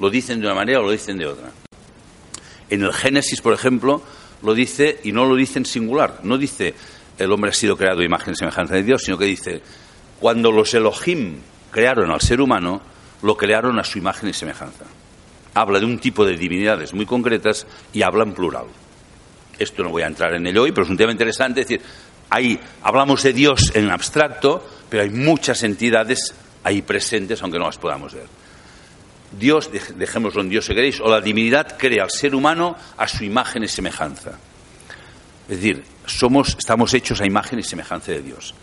Lo 0.00 0.08
dicen 0.08 0.40
de 0.40 0.46
una 0.46 0.54
manera 0.54 0.80
o 0.80 0.84
lo 0.84 0.92
dicen 0.92 1.18
de 1.18 1.26
otra. 1.26 1.50
En 2.70 2.82
el 2.82 2.94
Génesis, 2.94 3.42
por 3.42 3.52
ejemplo, 3.52 4.00
lo 4.42 4.54
dice 4.54 4.98
y 5.04 5.12
no 5.12 5.26
lo 5.26 5.36
dice 5.36 5.58
en 5.58 5.66
singular. 5.66 6.20
No 6.22 6.38
dice 6.38 6.74
el 7.18 7.30
hombre 7.32 7.50
ha 7.50 7.52
sido 7.52 7.76
creado 7.76 8.00
a 8.00 8.04
imagen 8.06 8.32
y 8.32 8.36
semejanza 8.36 8.76
de 8.76 8.82
Dios, 8.82 9.02
sino 9.02 9.18
que 9.18 9.26
dice 9.26 9.60
cuando 10.18 10.50
los 10.50 10.72
Elohim 10.72 11.40
crearon 11.70 12.10
al 12.10 12.22
ser 12.22 12.40
humano, 12.40 12.80
lo 13.20 13.36
crearon 13.36 13.78
a 13.78 13.84
su 13.84 13.98
imagen 13.98 14.30
y 14.30 14.32
semejanza. 14.32 14.86
Habla 15.52 15.80
de 15.80 15.84
un 15.84 15.98
tipo 15.98 16.24
de 16.24 16.38
divinidades 16.38 16.94
muy 16.94 17.04
concretas 17.04 17.66
y 17.92 18.00
habla 18.00 18.24
en 18.24 18.32
plural. 18.32 18.68
Esto 19.58 19.82
no 19.82 19.90
voy 19.90 20.00
a 20.00 20.06
entrar 20.06 20.32
en 20.32 20.46
ello 20.46 20.62
hoy, 20.62 20.72
pero 20.72 20.84
es 20.84 20.90
un 20.90 20.96
tema 20.96 21.12
interesante. 21.12 21.60
Es 21.60 21.68
decir, 21.68 21.86
Ahí 22.30 22.60
hablamos 22.82 23.22
de 23.24 23.32
Dios 23.32 23.72
en 23.74 23.90
abstracto, 23.90 24.66
pero 24.88 25.02
hay 25.02 25.10
muchas 25.10 25.62
entidades 25.64 26.34
ahí 26.62 26.82
presentes, 26.82 27.42
aunque 27.42 27.58
no 27.58 27.66
las 27.66 27.78
podamos 27.78 28.14
ver. 28.14 28.26
Dios, 29.32 29.70
dejémoslo 29.96 30.40
en 30.40 30.48
Dios 30.48 30.64
si 30.64 30.74
queréis, 30.74 31.00
o 31.00 31.08
la 31.08 31.20
divinidad 31.20 31.76
crea 31.78 32.04
al 32.04 32.10
ser 32.10 32.34
humano 32.34 32.76
a 32.96 33.06
su 33.06 33.24
imagen 33.24 33.62
y 33.64 33.68
semejanza. 33.68 34.38
Es 35.48 35.56
decir, 35.56 35.84
somos, 36.06 36.56
estamos 36.58 36.94
hechos 36.94 37.20
a 37.20 37.26
imagen 37.26 37.58
y 37.58 37.62
semejanza 37.62 38.12
de 38.12 38.22
Dios. 38.22 38.54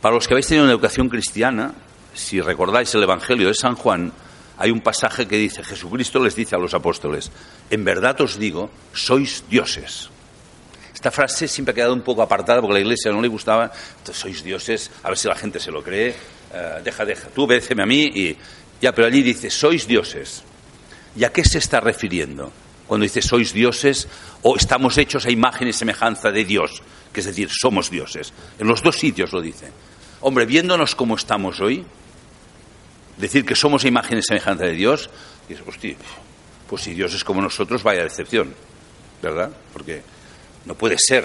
Para 0.00 0.14
los 0.14 0.26
que 0.26 0.34
habéis 0.34 0.46
tenido 0.46 0.64
una 0.64 0.72
educación 0.72 1.08
cristiana, 1.08 1.72
si 2.14 2.40
recordáis 2.40 2.94
el 2.94 3.02
Evangelio 3.02 3.48
de 3.48 3.54
San 3.54 3.74
Juan, 3.74 4.12
hay 4.58 4.70
un 4.70 4.80
pasaje 4.80 5.26
que 5.26 5.36
dice, 5.36 5.64
Jesucristo 5.64 6.20
les 6.20 6.36
dice 6.36 6.54
a 6.54 6.58
los 6.58 6.74
apóstoles, 6.74 7.30
en 7.70 7.84
verdad 7.84 8.20
os 8.20 8.38
digo, 8.38 8.70
sois 8.92 9.44
dioses. 9.48 10.10
Esta 11.02 11.10
frase 11.10 11.48
siempre 11.48 11.72
ha 11.72 11.74
quedado 11.74 11.94
un 11.94 12.02
poco 12.02 12.22
apartada 12.22 12.60
porque 12.60 12.74
la 12.74 12.80
iglesia 12.80 13.10
no 13.10 13.20
le 13.20 13.26
gustaba. 13.26 13.72
sois 14.12 14.44
dioses, 14.44 14.88
a 15.02 15.08
ver 15.08 15.18
si 15.18 15.26
la 15.26 15.34
gente 15.34 15.58
se 15.58 15.72
lo 15.72 15.82
cree. 15.82 16.14
Eh, 16.54 16.80
deja, 16.84 17.04
deja, 17.04 17.28
tú 17.28 17.42
obedéceme 17.42 17.82
a 17.82 17.86
mí 17.86 18.04
y 18.04 18.36
ya, 18.80 18.92
pero 18.94 19.08
allí 19.08 19.20
dice, 19.20 19.50
sois 19.50 19.88
dioses. 19.88 20.44
¿Y 21.16 21.24
a 21.24 21.32
qué 21.32 21.42
se 21.42 21.58
está 21.58 21.80
refiriendo? 21.80 22.52
Cuando 22.86 23.02
dice 23.02 23.20
sois 23.20 23.52
dioses 23.52 24.06
o 24.42 24.54
estamos 24.54 24.96
hechos 24.96 25.26
a 25.26 25.32
imagen 25.32 25.66
y 25.66 25.72
semejanza 25.72 26.30
de 26.30 26.44
Dios, 26.44 26.84
que 27.12 27.18
es 27.18 27.26
decir, 27.26 27.48
somos 27.50 27.90
dioses. 27.90 28.32
En 28.60 28.68
los 28.68 28.80
dos 28.80 28.96
sitios 28.96 29.32
lo 29.32 29.40
dice. 29.40 29.72
Hombre, 30.20 30.46
viéndonos 30.46 30.94
como 30.94 31.16
estamos 31.16 31.58
hoy, 31.58 31.84
decir 33.16 33.44
que 33.44 33.56
somos 33.56 33.82
a 33.82 33.88
imagen 33.88 34.18
y 34.18 34.22
semejanza 34.22 34.66
de 34.66 34.74
Dios, 34.74 35.10
dices, 35.48 35.64
hostia, 35.66 35.96
pues 36.68 36.82
si 36.82 36.94
Dios 36.94 37.12
es 37.12 37.24
como 37.24 37.42
nosotros, 37.42 37.82
vaya 37.82 38.04
decepción, 38.04 38.54
¿verdad? 39.20 39.50
Porque 39.72 40.21
no 40.64 40.74
puede 40.74 40.96
ser. 40.98 41.24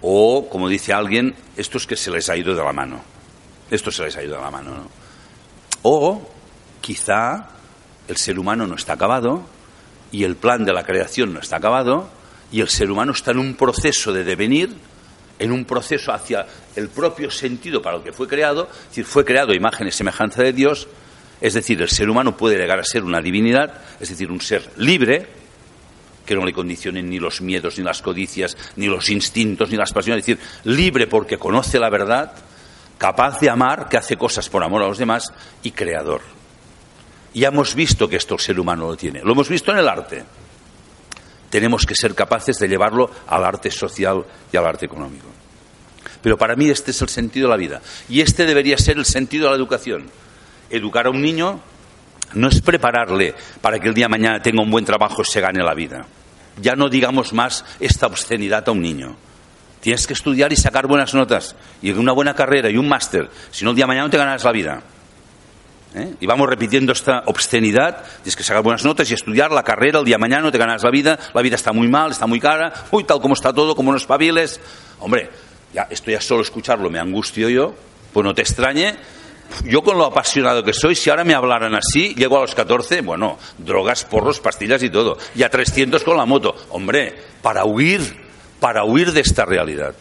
O, 0.00 0.48
como 0.50 0.68
dice 0.68 0.92
alguien, 0.92 1.34
esto 1.56 1.78
es 1.78 1.86
que 1.86 1.96
se 1.96 2.10
les 2.10 2.28
ha 2.28 2.36
ido 2.36 2.54
de 2.54 2.62
la 2.62 2.72
mano. 2.72 3.02
Esto 3.70 3.90
se 3.90 4.04
les 4.04 4.16
ha 4.16 4.22
ido 4.22 4.36
de 4.36 4.42
la 4.42 4.50
mano, 4.50 4.70
¿no? 4.70 4.88
O, 5.82 6.30
quizá, 6.80 7.48
el 8.08 8.16
ser 8.16 8.38
humano 8.38 8.66
no 8.66 8.74
está 8.74 8.94
acabado 8.94 9.42
y 10.12 10.24
el 10.24 10.36
plan 10.36 10.64
de 10.64 10.72
la 10.72 10.84
creación 10.84 11.32
no 11.32 11.40
está 11.40 11.56
acabado 11.56 12.08
y 12.52 12.60
el 12.60 12.68
ser 12.68 12.90
humano 12.90 13.12
está 13.12 13.32
en 13.32 13.38
un 13.38 13.54
proceso 13.54 14.12
de 14.12 14.24
devenir, 14.24 14.74
en 15.38 15.52
un 15.52 15.64
proceso 15.64 16.12
hacia 16.12 16.46
el 16.76 16.88
propio 16.88 17.30
sentido 17.30 17.82
para 17.82 17.96
el 17.96 18.02
que 18.02 18.12
fue 18.12 18.28
creado, 18.28 18.68
es 18.70 18.88
decir, 18.90 19.04
fue 19.04 19.24
creado 19.24 19.52
a 19.52 19.56
imagen 19.56 19.86
y 19.86 19.90
semejanza 19.90 20.42
de 20.42 20.52
Dios, 20.52 20.86
es 21.40 21.54
decir, 21.54 21.82
el 21.82 21.88
ser 21.88 22.08
humano 22.08 22.36
puede 22.36 22.56
llegar 22.56 22.78
a 22.78 22.84
ser 22.84 23.02
una 23.02 23.20
divinidad, 23.20 23.82
es 24.00 24.08
decir, 24.08 24.30
un 24.30 24.40
ser 24.40 24.70
libre, 24.76 25.26
que 26.24 26.34
no 26.34 26.44
le 26.44 26.52
condicionen 26.52 27.08
ni 27.10 27.18
los 27.18 27.40
miedos, 27.40 27.78
ni 27.78 27.84
las 27.84 28.02
codicias, 28.02 28.56
ni 28.76 28.86
los 28.86 29.08
instintos, 29.10 29.70
ni 29.70 29.76
las 29.76 29.92
pasiones. 29.92 30.26
Es 30.26 30.26
decir, 30.26 30.48
libre 30.64 31.06
porque 31.06 31.38
conoce 31.38 31.78
la 31.78 31.90
verdad, 31.90 32.32
capaz 32.98 33.40
de 33.40 33.50
amar, 33.50 33.88
que 33.88 33.96
hace 33.96 34.16
cosas 34.16 34.48
por 34.48 34.62
amor 34.62 34.82
a 34.82 34.88
los 34.88 34.98
demás 34.98 35.32
y 35.62 35.70
creador. 35.72 36.22
Y 37.34 37.44
hemos 37.44 37.74
visto 37.74 38.08
que 38.08 38.16
esto 38.16 38.34
el 38.34 38.40
ser 38.40 38.58
humano 38.58 38.86
lo 38.86 38.96
tiene. 38.96 39.20
Lo 39.22 39.32
hemos 39.32 39.48
visto 39.48 39.72
en 39.72 39.78
el 39.78 39.88
arte. 39.88 40.24
Tenemos 41.50 41.84
que 41.84 41.94
ser 41.94 42.14
capaces 42.14 42.58
de 42.58 42.68
llevarlo 42.68 43.10
al 43.26 43.44
arte 43.44 43.70
social 43.70 44.24
y 44.52 44.56
al 44.56 44.66
arte 44.66 44.86
económico. 44.86 45.26
Pero 46.22 46.38
para 46.38 46.56
mí 46.56 46.70
este 46.70 46.92
es 46.92 47.02
el 47.02 47.08
sentido 47.08 47.48
de 47.48 47.50
la 47.50 47.56
vida. 47.56 47.82
Y 48.08 48.20
este 48.20 48.46
debería 48.46 48.78
ser 48.78 48.98
el 48.98 49.04
sentido 49.04 49.44
de 49.44 49.50
la 49.50 49.56
educación. 49.56 50.06
Educar 50.70 51.06
a 51.06 51.10
un 51.10 51.20
niño 51.20 51.60
no 52.34 52.48
es 52.48 52.60
prepararle 52.60 53.34
para 53.60 53.78
que 53.78 53.88
el 53.88 53.94
día 53.94 54.06
de 54.06 54.10
mañana 54.10 54.42
tenga 54.42 54.62
un 54.62 54.70
buen 54.70 54.84
trabajo 54.84 55.22
y 55.22 55.24
se 55.24 55.40
gane 55.40 55.62
la 55.62 55.74
vida. 55.74 56.06
Ya 56.60 56.74
no 56.76 56.88
digamos 56.88 57.32
más 57.32 57.64
esta 57.80 58.06
obscenidad 58.06 58.68
a 58.68 58.72
un 58.72 58.80
niño. 58.80 59.16
Tienes 59.80 60.06
que 60.06 60.14
estudiar 60.14 60.52
y 60.52 60.56
sacar 60.56 60.86
buenas 60.86 61.14
notas 61.14 61.56
y 61.82 61.90
una 61.92 62.12
buena 62.12 62.34
carrera 62.34 62.70
y 62.70 62.76
un 62.76 62.88
máster. 62.88 63.28
Si 63.50 63.64
no, 63.64 63.70
el 63.70 63.76
día 63.76 63.84
de 63.84 63.88
mañana 63.88 64.06
no 64.06 64.10
te 64.10 64.16
ganas 64.16 64.44
la 64.44 64.52
vida. 64.52 64.82
¿eh? 65.94 66.14
Y 66.20 66.26
vamos 66.26 66.48
repitiendo 66.48 66.92
esta 66.92 67.22
obscenidad, 67.26 68.02
tienes 68.16 68.36
que 68.36 68.42
sacar 68.42 68.62
buenas 68.62 68.84
notas 68.84 69.10
y 69.10 69.14
estudiar 69.14 69.50
la 69.50 69.62
carrera, 69.62 69.98
el 69.98 70.04
día 70.04 70.16
de 70.16 70.20
mañana 70.20 70.50
te 70.50 70.58
ganas 70.58 70.82
la 70.82 70.90
vida, 70.90 71.18
la 71.32 71.42
vida 71.42 71.56
está 71.56 71.72
muy 71.72 71.88
mal, 71.88 72.10
está 72.10 72.26
muy 72.26 72.40
cara, 72.40 72.72
uy, 72.90 73.04
tal 73.04 73.20
como 73.20 73.34
está 73.34 73.52
todo, 73.52 73.76
como 73.76 73.90
no 73.90 73.98
espabiles. 73.98 74.60
Hombre, 75.00 75.30
ya, 75.72 75.86
esto 75.90 76.10
ya 76.10 76.20
solo 76.20 76.42
escucharlo 76.42 76.90
me 76.90 76.98
angustio 76.98 77.48
yo, 77.48 77.74
pues 78.12 78.24
no 78.24 78.34
te 78.34 78.42
extrañe. 78.42 78.96
Yo 79.64 79.82
con 79.82 79.98
lo 79.98 80.06
apasionado 80.06 80.62
que 80.62 80.72
soy, 80.72 80.94
si 80.94 81.10
ahora 81.10 81.24
me 81.24 81.34
hablaran 81.34 81.74
así, 81.74 82.14
llego 82.14 82.38
a 82.38 82.42
los 82.42 82.54
14, 82.54 83.00
bueno, 83.02 83.38
drogas, 83.58 84.04
porros, 84.04 84.40
pastillas 84.40 84.82
y 84.82 84.90
todo. 84.90 85.16
Y 85.34 85.42
a 85.42 85.50
300 85.50 86.02
con 86.02 86.16
la 86.16 86.26
moto. 86.26 86.54
Hombre, 86.70 87.14
para 87.42 87.64
huir, 87.64 88.00
para 88.60 88.84
huir 88.84 89.12
de 89.12 89.20
esta 89.20 89.44
realidad. 89.44 89.94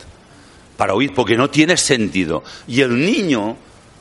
Para 0.77 0.95
huir, 0.95 1.13
porque 1.13 1.37
no 1.37 1.49
tiene 1.49 1.77
sentido. 1.77 2.43
Y 2.67 2.81
el 2.81 2.99
niño 2.99 3.57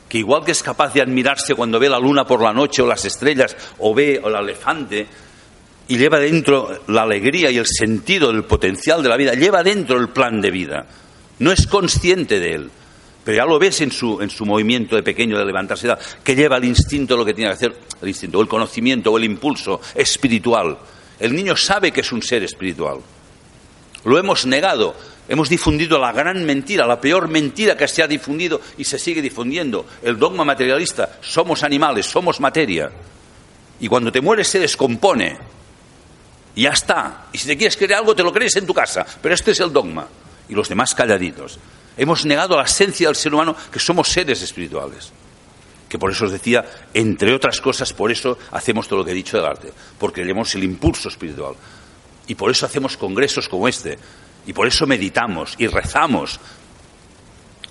que 0.09 0.18
igual 0.18 0.44
que 0.44 0.53
es 0.53 0.62
capaz 0.62 0.92
de 0.92 1.00
admirarse 1.00 1.55
cuando 1.55 1.78
ve 1.78 1.88
la 1.88 1.98
luna 1.98 2.26
por 2.26 2.42
la 2.42 2.53
noche 2.53 2.82
o 2.82 2.86
las 2.86 3.03
estrellas 3.07 3.57
o 3.78 3.94
ve 3.94 4.20
el 4.22 4.34
elefante, 4.34 5.07
y 5.88 5.96
lleva 5.96 6.18
dentro 6.18 6.80
la 6.88 7.03
alegría 7.03 7.50
y 7.50 7.59
el 7.59 7.66
sentido 7.66 8.32
del 8.32 8.44
potencial 8.44 9.03
de 9.03 9.09
la 9.09 9.16
vida, 9.16 9.34
lleva 9.34 9.62
dentro 9.62 9.98
el 9.98 10.11
plan 10.11 10.40
de 10.40 10.50
vida. 10.50 10.86
No 11.38 11.50
es 11.50 11.66
consciente 11.66 12.40
de 12.40 12.53
él, 12.53 12.70
pero 13.24 13.36
ya 13.36 13.44
lo 13.44 13.58
ves 13.58 13.80
en 13.80 13.92
su, 13.92 14.20
en 14.20 14.30
su 14.30 14.44
movimiento 14.44 14.96
de 14.96 15.02
pequeño 15.02 15.38
de 15.38 15.44
levantarse, 15.44 15.94
que 16.24 16.34
lleva 16.34 16.56
el 16.56 16.64
instinto 16.64 17.16
lo 17.16 17.24
que 17.24 17.34
tiene 17.34 17.50
que 17.50 17.54
hacer, 17.54 17.76
el 18.00 18.08
instinto, 18.08 18.38
o 18.38 18.42
el 18.42 18.48
conocimiento 18.48 19.12
o 19.12 19.18
el 19.18 19.24
impulso 19.24 19.80
espiritual. 19.94 20.78
El 21.20 21.34
niño 21.34 21.56
sabe 21.56 21.92
que 21.92 22.00
es 22.00 22.12
un 22.12 22.22
ser 22.22 22.42
espiritual. 22.42 22.98
Lo 24.04 24.18
hemos 24.18 24.44
negado 24.46 24.96
Hemos 25.28 25.48
difundido 25.48 25.98
la 25.98 26.12
gran 26.12 26.44
mentira, 26.44 26.86
la 26.86 27.00
peor 27.00 27.28
mentira 27.28 27.76
que 27.76 27.86
se 27.86 28.02
ha 28.02 28.08
difundido 28.08 28.60
y 28.76 28.84
se 28.84 28.98
sigue 28.98 29.22
difundiendo, 29.22 29.86
el 30.02 30.18
dogma 30.18 30.44
materialista. 30.44 31.18
Somos 31.20 31.62
animales, 31.62 32.06
somos 32.06 32.40
materia. 32.40 32.90
Y 33.80 33.88
cuando 33.88 34.10
te 34.10 34.20
mueres 34.20 34.48
se 34.48 34.58
descompone. 34.58 35.38
Y 36.54 36.62
ya 36.62 36.70
está. 36.70 37.26
Y 37.32 37.38
si 37.38 37.46
te 37.46 37.56
quieres 37.56 37.76
creer 37.76 37.94
algo, 37.94 38.14
te 38.14 38.22
lo 38.22 38.32
crees 38.32 38.56
en 38.56 38.66
tu 38.66 38.74
casa. 38.74 39.06
Pero 39.22 39.34
este 39.34 39.52
es 39.52 39.60
el 39.60 39.72
dogma. 39.72 40.06
Y 40.48 40.54
los 40.54 40.68
demás 40.68 40.94
calladitos. 40.94 41.58
Hemos 41.97 42.24
negado 42.24 42.57
la 42.57 42.64
esencia 42.64 43.09
del 43.09 43.16
ser 43.16 43.34
humano, 43.34 43.57
que 43.70 43.78
somos 43.78 44.09
seres 44.09 44.43
espirituales. 44.43 45.12
Que 45.88 45.99
por 45.99 46.11
eso 46.11 46.24
os 46.24 46.32
decía, 46.32 46.64
entre 46.95 47.34
otras 47.34 47.61
cosas, 47.61 47.93
por 47.93 48.11
eso 48.11 48.38
hacemos 48.51 48.88
todo 48.88 49.01
lo 49.01 49.05
que 49.05 49.11
he 49.11 49.14
dicho 49.14 49.36
del 49.36 49.47
arte. 49.47 49.72
Porque 49.99 50.22
tenemos 50.22 50.55
el 50.55 50.64
impulso 50.64 51.09
espiritual. 51.09 51.55
Y 52.26 52.34
por 52.34 52.51
eso 52.51 52.66
hacemos 52.66 52.97
congresos 52.97 53.49
como 53.49 53.68
este 53.68 53.99
y 54.47 54.53
por 54.53 54.66
eso 54.66 54.86
meditamos 54.86 55.55
y 55.59 55.66
rezamos. 55.66 56.40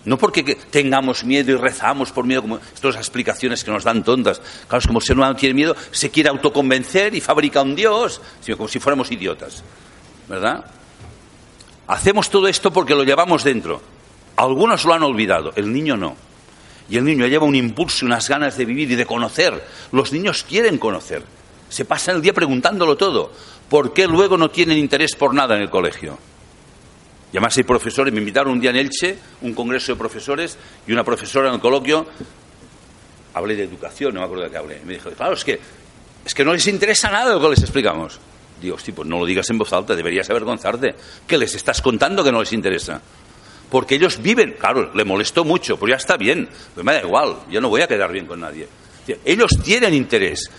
No 0.03 0.17
porque 0.17 0.55
tengamos 0.55 1.23
miedo 1.23 1.51
y 1.51 1.55
rezamos 1.55 2.11
por 2.11 2.25
miedo, 2.25 2.41
como 2.41 2.59
estas 2.73 2.95
explicaciones 2.95 3.63
que 3.63 3.71
nos 3.71 3.83
dan 3.83 4.03
tontas. 4.03 4.41
Claro, 4.67 4.79
es 4.79 4.87
como 4.87 4.99
el 4.99 5.05
ser 5.05 5.15
humano 5.15 5.35
tiene 5.35 5.53
miedo, 5.53 5.75
se 5.91 6.09
quiere 6.09 6.29
autoconvencer 6.29 7.13
y 7.13 7.21
fabrica 7.21 7.61
un 7.61 7.75
Dios, 7.75 8.19
como 8.57 8.67
si 8.67 8.79
fuéramos 8.79 9.11
idiotas. 9.11 9.63
¿Verdad? 10.27 10.65
Hacemos 11.87 12.29
todo 12.29 12.47
esto 12.47 12.71
porque 12.71 12.95
lo 12.95 13.03
llevamos 13.03 13.43
dentro. 13.43 13.81
Algunos 14.41 14.85
lo 14.85 14.95
han 14.95 15.03
olvidado, 15.03 15.53
el 15.55 15.71
niño 15.71 15.95
no. 15.95 16.15
Y 16.89 16.97
el 16.97 17.05
niño 17.05 17.27
lleva 17.27 17.45
un 17.45 17.53
impulso, 17.53 18.07
unas 18.07 18.27
ganas 18.27 18.57
de 18.57 18.65
vivir 18.65 18.89
y 18.89 18.95
de 18.95 19.05
conocer. 19.05 19.63
Los 19.91 20.11
niños 20.11 20.43
quieren 20.49 20.79
conocer. 20.79 21.23
Se 21.69 21.85
pasan 21.85 22.15
el 22.15 22.21
día 22.23 22.33
preguntándolo 22.33 22.97
todo. 22.97 23.31
¿Por 23.69 23.93
qué 23.93 24.07
luego 24.07 24.39
no 24.39 24.49
tienen 24.49 24.79
interés 24.79 25.15
por 25.15 25.35
nada 25.35 25.55
en 25.55 25.61
el 25.61 25.69
colegio? 25.69 26.17
Y 27.31 27.37
además 27.37 27.55
hay 27.55 27.63
profesores, 27.65 28.11
me 28.11 28.19
invitaron 28.19 28.53
un 28.53 28.59
día 28.59 28.71
en 28.71 28.77
Elche, 28.77 29.15
un 29.41 29.53
congreso 29.53 29.91
de 29.91 29.99
profesores, 29.99 30.57
y 30.87 30.91
una 30.91 31.03
profesora 31.03 31.49
en 31.49 31.53
el 31.53 31.61
coloquio, 31.61 32.07
hablé 33.35 33.55
de 33.55 33.65
educación, 33.65 34.15
no 34.15 34.21
me 34.21 34.25
acuerdo 34.25 34.45
de 34.45 34.49
qué 34.49 34.57
hablé, 34.57 34.81
me 34.83 34.93
dijo, 34.93 35.11
claro, 35.11 35.33
es 35.33 35.43
que, 35.43 35.59
es 36.25 36.33
que 36.33 36.43
no 36.43 36.51
les 36.51 36.65
interesa 36.65 37.11
nada 37.11 37.35
lo 37.35 37.41
que 37.41 37.49
les 37.49 37.61
explicamos. 37.61 38.19
Digo, 38.59 38.79
sí, 38.79 38.91
pues 38.91 39.07
no 39.07 39.19
lo 39.19 39.25
digas 39.25 39.47
en 39.51 39.59
voz 39.59 39.71
alta, 39.71 39.95
deberías 39.95 40.27
avergonzarte. 40.31 40.95
¿Qué 41.27 41.37
les 41.37 41.53
estás 41.53 41.79
contando 41.81 42.23
que 42.23 42.31
no 42.31 42.39
les 42.39 42.53
interesa? 42.53 43.01
Porque 43.71 43.95
ellos 43.95 44.21
viven, 44.21 44.55
claro, 44.59 44.91
le 44.93 45.05
molestó 45.05 45.45
mucho, 45.45 45.79
pero 45.79 45.91
ya 45.91 45.95
está 45.95 46.17
bien, 46.17 46.49
pues 46.75 46.85
me 46.85 46.91
da 46.91 46.99
igual, 46.99 47.37
yo 47.49 47.61
no 47.61 47.69
voy 47.69 47.81
a 47.81 47.87
quedar 47.87 48.11
bien 48.11 48.27
con 48.27 48.41
nadie. 48.41 48.67
Ellos 49.25 49.51
tienen 49.63 49.93
interés. 49.93 50.51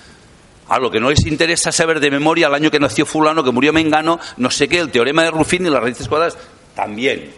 A 0.69 0.79
lo 0.79 0.91
que 0.91 0.99
no 0.99 1.11
les 1.11 1.27
interesa 1.27 1.71
saber 1.71 2.01
de 2.01 2.11
memoria 2.11 2.47
el 2.47 2.55
año 2.55 2.71
que 2.71 2.81
nació 2.81 3.05
fulano, 3.05 3.45
que 3.45 3.51
murió 3.51 3.73
Mengano, 3.73 4.19
no 4.39 4.51
sé 4.51 4.67
qué, 4.67 4.79
el 4.79 4.91
teorema 4.91 5.23
de 5.25 5.31
Ruffin 5.31 5.67
y 5.67 5.71
las 5.71 5.83
raíces 5.83 6.09
cuadradas, 6.09 6.39
también. 6.75 7.31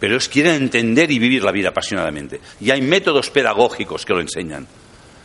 Pero 0.00 0.14
ellos 0.14 0.30
quieren 0.30 0.54
entender 0.54 1.10
y 1.10 1.18
vivir 1.18 1.44
la 1.44 1.52
vida 1.52 1.68
apasionadamente. 1.68 2.40
Y 2.60 2.70
hay 2.70 2.80
métodos 2.80 3.28
pedagógicos 3.28 4.06
que 4.06 4.14
lo 4.14 4.20
enseñan. 4.20 4.66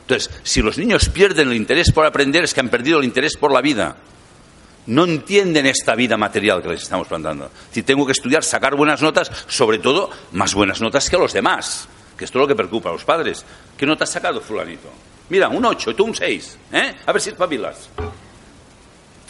Entonces, 0.01 0.29
si 0.43 0.61
los 0.61 0.77
niños 0.77 1.07
pierden 1.07 1.49
el 1.49 1.55
interés 1.55 1.91
por 1.93 2.05
aprender, 2.05 2.43
es 2.43 2.53
que 2.53 2.59
han 2.59 2.69
perdido 2.69 2.99
el 2.99 3.05
interés 3.05 3.37
por 3.37 3.53
la 3.53 3.61
vida. 3.61 3.95
No 4.87 5.05
entienden 5.05 5.65
esta 5.65 5.95
vida 5.95 6.17
material 6.17 6.61
que 6.61 6.69
les 6.69 6.83
estamos 6.83 7.07
plantando. 7.07 7.49
Si 7.71 7.83
tengo 7.83 8.05
que 8.05 8.13
estudiar, 8.13 8.43
sacar 8.43 8.75
buenas 8.75 9.01
notas, 9.01 9.31
sobre 9.47 9.79
todo 9.79 10.09
más 10.31 10.53
buenas 10.53 10.81
notas 10.81 11.09
que 11.09 11.17
los 11.17 11.33
demás, 11.33 11.87
que 12.17 12.25
esto 12.25 12.39
es 12.39 12.41
lo 12.41 12.47
que 12.47 12.55
preocupa 12.55 12.89
a 12.89 12.93
los 12.93 13.03
padres. 13.03 13.45
¿Qué 13.77 13.85
nota 13.85 14.05
has 14.05 14.11
sacado, 14.11 14.41
fulanito? 14.41 14.89
Mira, 15.29 15.49
un 15.49 15.63
8, 15.63 15.95
tú 15.95 16.05
un 16.05 16.15
6. 16.15 16.57
¿eh? 16.73 16.95
A 17.05 17.11
ver 17.11 17.21
si 17.21 17.29
espabilas. 17.29 17.89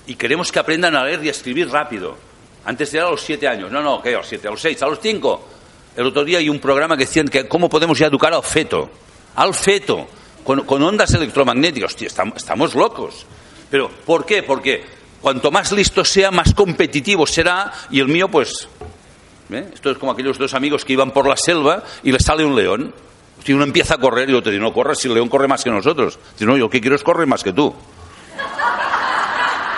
Y 0.08 0.16
queremos 0.16 0.52
que 0.52 0.60
aprendan 0.60 0.96
a 0.96 1.04
leer 1.04 1.24
y 1.24 1.28
a 1.28 1.32
escribir 1.32 1.70
rápido. 1.70 2.18
Antes 2.66 2.94
era 2.94 3.08
a 3.08 3.12
los 3.12 3.22
siete 3.22 3.48
años. 3.48 3.72
No, 3.72 3.82
no, 3.82 4.02
¿qué? 4.02 4.14
A 4.14 4.18
los 4.20 4.28
siete, 4.28 4.48
a 4.48 4.52
los 4.52 4.62
seis, 4.62 4.82
a 4.82 4.88
los 4.88 5.00
cinco. 5.00 5.48
El 5.96 6.06
otro 6.06 6.24
día 6.24 6.40
hay 6.40 6.50
un 6.50 6.60
programa 6.60 6.96
que 6.96 7.06
decían 7.06 7.28
que 7.28 7.48
cómo 7.48 7.70
podemos 7.70 7.98
ya 7.98 8.08
educar 8.08 8.34
al 8.34 8.44
feto. 8.44 8.90
Al 9.36 9.54
feto. 9.54 10.08
Con, 10.44 10.84
ondas 10.84 11.14
electromagnéticas. 11.14 11.92
Hostia, 11.92 12.08
estamos, 12.08 12.76
locos. 12.76 13.26
Pero, 13.70 13.90
¿por 13.90 14.26
qué? 14.26 14.44
Porque 14.44 14.84
cuanto 15.22 15.52
más 15.52 15.72
listo 15.72 16.04
sea, 16.04 16.32
más 16.32 16.54
competitivo 16.54 17.26
será. 17.26 17.72
Y 17.90 18.00
el 18.00 18.08
mío, 18.08 18.28
pues. 18.28 18.68
¿eh? 19.52 19.70
Esto 19.74 19.92
es 19.92 19.98
como 19.98 20.12
aquellos 20.12 20.38
dos 20.38 20.54
amigos 20.54 20.84
que 20.84 20.94
iban 20.94 21.12
por 21.12 21.28
la 21.28 21.38
selva 21.38 21.84
y 22.04 22.12
les 22.12 22.24
sale 22.24 22.44
un 22.44 22.56
león. 22.56 22.94
Si 23.44 23.54
uno 23.54 23.64
empieza 23.64 23.96
a 23.96 23.98
correr 23.98 24.30
y 24.30 24.34
otro 24.34 24.52
dice, 24.52 24.62
no 24.62 24.74
corras 24.74 25.00
si 25.00 25.08
el 25.08 25.16
león 25.16 25.30
corre 25.30 25.48
más 25.48 25.64
que 25.64 25.72
nosotros. 25.72 26.20
Si 26.36 26.46
no, 26.46 26.58
yo 26.58 26.70
que 26.70 26.80
quiero 26.80 26.96
es 26.96 27.04
correr 27.04 27.28
más 27.28 27.44
que 27.44 27.54
tú. 27.54 27.74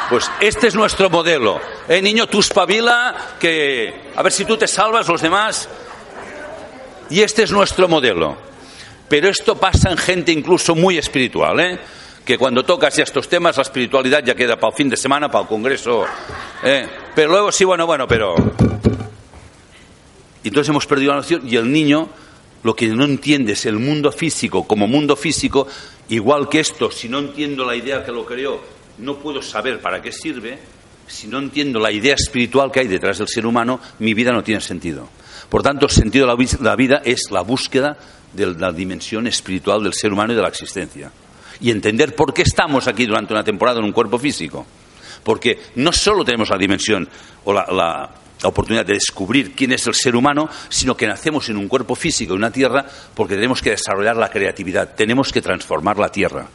Pues 0.09 0.29
este 0.41 0.67
es 0.67 0.75
nuestro 0.75 1.09
modelo. 1.09 1.59
Eh, 1.87 2.01
niño, 2.01 2.27
tú 2.27 2.39
espabila, 2.39 3.15
que 3.39 4.11
a 4.15 4.21
ver 4.21 4.31
si 4.31 4.45
tú 4.45 4.57
te 4.57 4.67
salvas, 4.67 5.07
los 5.07 5.21
demás. 5.21 5.69
Y 7.09 7.21
este 7.21 7.43
es 7.43 7.51
nuestro 7.51 7.87
modelo. 7.87 8.37
Pero 9.07 9.29
esto 9.29 9.57
pasa 9.57 9.91
en 9.91 9.97
gente 9.97 10.31
incluso 10.31 10.75
muy 10.75 10.97
espiritual, 10.97 11.59
¿eh? 11.59 11.79
Que 12.25 12.37
cuando 12.37 12.63
tocas 12.63 12.95
ya 12.95 13.03
estos 13.03 13.27
temas, 13.27 13.57
la 13.57 13.63
espiritualidad 13.63 14.23
ya 14.23 14.35
queda 14.35 14.57
para 14.57 14.71
el 14.71 14.77
fin 14.77 14.89
de 14.89 14.97
semana, 14.97 15.29
para 15.29 15.43
el 15.43 15.47
congreso. 15.47 16.05
¿eh? 16.63 16.87
Pero 17.13 17.31
luego 17.31 17.51
sí, 17.51 17.65
bueno, 17.65 17.85
bueno, 17.85 18.07
pero. 18.07 18.35
Entonces 20.43 20.69
hemos 20.69 20.85
perdido 20.85 21.11
la 21.11 21.17
noción 21.17 21.41
y 21.47 21.55
el 21.55 21.71
niño 21.71 22.09
lo 22.63 22.75
que 22.75 22.87
no 22.87 23.05
entiende 23.05 23.53
es 23.53 23.65
el 23.65 23.77
mundo 23.77 24.11
físico 24.11 24.65
como 24.65 24.87
mundo 24.87 25.15
físico, 25.15 25.67
igual 26.09 26.49
que 26.49 26.59
esto, 26.59 26.91
si 26.91 27.09
no 27.09 27.19
entiendo 27.19 27.65
la 27.65 27.75
idea 27.75 28.03
que 28.05 28.11
lo 28.11 28.25
creó, 28.25 28.61
no 28.99 29.17
puedo 29.17 29.41
saber 29.41 29.79
para 29.79 30.01
qué 30.01 30.11
sirve, 30.11 30.59
si 31.07 31.27
no 31.27 31.39
entiendo 31.39 31.79
la 31.79 31.91
idea 31.91 32.15
espiritual 32.15 32.71
que 32.71 32.79
hay 32.79 32.87
detrás 32.87 33.17
del 33.17 33.27
ser 33.27 33.45
humano, 33.45 33.79
mi 33.99 34.13
vida 34.13 34.31
no 34.31 34.43
tiene 34.43 34.61
sentido. 34.61 35.09
Por 35.49 35.61
tanto, 35.61 35.85
el 35.85 35.91
sentido 35.91 36.25
de 36.25 36.57
la 36.61 36.75
vida 36.75 37.01
es 37.03 37.29
la 37.31 37.41
búsqueda 37.41 37.97
de 38.33 38.47
la 38.47 38.71
dimensión 38.71 39.27
espiritual 39.27 39.83
del 39.83 39.93
ser 39.93 40.13
humano 40.13 40.33
y 40.33 40.35
de 40.35 40.41
la 40.41 40.47
existencia. 40.47 41.11
Y 41.59 41.71
entender 41.71 42.15
por 42.15 42.33
qué 42.33 42.43
estamos 42.43 42.87
aquí 42.87 43.05
durante 43.05 43.33
una 43.33 43.43
temporada 43.43 43.79
en 43.79 43.85
un 43.85 43.91
cuerpo 43.91 44.17
físico. 44.17 44.65
Porque 45.23 45.59
no 45.75 45.91
solo 45.91 46.25
tenemos 46.25 46.49
la 46.49 46.57
dimensión 46.57 47.07
o 47.45 47.53
la, 47.53 48.09
oportunidad 48.43 48.85
de 48.85 48.95
descubrir 48.95 49.55
quién 49.55 49.71
es 49.71 49.87
el 49.87 49.95
ser 49.95 50.17
humano, 50.17 50.49
sino 50.67 50.97
que 50.97 51.07
nacemos 51.07 51.47
en 51.47 51.55
un 51.55 51.69
cuerpo 51.69 51.95
físico, 51.95 52.33
en 52.33 52.39
una 52.39 52.51
tierra, 52.51 52.85
porque 53.15 53.35
tenemos 53.35 53.61
que 53.61 53.69
desarrollar 53.69 54.17
la 54.17 54.29
creatividad, 54.29 54.95
tenemos 54.95 55.31
que 55.31 55.41
transformar 55.41 55.97
la 55.97 56.09
tierra. 56.09 56.47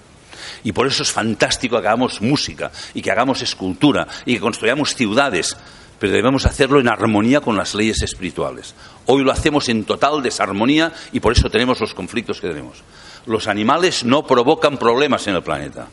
Y 0.65 0.73
por 0.73 0.87
eso 0.87 1.03
es 1.03 1.11
fantástico 1.11 1.81
que 1.81 1.87
hagamos 1.87 2.21
música 2.21 2.71
y 2.93 3.01
que 3.01 3.11
hagamos 3.11 3.41
escultura 3.41 4.07
y 4.27 4.35
que 4.35 4.41
construyamos 4.41 4.95
ciudades, 4.95 5.57
pero 5.99 6.13
debemos 6.13 6.47
hacerlo 6.47 6.81
en 6.81 6.89
armonía 6.89 7.41
con 7.41 7.57
las 7.57 7.75
leyes 7.75 8.03
espirituales. 8.03 8.75
Hoy 9.07 9.25
lo 9.25 9.33
hacemos 9.33 9.69
en 9.69 9.85
total 9.85 10.23
desarmonía 10.23 10.93
y 11.13 11.21
por 11.21 11.33
eso 11.33 11.49
tenemos 11.51 11.81
los 11.81 11.95
conflictos 11.95 12.41
que 12.41 12.49
tenemos. 12.49 12.83
Los 13.29 13.47
animales 13.47 14.05
no 14.05 14.27
provocan 14.27 14.79
problemas 14.79 15.27
en 15.27 15.35
el 15.35 15.43
planeta, 15.43 15.87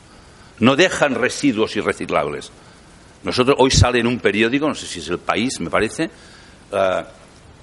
no 0.59 0.77
dejan 0.77 1.15
residuos 1.15 1.75
irreciclables. 1.75 2.49
Nosotros 3.23 3.57
hoy 3.59 3.71
sale 3.71 3.99
en 3.99 4.07
un 4.07 4.19
periódico, 4.19 4.69
no 4.69 4.73
sé 4.73 4.87
si 4.87 4.99
es 4.99 5.09
el 5.09 5.19
país, 5.19 5.59
me 5.59 5.69
parece, 5.69 6.09
eh, 6.71 7.03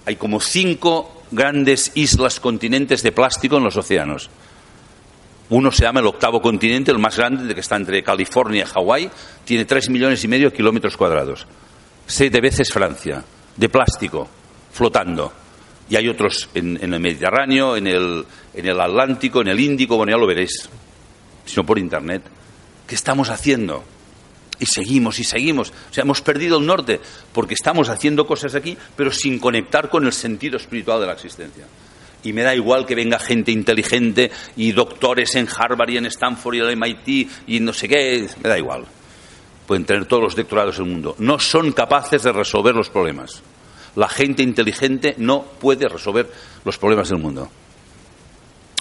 hay 0.04 0.16
como 0.16 0.40
cinco 0.40 1.22
grandes 1.30 1.90
islas 1.94 2.38
continentes 2.38 3.02
de 3.02 3.12
plástico 3.12 3.56
en 3.56 3.64
los 3.64 3.76
océanos. 3.78 4.28
Uno 5.48 5.72
se 5.72 5.84
llama 5.84 6.00
el 6.00 6.06
octavo 6.06 6.42
continente, 6.42 6.90
el 6.90 6.98
más 6.98 7.16
grande, 7.16 7.54
que 7.54 7.60
está 7.60 7.76
entre 7.76 8.02
California 8.02 8.64
y 8.64 8.70
Hawái, 8.70 9.10
tiene 9.46 9.64
tres 9.64 9.88
millones 9.88 10.22
y 10.22 10.28
medio 10.28 10.50
de 10.50 10.56
kilómetros 10.56 10.98
cuadrados. 10.98 11.46
Siete 12.06 12.42
veces 12.42 12.70
Francia, 12.70 13.24
de 13.56 13.68
plástico, 13.70 14.28
flotando. 14.70 15.32
Y 15.88 15.96
hay 15.96 16.08
otros 16.08 16.48
en, 16.54 16.78
el 16.80 17.00
Mediterráneo, 17.00 17.76
en 17.76 17.86
el, 17.86 18.24
en 18.54 18.66
el, 18.66 18.80
Atlántico, 18.80 19.40
en 19.40 19.48
el 19.48 19.60
Índico, 19.60 19.96
bueno, 19.96 20.12
ya 20.12 20.18
lo 20.18 20.26
veréis. 20.26 20.68
sino 21.44 21.64
por 21.64 21.78
Internet. 21.78 22.22
¿Qué 22.86 22.94
estamos 22.94 23.30
haciendo? 23.30 23.84
Y 24.58 24.66
seguimos 24.66 25.18
y 25.18 25.24
seguimos. 25.24 25.70
O 25.70 25.92
sea, 25.92 26.02
hemos 26.02 26.20
perdido 26.22 26.58
el 26.58 26.66
norte 26.66 27.00
porque 27.32 27.54
estamos 27.54 27.88
haciendo 27.88 28.26
cosas 28.26 28.54
aquí, 28.54 28.76
pero 28.96 29.10
sin 29.10 29.38
conectar 29.38 29.88
con 29.88 30.06
el 30.06 30.12
sentido 30.12 30.56
espiritual 30.56 31.00
de 31.00 31.06
la 31.06 31.14
existencia. 31.14 31.66
Y 32.22 32.32
me 32.32 32.42
da 32.42 32.54
igual 32.54 32.86
que 32.86 32.94
venga 32.94 33.18
gente 33.18 33.50
inteligente 33.50 34.30
y 34.56 34.70
doctores 34.72 35.34
en 35.34 35.48
Harvard 35.48 35.90
y 35.90 35.96
en 35.96 36.06
Stanford 36.06 36.54
y 36.54 36.60
en 36.60 36.78
MIT 36.78 37.30
y 37.48 37.60
no 37.60 37.72
sé 37.72 37.88
qué, 37.88 38.28
me 38.42 38.48
da 38.48 38.56
igual. 38.56 38.84
Pueden 39.66 39.84
tener 39.84 40.06
todos 40.06 40.22
los 40.22 40.36
doctorados 40.36 40.76
del 40.76 40.86
mundo. 40.86 41.16
No 41.18 41.38
son 41.38 41.72
capaces 41.72 42.22
de 42.22 42.32
resolver 42.32 42.74
los 42.74 42.88
problemas. 42.88 43.42
La 43.96 44.08
gente 44.08 44.42
inteligente 44.42 45.14
no 45.18 45.42
puede 45.42 45.88
resolver 45.88 46.30
los 46.64 46.78
problemas 46.78 47.08
del 47.08 47.18
mundo. 47.18 47.50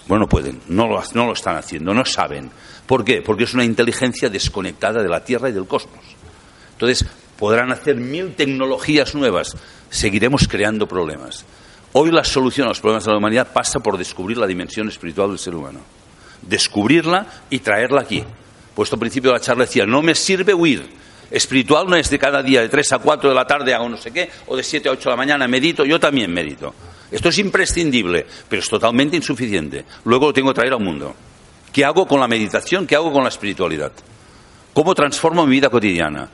Bueno, 0.08 0.26
no 0.26 0.30
pueden, 0.30 0.60
no 0.68 0.88
lo, 0.88 1.34
están 1.34 1.58
haciendo, 1.58 1.94
no 1.94 2.06
saben. 2.06 2.50
¿Por 2.86 3.04
qué? 3.04 3.22
Porque 3.22 3.44
es 3.44 3.54
una 3.54 3.64
inteligencia 3.64 4.30
desconectada 4.30 5.02
de 5.02 5.10
la 5.10 5.24
Tierra 5.24 5.50
y 5.50 5.54
del 5.54 5.68
cosmos. 5.68 6.04
Entonces, 6.74 7.06
podrán 7.38 7.72
hacer 7.72 7.96
mil 7.96 8.36
tecnologías 8.36 9.16
nuevas, 9.16 9.56
seguiremos 9.90 10.48
creando 10.48 10.88
problemas. 10.88 11.46
Hoy 11.94 12.12
la 12.12 12.24
solución 12.24 12.66
a 12.66 12.70
los 12.70 12.80
problemas 12.80 13.06
de 13.06 13.12
la 13.12 13.18
humanidad 13.18 13.52
pasa 13.54 13.80
por 13.80 13.98
descubrir 13.98 14.38
la 14.38 14.48
dimensión 14.48 14.88
espiritual 14.88 15.30
del 15.30 15.40
ser 15.40 15.56
humano. 15.56 15.80
Descubrirla 16.42 17.28
y 17.50 17.60
traerla 17.60 18.02
aquí. 18.02 18.24
Puesto 18.74 18.96
al 18.96 19.00
principio 19.02 19.32
de 19.32 19.38
la 19.38 19.44
charla 19.44 19.66
decía, 19.66 19.86
no 19.86 20.02
me 20.02 20.16
sirve 20.16 20.54
huir. 20.54 20.90
Espiritual 21.32 21.88
no 21.90 21.96
es 21.96 22.10
de 22.10 22.20
cada 22.20 22.44
día, 22.44 22.62
de 22.62 22.70
3 22.70 22.92
a 22.94 23.00
4 23.00 23.30
de 23.30 23.36
la 23.36 23.48
tarde 23.48 23.74
hago 23.74 23.88
no 23.88 23.98
sé 23.98 24.12
qué, 24.12 24.30
o 24.48 24.58
de 24.58 24.64
7 24.64 24.90
a 24.90 24.92
8 24.92 25.02
de 25.02 25.10
la 25.10 25.16
mañana 25.16 25.48
medito, 25.48 25.86
yo 25.86 26.00
también 26.00 26.32
medito. 26.34 26.76
Esto 27.10 27.30
es 27.30 27.38
imprescindible, 27.40 28.26
pero 28.50 28.62
es 28.62 28.70
totalmente 28.70 29.16
insuficiente. 29.16 29.86
Luego 30.06 30.28
lo 30.28 30.34
tengo 30.34 30.50
que 30.50 30.56
traer 30.56 30.74
al 30.74 30.82
mundo. 30.82 31.16
¿Qué 31.72 31.86
hago 31.86 32.06
con 32.06 32.20
la 32.20 32.28
meditación? 32.28 32.86
¿Qué 32.86 32.96
hago 32.96 33.14
con 33.14 33.24
la 33.24 33.30
espiritualidad? 33.30 33.94
¿Cómo 34.74 34.94
transformo 34.94 35.46
mi 35.46 35.52
vida 35.52 35.70
cotidiana? 35.70 36.30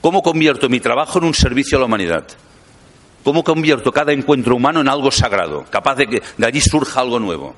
¿Cómo 0.00 0.22
convierto 0.22 0.68
mi 0.68 0.80
trabajo 0.80 1.18
en 1.18 1.24
un 1.24 1.34
servicio 1.34 1.78
a 1.78 1.80
la 1.80 1.86
humanidad? 1.86 2.26
¿Cómo 3.24 3.42
convierto 3.42 3.90
cada 3.90 4.12
encuentro 4.12 4.54
humano 4.54 4.80
en 4.80 4.88
algo 4.88 5.10
sagrado, 5.10 5.64
capaz 5.70 5.96
de 5.96 6.06
que 6.06 6.22
de 6.36 6.46
allí 6.46 6.60
surja 6.60 7.00
algo 7.00 7.18
nuevo? 7.18 7.54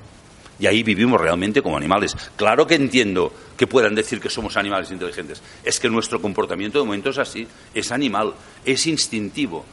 Y 0.59 0.67
ahí 0.67 0.83
vivimos 0.83 1.19
realmente 1.19 1.61
como 1.61 1.77
animales. 1.77 2.15
Claro 2.35 2.67
que 2.67 2.75
entiendo 2.75 3.31
que 3.55 3.67
puedan 3.67 3.95
decir 3.95 4.19
que 4.19 4.29
somos 4.29 4.57
animales 4.57 4.91
inteligentes. 4.91 5.41
Es 5.63 5.79
que 5.79 5.89
nuestro 5.89 6.21
comportamiento 6.21 6.79
de 6.79 6.85
momento 6.85 7.09
es 7.11 7.17
así. 7.17 7.47
Es 7.73 7.91
animal, 7.91 8.33
es 8.65 8.85
instintivo. 8.87 9.65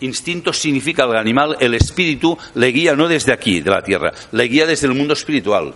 Instinto 0.00 0.52
significa 0.52 1.04
el 1.04 1.16
animal, 1.16 1.56
el 1.60 1.74
espíritu 1.74 2.36
le 2.54 2.66
guía 2.68 2.96
no 2.96 3.06
desde 3.06 3.32
aquí, 3.32 3.60
de 3.60 3.70
la 3.70 3.82
tierra, 3.82 4.12
le 4.32 4.44
guía 4.44 4.66
desde 4.66 4.88
el 4.88 4.94
mundo 4.94 5.14
espiritual. 5.14 5.74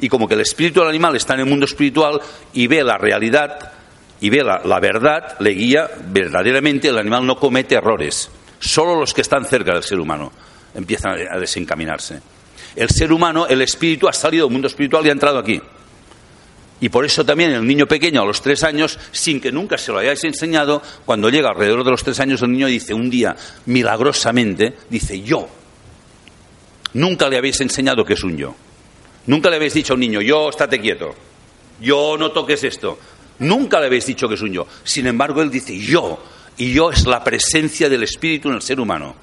Y 0.00 0.08
como 0.08 0.28
que 0.28 0.34
el 0.34 0.40
espíritu 0.40 0.80
del 0.80 0.90
animal 0.90 1.16
está 1.16 1.34
en 1.34 1.40
el 1.40 1.46
mundo 1.46 1.66
espiritual 1.66 2.20
y 2.52 2.68
ve 2.68 2.84
la 2.84 2.96
realidad 2.98 3.72
y 4.20 4.30
ve 4.30 4.44
la, 4.44 4.62
la 4.64 4.78
verdad, 4.78 5.36
le 5.40 5.50
guía 5.50 5.90
verdaderamente, 6.06 6.88
el 6.88 6.98
animal 6.98 7.26
no 7.26 7.36
comete 7.36 7.74
errores. 7.74 8.30
Solo 8.60 8.98
los 8.98 9.12
que 9.12 9.22
están 9.22 9.44
cerca 9.44 9.74
del 9.74 9.82
ser 9.82 9.98
humano 9.98 10.32
empiezan 10.74 11.16
a 11.30 11.38
desencaminarse. 11.38 12.20
El 12.78 12.90
ser 12.90 13.12
humano, 13.12 13.48
el 13.48 13.60
espíritu, 13.60 14.06
ha 14.06 14.12
salido 14.12 14.46
del 14.46 14.52
mundo 14.52 14.68
espiritual 14.68 15.04
y 15.04 15.08
ha 15.08 15.12
entrado 15.12 15.36
aquí. 15.36 15.60
Y 16.80 16.88
por 16.90 17.04
eso 17.04 17.24
también 17.24 17.50
el 17.50 17.66
niño 17.66 17.88
pequeño 17.88 18.22
a 18.22 18.24
los 18.24 18.40
tres 18.40 18.62
años, 18.62 19.00
sin 19.10 19.40
que 19.40 19.50
nunca 19.50 19.76
se 19.76 19.90
lo 19.90 19.98
hayáis 19.98 20.22
enseñado, 20.22 20.80
cuando 21.04 21.28
llega 21.28 21.48
alrededor 21.48 21.82
de 21.82 21.90
los 21.90 22.04
tres 22.04 22.20
años, 22.20 22.40
el 22.40 22.52
niño 22.52 22.68
dice 22.68 22.94
un 22.94 23.10
día, 23.10 23.34
milagrosamente, 23.66 24.76
dice 24.88 25.20
yo. 25.22 25.48
Nunca 26.92 27.28
le 27.28 27.38
habéis 27.38 27.60
enseñado 27.62 28.04
que 28.04 28.14
es 28.14 28.22
un 28.22 28.36
yo. 28.36 28.54
Nunca 29.26 29.50
le 29.50 29.56
habéis 29.56 29.74
dicho 29.74 29.94
a 29.94 29.96
un 29.96 30.00
niño, 30.00 30.20
yo, 30.20 30.48
estate 30.48 30.80
quieto. 30.80 31.16
Yo, 31.80 32.16
no 32.16 32.30
toques 32.30 32.62
esto. 32.62 32.96
Nunca 33.40 33.80
le 33.80 33.86
habéis 33.86 34.06
dicho 34.06 34.28
que 34.28 34.36
es 34.36 34.40
un 34.42 34.52
yo. 34.52 34.68
Sin 34.84 35.08
embargo, 35.08 35.42
él 35.42 35.50
dice 35.50 35.76
yo. 35.76 36.22
Y 36.56 36.72
yo 36.72 36.92
es 36.92 37.06
la 37.06 37.24
presencia 37.24 37.88
del 37.88 38.04
espíritu 38.04 38.50
en 38.50 38.54
el 38.54 38.62
ser 38.62 38.78
humano. 38.78 39.16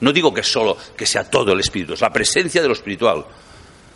No 0.00 0.12
digo 0.12 0.32
que 0.32 0.42
solo, 0.42 0.76
que 0.96 1.06
sea 1.06 1.28
todo 1.28 1.52
el 1.52 1.60
espíritu, 1.60 1.94
es 1.94 2.00
la 2.00 2.12
presencia 2.12 2.62
de 2.62 2.68
lo 2.68 2.74
espiritual. 2.74 3.24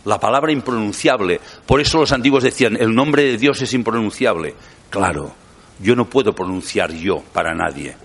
La 0.05 0.19
palabra 0.19 0.51
impronunciable. 0.51 1.39
Por 1.65 1.81
eso 1.81 1.99
los 1.99 2.11
antiguos 2.11 2.43
decían, 2.43 2.77
el 2.79 2.93
nombre 2.93 3.23
de 3.23 3.37
Dios 3.37 3.61
es 3.61 3.73
impronunciable. 3.73 4.53
Claro, 4.89 5.33
yo 5.79 5.95
no 5.95 6.09
puedo 6.09 6.33
pronunciar 6.33 6.93
yo 6.93 7.23
para 7.33 7.55
nadie. 7.55 7.95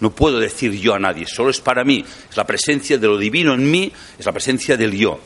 No 0.00 0.10
puedo 0.10 0.38
decir 0.38 0.72
yo 0.72 0.94
a 0.94 0.98
nadie, 0.98 1.26
solo 1.26 1.50
es 1.50 1.60
para 1.60 1.84
mí. 1.84 2.04
Es 2.30 2.36
la 2.36 2.46
presencia 2.46 2.98
de 2.98 3.06
lo 3.06 3.18
divino 3.18 3.54
en 3.54 3.70
mí, 3.70 3.92
es 4.18 4.26
la 4.26 4.32
presencia 4.32 4.76
del 4.76 4.92
yo. 4.92 5.18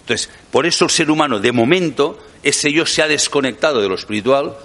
Entonces, 0.00 0.28
por 0.50 0.66
eso 0.66 0.84
el 0.84 0.90
ser 0.90 1.10
humano, 1.10 1.38
de 1.38 1.52
momento, 1.52 2.18
ese 2.42 2.72
yo 2.72 2.84
se 2.84 3.02
ha 3.02 3.08
desconectado 3.08 3.80
de 3.80 3.88
lo 3.88 3.94
espiritual. 3.94 4.56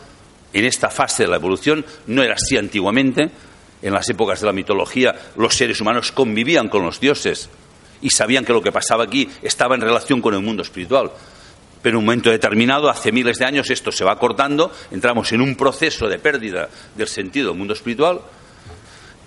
En 0.54 0.66
esta 0.66 0.90
fase 0.90 1.24
de 1.24 1.30
la 1.30 1.36
evolución 1.36 1.86
no 2.08 2.24
era 2.24 2.36
así 2.36 2.58
antiguamente, 2.58 3.30
en 3.82 3.94
las 3.94 4.10
épocas 4.10 4.40
de 4.42 4.48
la 4.48 4.54
mitología, 4.54 5.16
los 5.36 5.56
seres 5.56 5.80
humanos 5.82 6.12
convivían 6.12 6.70
con 6.70 6.84
los 6.84 7.00
dioses 7.00 7.50
y 8.02 8.10
sabían 8.10 8.46
que 8.46 8.54
lo 8.54 8.62
que 8.62 8.72
pasaba 8.72 9.04
aquí 9.04 9.30
estaba 9.42 9.76
en 9.76 9.82
relación 9.82 10.22
con 10.22 10.34
el 10.34 10.42
mundo 10.42 10.64
espiritual. 10.64 11.12
Pero 11.82 11.98
en 11.98 12.00
un 12.00 12.06
momento 12.06 12.30
determinado, 12.30 12.90
hace 12.90 13.12
miles 13.12 13.38
de 13.38 13.46
años, 13.46 13.70
esto 13.70 13.92
se 13.92 14.04
va 14.04 14.18
cortando, 14.18 14.72
entramos 14.92 15.32
en 15.32 15.42
un 15.42 15.56
proceso 15.56 16.08
de 16.08 16.20
pérdida 16.20 16.70
del 16.96 17.08
sentido 17.08 17.50
del 17.50 17.58
mundo 17.58 17.74
espiritual, 17.74 18.22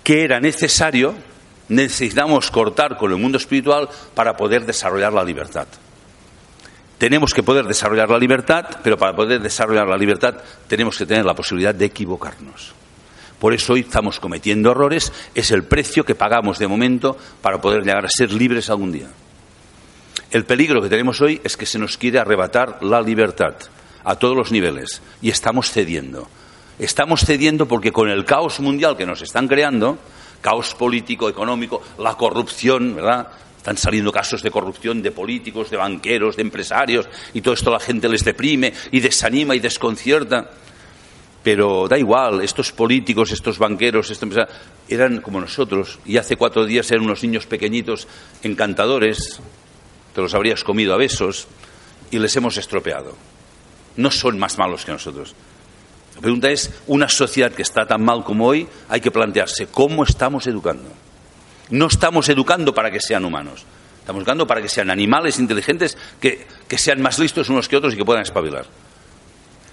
que 0.03 0.23
era 0.23 0.39
necesario, 0.39 1.15
necesitamos 1.69 2.51
cortar 2.51 2.97
con 2.97 3.11
el 3.11 3.17
mundo 3.17 3.37
espiritual 3.37 3.89
para 4.13 4.35
poder 4.35 4.65
desarrollar 4.65 5.13
la 5.13 5.23
libertad. 5.23 5.67
Tenemos 6.97 7.33
que 7.33 7.41
poder 7.41 7.65
desarrollar 7.65 8.09
la 8.09 8.19
libertad, 8.19 8.65
pero 8.83 8.97
para 8.97 9.15
poder 9.15 9.41
desarrollar 9.41 9.87
la 9.87 9.97
libertad 9.97 10.35
tenemos 10.67 10.97
que 10.97 11.05
tener 11.05 11.25
la 11.25 11.33
posibilidad 11.33 11.73
de 11.73 11.85
equivocarnos. 11.85 12.80
Por 13.41 13.55
eso 13.55 13.73
hoy 13.73 13.79
estamos 13.79 14.19
cometiendo 14.19 14.69
errores, 14.69 15.11
es 15.33 15.49
el 15.49 15.63
precio 15.63 16.05
que 16.05 16.13
pagamos 16.13 16.59
de 16.59 16.67
momento 16.67 17.17
para 17.41 17.59
poder 17.59 17.81
llegar 17.81 18.05
a 18.05 18.07
ser 18.07 18.31
libres 18.31 18.69
algún 18.69 18.91
día. 18.91 19.07
El 20.29 20.45
peligro 20.45 20.79
que 20.79 20.89
tenemos 20.89 21.19
hoy 21.21 21.41
es 21.43 21.57
que 21.57 21.65
se 21.65 21.79
nos 21.79 21.97
quiere 21.97 22.19
arrebatar 22.19 22.77
la 22.83 23.01
libertad 23.01 23.55
a 24.03 24.15
todos 24.15 24.37
los 24.37 24.51
niveles 24.51 25.01
y 25.23 25.31
estamos 25.31 25.71
cediendo. 25.71 26.29
Estamos 26.77 27.25
cediendo 27.25 27.67
porque 27.67 27.91
con 27.91 28.09
el 28.09 28.25
caos 28.25 28.59
mundial 28.59 28.95
que 28.95 29.07
nos 29.07 29.23
están 29.23 29.47
creando, 29.47 29.97
caos 30.39 30.75
político, 30.75 31.27
económico, 31.27 31.81
la 31.97 32.13
corrupción, 32.13 32.95
¿verdad? 32.95 33.27
Están 33.57 33.75
saliendo 33.75 34.11
casos 34.11 34.43
de 34.43 34.51
corrupción 34.51 35.01
de 35.01 35.09
políticos, 35.09 35.71
de 35.71 35.77
banqueros, 35.77 36.35
de 36.35 36.43
empresarios, 36.43 37.09
y 37.33 37.41
todo 37.41 37.55
esto 37.55 37.71
la 37.71 37.79
gente 37.79 38.07
les 38.07 38.23
deprime 38.23 38.71
y 38.91 38.99
desanima 38.99 39.55
y 39.55 39.59
desconcierta. 39.59 40.51
Pero 41.43 41.87
da 41.87 41.97
igual, 41.97 42.41
estos 42.41 42.71
políticos, 42.71 43.31
estos 43.31 43.57
banqueros, 43.57 44.11
estos 44.11 44.29
eran 44.87 45.21
como 45.21 45.41
nosotros 45.41 45.99
y 46.05 46.17
hace 46.17 46.35
cuatro 46.35 46.65
días 46.65 46.91
eran 46.91 47.05
unos 47.05 47.23
niños 47.23 47.47
pequeñitos, 47.47 48.07
encantadores, 48.43 49.39
te 50.13 50.21
los 50.21 50.33
habrías 50.33 50.63
comido 50.63 50.93
a 50.93 50.97
besos 50.97 51.47
y 52.11 52.19
les 52.19 52.35
hemos 52.35 52.57
estropeado. 52.57 53.15
No 53.95 54.11
son 54.11 54.37
más 54.37 54.57
malos 54.57 54.85
que 54.85 54.91
nosotros. 54.91 55.33
La 56.15 56.21
pregunta 56.21 56.51
es, 56.51 56.71
una 56.87 57.09
sociedad 57.09 57.51
que 57.51 57.61
está 57.61 57.87
tan 57.87 58.03
mal 58.03 58.23
como 58.23 58.45
hoy, 58.45 58.67
hay 58.89 59.01
que 59.01 59.11
plantearse 59.11 59.67
cómo 59.67 60.03
estamos 60.03 60.45
educando. 60.45 60.89
No 61.69 61.87
estamos 61.87 62.27
educando 62.29 62.73
para 62.73 62.91
que 62.91 62.99
sean 62.99 63.25
humanos, 63.25 63.65
estamos 63.99 64.21
educando 64.21 64.45
para 64.45 64.61
que 64.61 64.69
sean 64.69 64.91
animales 64.91 65.39
inteligentes, 65.39 65.97
que, 66.19 66.45
que 66.67 66.77
sean 66.77 67.01
más 67.01 67.17
listos 67.17 67.49
unos 67.49 67.67
que 67.67 67.77
otros 67.77 67.93
y 67.93 67.97
que 67.97 68.05
puedan 68.05 68.23
espabilar. 68.23 68.65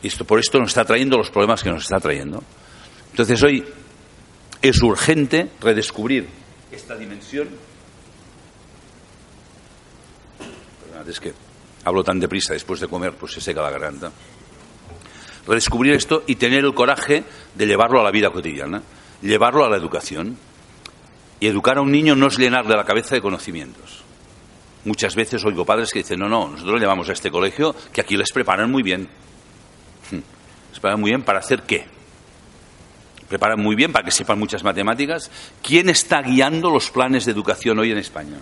Esto, 0.03 0.25
por 0.25 0.39
esto 0.39 0.59
nos 0.59 0.69
está 0.69 0.85
trayendo 0.85 1.17
los 1.17 1.31
problemas 1.31 1.63
que 1.63 1.71
nos 1.71 1.83
está 1.83 1.99
trayendo. 1.99 2.43
Entonces 3.11 3.43
hoy 3.43 3.65
es 4.63 4.83
urgente 4.83 5.51
redescubrir 5.61 6.29
esta 6.71 6.97
dimensión. 6.97 7.49
Es 11.07 11.21
que 11.21 11.33
hablo 11.85 12.05
tan 12.05 12.21
deprisa 12.21 12.53
después 12.53 12.81
de 12.81 12.89
comer, 12.89 13.15
pues 13.15 13.33
se 13.33 13.41
seca 13.41 13.63
la 13.63 13.71
garganta. 13.71 14.13
Redescubrir 15.47 15.95
esto 15.95 16.25
y 16.27 16.37
tener 16.37 16.65
el 16.65 16.75
coraje 16.75 17.25
de 17.55 17.67
llevarlo 17.67 18.01
a 18.01 18.05
la 18.05 18.11
vida 18.11 18.31
cotidiana, 18.31 18.83
llevarlo 19.23 19.65
a 19.65 19.71
la 19.71 19.79
educación. 19.79 20.37
Y 21.41 21.47
educar 21.47 21.79
a 21.79 21.81
un 21.81 21.93
niño 21.93 22.17
no 22.17 22.27
es 22.27 22.37
llenarle 22.37 22.77
la 22.77 22.85
cabeza 22.85 23.15
de 23.15 23.23
conocimientos. 23.23 24.03
Muchas 24.85 25.15
veces 25.15 25.45
oigo 25.45 25.65
padres 25.65 25.91
que 25.91 26.01
dicen, 26.01 26.19
no, 26.19 26.29
no, 26.29 26.49
nosotros 26.49 26.75
le 26.75 26.81
llevamos 26.81 27.09
a 27.09 27.13
este 27.13 27.31
colegio 27.31 27.75
que 27.93 28.01
aquí 28.01 28.17
les 28.17 28.33
preparan 28.33 28.71
muy 28.71 28.83
bien 28.83 29.09
preparan 30.73 31.01
muy 31.01 31.11
bien 31.11 31.23
para 31.23 31.41
hacer 31.41 31.63
qué. 31.63 31.87
Preparan 33.29 33.61
muy 33.61 33.77
bien 33.77 33.93
para 33.93 34.05
que 34.05 34.11
sepan 34.11 34.39
muchas 34.39 34.63
matemáticas. 34.63 35.31
¿Quién 35.63 35.91
está 35.91 36.23
guiando 36.23 36.71
los 36.71 36.91
planes 36.91 37.27
de 37.27 37.33
educación 37.33 37.79
hoy 37.79 37.91
en 37.91 37.99
España? 37.99 38.39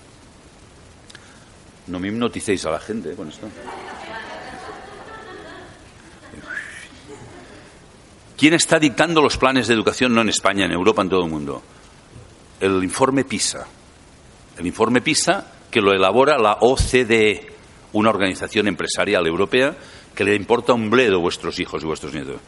No 1.89 1.99
me 1.99 2.09
hipnoticéis 2.09 2.65
a 2.67 2.71
la 2.71 2.79
gente 2.79 3.15
con 3.15 3.29
esto. 3.29 3.49
¿Quién 8.37 8.53
está 8.55 8.79
dictando 8.79 9.23
los 9.23 9.39
planes 9.39 9.67
de 9.67 9.75
educación 9.75 10.15
no 10.15 10.21
en 10.21 10.29
España, 10.29 10.67
en 10.67 10.73
Europa, 10.73 11.03
en 11.03 11.09
todo 11.09 11.25
el 11.25 11.31
mundo? 11.31 11.63
El 12.61 12.85
informe 12.85 13.25
PISA. 13.25 13.67
El 14.59 14.67
informe 14.67 15.01
PISA 15.01 15.53
que 15.71 15.81
lo 15.81 15.93
elabora 15.93 16.39
la 16.39 16.59
OCDE, 16.61 17.47
una 17.93 18.11
organización 18.11 18.69
empresarial 18.69 19.27
europea 19.27 19.75
que 20.17 20.25
le 20.25 20.35
importa 20.35 20.73
un 20.73 20.91
bledo 20.91 21.21
vuestros 21.21 21.61
hijos 21.61 21.83
y 21.83 21.87
vuestros 21.87 22.13
nietos. 22.13 22.41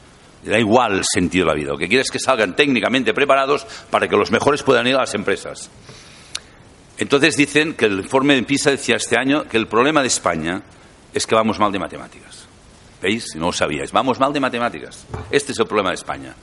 Le 0.44 0.52
da 0.52 0.58
igual 0.58 0.98
el 0.98 1.04
sentido 1.04 1.44
de 1.44 1.52
la 1.52 1.54
vida. 1.54 1.72
Lo 1.72 1.78
que 1.78 1.86
quiere 1.86 2.02
es 2.02 2.10
que 2.10 2.18
salgan 2.18 2.56
técnicamente 2.56 3.12
preparados 3.12 3.66
para 3.90 4.08
que 4.08 4.16
los 4.16 4.30
mejores 4.30 4.62
puedan 4.62 4.86
ir 4.86 4.94
a 4.96 5.00
las 5.00 5.14
empresas. 5.14 5.70
Entonces 6.96 7.36
dicen 7.36 7.74
que 7.74 7.84
el 7.84 7.98
informe 7.98 8.34
de 8.34 8.42
PISA 8.42 8.70
decía 8.70 8.96
este 8.96 9.18
año 9.18 9.44
que 9.44 9.58
el 9.58 9.68
problema 9.68 10.00
de 10.00 10.08
España 10.08 10.62
es 11.12 11.26
que 11.26 11.34
vamos 11.34 11.58
mal 11.58 11.70
de 11.70 11.78
matemáticas. 11.78 12.46
¿Veis? 13.02 13.36
No 13.36 13.46
lo 13.46 13.52
sabíais. 13.52 13.92
Vamos 13.92 14.18
mal 14.18 14.32
de 14.32 14.40
matemáticas. 14.40 15.06
Este 15.30 15.52
es 15.52 15.58
el 15.58 15.66
problema 15.66 15.90
de 15.90 15.96
España. 15.96 16.34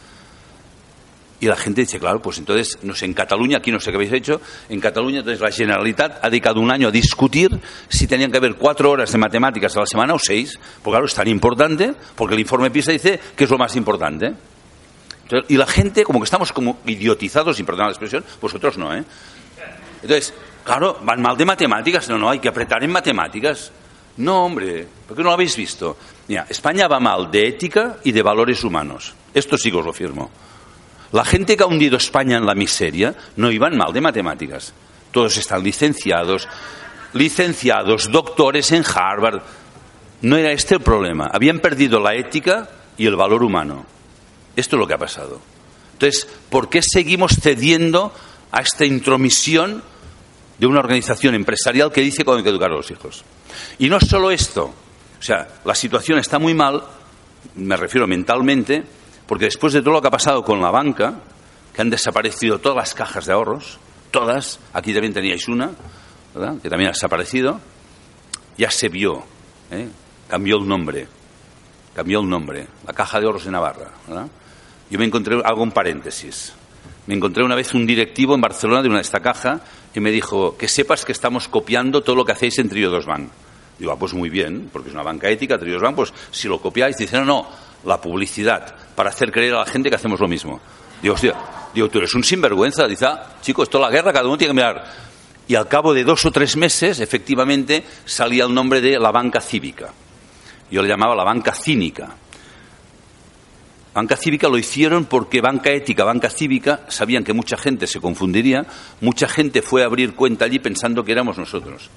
Y 1.39 1.47
la 1.47 1.55
gente 1.55 1.81
dice, 1.81 1.99
claro, 1.99 2.21
pues 2.21 2.37
entonces, 2.37 2.79
no 2.83 2.95
sé, 2.95 3.05
en 3.05 3.13
Cataluña, 3.13 3.57
aquí 3.57 3.71
no 3.71 3.79
sé 3.79 3.91
qué 3.91 3.97
habéis 3.97 4.13
hecho, 4.13 4.39
en 4.69 4.79
Cataluña 4.79 5.19
entonces 5.19 5.41
la 5.41 5.51
Generalitat 5.51 6.23
ha 6.23 6.29
dedicado 6.29 6.61
un 6.61 6.71
año 6.71 6.87
a 6.87 6.91
discutir 6.91 7.49
si 7.89 8.07
tenían 8.07 8.31
que 8.31 8.37
haber 8.37 8.55
cuatro 8.55 8.91
horas 8.91 9.11
de 9.11 9.17
matemáticas 9.17 9.75
a 9.75 9.81
la 9.81 9.85
semana 9.85 10.13
o 10.13 10.19
seis, 10.19 10.57
porque 10.81 10.93
claro, 10.93 11.05
es 11.05 11.13
tan 11.13 11.27
importante, 11.27 11.93
porque 12.15 12.35
el 12.35 12.39
informe 12.39 12.71
PISA 12.71 12.93
dice 12.93 13.19
que 13.35 13.43
es 13.43 13.49
lo 13.49 13.57
más 13.57 13.75
importante. 13.75 14.33
y 15.49 15.57
la 15.57 15.67
gente, 15.67 16.03
como 16.03 16.19
que 16.19 16.25
estamos 16.25 16.53
como 16.53 16.79
idiotizados, 16.85 17.57
sin 17.57 17.65
perdonar 17.65 17.87
la 17.87 17.93
expresión, 17.93 18.23
vosotros 18.41 18.77
no, 18.77 18.95
¿eh? 18.95 19.03
Entonces, 20.01 20.33
claro, 20.63 20.99
van 21.01 21.19
mal 21.19 21.35
de 21.35 21.45
matemáticas. 21.45 22.07
No, 22.09 22.17
no, 22.17 22.29
hay 22.29 22.39
que 22.39 22.49
apretar 22.49 22.83
en 22.83 22.91
matemáticas. 22.91 23.71
No, 24.17 24.45
hombre, 24.45 24.87
¿por 25.07 25.17
qué 25.17 25.23
no 25.23 25.29
lo 25.29 25.33
habéis 25.33 25.57
visto? 25.57 25.97
Mira, 26.27 26.45
España 26.47 26.87
va 26.87 26.99
mal 26.99 27.31
de 27.31 27.47
ética 27.47 27.97
y 28.03 28.11
de 28.11 28.21
valores 28.21 28.63
humanos. 28.63 29.13
Esto 29.33 29.57
sí 29.57 29.71
que 29.71 29.77
os 29.77 29.85
lo 29.85 29.93
firmo. 29.93 30.29
La 31.11 31.25
gente 31.25 31.55
que 31.55 31.63
ha 31.63 31.67
hundido 31.67 31.97
España 31.97 32.37
en 32.37 32.45
la 32.45 32.55
miseria 32.55 33.15
no 33.35 33.51
iban 33.51 33.77
mal 33.77 33.93
de 33.93 34.01
matemáticas. 34.01 34.73
Todos 35.11 35.37
están 35.37 35.63
licenciados, 35.63 36.47
licenciados, 37.13 38.11
doctores 38.11 38.71
en 38.71 38.83
Harvard. 38.83 39.41
No 40.21 40.37
era 40.37 40.51
este 40.51 40.75
el 40.75 40.81
problema. 40.81 41.29
Habían 41.31 41.59
perdido 41.59 41.99
la 41.99 42.15
ética 42.15 42.69
y 42.97 43.05
el 43.05 43.15
valor 43.15 43.43
humano. 43.43 43.85
Esto 44.55 44.75
es 44.75 44.79
lo 44.79 44.87
que 44.87 44.93
ha 44.93 44.97
pasado. 44.97 45.39
Entonces, 45.93 46.27
¿por 46.49 46.69
qué 46.69 46.81
seguimos 46.81 47.37
cediendo 47.41 48.13
a 48.51 48.61
esta 48.61 48.85
intromisión 48.85 49.83
de 50.57 50.67
una 50.67 50.79
organización 50.79 51.35
empresarial 51.35 51.91
que 51.91 52.01
dice 52.01 52.23
cómo 52.23 52.37
hay 52.37 52.43
que 52.43 52.49
educar 52.49 52.71
a 52.71 52.75
los 52.75 52.89
hijos. 52.91 53.23
Y 53.79 53.89
no 53.89 53.99
solo 53.99 54.31
esto, 54.31 54.73
o 55.19 55.21
sea, 55.21 55.47
la 55.65 55.75
situación 55.75 56.19
está 56.19 56.39
muy 56.39 56.53
mal, 56.53 56.83
me 57.55 57.77
refiero 57.77 58.07
mentalmente, 58.07 58.83
porque 59.27 59.45
después 59.45 59.73
de 59.73 59.81
todo 59.81 59.93
lo 59.93 60.01
que 60.01 60.07
ha 60.07 60.11
pasado 60.11 60.43
con 60.43 60.61
la 60.61 60.71
banca, 60.71 61.15
que 61.73 61.81
han 61.81 61.89
desaparecido 61.89 62.59
todas 62.59 62.77
las 62.77 62.93
cajas 62.93 63.25
de 63.25 63.33
ahorros, 63.33 63.79
todas, 64.11 64.59
aquí 64.73 64.93
también 64.93 65.13
teníais 65.13 65.47
una, 65.47 65.71
¿verdad? 66.33 66.55
que 66.61 66.69
también 66.69 66.89
ha 66.89 66.93
desaparecido, 66.93 67.59
ya 68.57 68.71
se 68.71 68.89
vio, 68.89 69.23
¿eh? 69.71 69.87
cambió 70.27 70.57
el 70.57 70.67
nombre, 70.67 71.07
cambió 71.93 72.21
el 72.21 72.29
nombre, 72.29 72.67
la 72.85 72.93
caja 72.93 73.19
de 73.19 73.25
ahorros 73.25 73.45
de 73.45 73.51
Navarra. 73.51 73.91
Yo 74.89 74.99
me 74.99 75.05
encontré 75.05 75.41
algo 75.43 75.63
en 75.63 75.71
paréntesis. 75.71 76.53
Me 77.07 77.15
encontré 77.15 77.43
una 77.43 77.55
vez 77.55 77.73
un 77.73 77.85
directivo 77.85 78.35
en 78.35 78.41
Barcelona 78.41 78.81
de 78.81 78.87
una 78.87 78.97
de 78.97 79.03
esta 79.03 79.19
caja 79.19 79.61
y 79.93 79.99
me 79.99 80.11
dijo 80.11 80.57
que 80.57 80.67
sepas 80.67 81.05
que 81.05 81.11
estamos 81.11 81.47
copiando 81.47 82.01
todo 82.01 82.15
lo 82.15 82.25
que 82.25 82.31
hacéis 82.31 82.57
en 82.59 82.69
Triodos 82.69 83.05
Bank. 83.05 83.29
Digo, 83.77 83.91
ah, 83.91 83.99
pues 83.99 84.13
muy 84.13 84.29
bien, 84.29 84.69
porque 84.71 84.89
es 84.89 84.93
una 84.93 85.03
banca 85.03 85.29
ética, 85.29 85.57
Triodos 85.57 85.81
Bank, 85.81 85.95
pues 85.95 86.13
si 86.31 86.47
lo 86.47 86.59
copiáis, 86.59 86.97
dicen, 86.97 87.25
no, 87.25 87.25
no, 87.25 87.49
la 87.85 87.99
publicidad, 87.99 88.75
para 88.95 89.09
hacer 89.09 89.31
creer 89.31 89.53
a 89.55 89.59
la 89.59 89.65
gente 89.65 89.89
que 89.89 89.95
hacemos 89.95 90.19
lo 90.19 90.27
mismo. 90.27 90.59
Digo, 91.01 91.15
hostia, 91.15 91.35
digo, 91.73 91.89
tú 91.89 91.99
eres 91.99 92.13
un 92.15 92.23
sinvergüenza. 92.23 92.87
Dice, 92.87 93.05
ah, 93.05 93.35
chicos, 93.41 93.69
toda 93.69 93.89
la 93.89 93.91
guerra, 93.91 94.13
cada 94.13 94.27
uno 94.27 94.37
tiene 94.37 94.51
que 94.51 94.55
mirar. 94.55 94.83
Y 95.47 95.55
al 95.55 95.67
cabo 95.67 95.93
de 95.93 96.03
dos 96.03 96.25
o 96.25 96.31
tres 96.31 96.57
meses, 96.57 96.99
efectivamente, 96.99 97.83
salía 98.05 98.45
el 98.45 98.53
nombre 98.53 98.81
de 98.81 98.97
la 98.97 99.11
banca 99.11 99.41
cívica. 99.41 99.93
Yo 100.71 100.81
le 100.81 100.87
llamaba 100.87 101.15
la 101.15 101.23
banca 101.23 101.53
cínica 101.53 102.15
Banca 103.95 104.17
cívica 104.17 104.49
lo 104.49 104.57
hicieron 104.57 105.05
porque 105.05 105.39
banca 105.39 105.71
ética, 105.71 106.03
banca 106.03 106.29
cívica, 106.29 106.81
sabían 106.89 107.23
que 107.23 107.31
mucha 107.31 107.55
gente 107.55 107.87
se 107.87 108.01
confundiría, 108.01 108.65
mucha 108.99 109.25
gente 109.25 109.61
fue 109.61 109.83
a 109.83 109.85
abrir 109.85 110.15
cuenta 110.15 110.43
allí 110.43 110.59
pensando 110.59 111.05
que 111.05 111.13
éramos 111.13 111.37
nosotros. 111.37 111.89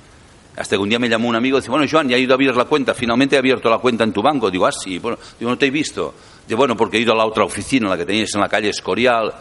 Hasta 0.56 0.76
que 0.76 0.80
un 0.80 0.88
día 0.88 1.00
me 1.00 1.08
llamó 1.08 1.28
un 1.28 1.34
amigo 1.34 1.58
y 1.58 1.60
dice, 1.60 1.72
bueno, 1.72 1.86
Joan, 1.90 2.08
ya 2.08 2.16
he 2.16 2.20
ido 2.20 2.34
a 2.34 2.36
abrir 2.36 2.54
la 2.54 2.66
cuenta, 2.66 2.94
finalmente 2.94 3.34
he 3.34 3.38
abierto 3.40 3.68
la 3.68 3.78
cuenta 3.78 4.04
en 4.04 4.12
tu 4.12 4.22
banco. 4.22 4.48
Digo, 4.48 4.64
ah, 4.64 4.70
sí, 4.70 5.00
bueno, 5.00 5.18
digo, 5.40 5.50
no 5.50 5.58
te 5.58 5.66
he 5.66 5.70
visto. 5.72 6.14
Digo, 6.48 6.56
bueno, 6.56 6.74
porque 6.78 6.96
he 6.96 7.00
ido 7.00 7.12
a 7.12 7.16
la 7.16 7.26
otra 7.26 7.44
oficina, 7.44 7.90
la 7.90 7.98
que 7.98 8.06
teníais 8.06 8.34
en 8.34 8.40
la 8.40 8.48
calle 8.48 8.70
Escorial. 8.70 9.34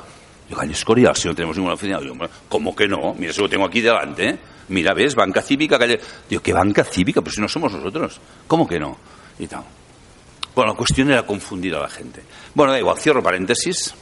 Digo, 0.46 0.60
calle 0.60 0.74
Escorial, 0.74 1.16
si 1.16 1.30
no 1.30 1.34
tenemos 1.34 1.56
ninguna 1.56 1.76
oficina. 1.76 2.02
Digo, 2.02 2.16
¿cómo 2.50 2.76
que 2.76 2.86
no? 2.86 3.16
Mira, 3.18 3.32
eso 3.32 3.44
lo 3.44 3.50
tengo 3.50 3.66
aquí 3.66 3.80
delante, 3.80 4.28
¿eh? 4.28 4.40
Mira, 4.68 4.94
¿ves? 4.94 5.16
Banca 5.16 5.42
cívica, 5.42 5.80
calle... 5.80 6.02
Digo, 6.30 6.42
¿qué 6.42 6.52
banca 6.52 6.84
cívica? 6.84 7.22
Pues 7.22 7.36
si 7.36 7.42
no 7.42 7.48
somos 7.48 7.72
nosotros. 7.72 8.20
¿Cómo 8.46 8.68
que 8.68 8.78
no? 8.78 8.98
Y 9.40 9.48
tal. 9.48 9.64
Bueno, 10.54 10.72
la 10.74 10.78
cuestión 10.78 11.10
era 11.10 11.26
confundir 11.26 11.76
a 11.76 11.80
la 11.80 11.88
gente. 11.88 12.22
Bueno, 12.54 12.74
da 12.74 12.80
igual, 12.80 12.98
cierro 12.98 13.24
paréntesis. 13.24 13.94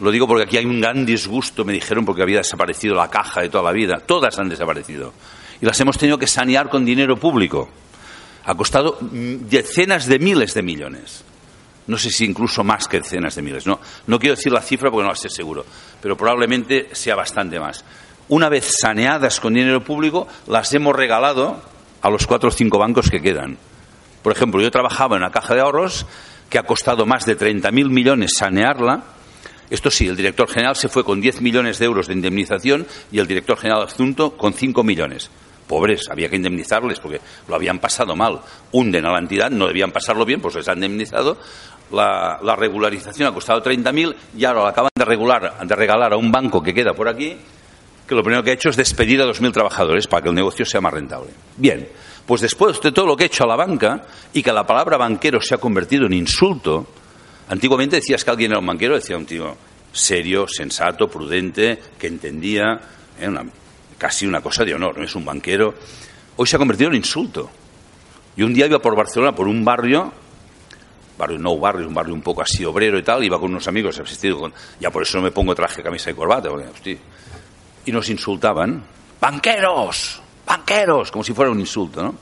Lo 0.00 0.10
digo 0.10 0.26
porque 0.26 0.44
aquí 0.44 0.56
hay 0.56 0.64
un 0.64 0.80
gran 0.80 1.06
disgusto, 1.06 1.64
me 1.64 1.72
dijeron, 1.72 2.04
porque 2.04 2.22
había 2.22 2.38
desaparecido 2.38 2.96
la 2.96 3.08
caja 3.08 3.42
de 3.42 3.50
toda 3.50 3.62
la 3.62 3.72
vida. 3.72 4.00
Todas 4.00 4.36
han 4.40 4.48
desaparecido. 4.48 5.12
Y 5.60 5.66
las 5.66 5.78
hemos 5.78 5.96
tenido 5.96 6.18
que 6.18 6.26
sanear 6.26 6.68
con 6.68 6.84
dinero 6.84 7.16
público. 7.16 7.68
Ha 8.46 8.56
costado 8.56 8.98
decenas 9.00 10.06
de 10.06 10.18
miles 10.18 10.54
de 10.54 10.62
millones. 10.62 11.24
No 11.90 11.98
sé 11.98 12.08
si 12.10 12.24
incluso 12.24 12.62
más 12.62 12.86
que 12.86 13.00
decenas 13.00 13.34
de 13.34 13.42
miles. 13.42 13.66
No, 13.66 13.80
no 14.06 14.20
quiero 14.20 14.36
decir 14.36 14.52
la 14.52 14.62
cifra 14.62 14.92
porque 14.92 15.02
no 15.02 15.10
la 15.10 15.16
sé 15.16 15.28
seguro, 15.28 15.66
pero 16.00 16.16
probablemente 16.16 16.88
sea 16.92 17.16
bastante 17.16 17.58
más. 17.58 17.84
Una 18.28 18.48
vez 18.48 18.76
saneadas 18.80 19.40
con 19.40 19.54
dinero 19.54 19.82
público, 19.82 20.28
las 20.46 20.72
hemos 20.72 20.94
regalado 20.94 21.60
a 22.00 22.08
los 22.08 22.28
cuatro 22.28 22.50
o 22.50 22.52
cinco 22.52 22.78
bancos 22.78 23.10
que 23.10 23.20
quedan. 23.20 23.58
Por 24.22 24.30
ejemplo, 24.30 24.62
yo 24.62 24.70
trabajaba 24.70 25.16
en 25.16 25.24
una 25.24 25.32
caja 25.32 25.56
de 25.56 25.62
ahorros 25.62 26.06
que 26.48 26.58
ha 26.58 26.62
costado 26.62 27.06
más 27.06 27.26
de 27.26 27.36
30.000 27.36 27.90
millones 27.90 28.34
sanearla. 28.38 29.02
Esto 29.68 29.90
sí, 29.90 30.06
el 30.06 30.16
director 30.16 30.48
general 30.48 30.76
se 30.76 30.88
fue 30.88 31.02
con 31.02 31.20
10 31.20 31.40
millones 31.40 31.80
de 31.80 31.86
euros 31.86 32.06
de 32.06 32.14
indemnización 32.14 32.86
y 33.10 33.18
el 33.18 33.26
director 33.26 33.58
general 33.58 33.82
adjunto 33.82 34.36
con 34.36 34.52
5 34.52 34.84
millones. 34.84 35.28
Pobres, 35.70 36.10
había 36.10 36.28
que 36.28 36.34
indemnizarles 36.34 36.98
porque 36.98 37.20
lo 37.46 37.54
habían 37.54 37.78
pasado 37.78 38.16
mal. 38.16 38.40
Hunden 38.72 39.06
a 39.06 39.12
la 39.12 39.20
entidad, 39.20 39.52
no 39.52 39.68
debían 39.68 39.92
pasarlo 39.92 40.24
bien, 40.24 40.40
pues 40.40 40.56
les 40.56 40.66
han 40.66 40.78
indemnizado. 40.78 41.38
La, 41.92 42.56
regularización 42.56 43.28
ha 43.28 43.34
costado 43.34 43.62
30.000 43.62 44.14
y 44.36 44.44
ahora 44.44 44.62
la 44.62 44.68
acaban 44.70 44.90
de, 44.94 45.04
regular, 45.04 45.58
de 45.66 45.74
regalar 45.74 46.12
a 46.12 46.16
un 46.16 46.30
banco 46.30 46.62
que 46.62 46.72
queda 46.72 46.94
por 46.94 47.08
aquí, 47.08 47.36
que 48.06 48.14
lo 48.14 48.22
primero 48.22 48.42
que 48.42 48.50
ha 48.50 48.54
hecho 48.54 48.70
es 48.70 48.76
despedir 48.76 49.20
a 49.22 49.26
2.000 49.26 49.52
trabajadores 49.52 50.06
para 50.06 50.22
que 50.22 50.28
el 50.28 50.34
negocio 50.34 50.64
sea 50.64 50.80
más 50.80 50.92
rentable. 50.92 51.30
Bien, 51.56 51.88
pues 52.26 52.40
después 52.40 52.80
de 52.80 52.92
todo 52.92 53.06
lo 53.06 53.16
que 53.16 53.24
he 53.24 53.26
hecho 53.26 53.44
a 53.44 53.48
la 53.48 53.56
banca 53.56 54.04
y 54.32 54.42
que 54.42 54.52
la 54.52 54.66
palabra 54.66 54.96
banquero 54.96 55.40
se 55.40 55.54
ha 55.54 55.58
convertido 55.58 56.06
en 56.06 56.12
insulto, 56.12 56.86
antiguamente 57.48 57.96
decías 57.96 58.24
que 58.24 58.30
alguien 58.30 58.52
era 58.52 58.60
un 58.60 58.66
banquero, 58.66 58.94
decía 58.94 59.16
un 59.16 59.26
tío 59.26 59.56
serio, 59.92 60.46
sensato, 60.48 61.08
prudente, 61.08 61.78
que 61.98 62.06
entendía, 62.06 62.80
¿eh? 63.18 63.28
casi 63.98 64.26
una 64.26 64.40
cosa 64.40 64.64
de 64.64 64.74
honor, 64.74 64.98
no 64.98 65.04
es 65.04 65.14
un 65.14 65.24
banquero. 65.24 65.74
Hoy 66.36 66.46
se 66.46 66.56
ha 66.56 66.58
convertido 66.58 66.90
en 66.90 66.96
insulto. 66.96 67.50
Y 68.36 68.42
un 68.42 68.54
día 68.54 68.66
iba 68.66 68.78
por 68.78 68.96
Barcelona, 68.96 69.34
por 69.34 69.48
un 69.48 69.64
barrio, 69.64 70.12
barrio 71.20 71.38
no 71.38 71.56
barrio, 71.58 71.86
un 71.86 71.94
barrio 71.94 72.14
un 72.14 72.22
poco 72.22 72.42
así 72.42 72.64
obrero 72.64 72.98
y 72.98 73.02
tal, 73.02 73.22
iba 73.22 73.38
con 73.38 73.50
unos 73.50 73.68
amigos, 73.68 74.00
asistido 74.00 74.40
con, 74.40 74.52
ya 74.80 74.90
por 74.90 75.02
eso 75.02 75.18
no 75.18 75.24
me 75.24 75.30
pongo 75.30 75.54
traje, 75.54 75.82
camisa 75.82 76.10
y 76.10 76.14
corbata, 76.14 76.48
y 77.84 77.92
nos 77.92 78.08
insultaban, 78.08 78.82
banqueros, 79.20 80.20
banqueros, 80.46 81.10
como 81.10 81.22
si 81.22 81.32
fuera 81.32 81.50
un 81.50 81.60
insulto, 81.60 82.02
¿no? 82.02 82.14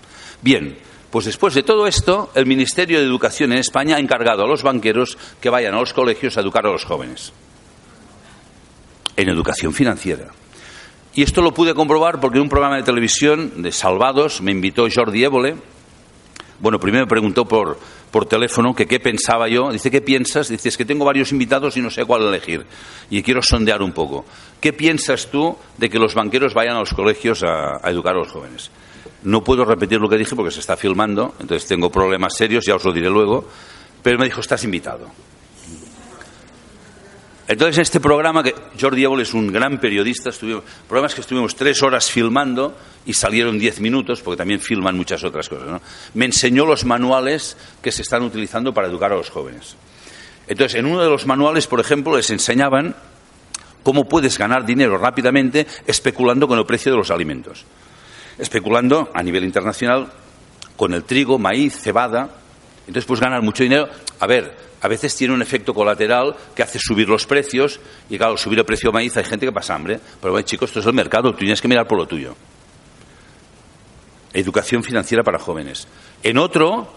Bien, 0.42 0.76
pues 1.10 1.24
después 1.24 1.54
de 1.54 1.62
todo 1.62 1.86
esto, 1.86 2.30
el 2.34 2.46
Ministerio 2.46 2.98
de 2.98 3.06
Educación 3.06 3.52
en 3.52 3.58
España 3.58 3.96
ha 3.96 4.00
encargado 4.00 4.44
a 4.44 4.48
los 4.48 4.62
banqueros 4.62 5.16
que 5.40 5.48
vayan 5.48 5.74
a 5.74 5.80
los 5.80 5.92
colegios 5.92 6.36
a 6.36 6.40
educar 6.40 6.66
a 6.66 6.70
los 6.70 6.84
jóvenes. 6.84 7.32
En 9.16 9.28
educación 9.28 9.72
financiera. 9.72 10.28
Y 11.14 11.22
esto 11.22 11.42
lo 11.42 11.54
pude 11.54 11.74
comprobar 11.74 12.20
porque 12.20 12.36
en 12.36 12.42
un 12.42 12.48
programa 12.48 12.76
de 12.76 12.82
televisión 12.82 13.62
de 13.62 13.72
Salvados 13.72 14.40
me 14.40 14.52
invitó 14.52 14.86
Jordi 14.94 15.24
Évole. 15.24 15.56
Bueno, 16.60 16.80
primero 16.80 17.04
me 17.04 17.08
preguntó 17.08 17.44
por, 17.44 17.78
por 18.10 18.26
teléfono 18.26 18.74
que 18.74 18.86
qué 18.86 18.98
pensaba 18.98 19.48
yo. 19.48 19.70
Dice, 19.70 19.90
¿qué 19.90 20.00
piensas? 20.00 20.48
Dice, 20.48 20.68
es 20.68 20.76
que 20.76 20.84
tengo 20.84 21.04
varios 21.04 21.30
invitados 21.30 21.76
y 21.76 21.80
no 21.80 21.90
sé 21.90 22.04
cuál 22.04 22.22
elegir. 22.22 22.66
Y 23.10 23.22
quiero 23.22 23.42
sondear 23.42 23.80
un 23.82 23.92
poco. 23.92 24.24
¿Qué 24.60 24.72
piensas 24.72 25.28
tú 25.30 25.56
de 25.76 25.88
que 25.88 25.98
los 25.98 26.14
banqueros 26.14 26.54
vayan 26.54 26.76
a 26.76 26.80
los 26.80 26.94
colegios 26.94 27.44
a, 27.44 27.80
educar 27.88 28.14
a 28.14 28.18
los 28.18 28.32
jóvenes? 28.32 28.70
No 29.22 29.44
puedo 29.44 29.64
repetir 29.64 30.00
lo 30.00 30.08
que 30.08 30.16
dije 30.16 30.34
porque 30.34 30.50
se 30.50 30.60
está 30.60 30.76
filmando, 30.76 31.34
entonces 31.40 31.68
tengo 31.68 31.90
problemas 31.90 32.34
serios, 32.36 32.64
ya 32.66 32.74
os 32.74 32.84
lo 32.84 32.92
diré 32.92 33.10
luego. 33.10 33.48
Pero 34.02 34.18
me 34.18 34.24
dijo, 34.24 34.40
estás 34.40 34.64
invitado. 34.64 35.08
Entonces, 37.48 37.78
este 37.78 37.98
programa, 37.98 38.42
que 38.42 38.54
Jordi 38.78 39.04
Évole 39.04 39.22
es 39.22 39.32
un 39.32 39.50
gran 39.50 39.80
periodista, 39.80 40.28
estuvimos, 40.28 40.62
el 40.90 41.14
que 41.14 41.20
estuvimos 41.22 41.56
tres 41.56 41.82
horas 41.82 42.10
filmando 42.10 42.76
y 43.06 43.14
salieron 43.14 43.58
diez 43.58 43.80
minutos, 43.80 44.20
porque 44.20 44.36
también 44.36 44.60
filman 44.60 44.94
muchas 44.94 45.24
otras 45.24 45.48
cosas. 45.48 45.66
¿no? 45.66 45.80
Me 46.12 46.26
enseñó 46.26 46.66
los 46.66 46.84
manuales 46.84 47.56
que 47.80 47.90
se 47.90 48.02
están 48.02 48.22
utilizando 48.22 48.74
para 48.74 48.88
educar 48.88 49.12
a 49.12 49.16
los 49.16 49.30
jóvenes. 49.30 49.76
Entonces, 50.46 50.78
en 50.78 50.84
uno 50.84 51.02
de 51.02 51.08
los 51.08 51.24
manuales, 51.24 51.66
por 51.66 51.80
ejemplo, 51.80 52.14
les 52.14 52.28
enseñaban 52.28 52.94
cómo 53.82 54.06
puedes 54.06 54.36
ganar 54.36 54.66
dinero 54.66 54.98
rápidamente 54.98 55.66
especulando 55.86 56.48
con 56.48 56.58
el 56.58 56.66
precio 56.66 56.92
de 56.92 56.98
los 56.98 57.10
alimentos. 57.10 57.64
Especulando 58.36 59.10
a 59.14 59.22
nivel 59.22 59.44
internacional 59.44 60.12
con 60.76 60.92
el 60.92 61.02
trigo, 61.04 61.38
maíz, 61.38 61.80
cebada, 61.80 62.28
Entonces 62.88 63.04
puedes 63.04 63.20
ganar 63.20 63.42
mucho 63.42 63.62
dinero. 63.62 63.88
A 64.18 64.26
ver, 64.26 64.56
a 64.80 64.88
veces 64.88 65.14
tiene 65.14 65.34
un 65.34 65.42
efecto 65.42 65.74
colateral 65.74 66.34
que 66.56 66.62
hace 66.62 66.78
subir 66.80 67.06
los 67.06 67.26
precios 67.26 67.78
y 68.08 68.16
claro, 68.16 68.38
subir 68.38 68.58
el 68.58 68.64
precio 68.64 68.90
de 68.90 68.94
maíz 68.94 69.14
hay 69.18 69.24
gente 69.24 69.44
que 69.44 69.52
pasa 69.52 69.74
hambre. 69.74 70.00
Pero 70.20 70.32
bueno, 70.32 70.46
chicos, 70.46 70.70
esto 70.70 70.80
es 70.80 70.86
el 70.86 70.94
mercado, 70.94 71.30
tú 71.32 71.38
tienes 71.38 71.60
que 71.60 71.68
mirar 71.68 71.86
por 71.86 71.98
lo 71.98 72.06
tuyo. 72.06 72.34
Educación 74.32 74.82
financiera 74.82 75.22
para 75.22 75.38
jóvenes. 75.38 75.86
En 76.22 76.38
otro, 76.38 76.90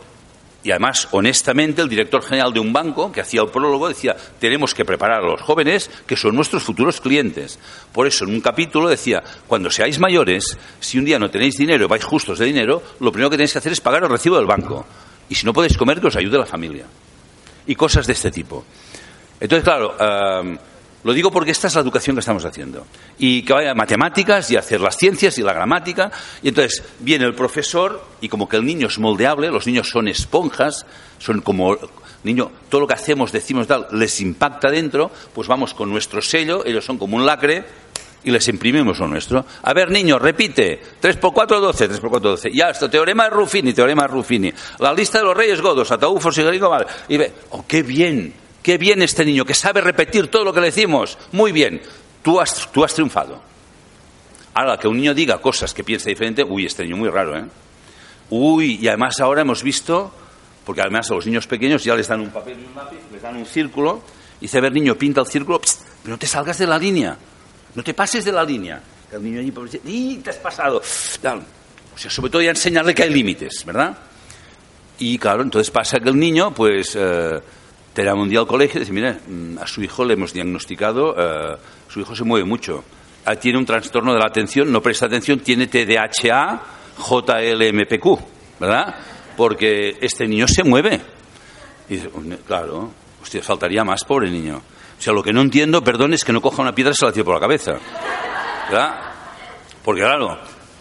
y 0.64 0.72
además, 0.72 1.10
honestamente, 1.12 1.82
el 1.82 1.90
director 1.90 2.24
general 2.24 2.54
de 2.54 2.62
un 2.62 2.72
banco 2.72 3.12
que 3.12 3.20
hacía 3.20 3.42
el 3.42 3.50
prólogo 3.50 3.90
decía, 3.90 4.16
tenemos 4.40 4.74
que 4.74 4.86
preparar 4.86 5.24
a 5.24 5.28
los 5.28 5.42
jóvenes 5.42 5.92
que 6.08 6.16
son 6.16 6.36
nuestros 6.36 6.64
futuros 6.64 7.02
clientes. 7.02 7.60
Por 7.92 8.08
eso, 8.08 8.24
en 8.24 8.34
un 8.34 8.42
capítulo 8.42 8.88
decía, 8.88 9.24
cuando 9.46 9.70
seáis 9.70 10.00
mayores, 10.00 10.58
si 10.80 11.00
un 11.00 11.06
día 11.06 11.20
no 11.20 11.30
tenéis 11.30 11.58
dinero 11.58 11.84
y 11.84 11.88
vais 11.88 12.04
justos 12.06 12.40
de 12.40 12.46
dinero, 12.46 12.82
lo 13.02 13.12
primero 13.12 13.30
que 13.30 13.36
tenéis 13.36 13.52
que 13.52 13.60
hacer 13.60 13.74
es 13.74 13.82
pagar 13.82 14.04
el 14.04 14.10
recibo 14.10 14.38
del 14.38 14.46
banco. 14.46 14.86
Y 15.32 15.36
si 15.36 15.46
no 15.46 15.54
podéis 15.54 15.78
comer, 15.78 16.02
que 16.02 16.08
os 16.08 16.16
ayude 16.18 16.38
la 16.38 16.46
familia. 16.46 16.86
Y 17.66 17.74
cosas 17.76 18.06
de 18.06 18.12
este 18.12 18.32
tipo. 18.32 18.66
Entonces, 19.40 19.64
claro, 19.64 19.96
eh, 19.98 20.58
lo 21.06 21.14
digo 21.14 21.32
porque 21.32 21.52
esta 21.52 21.68
es 21.68 21.76
la 21.76 21.80
educación 21.80 22.18
que 22.18 22.20
estamos 22.20 22.44
haciendo. 22.44 22.86
Y 23.18 23.42
que 23.44 23.54
vaya 23.54 23.72
a 23.72 23.74
matemáticas 23.74 24.52
y 24.52 24.58
hacer 24.58 24.82
las 24.82 24.98
ciencias 24.98 25.38
y 25.38 25.42
la 25.42 25.54
gramática. 25.54 26.12
Y 26.44 26.50
entonces 26.50 26.84
viene 27.00 27.24
el 27.24 27.34
profesor 27.34 28.06
y 28.20 28.28
como 28.28 28.50
que 28.50 28.58
el 28.58 28.66
niño 28.66 28.88
es 28.88 29.00
moldeable, 29.00 29.50
los 29.50 29.66
niños 29.66 29.88
son 29.88 30.10
esponjas, 30.10 30.86
son 31.18 31.40
como 31.40 31.78
niño, 32.26 32.52
todo 32.68 32.82
lo 32.82 32.88
que 32.88 32.96
hacemos, 32.96 33.32
decimos 33.32 33.68
tal, 33.68 33.88
les 33.94 34.20
impacta 34.20 34.70
dentro, 34.70 35.12
pues 35.34 35.48
vamos 35.48 35.74
con 35.74 35.90
nuestro 35.90 36.22
sello, 36.22 36.66
ellos 36.66 36.84
son 36.84 36.98
como 36.98 37.16
un 37.16 37.26
lacre 37.26 37.64
y 38.24 38.32
les 38.32 38.48
imprimimos 38.48 39.00
lo 39.00 39.08
nuestro. 39.08 39.46
A 39.64 39.74
ver, 39.74 39.90
niño, 39.90 40.20
repite. 40.20 40.80
3 41.00 41.18
por 41.18 41.34
4, 41.34 41.60
12. 41.60 41.88
3 41.88 42.00
por 42.00 42.10
4, 42.10 42.30
12. 42.32 42.52
Ya, 42.54 42.70
esto, 42.70 42.90
teorema 42.90 43.26
de 43.26 43.32
Ruffini, 43.32 43.74
teorema 43.74 44.04
de 44.04 44.08
Ruffini. 44.10 44.54
La 44.80 44.94
lista 44.94 45.20
de 45.20 45.26
los 45.26 45.36
reyes 45.36 45.62
godos, 45.62 45.92
Ataúfos 45.92 46.38
y 46.38 46.44
Garigo, 46.44 46.70
vale. 46.70 46.86
Y 47.08 47.18
ve, 47.18 47.34
oh, 47.52 47.66
qué 47.68 47.84
bien. 47.84 48.34
Qué 48.62 48.78
bien 48.78 49.02
este 49.02 49.26
niño, 49.26 49.44
que 49.44 49.56
sabe 49.56 49.82
repetir 49.82 50.28
todo 50.28 50.44
lo 50.44 50.54
que 50.54 50.60
le 50.60 50.68
decimos. 50.68 51.18
Muy 51.32 51.52
bien, 51.52 51.82
tú 52.22 52.40
has, 52.40 52.72
tú 52.72 52.84
has 52.84 52.94
triunfado. 52.94 53.42
Ahora, 54.54 54.78
que 54.78 54.88
un 54.88 54.98
niño 54.98 55.14
diga 55.14 55.40
cosas 55.40 55.74
que 55.74 55.84
piensa 55.84 56.10
diferente, 56.10 56.44
uy, 56.44 56.66
este 56.66 56.84
niño 56.84 56.98
muy 56.98 57.10
raro, 57.10 57.36
¿eh? 57.38 57.46
Uy, 58.30 58.78
y 58.80 58.88
además 58.88 59.20
ahora 59.20 59.42
hemos 59.42 59.64
visto, 59.64 60.14
porque 60.64 60.82
además 60.82 61.10
a 61.10 61.16
los 61.16 61.26
niños 61.26 61.48
pequeños 61.48 61.84
ya 61.84 61.96
les 61.96 62.08
dan 62.08 62.22
un 62.22 62.30
papel 62.30 62.60
y 62.62 62.66
un 62.66 62.76
lápiz, 62.76 63.00
les 63.12 63.22
dan 63.22 63.36
un 63.36 63.46
círculo, 63.46 64.04
y 64.40 64.42
dice, 64.42 64.60
a 64.60 64.62
ver, 64.62 64.74
niño, 64.74 64.96
pinta 64.96 65.22
el 65.22 65.28
círculo, 65.28 65.60
pero 66.04 66.14
no 66.14 66.20
te 66.20 66.28
salgas 66.28 66.58
de 66.60 66.68
la 66.68 66.78
línea, 66.78 67.18
no 67.76 67.84
te 67.84 67.94
pases 67.94 68.26
de 68.26 68.32
la 68.32 68.44
línea. 68.44 68.82
El 69.12 69.24
niño 69.24 69.40
allí, 69.40 69.80
¡y 69.86 70.18
te 70.18 70.30
has 70.30 70.38
pasado! 70.38 70.78
O 70.78 71.98
sea, 71.98 72.10
sobre 72.10 72.32
todo 72.32 72.42
ya 72.42 72.52
enseñarle 72.52 72.96
que 72.96 73.04
hay 73.04 73.10
límites, 73.10 73.66
¿verdad? 73.66 73.98
Y 75.00 75.18
claro, 75.18 75.44
entonces 75.44 75.70
pasa 75.72 76.00
que 76.00 76.10
el 76.10 76.18
niño, 76.18 76.54
pues... 76.54 76.96
Eh, 76.96 77.40
te 77.94 78.04
llama 78.04 78.22
un 78.22 78.30
día 78.30 78.40
al 78.40 78.48
colegio 78.48 78.78
y 78.78 78.82
dice, 78.82 78.94
mire, 78.94 79.18
mm, 79.28 79.58
a 79.60 79.68
su 79.68 79.84
hijo 79.84 80.06
le 80.06 80.14
hemos 80.14 80.34
diagnosticado, 80.34 81.16
eh, 81.18 81.58
su 81.90 82.00
hijo 82.00 82.16
se 82.16 82.24
mueve 82.24 82.46
mucho, 82.46 82.84
ah, 83.26 83.36
tiene 83.36 83.58
un 83.58 83.66
trastorno 83.66 84.14
de 84.14 84.20
la 84.20 84.28
atención, 84.28 84.72
no 84.72 84.82
presta 84.82 85.08
atención, 85.08 85.40
tiene 85.40 85.68
TDAH, 85.68 86.62
JLMPQ, 86.98 88.20
¿verdad? 88.60 88.96
Porque 89.36 89.98
este 90.00 90.28
niño 90.28 90.48
se 90.48 90.64
mueve. 90.64 91.02
Y 91.90 91.96
dice, 91.96 92.10
claro, 92.48 92.92
hostia, 93.22 93.42
faltaría 93.42 93.84
más, 93.84 94.06
pobre 94.06 94.30
niño. 94.30 94.62
O 95.02 95.04
sea, 95.04 95.14
lo 95.14 95.24
que 95.24 95.34
no 95.34 95.42
entiendo, 95.42 95.84
perdón, 95.84 96.14
es 96.14 96.24
que 96.24 96.32
no 96.32 96.42
coja 96.42 96.62
una 96.62 96.76
piedra 96.76 96.92
y 96.92 96.96
se 96.96 97.06
la 97.06 97.12
tire 97.12 97.26
por 97.26 97.34
la 97.34 97.42
cabeza. 97.42 97.80
¿Verdad? 98.70 99.00
Porque 99.84 100.02
claro, 100.02 100.38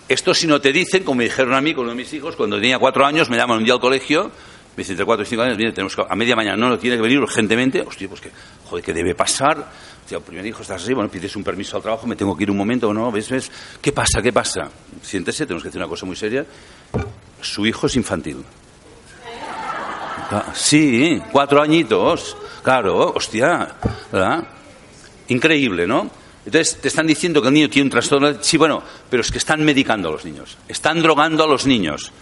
esto 0.07 0.35
si 0.35 0.47
no 0.47 0.61
te 0.61 0.73
dicen, 0.73 1.05
como 1.05 1.19
me 1.19 1.25
dijeron 1.25 1.55
a 1.55 1.61
mí 1.63 1.73
con 1.73 1.85
uno 1.85 1.93
de 1.93 1.97
mis 1.97 2.13
hijos, 2.13 2.37
cuando 2.37 2.57
tenía 2.57 2.79
cuatro 2.79 3.07
años, 3.07 3.31
me 3.31 3.39
llaman 3.39 3.59
un 3.59 3.65
día 3.65 3.73
al 3.73 3.81
colegio 3.81 4.31
me 4.77 4.83
dice, 4.83 4.93
entre 4.93 5.05
cuatro 5.05 5.25
y 5.25 5.27
cinco 5.27 5.43
años, 5.43 5.57
viene, 5.57 5.73
tenemos 5.73 5.97
que, 5.97 6.05
a 6.09 6.15
media 6.15 6.37
mañana, 6.37 6.57
no, 6.57 6.69
no, 6.69 6.79
tiene 6.79 6.97
que 6.97 7.03
venir 7.03 7.19
urgentemente. 7.19 7.83
Hostia, 7.83 8.09
pues 8.09 8.21
que, 8.21 8.31
joder, 8.69 8.85
¿qué 8.85 8.93
debe 8.93 9.15
pasar? 9.15 9.59
Hostia, 10.03 10.19
el 10.19 10.23
primer 10.23 10.47
hijo 10.47 10.63
estás 10.63 10.83
así, 10.83 10.95
bueno, 10.95 11.11
pides 11.11 11.35
un 11.35 11.43
permiso 11.43 11.77
al 11.77 11.83
trabajo, 11.83 12.07
me 12.07 12.15
tengo 12.15 12.37
que 12.37 12.45
ir 12.45 12.51
un 12.51 12.57
momento, 12.57 12.93
¿no? 12.95 13.11
¿Ves, 13.11 13.29
ves? 13.29 13.51
¿Qué 13.81 13.93
pasa, 13.93 14.23
qué 14.23 14.33
pasa? 14.33 14.71
Siéntese, 15.03 15.45
tenemos 15.45 15.63
que 15.65 15.69
decir 15.69 15.81
una 15.81 15.89
cosa 15.89 16.07
muy 16.07 16.17
seria. 16.17 16.47
Su 17.41 17.67
hijo 17.67 17.89
es 17.89 17.97
infantil. 17.97 18.45
Ah, 20.33 20.53
sí, 20.55 21.21
cuatro 21.33 21.61
añitos, 21.61 22.37
claro, 22.63 23.13
hostia, 23.15 23.75
¿verdad? 24.13 24.45
Increíble, 25.29 25.87
¿no? 25.87 26.11
Entonces 26.45 26.81
te 26.81 26.89
están 26.89 27.07
diciendo 27.07 27.43
que 27.43 27.49
el 27.49 27.55
niño 27.55 27.69
tiene 27.69 27.85
un 27.87 27.91
trastorno. 27.91 28.35
Sí, 28.41 28.57
bueno, 28.57 28.83
pero 29.09 29.21
es 29.21 29.31
que 29.31 29.39
están 29.39 29.65
medicando 29.65 30.09
a 30.09 30.13
los 30.13 30.25
niños, 30.25 30.57
están 30.69 31.03
drogando 31.03 31.45
a 31.45 31.47
los 31.47 31.67
niños. 31.67 32.13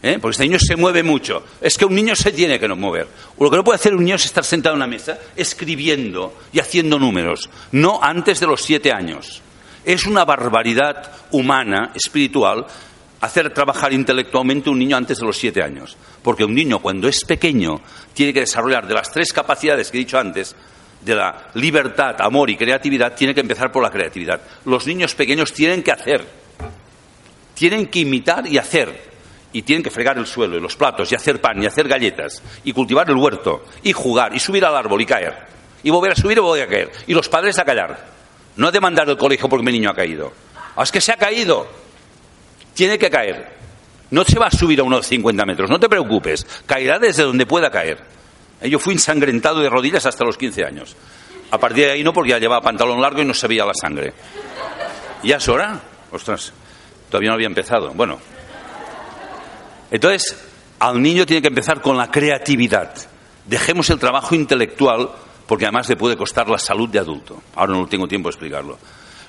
¿Eh? 0.00 0.18
porque 0.20 0.34
este 0.34 0.44
niño 0.44 0.58
se 0.60 0.76
mueve 0.76 1.02
mucho. 1.02 1.42
Es 1.60 1.76
que 1.76 1.84
un 1.84 1.94
niño 1.94 2.14
se 2.14 2.30
tiene 2.30 2.60
que 2.60 2.68
no 2.68 2.76
mover. 2.76 3.08
Lo 3.38 3.50
que 3.50 3.56
no 3.56 3.64
puede 3.64 3.76
hacer 3.76 3.94
un 3.94 4.04
niño 4.04 4.14
es 4.14 4.26
estar 4.26 4.44
sentado 4.44 4.74
en 4.74 4.78
una 4.78 4.86
mesa 4.86 5.18
escribiendo 5.34 6.34
y 6.52 6.60
haciendo 6.60 7.00
números, 7.00 7.50
no 7.72 7.98
antes 8.00 8.38
de 8.38 8.46
los 8.46 8.62
siete 8.62 8.92
años. 8.92 9.42
Es 9.84 10.06
una 10.06 10.24
barbaridad 10.24 11.10
humana, 11.32 11.90
espiritual, 11.94 12.66
hacer 13.20 13.52
trabajar 13.52 13.92
intelectualmente 13.92 14.70
un 14.70 14.78
niño 14.78 14.96
antes 14.96 15.18
de 15.18 15.26
los 15.26 15.36
siete 15.36 15.62
años. 15.62 15.96
Porque 16.22 16.44
un 16.44 16.54
niño 16.54 16.80
cuando 16.80 17.08
es 17.08 17.24
pequeño 17.24 17.80
tiene 18.14 18.32
que 18.32 18.40
desarrollar 18.40 18.86
de 18.86 18.94
las 18.94 19.10
tres 19.10 19.32
capacidades 19.32 19.90
que 19.90 19.98
he 19.98 20.00
dicho 20.00 20.18
antes, 20.18 20.54
de 21.00 21.14
la 21.14 21.48
libertad, 21.54 22.16
amor 22.20 22.50
y 22.50 22.56
creatividad, 22.56 23.14
tiene 23.14 23.34
que 23.34 23.40
empezar 23.40 23.70
por 23.70 23.82
la 23.82 23.90
creatividad. 23.90 24.40
Los 24.64 24.86
niños 24.86 25.14
pequeños 25.14 25.52
tienen 25.52 25.82
que 25.82 25.92
hacer, 25.92 26.26
tienen 27.54 27.86
que 27.86 28.00
imitar 28.00 28.46
y 28.46 28.58
hacer. 28.58 29.08
Y 29.50 29.62
tienen 29.62 29.82
que 29.82 29.90
fregar 29.90 30.18
el 30.18 30.26
suelo 30.26 30.58
y 30.58 30.60
los 30.60 30.76
platos 30.76 31.10
y 31.10 31.14
hacer 31.14 31.40
pan 31.40 31.62
y 31.62 31.64
hacer 31.64 31.88
galletas 31.88 32.42
y 32.64 32.72
cultivar 32.74 33.08
el 33.08 33.16
huerto 33.16 33.64
y 33.82 33.94
jugar 33.94 34.36
y 34.36 34.38
subir 34.38 34.62
al 34.62 34.76
árbol 34.76 35.00
y 35.00 35.06
caer. 35.06 35.34
Y 35.82 35.88
volver 35.88 36.12
a 36.12 36.16
subir 36.16 36.36
y 36.36 36.40
volver 36.40 36.64
a 36.64 36.68
caer. 36.68 36.92
Y 37.06 37.14
los 37.14 37.30
padres 37.30 37.58
a 37.58 37.64
callar. 37.64 38.08
No 38.56 38.68
a 38.68 38.70
demandar 38.70 39.08
el 39.08 39.16
colegio 39.16 39.48
porque 39.48 39.64
mi 39.64 39.72
niño 39.72 39.88
ha 39.88 39.94
caído. 39.94 40.34
Ah, 40.76 40.82
es 40.82 40.92
que 40.92 41.00
se 41.00 41.12
ha 41.12 41.16
caído 41.16 41.66
tiene 42.78 42.96
que 42.96 43.10
caer. 43.10 43.58
No 44.12 44.24
se 44.24 44.38
va 44.38 44.46
a 44.46 44.50
subir 44.52 44.78
a 44.78 44.84
unos 44.84 45.04
50 45.08 45.44
metros 45.44 45.68
no 45.68 45.80
te 45.80 45.88
preocupes. 45.88 46.46
Caerá 46.64 47.00
desde 47.00 47.24
donde 47.24 47.44
pueda 47.44 47.72
caer. 47.72 47.98
Eh, 48.60 48.70
yo 48.70 48.78
fui 48.78 48.94
ensangrentado 48.94 49.58
de 49.60 49.68
rodillas 49.68 50.06
hasta 50.06 50.24
los 50.24 50.38
15 50.38 50.64
años. 50.64 50.96
A 51.50 51.58
partir 51.58 51.86
de 51.86 51.90
ahí 51.90 52.04
no 52.04 52.12
porque 52.12 52.30
ya 52.30 52.38
llevaba 52.38 52.62
pantalón 52.62 53.02
largo 53.02 53.20
y 53.20 53.24
no 53.24 53.34
se 53.34 53.48
veía 53.48 53.64
la 53.64 53.74
sangre. 53.74 54.12
Ya 55.24 55.38
es 55.38 55.48
hora 55.48 55.80
ostras 56.12 56.52
todavía 57.10 57.30
no 57.30 57.34
había 57.34 57.48
empezado. 57.48 57.92
Bueno. 57.94 58.20
Entonces, 59.90 60.38
al 60.78 61.02
niño 61.02 61.26
tiene 61.26 61.42
que 61.42 61.48
empezar 61.48 61.80
con 61.80 61.96
la 61.96 62.12
creatividad. 62.12 62.94
Dejemos 63.44 63.90
el 63.90 63.98
trabajo 63.98 64.36
intelectual, 64.36 65.10
porque 65.48 65.64
además 65.64 65.88
le 65.88 65.96
puede 65.96 66.16
costar 66.16 66.48
la 66.48 66.58
salud 66.58 66.88
de 66.88 67.00
adulto. 67.00 67.42
Ahora 67.56 67.72
no 67.72 67.88
tengo 67.88 68.06
tiempo 68.06 68.28
de 68.28 68.34
explicarlo. 68.34 68.78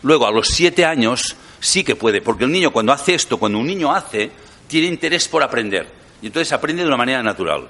Luego, 0.04 0.28
a 0.28 0.32
los 0.32 0.50
siete 0.50 0.86
años, 0.86 1.36
sí 1.60 1.84
que 1.84 1.96
puede, 1.96 2.22
porque 2.22 2.46
el 2.46 2.52
niño 2.52 2.72
cuando 2.72 2.94
hace 2.94 3.16
esto, 3.16 3.38
cuando 3.38 3.60
un 3.60 3.68
niño 3.68 3.94
hace, 3.94 4.32
tiene 4.68 4.88
interés 4.88 5.28
por 5.28 5.44
aprender. 5.44 5.88
Y 6.22 6.28
entonces 6.28 6.52
aprende 6.52 6.84
de 6.84 6.88
una 6.88 6.98
manera 6.98 7.24
natural. 7.24 7.68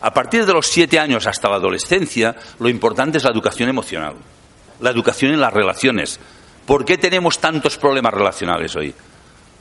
A 0.00 0.12
partir 0.12 0.44
de 0.44 0.52
los 0.52 0.66
siete 0.66 0.98
años 0.98 1.26
hasta 1.26 1.48
la 1.48 1.56
adolescencia, 1.56 2.34
lo 2.58 2.68
importante 2.68 3.18
es 3.18 3.24
la 3.24 3.30
educación 3.30 3.68
emocional, 3.68 4.14
la 4.80 4.90
educación 4.90 5.32
en 5.32 5.40
las 5.40 5.52
relaciones. 5.52 6.18
¿Por 6.66 6.84
qué 6.84 6.98
tenemos 6.98 7.38
tantos 7.38 7.76
problemas 7.76 8.12
relacionales 8.14 8.74
hoy? 8.74 8.94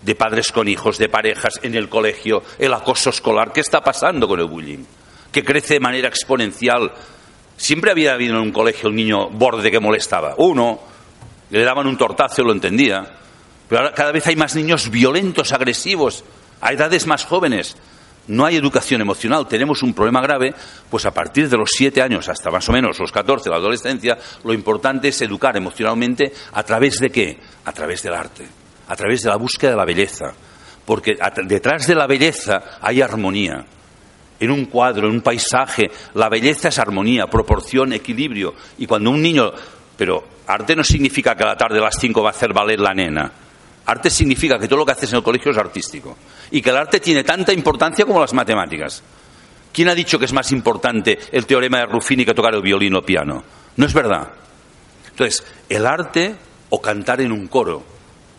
de 0.01 0.15
padres 0.15 0.51
con 0.51 0.67
hijos, 0.67 0.97
de 0.97 1.09
parejas, 1.09 1.59
en 1.61 1.75
el 1.75 1.89
colegio, 1.89 2.43
el 2.57 2.73
acoso 2.73 3.09
escolar. 3.09 3.53
¿Qué 3.53 3.61
está 3.61 3.81
pasando 3.81 4.27
con 4.27 4.39
el 4.39 4.47
bullying? 4.47 4.83
Que 5.31 5.43
crece 5.43 5.75
de 5.75 5.79
manera 5.79 6.07
exponencial. 6.07 6.91
Siempre 7.55 7.91
había 7.91 8.13
habido 8.13 8.35
en 8.35 8.41
un 8.41 8.51
colegio 8.51 8.89
un 8.89 8.95
niño 8.95 9.29
borde 9.29 9.69
que 9.69 9.79
molestaba. 9.79 10.35
Uno, 10.37 10.79
le 11.49 11.63
daban 11.63 11.87
un 11.87 11.97
tortazo 11.97 12.41
y 12.41 12.45
lo 12.45 12.51
entendía. 12.51 13.20
Pero 13.71 13.83
ahora 13.83 13.95
cada 13.95 14.11
vez 14.11 14.27
hay 14.27 14.35
más 14.35 14.53
niños 14.53 14.89
violentos, 14.89 15.53
agresivos, 15.53 16.25
a 16.59 16.73
edades 16.73 17.07
más 17.07 17.23
jóvenes. 17.23 17.77
No 18.27 18.45
hay 18.45 18.57
educación 18.57 18.99
emocional, 18.99 19.47
tenemos 19.47 19.81
un 19.81 19.93
problema 19.93 20.19
grave, 20.19 20.53
pues 20.89 21.05
a 21.05 21.13
partir 21.13 21.47
de 21.47 21.55
los 21.55 21.69
siete 21.71 22.01
años 22.01 22.27
hasta 22.27 22.51
más 22.51 22.67
o 22.67 22.73
menos 22.73 22.99
los 22.99 23.13
catorce, 23.13 23.49
la 23.49 23.55
adolescencia, 23.55 24.17
lo 24.43 24.53
importante 24.53 25.07
es 25.07 25.21
educar 25.21 25.55
emocionalmente 25.55 26.33
a 26.51 26.63
través 26.63 26.99
de 26.99 27.11
qué? 27.11 27.39
A 27.63 27.71
través 27.71 28.03
del 28.03 28.13
arte 28.13 28.61
a 28.91 28.95
través 28.97 29.23
de 29.23 29.29
la 29.29 29.37
búsqueda 29.37 29.71
de 29.71 29.77
la 29.77 29.85
belleza, 29.85 30.33
porque 30.83 31.17
detrás 31.45 31.87
de 31.87 31.95
la 31.95 32.07
belleza 32.07 32.77
hay 32.81 33.01
armonía. 33.01 33.65
En 34.37 34.51
un 34.51 34.65
cuadro, 34.65 35.07
en 35.07 35.13
un 35.13 35.21
paisaje, 35.21 35.89
la 36.15 36.27
belleza 36.27 36.67
es 36.67 36.77
armonía, 36.77 37.27
proporción, 37.27 37.93
equilibrio. 37.93 38.53
Y 38.79 38.87
cuando 38.87 39.11
un 39.11 39.21
niño... 39.21 39.49
Pero 39.95 40.27
arte 40.45 40.75
no 40.75 40.83
significa 40.83 41.35
que 41.35 41.43
a 41.43 41.47
la 41.47 41.55
tarde 41.55 41.77
a 41.77 41.83
las 41.83 41.97
cinco 41.97 42.21
va 42.21 42.29
a 42.29 42.31
hacer 42.31 42.51
valer 42.51 42.81
la 42.81 42.93
nena. 42.93 43.31
Arte 43.85 44.09
significa 44.09 44.59
que 44.59 44.67
todo 44.67 44.79
lo 44.79 44.85
que 44.85 44.91
haces 44.91 45.11
en 45.11 45.17
el 45.17 45.23
colegio 45.23 45.51
es 45.51 45.57
artístico. 45.57 46.17
Y 46.51 46.61
que 46.61 46.69
el 46.69 46.77
arte 46.77 46.99
tiene 46.99 47.23
tanta 47.23 47.53
importancia 47.53 48.05
como 48.05 48.19
las 48.19 48.33
matemáticas. 48.33 49.01
¿Quién 49.73 49.89
ha 49.89 49.95
dicho 49.95 50.19
que 50.19 50.25
es 50.25 50.33
más 50.33 50.51
importante 50.51 51.17
el 51.31 51.45
teorema 51.45 51.79
de 51.79 51.85
Ruffini 51.85 52.25
que 52.25 52.33
tocar 52.33 52.53
el 52.53 52.61
violín 52.61 52.95
o 52.95 53.01
piano? 53.01 53.43
No 53.77 53.85
es 53.85 53.93
verdad. 53.93 54.31
Entonces, 55.09 55.43
el 55.69 55.85
arte 55.85 56.35
o 56.69 56.81
cantar 56.81 57.21
en 57.21 57.31
un 57.31 57.47
coro, 57.47 57.83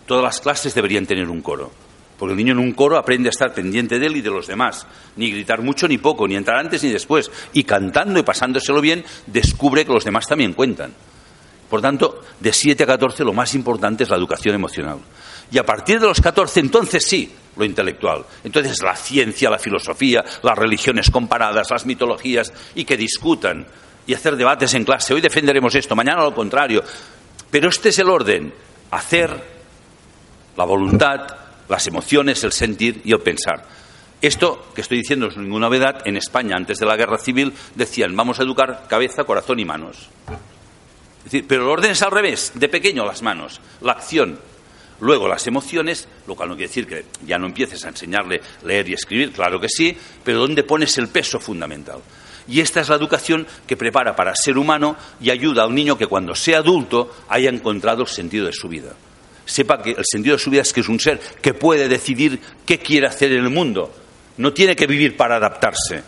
Todas 0.07 0.25
las 0.25 0.41
clases 0.41 0.75
deberían 0.75 1.07
tener 1.07 1.29
un 1.29 1.43
coro, 1.43 1.71
Porque 2.19 2.33
el 2.33 2.37
niño 2.37 2.53
en 2.53 2.59
un 2.59 2.73
coro 2.73 2.99
aprende 2.99 3.29
a 3.29 3.31
estar 3.31 3.55
pendiente 3.55 3.99
de 3.99 4.07
él 4.07 4.17
y 4.17 4.21
de 4.21 4.31
los 4.31 4.47
demás. 4.47 4.87
Ni 5.17 5.31
gritar 5.31 5.63
mucho 5.63 5.89
ni 5.89 5.99
poco, 5.99 6.27
ni 6.29 6.35
entrar 6.37 6.59
antes 6.59 6.83
ni 6.83 6.91
después. 6.91 7.31
Y 7.53 7.65
cantando 7.65 8.19
y 8.19 8.23
pasándoselo 8.23 8.81
bien, 8.81 9.05
descubre 9.27 9.85
que 9.85 9.93
los 9.93 10.05
demás 10.05 10.29
también 10.29 10.53
cuentan. 10.53 10.93
Por 11.71 11.81
tanto, 11.81 12.21
de 12.39 12.53
7 12.53 12.83
a 12.83 12.87
14 12.87 13.25
lo 13.25 13.33
más 13.33 13.55
importante 13.55 14.05
es 14.05 14.11
la 14.11 14.17
educación 14.17 14.55
emocional. 14.55 14.99
Y 15.53 15.59
a 15.59 15.67
partir 15.67 16.01
de 16.01 16.07
los 16.07 16.21
14, 16.21 16.61
entonces 16.61 17.05
sí, 17.05 17.31
lo 17.57 17.65
intelectual. 17.65 18.25
Entonces 18.43 18.83
la 18.83 18.97
ciencia, 18.97 19.51
la 19.51 19.59
filosofía, 19.59 20.25
las 20.43 20.59
religiones 20.59 21.11
comparadas, 21.11 21.71
las 21.71 21.85
mitologías, 21.85 22.53
y 22.75 22.85
que 22.85 22.97
discutan 22.97 23.67
y 24.07 24.15
hacer 24.15 24.37
debates 24.37 24.73
en 24.75 24.85
clase. 24.85 25.15
Hoy 25.15 25.21
defenderemos 25.21 25.75
esto, 25.75 25.95
mañana 25.95 26.23
lo 26.23 26.35
contrario. 26.35 26.83
Pero 27.51 27.69
este 27.69 27.91
es 27.91 27.99
el 27.99 28.09
orden. 28.09 28.53
Hacer, 28.91 29.31
la 30.57 30.65
voluntad, 30.65 31.21
las 31.69 31.87
emociones, 31.87 32.43
el 32.45 32.53
sentir 32.53 33.03
y 33.05 33.13
el 33.13 33.21
pensar. 33.21 33.65
Esto 34.23 34.69
que 34.75 34.81
estoy 34.81 34.99
diciendo 34.99 35.27
es 35.27 35.37
ninguna 35.37 35.67
novedad. 35.67 36.07
En 36.07 36.17
España, 36.17 36.57
antes 36.57 36.79
de 36.79 36.87
la 36.87 36.97
guerra 36.97 37.19
civil, 37.19 37.53
decían 37.75 38.17
vamos 38.17 38.41
a 38.41 38.45
educar 38.45 38.87
cabeza, 38.89 39.25
corazón 39.25 39.61
y 39.61 39.65
manos. 39.65 40.09
pero 41.47 41.65
el 41.65 41.69
orden 41.69 41.91
es 41.91 42.03
al 42.03 42.11
revés, 42.11 42.53
de 42.55 42.69
pequeño 42.69 43.05
las 43.05 43.21
manos, 43.21 43.61
la 43.83 43.93
acción. 43.93 44.39
Luego 45.03 45.27
las 45.27 45.45
emociones, 45.49 46.07
lo 46.29 46.37
cual 46.37 46.51
no 46.51 46.55
quiere 46.55 46.69
decir 46.69 46.87
que 46.87 47.05
ya 47.27 47.37
no 47.37 47.47
empieces 47.47 47.85
a 47.85 47.89
enseñarle 47.89 48.41
leer 48.63 48.89
y 48.89 48.95
escribir, 48.95 49.33
claro 49.33 49.61
que 49.61 49.69
sí, 49.69 49.97
pero 50.23 50.39
¿dónde 50.39 50.63
pones 50.63 50.97
el 50.97 51.09
peso 51.09 51.41
fundamental? 51.41 51.99
Y 52.47 52.61
esta 52.61 52.81
es 52.81 52.89
la 52.89 52.95
educación 52.95 53.45
que 53.67 53.77
prepara 53.77 54.15
para 54.15 54.37
ser 54.37 54.57
humano 54.57 54.97
y 55.21 55.31
ayuda 55.31 55.65
a 55.65 55.67
un 55.67 55.75
niño 55.75 55.99
que 55.99 56.07
cuando 56.07 56.37
sea 56.37 56.59
adulto 56.59 57.17
haya 57.29 57.51
encontrado 57.51 58.03
el 58.03 58.09
sentido 58.09 58.47
de 58.47 58.53
su 58.53 58.69
vida. 58.69 58.93
Sepa 59.45 59.83
que 59.83 59.91
el 59.91 60.05
sentido 60.09 60.37
de 60.37 60.43
su 60.43 60.51
vida 60.51 60.63
es 60.63 60.73
que 60.73 60.83
es 60.83 60.89
un 60.89 61.01
ser 61.01 61.19
que 61.19 61.53
puede 61.53 61.89
decidir 61.89 62.41
qué 62.65 62.79
quiere 62.79 63.09
hacer 63.09 63.33
en 63.33 63.43
el 63.43 63.51
mundo. 63.51 63.93
No 64.37 64.53
tiene 64.53 64.77
que 64.77 64.87
vivir 64.87 65.17
para 65.17 65.35
adaptarse. 65.35 66.01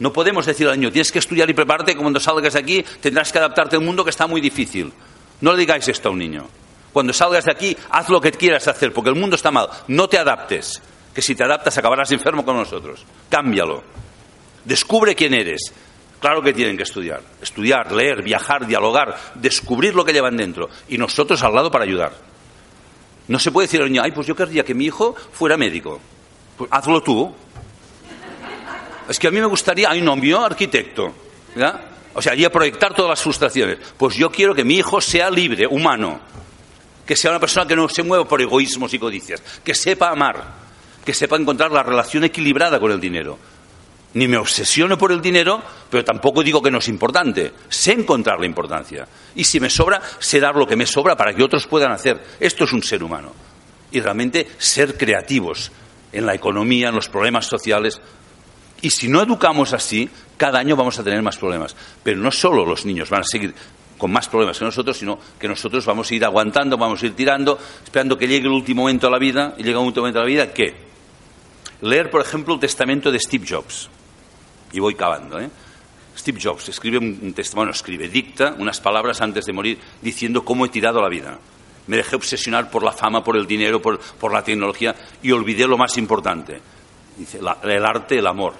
No 0.00 0.12
podemos 0.12 0.44
decir 0.44 0.68
al 0.68 0.78
niño, 0.78 0.92
tienes 0.92 1.10
que 1.10 1.18
estudiar 1.18 1.48
y 1.48 1.54
prepararte 1.54 1.94
que 1.94 2.00
cuando 2.02 2.20
salgas 2.20 2.52
de 2.52 2.60
aquí 2.60 2.84
tendrás 3.00 3.32
que 3.32 3.38
adaptarte 3.38 3.76
a 3.76 3.78
un 3.78 3.86
mundo 3.86 4.04
que 4.04 4.10
está 4.10 4.26
muy 4.26 4.42
difícil. 4.42 4.92
No 5.40 5.52
le 5.52 5.58
digáis 5.60 5.88
esto 5.88 6.10
a 6.10 6.12
un 6.12 6.18
niño. 6.18 6.46
Cuando 6.96 7.12
salgas 7.12 7.44
de 7.44 7.52
aquí, 7.52 7.76
haz 7.90 8.08
lo 8.08 8.22
que 8.22 8.32
quieras 8.32 8.66
hacer, 8.68 8.90
porque 8.90 9.10
el 9.10 9.16
mundo 9.16 9.36
está 9.36 9.50
mal. 9.50 9.68
No 9.86 10.08
te 10.08 10.16
adaptes, 10.16 10.80
que 11.12 11.20
si 11.20 11.34
te 11.34 11.44
adaptas 11.44 11.76
acabarás 11.76 12.10
enfermo 12.12 12.42
con 12.42 12.56
nosotros. 12.56 13.04
Cámbialo. 13.28 13.84
Descubre 14.64 15.14
quién 15.14 15.34
eres. 15.34 15.74
Claro 16.20 16.40
que 16.40 16.54
tienen 16.54 16.74
que 16.74 16.84
estudiar. 16.84 17.20
Estudiar, 17.42 17.92
leer, 17.92 18.22
viajar, 18.22 18.66
dialogar, 18.66 19.14
descubrir 19.34 19.94
lo 19.94 20.06
que 20.06 20.14
llevan 20.14 20.38
dentro. 20.38 20.70
Y 20.88 20.96
nosotros 20.96 21.42
al 21.42 21.54
lado 21.54 21.70
para 21.70 21.84
ayudar. 21.84 22.14
No 23.28 23.38
se 23.38 23.50
puede 23.50 23.66
decir 23.66 23.82
al 23.82 23.92
niño, 23.92 24.00
ay, 24.02 24.12
pues 24.12 24.26
yo 24.26 24.34
querría 24.34 24.64
que 24.64 24.72
mi 24.72 24.86
hijo 24.86 25.14
fuera 25.32 25.58
médico. 25.58 26.00
Pues 26.56 26.70
hazlo 26.72 27.02
tú. 27.02 27.30
Es 29.06 29.18
que 29.18 29.28
a 29.28 29.30
mí 29.30 29.38
me 29.38 29.44
gustaría, 29.44 29.90
ay, 29.90 30.00
no, 30.00 30.16
mío 30.16 30.42
arquitecto. 30.42 31.14
O 32.14 32.22
sea, 32.22 32.34
y 32.34 32.42
a 32.42 32.50
proyectar 32.50 32.94
todas 32.94 33.10
las 33.10 33.22
frustraciones. 33.22 33.80
Pues 33.98 34.16
yo 34.16 34.30
quiero 34.30 34.54
que 34.54 34.64
mi 34.64 34.76
hijo 34.76 34.98
sea 35.02 35.28
libre, 35.28 35.66
humano. 35.66 36.20
Que 37.06 37.16
sea 37.16 37.30
una 37.30 37.40
persona 37.40 37.66
que 37.66 37.76
no 37.76 37.88
se 37.88 38.02
mueva 38.02 38.26
por 38.26 38.42
egoísmos 38.42 38.92
y 38.92 38.98
codicias. 38.98 39.42
Que 39.64 39.74
sepa 39.74 40.10
amar. 40.10 40.66
Que 41.04 41.14
sepa 41.14 41.36
encontrar 41.36 41.70
la 41.70 41.82
relación 41.82 42.24
equilibrada 42.24 42.80
con 42.80 42.90
el 42.90 43.00
dinero 43.00 43.38
ni 44.16 44.28
me 44.28 44.38
obsesiono 44.38 44.96
por 44.96 45.12
el 45.12 45.20
dinero, 45.20 45.62
pero 45.90 46.02
tampoco 46.02 46.42
digo 46.42 46.62
que 46.62 46.70
no 46.70 46.78
es 46.78 46.88
importante. 46.88 47.52
Sé 47.68 47.92
encontrar 47.92 48.40
la 48.40 48.46
importancia. 48.46 49.06
Y 49.34 49.44
si 49.44 49.60
me 49.60 49.68
sobra, 49.68 50.00
sé 50.18 50.40
dar 50.40 50.56
lo 50.56 50.66
que 50.66 50.74
me 50.74 50.86
sobra 50.86 51.14
para 51.14 51.34
que 51.34 51.42
otros 51.42 51.66
puedan 51.66 51.92
hacer. 51.92 52.24
Esto 52.40 52.64
es 52.64 52.72
un 52.72 52.82
ser 52.82 53.04
humano. 53.04 53.34
Y 53.92 54.00
realmente 54.00 54.48
ser 54.56 54.96
creativos 54.96 55.70
en 56.12 56.24
la 56.24 56.34
economía, 56.34 56.88
en 56.88 56.94
los 56.94 57.10
problemas 57.10 57.44
sociales. 57.44 58.00
Y 58.80 58.88
si 58.88 59.06
no 59.06 59.20
educamos 59.20 59.74
así, 59.74 60.08
cada 60.38 60.60
año 60.60 60.76
vamos 60.76 60.98
a 60.98 61.04
tener 61.04 61.20
más 61.20 61.36
problemas. 61.36 61.76
Pero 62.02 62.18
no 62.18 62.30
solo 62.30 62.64
los 62.64 62.86
niños 62.86 63.10
van 63.10 63.20
a 63.20 63.24
seguir 63.24 63.54
con 63.96 64.12
más 64.12 64.28
problemas 64.28 64.58
que 64.58 64.64
nosotros, 64.64 64.96
sino 64.96 65.18
que 65.38 65.48
nosotros 65.48 65.84
vamos 65.86 66.10
a 66.10 66.14
ir 66.14 66.24
aguantando, 66.24 66.76
vamos 66.76 67.02
a 67.02 67.06
ir 67.06 67.14
tirando, 67.14 67.58
esperando 67.84 68.16
que 68.18 68.26
llegue 68.26 68.46
el 68.46 68.52
último 68.52 68.82
momento 68.82 69.06
de 69.06 69.10
la 69.12 69.18
vida, 69.18 69.54
y 69.58 69.62
llega 69.62 69.78
un 69.78 69.86
último 69.86 70.02
momento 70.02 70.20
de 70.20 70.24
la 70.24 70.28
vida, 70.28 70.52
¿qué? 70.52 70.74
Leer, 71.82 72.10
por 72.10 72.20
ejemplo, 72.20 72.54
el 72.54 72.60
testamento 72.60 73.10
de 73.10 73.18
Steve 73.18 73.46
Jobs 73.48 73.90
y 74.72 74.80
voy 74.80 74.94
cavando. 74.94 75.38
¿eh? 75.38 75.50
Steve 76.16 76.38
Jobs 76.42 76.68
escribe 76.68 76.98
un 76.98 77.32
testimonio, 77.34 77.72
escribe, 77.72 78.08
dicta 78.08 78.54
unas 78.58 78.80
palabras 78.80 79.20
antes 79.20 79.44
de 79.44 79.52
morir 79.52 79.78
diciendo 80.00 80.44
cómo 80.44 80.64
he 80.64 80.68
tirado 80.70 81.00
la 81.00 81.08
vida. 81.08 81.38
Me 81.86 81.96
dejé 81.96 82.16
obsesionar 82.16 82.70
por 82.70 82.82
la 82.82 82.92
fama, 82.92 83.22
por 83.22 83.36
el 83.36 83.46
dinero, 83.46 83.80
por, 83.80 84.00
la 84.32 84.42
tecnología 84.42 84.94
y 85.22 85.30
olvidé 85.30 85.66
lo 85.66 85.78
más 85.78 85.96
importante. 85.98 86.60
Dice, 87.16 87.38
el 87.38 87.84
arte, 87.84 88.18
el 88.18 88.26
amor. 88.26 88.54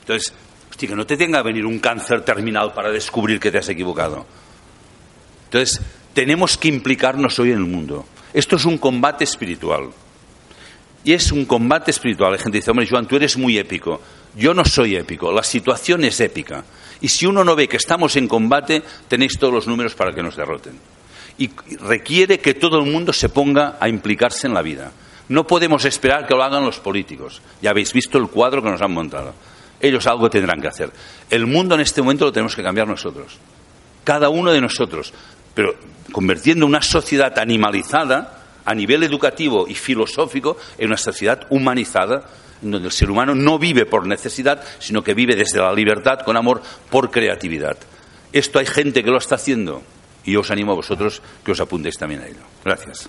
Entonces, 0.00 0.32
hostia, 0.78 0.94
no 0.94 1.06
te 1.06 1.16
tenga 1.16 1.38
que 1.38 1.48
venir 1.48 1.66
un 1.66 1.80
cáncer 1.80 2.22
terminal 2.22 2.72
para 2.72 2.90
descubrir 2.90 3.40
que 3.40 3.50
te 3.50 3.58
has 3.58 3.68
equivocado. 3.68 4.24
Entonces, 5.44 5.80
tenemos 6.14 6.56
que 6.56 6.68
implicarnos 6.68 7.38
hoy 7.40 7.50
en 7.50 7.58
el 7.58 7.64
mundo. 7.64 8.06
Esto 8.32 8.56
es 8.56 8.64
un 8.64 8.78
combate 8.78 9.24
espiritual. 9.24 9.88
Y 11.02 11.12
es 11.14 11.32
un 11.32 11.46
combate 11.46 11.90
espiritual. 11.90 12.32
La 12.32 12.38
gente 12.38 12.58
dice, 12.58 12.70
hombre, 12.70 12.86
Joan, 12.88 13.08
tú 13.08 13.16
eres 13.16 13.36
muy 13.36 13.58
épico. 13.58 14.00
Yo 14.36 14.54
no 14.54 14.64
soy 14.64 14.94
épico, 14.94 15.32
la 15.32 15.42
situación 15.42 16.04
es 16.04 16.20
épica. 16.20 16.64
Y 17.00 17.08
si 17.08 17.26
uno 17.26 17.42
no 17.42 17.56
ve 17.56 17.66
que 17.66 17.76
estamos 17.76 18.14
en 18.16 18.28
combate, 18.28 18.82
tenéis 19.08 19.38
todos 19.38 19.52
los 19.52 19.66
números 19.66 19.94
para 19.94 20.12
que 20.12 20.22
nos 20.22 20.36
derroten. 20.36 20.78
Y 21.38 21.50
requiere 21.80 22.38
que 22.38 22.54
todo 22.54 22.78
el 22.78 22.90
mundo 22.90 23.12
se 23.12 23.30
ponga 23.30 23.78
a 23.80 23.88
implicarse 23.88 24.46
en 24.46 24.54
la 24.54 24.62
vida. 24.62 24.92
No 25.28 25.46
podemos 25.46 25.84
esperar 25.84 26.26
que 26.26 26.34
lo 26.34 26.42
hagan 26.42 26.64
los 26.64 26.78
políticos. 26.78 27.42
Ya 27.62 27.70
habéis 27.70 27.92
visto 27.92 28.18
el 28.18 28.28
cuadro 28.28 28.62
que 28.62 28.70
nos 28.70 28.82
han 28.82 28.92
montado. 28.92 29.34
Ellos 29.80 30.06
algo 30.06 30.28
tendrán 30.28 30.60
que 30.60 30.68
hacer. 30.68 30.90
El 31.30 31.46
mundo 31.46 31.74
en 31.74 31.82
este 31.82 32.02
momento 32.02 32.24
lo 32.24 32.32
tenemos 32.32 32.56
que 32.56 32.62
cambiar 32.62 32.88
nosotros. 32.88 33.38
Cada 34.04 34.28
uno 34.28 34.50
de 34.52 34.60
nosotros. 34.60 35.12
Pero 35.54 35.74
convirtiendo 36.12 36.66
una 36.66 36.82
sociedad 36.82 37.38
animalizada 37.38 38.44
a 38.64 38.74
nivel 38.74 39.02
educativo 39.02 39.66
y 39.68 39.74
filosófico 39.74 40.56
en 40.76 40.88
una 40.88 40.96
sociedad 40.96 41.46
humanizada 41.50 42.24
donde 42.60 42.88
el 42.88 42.92
ser 42.92 43.10
humano 43.10 43.34
no 43.34 43.58
vive 43.58 43.86
por 43.86 44.06
necesidad, 44.06 44.62
sino 44.78 45.02
que 45.02 45.14
vive 45.14 45.36
desde 45.36 45.60
la 45.60 45.72
libertad, 45.72 46.20
con 46.24 46.36
amor, 46.36 46.60
por 46.90 47.10
creatividad. 47.10 47.76
Esto 48.32 48.58
hay 48.58 48.66
gente 48.66 49.02
que 49.02 49.10
lo 49.10 49.18
está 49.18 49.36
haciendo 49.36 49.82
y 50.24 50.32
yo 50.32 50.40
os 50.40 50.50
animo 50.50 50.72
a 50.72 50.76
vosotros 50.76 51.22
que 51.44 51.52
os 51.52 51.60
apuntéis 51.60 51.96
también 51.96 52.20
a 52.20 52.26
ello. 52.26 52.42
Gracias. 52.64 53.08